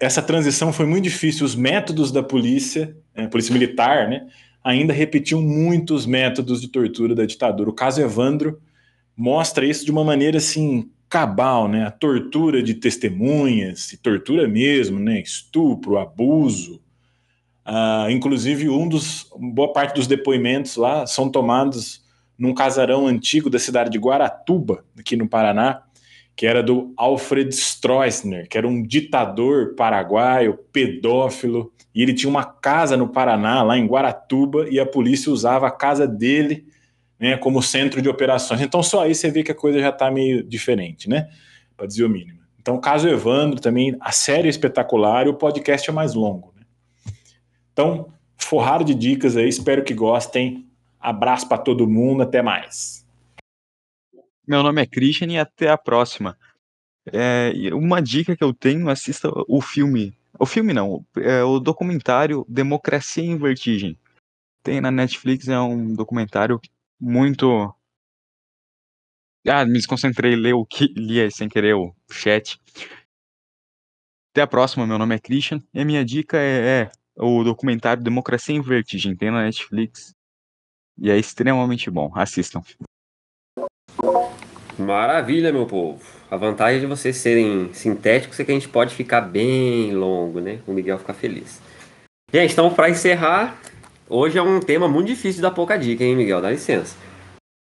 essa 0.00 0.22
transição 0.22 0.72
foi 0.72 0.86
muito 0.86 1.04
difícil. 1.04 1.44
Os 1.44 1.54
métodos 1.54 2.12
da 2.12 2.22
polícia, 2.22 2.96
né, 3.14 3.26
polícia 3.28 3.52
militar, 3.52 4.08
né, 4.08 4.26
ainda 4.66 4.92
repetiam 4.92 5.40
muitos 5.40 6.06
métodos 6.06 6.60
de 6.60 6.66
tortura 6.66 7.14
da 7.14 7.24
ditadura. 7.24 7.70
O 7.70 7.72
caso 7.72 8.00
Evandro 8.02 8.60
mostra 9.16 9.64
isso 9.64 9.84
de 9.84 9.92
uma 9.92 10.02
maneira 10.02 10.38
assim 10.38 10.90
cabal, 11.08 11.68
né? 11.68 11.86
A 11.86 11.90
tortura 11.92 12.60
de 12.60 12.74
testemunhas, 12.74 13.92
e 13.92 13.96
tortura 13.96 14.48
mesmo, 14.48 14.98
né? 14.98 15.20
Estupro, 15.20 15.98
abuso. 15.98 16.82
Uh, 17.64 18.10
inclusive, 18.10 18.68
um 18.68 18.88
dos 18.88 19.30
boa 19.38 19.72
parte 19.72 19.94
dos 19.94 20.08
depoimentos 20.08 20.74
lá 20.74 21.06
são 21.06 21.30
tomados 21.30 22.04
num 22.36 22.52
casarão 22.52 23.06
antigo 23.06 23.48
da 23.48 23.60
cidade 23.60 23.88
de 23.88 23.98
Guaratuba, 23.98 24.84
aqui 24.98 25.14
no 25.14 25.28
Paraná, 25.28 25.82
que 26.34 26.44
era 26.44 26.60
do 26.60 26.92
Alfred 26.96 27.54
Stroessner, 27.54 28.48
que 28.48 28.58
era 28.58 28.66
um 28.66 28.82
ditador 28.82 29.76
paraguaio, 29.76 30.58
pedófilo, 30.72 31.72
e 31.96 32.02
ele 32.02 32.12
tinha 32.12 32.28
uma 32.28 32.44
casa 32.44 32.94
no 32.94 33.08
Paraná, 33.08 33.62
lá 33.62 33.78
em 33.78 33.86
Guaratuba, 33.86 34.68
e 34.68 34.78
a 34.78 34.84
polícia 34.84 35.32
usava 35.32 35.66
a 35.66 35.70
casa 35.70 36.06
dele 36.06 36.66
né, 37.18 37.38
como 37.38 37.62
centro 37.62 38.02
de 38.02 38.08
operações. 38.10 38.60
Então, 38.60 38.82
só 38.82 39.04
aí 39.04 39.14
você 39.14 39.30
vê 39.30 39.42
que 39.42 39.50
a 39.50 39.54
coisa 39.54 39.80
já 39.80 39.88
está 39.88 40.10
meio 40.10 40.42
diferente, 40.42 41.08
né? 41.08 41.30
Para 41.74 41.86
dizer 41.86 42.04
o 42.04 42.08
mínimo. 42.10 42.38
Então, 42.60 42.78
caso 42.78 43.08
Evandro 43.08 43.58
também, 43.60 43.96
a 43.98 44.12
série 44.12 44.46
é 44.46 44.50
espetacular 44.50 45.26
e 45.26 45.30
o 45.30 45.34
podcast 45.34 45.88
é 45.88 45.92
mais 45.92 46.12
longo. 46.12 46.52
Né? 46.54 46.66
Então, 47.72 48.12
forrado 48.36 48.84
de 48.84 48.94
dicas 48.94 49.34
aí, 49.34 49.48
espero 49.48 49.82
que 49.82 49.94
gostem. 49.94 50.66
Abraço 51.00 51.48
para 51.48 51.56
todo 51.56 51.88
mundo, 51.88 52.22
até 52.22 52.42
mais. 52.42 53.06
Meu 54.46 54.62
nome 54.62 54.82
é 54.82 54.86
Christian 54.86 55.28
e 55.28 55.38
até 55.38 55.70
a 55.70 55.78
próxima. 55.78 56.36
É, 57.10 57.52
uma 57.72 58.02
dica 58.02 58.36
que 58.36 58.44
eu 58.44 58.52
tenho, 58.52 58.90
assista 58.90 59.30
o 59.48 59.62
filme. 59.62 60.14
O 60.38 60.46
filme 60.46 60.72
não, 60.72 61.04
é 61.16 61.42
o 61.42 61.58
documentário 61.58 62.44
Democracia 62.48 63.24
em 63.24 63.38
Vertigem. 63.38 63.98
Tem 64.62 64.80
na 64.80 64.90
Netflix, 64.90 65.48
é 65.48 65.58
um 65.58 65.94
documentário 65.94 66.60
muito. 67.00 67.74
Ah, 69.46 69.64
me 69.64 69.74
desconcentrei, 69.74 70.34
li, 70.34 70.52
o 70.52 70.66
que, 70.66 70.86
li 70.96 71.30
sem 71.30 71.48
querer 71.48 71.74
o 71.74 71.94
chat. 72.10 72.60
Até 74.32 74.42
a 74.42 74.46
próxima, 74.46 74.86
meu 74.86 74.98
nome 74.98 75.14
é 75.14 75.18
Christian 75.18 75.62
e 75.72 75.80
a 75.80 75.84
minha 75.84 76.04
dica 76.04 76.36
é, 76.36 76.82
é 76.82 76.90
o 77.16 77.42
documentário 77.42 78.02
Democracia 78.02 78.54
em 78.54 78.60
Vertigem. 78.60 79.16
Tem 79.16 79.30
na 79.30 79.42
Netflix 79.42 80.14
e 80.98 81.10
é 81.10 81.16
extremamente 81.16 81.90
bom. 81.90 82.10
Assistam. 82.14 82.62
Maravilha, 84.78 85.52
meu 85.52 85.64
povo. 85.64 86.00
A 86.30 86.36
vantagem 86.36 86.80
de 86.80 86.86
vocês 86.86 87.16
serem 87.16 87.70
sintéticos 87.72 88.38
é 88.38 88.44
que 88.44 88.50
a 88.50 88.54
gente 88.54 88.68
pode 88.68 88.94
ficar 88.94 89.22
bem 89.22 89.94
longo, 89.94 90.40
né? 90.40 90.58
O 90.66 90.72
Miguel 90.72 90.98
ficar 90.98 91.14
feliz. 91.14 91.60
Gente, 92.32 92.52
então 92.52 92.72
para 92.72 92.90
encerrar, 92.90 93.58
hoje 94.08 94.36
é 94.36 94.42
um 94.42 94.60
tema 94.60 94.86
muito 94.86 95.06
difícil 95.06 95.40
da 95.40 95.50
pouca 95.50 95.78
dica, 95.78 96.04
hein, 96.04 96.14
Miguel? 96.14 96.42
Dá 96.42 96.50
licença. 96.50 96.96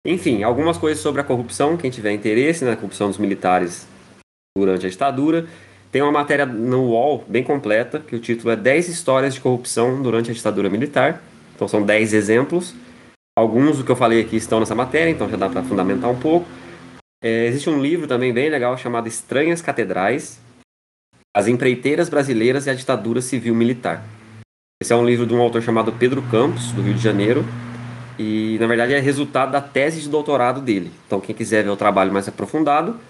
Enfim, 0.04 0.42
algumas 0.42 0.76
coisas 0.76 1.00
sobre 1.00 1.20
a 1.20 1.24
corrupção, 1.24 1.76
quem 1.76 1.90
tiver 1.90 2.12
interesse 2.12 2.64
na 2.64 2.72
né, 2.72 2.76
corrupção 2.76 3.08
dos 3.08 3.18
militares 3.18 3.86
durante 4.56 4.84
a 4.84 4.90
ditadura. 4.90 5.46
Tem 5.92 6.02
uma 6.02 6.10
matéria 6.10 6.44
no 6.44 6.90
UOL 6.90 7.24
bem 7.28 7.44
completa, 7.44 8.00
que 8.00 8.16
o 8.16 8.18
título 8.18 8.50
é 8.50 8.56
10 8.56 8.88
histórias 8.88 9.34
de 9.34 9.40
corrupção 9.40 10.02
durante 10.02 10.30
a 10.30 10.34
ditadura 10.34 10.68
militar. 10.68 11.22
Então 11.54 11.68
são 11.68 11.82
10 11.82 12.12
exemplos. 12.12 12.74
Alguns 13.38 13.78
do 13.78 13.84
que 13.84 13.92
eu 13.92 13.96
falei 13.96 14.20
aqui 14.20 14.36
estão 14.36 14.58
nessa 14.58 14.74
matéria, 14.74 15.10
então 15.10 15.28
já 15.28 15.36
dá 15.36 15.48
para 15.48 15.62
fundamentar 15.62 16.10
um 16.10 16.18
pouco. 16.18 16.46
É, 17.26 17.46
existe 17.46 17.70
um 17.70 17.80
livro 17.80 18.06
também 18.06 18.34
bem 18.34 18.50
legal 18.50 18.76
chamado 18.76 19.08
Estranhas 19.08 19.62
Catedrais, 19.62 20.38
As 21.34 21.48
Empreiteiras 21.48 22.10
Brasileiras 22.10 22.66
e 22.66 22.70
a 22.70 22.74
Ditadura 22.74 23.22
Civil 23.22 23.54
Militar. 23.54 24.04
Esse 24.82 24.92
é 24.92 24.96
um 24.96 25.06
livro 25.06 25.24
de 25.24 25.32
um 25.32 25.40
autor 25.40 25.62
chamado 25.62 25.90
Pedro 25.90 26.20
Campos, 26.30 26.70
do 26.72 26.82
Rio 26.82 26.92
de 26.92 27.00
Janeiro, 27.00 27.42
e 28.18 28.58
na 28.60 28.66
verdade 28.66 28.92
é 28.92 29.00
resultado 29.00 29.52
da 29.52 29.62
tese 29.62 30.02
de 30.02 30.10
doutorado 30.10 30.60
dele. 30.60 30.92
Então 31.06 31.18
quem 31.18 31.34
quiser 31.34 31.64
ver 31.64 31.70
o 31.70 31.76
trabalho 31.76 32.12
mais 32.12 32.28
aprofundado, 32.28 33.00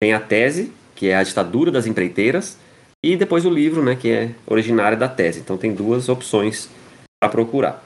tem 0.00 0.14
a 0.14 0.18
tese 0.18 0.72
que 0.96 1.08
é 1.08 1.14
a 1.14 1.22
ditadura 1.22 1.70
das 1.70 1.86
empreiteiras, 1.86 2.58
e 3.04 3.16
depois 3.16 3.46
o 3.46 3.50
livro, 3.50 3.84
né, 3.84 3.94
que 3.94 4.10
é 4.10 4.30
originário 4.48 4.98
da 4.98 5.08
tese. 5.08 5.38
Então 5.38 5.56
tem 5.56 5.72
duas 5.72 6.08
opções 6.08 6.68
para 7.20 7.30
procurar. 7.30 7.84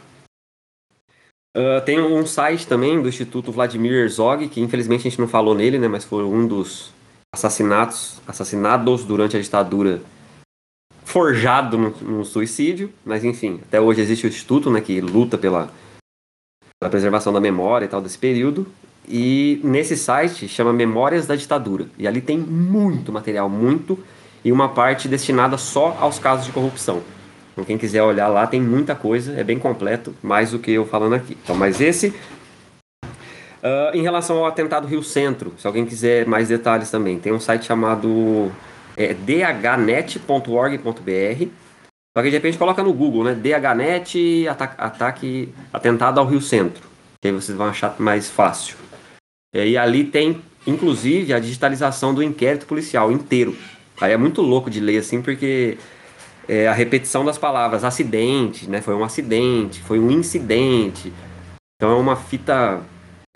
Uh, 1.57 1.81
tem 1.85 2.01
um 2.01 2.27
site 2.27 2.67
também 2.67 3.01
do 3.01 3.09
Instituto 3.09 3.53
Vladimir 3.53 3.93
Herzog, 3.93 4.49
que 4.49 4.61
infelizmente 4.61 5.07
a 5.07 5.11
gente 5.11 5.21
não 5.21 5.29
falou 5.29 5.55
nele, 5.55 5.79
né, 5.79 5.87
mas 5.87 6.03
foi 6.03 6.25
um 6.25 6.49
dos 6.49 6.93
assassinatos, 7.33 8.21
assassinados 8.27 9.05
durante 9.05 9.37
a 9.37 9.41
ditadura, 9.41 10.01
forjado 11.05 11.79
no, 11.79 11.91
no 11.91 12.25
suicídio, 12.25 12.93
mas 13.05 13.23
enfim, 13.23 13.61
até 13.63 13.81
hoje 13.81 14.01
existe 14.01 14.27
o 14.27 14.29
Instituto, 14.29 14.69
né, 14.69 14.81
que 14.81 15.01
luta 15.01 15.39
pela, 15.39 15.71
pela 16.81 16.91
preservação 16.91 17.33
da 17.33 17.41
memória 17.41 17.85
e 17.85 17.89
tal 17.89 18.03
desse 18.03 18.19
período, 18.19 18.67
e 19.09 19.61
nesse 19.63 19.97
site 19.97 20.49
chama 20.49 20.73
Memórias 20.73 21.27
da 21.27 21.37
Ditadura. 21.37 21.87
E 21.97 22.09
ali 22.09 22.21
tem 22.21 22.39
muito 22.39 23.13
material, 23.13 23.49
muito, 23.49 23.99
e 24.45 24.51
uma 24.51 24.69
parte 24.69 25.07
destinada 25.07 25.57
só 25.57 25.97
aos 26.01 26.19
casos 26.19 26.47
de 26.47 26.53
corrupção. 26.53 27.01
Então 27.55 27.65
quem 27.65 27.79
quiser 27.79 28.03
olhar 28.03 28.27
lá 28.29 28.47
tem 28.47 28.61
muita 28.61 28.97
coisa, 28.97 29.33
é 29.39 29.45
bem 29.45 29.59
completo, 29.59 30.15
mais 30.21 30.51
do 30.51 30.59
que 30.59 30.73
eu 30.73 30.85
falando 30.85 31.15
aqui. 31.15 31.39
Então, 31.43 31.55
mas 31.55 31.81
esse. 31.81 32.09
Uh, 33.63 33.95
em 33.95 34.03
relação 34.03 34.39
ao 34.39 34.47
atentado 34.47 34.87
Rio 34.89 35.03
Centro, 35.03 35.55
se 35.57 35.67
alguém 35.67 35.87
quiser 35.87 36.27
mais 36.27 36.49
detalhes 36.49 36.91
também, 36.91 37.19
tem 37.19 37.33
um 37.33 37.41
site 37.41 37.65
chamado 37.65 38.53
é, 38.97 39.15
dhnet.org.br. 39.15 40.29
Só 42.17 42.23
que 42.23 42.31
de 42.31 42.37
repente 42.37 42.59
coloca 42.59 42.83
no 42.83 42.93
Google, 42.93 43.25
né? 43.25 43.35
DHNet 43.35 44.49
ataque, 44.49 44.75
ataque 44.79 45.55
atentado 45.73 46.21
ao 46.21 46.27
Rio 46.27 46.41
Centro. 46.41 46.83
Que 47.23 47.29
aí 47.29 47.35
vocês 47.35 47.57
vão 47.57 47.69
achar 47.69 47.97
mais 47.99 48.29
fácil. 48.29 48.77
É, 49.55 49.67
e 49.67 49.79
ali 49.79 50.05
tem, 50.05 50.43
inclusive, 50.67 51.33
a 51.33 51.39
digitalização 51.39 52.13
do 52.13 52.23
inquérito 52.23 52.67
policial 52.67 53.11
inteiro. 53.11 53.57
Aí 54.01 54.13
é 54.13 54.17
muito 54.17 54.43
louco 54.43 54.69
de 54.69 54.81
ler 54.81 54.99
assim, 54.99 55.23
porque 55.23 55.79
é, 56.49 56.69
a 56.69 56.73
repetição 56.73 57.25
das 57.25 57.39
palavras 57.39 57.85
acidente, 57.85 58.69
né? 58.69 58.81
Foi 58.81 58.95
um 58.95 59.05
acidente, 59.05 59.81
foi 59.83 59.99
um 59.99 60.11
incidente. 60.11 61.13
Então 61.77 61.93
é 61.93 62.01
uma 62.01 62.17
fita 62.17 62.83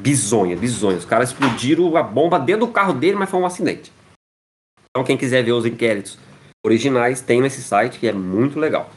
bizonha, 0.01 0.57
bizonha. 0.57 0.99
Os 0.99 1.05
caras 1.05 1.31
explodiram 1.31 1.97
a 1.97 2.03
bomba 2.03 2.39
dentro 2.39 2.67
do 2.67 2.73
carro 2.73 2.93
dele, 2.93 3.17
mas 3.17 3.31
foi 3.31 3.41
um 3.41 3.47
acidente. 3.47 3.93
Então 4.91 5.05
quem 5.05 5.17
quiser 5.17 5.43
ver 5.43 5.53
os 5.53 5.67
inquéritos 5.67 6.19
originais, 6.65 7.21
tem 7.21 7.41
nesse 7.41 7.63
site 7.63 7.99
que 7.99 8.09
é 8.09 8.13
muito 8.13 8.59
legal. 8.59 8.91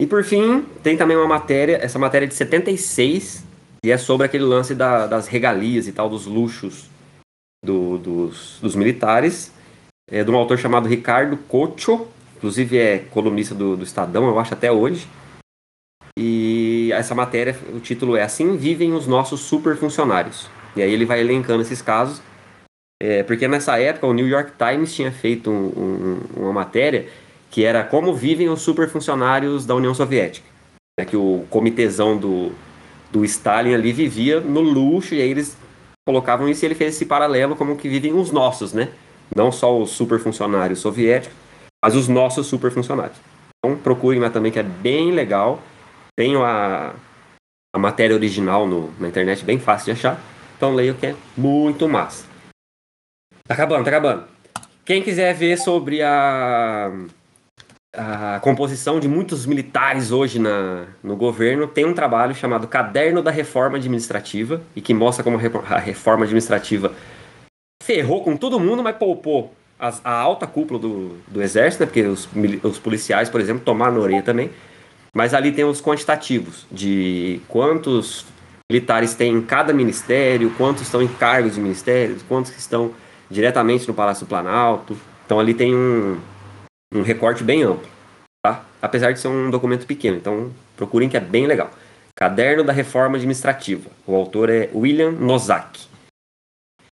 E 0.00 0.06
por 0.06 0.22
fim, 0.22 0.62
tem 0.82 0.96
também 0.96 1.16
uma 1.16 1.26
matéria, 1.26 1.76
essa 1.76 1.98
matéria 1.98 2.26
é 2.26 2.28
de 2.28 2.34
76, 2.34 3.44
e 3.84 3.90
é 3.90 3.96
sobre 3.96 4.26
aquele 4.26 4.44
lance 4.44 4.74
da, 4.74 5.06
das 5.06 5.26
regalias 5.26 5.86
e 5.86 5.92
tal, 5.92 6.08
dos 6.08 6.26
luxos 6.26 6.90
do, 7.64 7.96
dos, 7.98 8.58
dos, 8.60 8.74
militares. 8.74 9.52
É 10.10 10.22
de 10.22 10.30
um 10.30 10.36
autor 10.36 10.58
chamado 10.58 10.88
Ricardo 10.88 11.36
Cocho, 11.36 12.06
inclusive 12.46 12.78
é 12.78 12.98
colunista 13.10 13.54
do, 13.54 13.76
do 13.76 13.82
Estadão, 13.82 14.28
eu 14.28 14.38
acho 14.38 14.54
até 14.54 14.70
hoje. 14.70 15.08
E 16.16 16.90
essa 16.92 17.12
matéria, 17.12 17.56
o 17.74 17.80
título 17.80 18.16
é 18.16 18.22
Assim 18.22 18.56
Vivem 18.56 18.92
os 18.92 19.06
Nossos 19.06 19.40
Super 19.40 19.76
Funcionários. 19.76 20.48
E 20.76 20.82
aí 20.82 20.92
ele 20.92 21.04
vai 21.04 21.20
elencando 21.20 21.62
esses 21.62 21.82
casos. 21.82 22.22
É, 23.02 23.24
porque 23.24 23.48
nessa 23.48 23.78
época 23.78 24.06
o 24.06 24.14
New 24.14 24.28
York 24.28 24.52
Times 24.56 24.94
tinha 24.94 25.10
feito 25.10 25.50
um, 25.50 25.66
um, 26.36 26.42
uma 26.44 26.52
matéria 26.52 27.08
que 27.50 27.64
era 27.64 27.82
como 27.82 28.14
vivem 28.14 28.48
os 28.48 28.62
super 28.62 28.88
funcionários 28.88 29.66
da 29.66 29.74
União 29.74 29.92
Soviética. 29.92 30.46
É 30.98 31.04
que 31.04 31.16
o 31.16 31.44
comitezão 31.50 32.16
do, 32.16 32.52
do 33.10 33.24
Stalin 33.24 33.74
ali 33.74 33.92
vivia 33.92 34.40
no 34.40 34.60
luxo 34.60 35.14
e 35.14 35.20
aí 35.20 35.30
eles 35.30 35.56
colocavam 36.06 36.48
isso 36.48 36.64
e 36.64 36.66
ele 36.66 36.74
fez 36.74 36.94
esse 36.94 37.04
paralelo 37.04 37.56
como 37.56 37.76
que 37.76 37.88
vivem 37.88 38.14
os 38.14 38.30
nossos, 38.30 38.72
né? 38.72 38.90
Não 39.34 39.50
só 39.50 39.76
os 39.78 39.90
super 39.90 40.18
funcionários 40.20 40.78
soviéticos, 40.78 41.36
mas 41.86 41.94
os 41.94 42.08
nossos 42.08 42.48
super 42.48 42.72
funcionários. 42.72 43.16
Então 43.58 43.78
procurem 43.78 44.18
lá 44.18 44.28
também 44.28 44.50
que 44.50 44.58
é 44.58 44.62
bem 44.64 45.12
legal. 45.12 45.62
Tenho 46.18 46.42
a, 46.42 46.92
a 47.72 47.78
matéria 47.78 48.16
original 48.16 48.66
no, 48.66 48.92
na 48.98 49.06
internet, 49.06 49.44
bem 49.44 49.60
fácil 49.60 49.84
de 49.84 49.90
achar. 49.92 50.20
Então 50.56 50.74
leio 50.74 50.96
que 50.96 51.06
é 51.06 51.14
muito 51.36 51.88
massa. 51.88 52.26
Tá 53.46 53.54
acabando, 53.54 53.84
tá 53.84 53.90
acabando. 53.90 54.24
Quem 54.84 55.00
quiser 55.00 55.32
ver 55.32 55.58
sobre 55.58 56.02
a 56.02 56.90
a 57.96 58.40
composição 58.40 58.98
de 58.98 59.06
muitos 59.06 59.46
militares 59.46 60.10
hoje 60.10 60.40
na, 60.40 60.86
no 61.04 61.16
governo 61.16 61.68
tem 61.68 61.84
um 61.84 61.94
trabalho 61.94 62.34
chamado 62.34 62.66
Caderno 62.66 63.22
da 63.22 63.30
Reforma 63.30 63.78
Administrativa 63.78 64.60
e 64.74 64.80
que 64.80 64.92
mostra 64.92 65.22
como 65.22 65.38
a 65.38 65.78
reforma 65.78 66.24
administrativa 66.24 66.92
ferrou 67.82 68.24
com 68.24 68.36
todo 68.36 68.58
mundo, 68.58 68.82
mas 68.82 68.96
poupou 68.96 69.54
a, 69.78 69.94
a 70.04 70.12
alta 70.12 70.46
cúpula 70.46 70.78
do, 70.78 71.18
do 71.28 71.42
exército, 71.42 71.82
né, 71.82 71.86
porque 71.86 72.02
os, 72.02 72.28
os 72.62 72.78
policiais, 72.78 73.28
por 73.28 73.40
exemplo, 73.40 73.62
tomaram 73.64 73.94
na 73.94 74.00
orelha 74.00 74.22
também. 74.22 74.50
Mas 75.14 75.32
ali 75.32 75.52
tem 75.52 75.64
os 75.64 75.80
quantitativos 75.80 76.66
de 76.70 77.40
quantos 77.48 78.26
militares 78.70 79.14
tem 79.14 79.32
em 79.32 79.40
cada 79.40 79.72
ministério, 79.72 80.52
quantos 80.58 80.82
estão 80.82 81.00
em 81.00 81.08
cargos 81.08 81.54
de 81.54 81.60
ministérios, 81.60 82.22
quantos 82.22 82.54
estão 82.56 82.92
diretamente 83.30 83.88
no 83.88 83.94
Palácio 83.94 84.26
do 84.26 84.28
Planalto. 84.28 84.96
Então 85.24 85.40
ali 85.40 85.54
tem 85.54 85.74
um, 85.74 86.20
um 86.92 87.02
recorte 87.02 87.42
bem 87.42 87.62
amplo, 87.62 87.88
tá? 88.44 88.64
Apesar 88.82 89.12
de 89.12 89.20
ser 89.20 89.28
um 89.28 89.50
documento 89.50 89.86
pequeno, 89.86 90.16
então 90.16 90.52
procurem 90.76 91.08
que 91.08 91.16
é 91.16 91.20
bem 91.20 91.46
legal. 91.46 91.70
Caderno 92.14 92.64
da 92.64 92.72
Reforma 92.72 93.16
Administrativa. 93.16 93.90
O 94.06 94.14
autor 94.14 94.48
é 94.48 94.70
William 94.74 95.12
Nozak. 95.12 95.80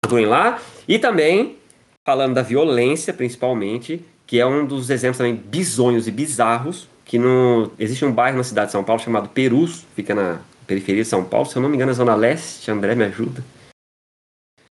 Procurem 0.02 0.26
lá. 0.26 0.60
E 0.86 0.98
também, 0.98 1.56
falando 2.04 2.34
da 2.34 2.42
violência, 2.42 3.12
principalmente, 3.12 4.04
que 4.26 4.38
é 4.38 4.46
um 4.46 4.66
dos 4.66 4.90
exemplos 4.90 5.18
também 5.18 5.34
bizonhos 5.34 6.06
e 6.06 6.10
bizarros, 6.10 6.88
que 7.04 7.18
no... 7.18 7.70
existe 7.78 8.04
um 8.04 8.12
bairro 8.12 8.36
na 8.36 8.44
cidade 8.44 8.66
de 8.68 8.72
São 8.72 8.84
Paulo 8.84 9.00
chamado 9.00 9.28
Perus, 9.28 9.84
fica 9.94 10.14
na 10.14 10.40
periferia 10.66 11.02
de 11.02 11.08
São 11.08 11.24
Paulo, 11.24 11.46
se 11.46 11.56
eu 11.56 11.62
não 11.62 11.68
me 11.68 11.76
engano 11.76 11.90
é 11.90 11.94
Zona 11.94 12.14
Leste, 12.14 12.70
André 12.70 12.94
me 12.94 13.04
ajuda. 13.04 13.44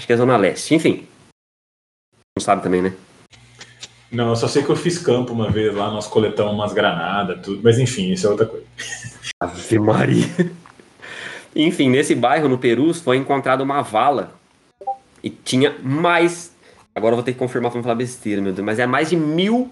Acho 0.01 0.07
que 0.07 0.13
é 0.13 0.17
Zona 0.17 0.37
Leste, 0.37 0.75
enfim. 0.75 1.07
Não 2.37 2.43
sabe 2.43 2.63
também, 2.63 2.83
né? 2.83 2.95
Não, 4.11 4.31
eu 4.31 4.37
só 4.37 4.47
sei 4.47 4.63
que 4.63 4.71
eu 4.71 4.77
fiz 4.77 4.99
campo 4.99 5.33
uma 5.33 5.51
vez 5.51 5.75
lá, 5.75 5.91
nós 5.91 6.07
coletamos 6.07 6.55
umas 6.55 6.73
granadas, 6.73 7.41
tudo, 7.43 7.61
mas 7.63 7.79
enfim, 7.79 8.13
isso 8.13 8.27
é 8.27 8.31
outra 8.31 8.47
coisa. 8.47 8.65
Ave 9.41 9.79
Maria. 9.79 10.27
Enfim, 11.55 11.89
nesse 11.89 12.15
bairro, 12.15 12.49
no 12.49 12.59
Peru, 12.59 12.93
foi 12.95 13.17
encontrada 13.17 13.63
uma 13.63 13.83
vala 13.83 14.35
e 15.23 15.31
tinha 15.31 15.77
mais. 15.83 16.54
Agora 16.95 17.13
eu 17.13 17.17
vou 17.17 17.25
ter 17.25 17.33
que 17.33 17.39
confirmar 17.39 17.71
pra 17.71 17.79
não 17.79 17.83
falar 17.83 17.97
besteira, 17.97 18.41
meu 18.41 18.53
Deus, 18.53 18.65
mas 18.65 18.79
é 18.79 18.87
mais 18.87 19.11
de 19.11 19.17
mil. 19.17 19.71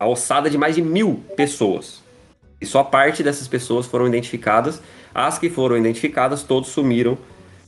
A 0.00 0.06
ossada 0.06 0.48
de 0.48 0.56
mais 0.56 0.76
de 0.76 0.82
mil 0.82 1.24
pessoas. 1.36 2.02
E 2.60 2.66
só 2.66 2.84
parte 2.84 3.22
dessas 3.22 3.48
pessoas 3.48 3.86
foram 3.86 4.06
identificadas. 4.06 4.80
As 5.12 5.38
que 5.38 5.50
foram 5.50 5.76
identificadas, 5.76 6.44
todos 6.44 6.68
sumiram 6.68 7.18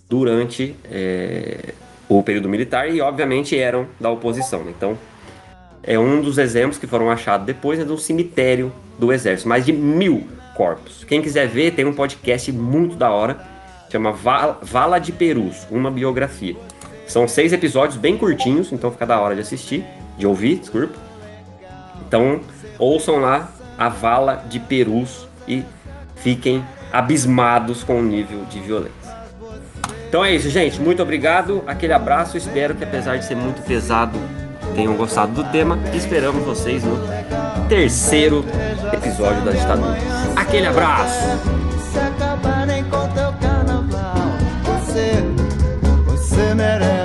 durante 0.09 0.77
é, 0.85 1.75
o 2.09 2.23
período 2.23 2.49
militar 2.49 2.89
e, 2.89 3.01
obviamente, 3.01 3.59
eram 3.59 3.87
da 3.99 4.11
oposição. 4.11 4.62
Né? 4.62 4.73
Então, 4.77 4.97
é 5.83 5.99
um 5.99 6.21
dos 6.21 6.39
exemplos 6.39 6.79
que 6.79 6.87
foram 6.87 7.11
achados 7.11 7.47
depois 7.47 7.79
é 7.81 7.85
de 7.85 7.93
um 7.93 7.99
cemitério 7.99 8.73
do 8.99 9.12
exército, 9.12 9.49
mais 9.49 9.65
de 9.65 9.73
mil 9.73 10.27
corpos. 10.55 11.05
Quem 11.05 11.23
quiser 11.23 11.49
ver, 11.49 11.73
tem 11.73 11.85
um 11.85 11.93
podcast 11.93 12.53
muito 12.53 12.97
da 12.97 13.11
hora, 13.11 13.41
chama 13.91 14.12
Vala 14.12 14.99
de 14.99 15.11
Perus, 15.11 15.67
uma 15.71 15.91
biografia. 15.91 16.57
São 17.11 17.27
seis 17.27 17.53
episódios 17.53 17.97
bem 17.97 18.16
curtinhos, 18.16 18.70
então 18.70 18.89
fica 18.93 19.05
da 19.05 19.19
hora 19.19 19.35
de 19.35 19.41
assistir, 19.41 19.85
de 20.16 20.24
ouvir, 20.28 20.61
desculpa. 20.61 20.95
Então, 22.07 22.41
ouçam 22.78 23.16
lá 23.16 23.51
a 23.77 23.89
Vala 23.89 24.45
de 24.49 24.61
Perus 24.61 25.27
e 25.49 25.65
fiquem 26.15 26.65
abismados 26.93 27.82
com 27.82 27.99
o 27.99 28.03
nível 28.03 28.45
de 28.45 28.61
violência. 28.61 28.93
Então 30.09 30.24
é 30.24 30.32
isso, 30.32 30.49
gente. 30.51 30.81
Muito 30.81 31.03
obrigado. 31.03 31.65
Aquele 31.66 31.93
abraço. 31.93 32.37
Espero 32.37 32.77
que, 32.77 32.85
apesar 32.85 33.16
de 33.16 33.24
ser 33.24 33.35
muito 33.35 33.61
pesado, 33.62 34.16
tenham 34.77 34.95
gostado 34.95 35.32
do 35.32 35.43
tema 35.51 35.81
esperamos 35.93 36.45
vocês 36.45 36.85
no 36.85 36.97
terceiro 37.69 38.45
episódio 38.93 39.45
da 39.45 39.51
ditadura. 39.51 39.99
Aquele 40.37 40.69
abraço! 40.69 41.19
Você 46.07 46.99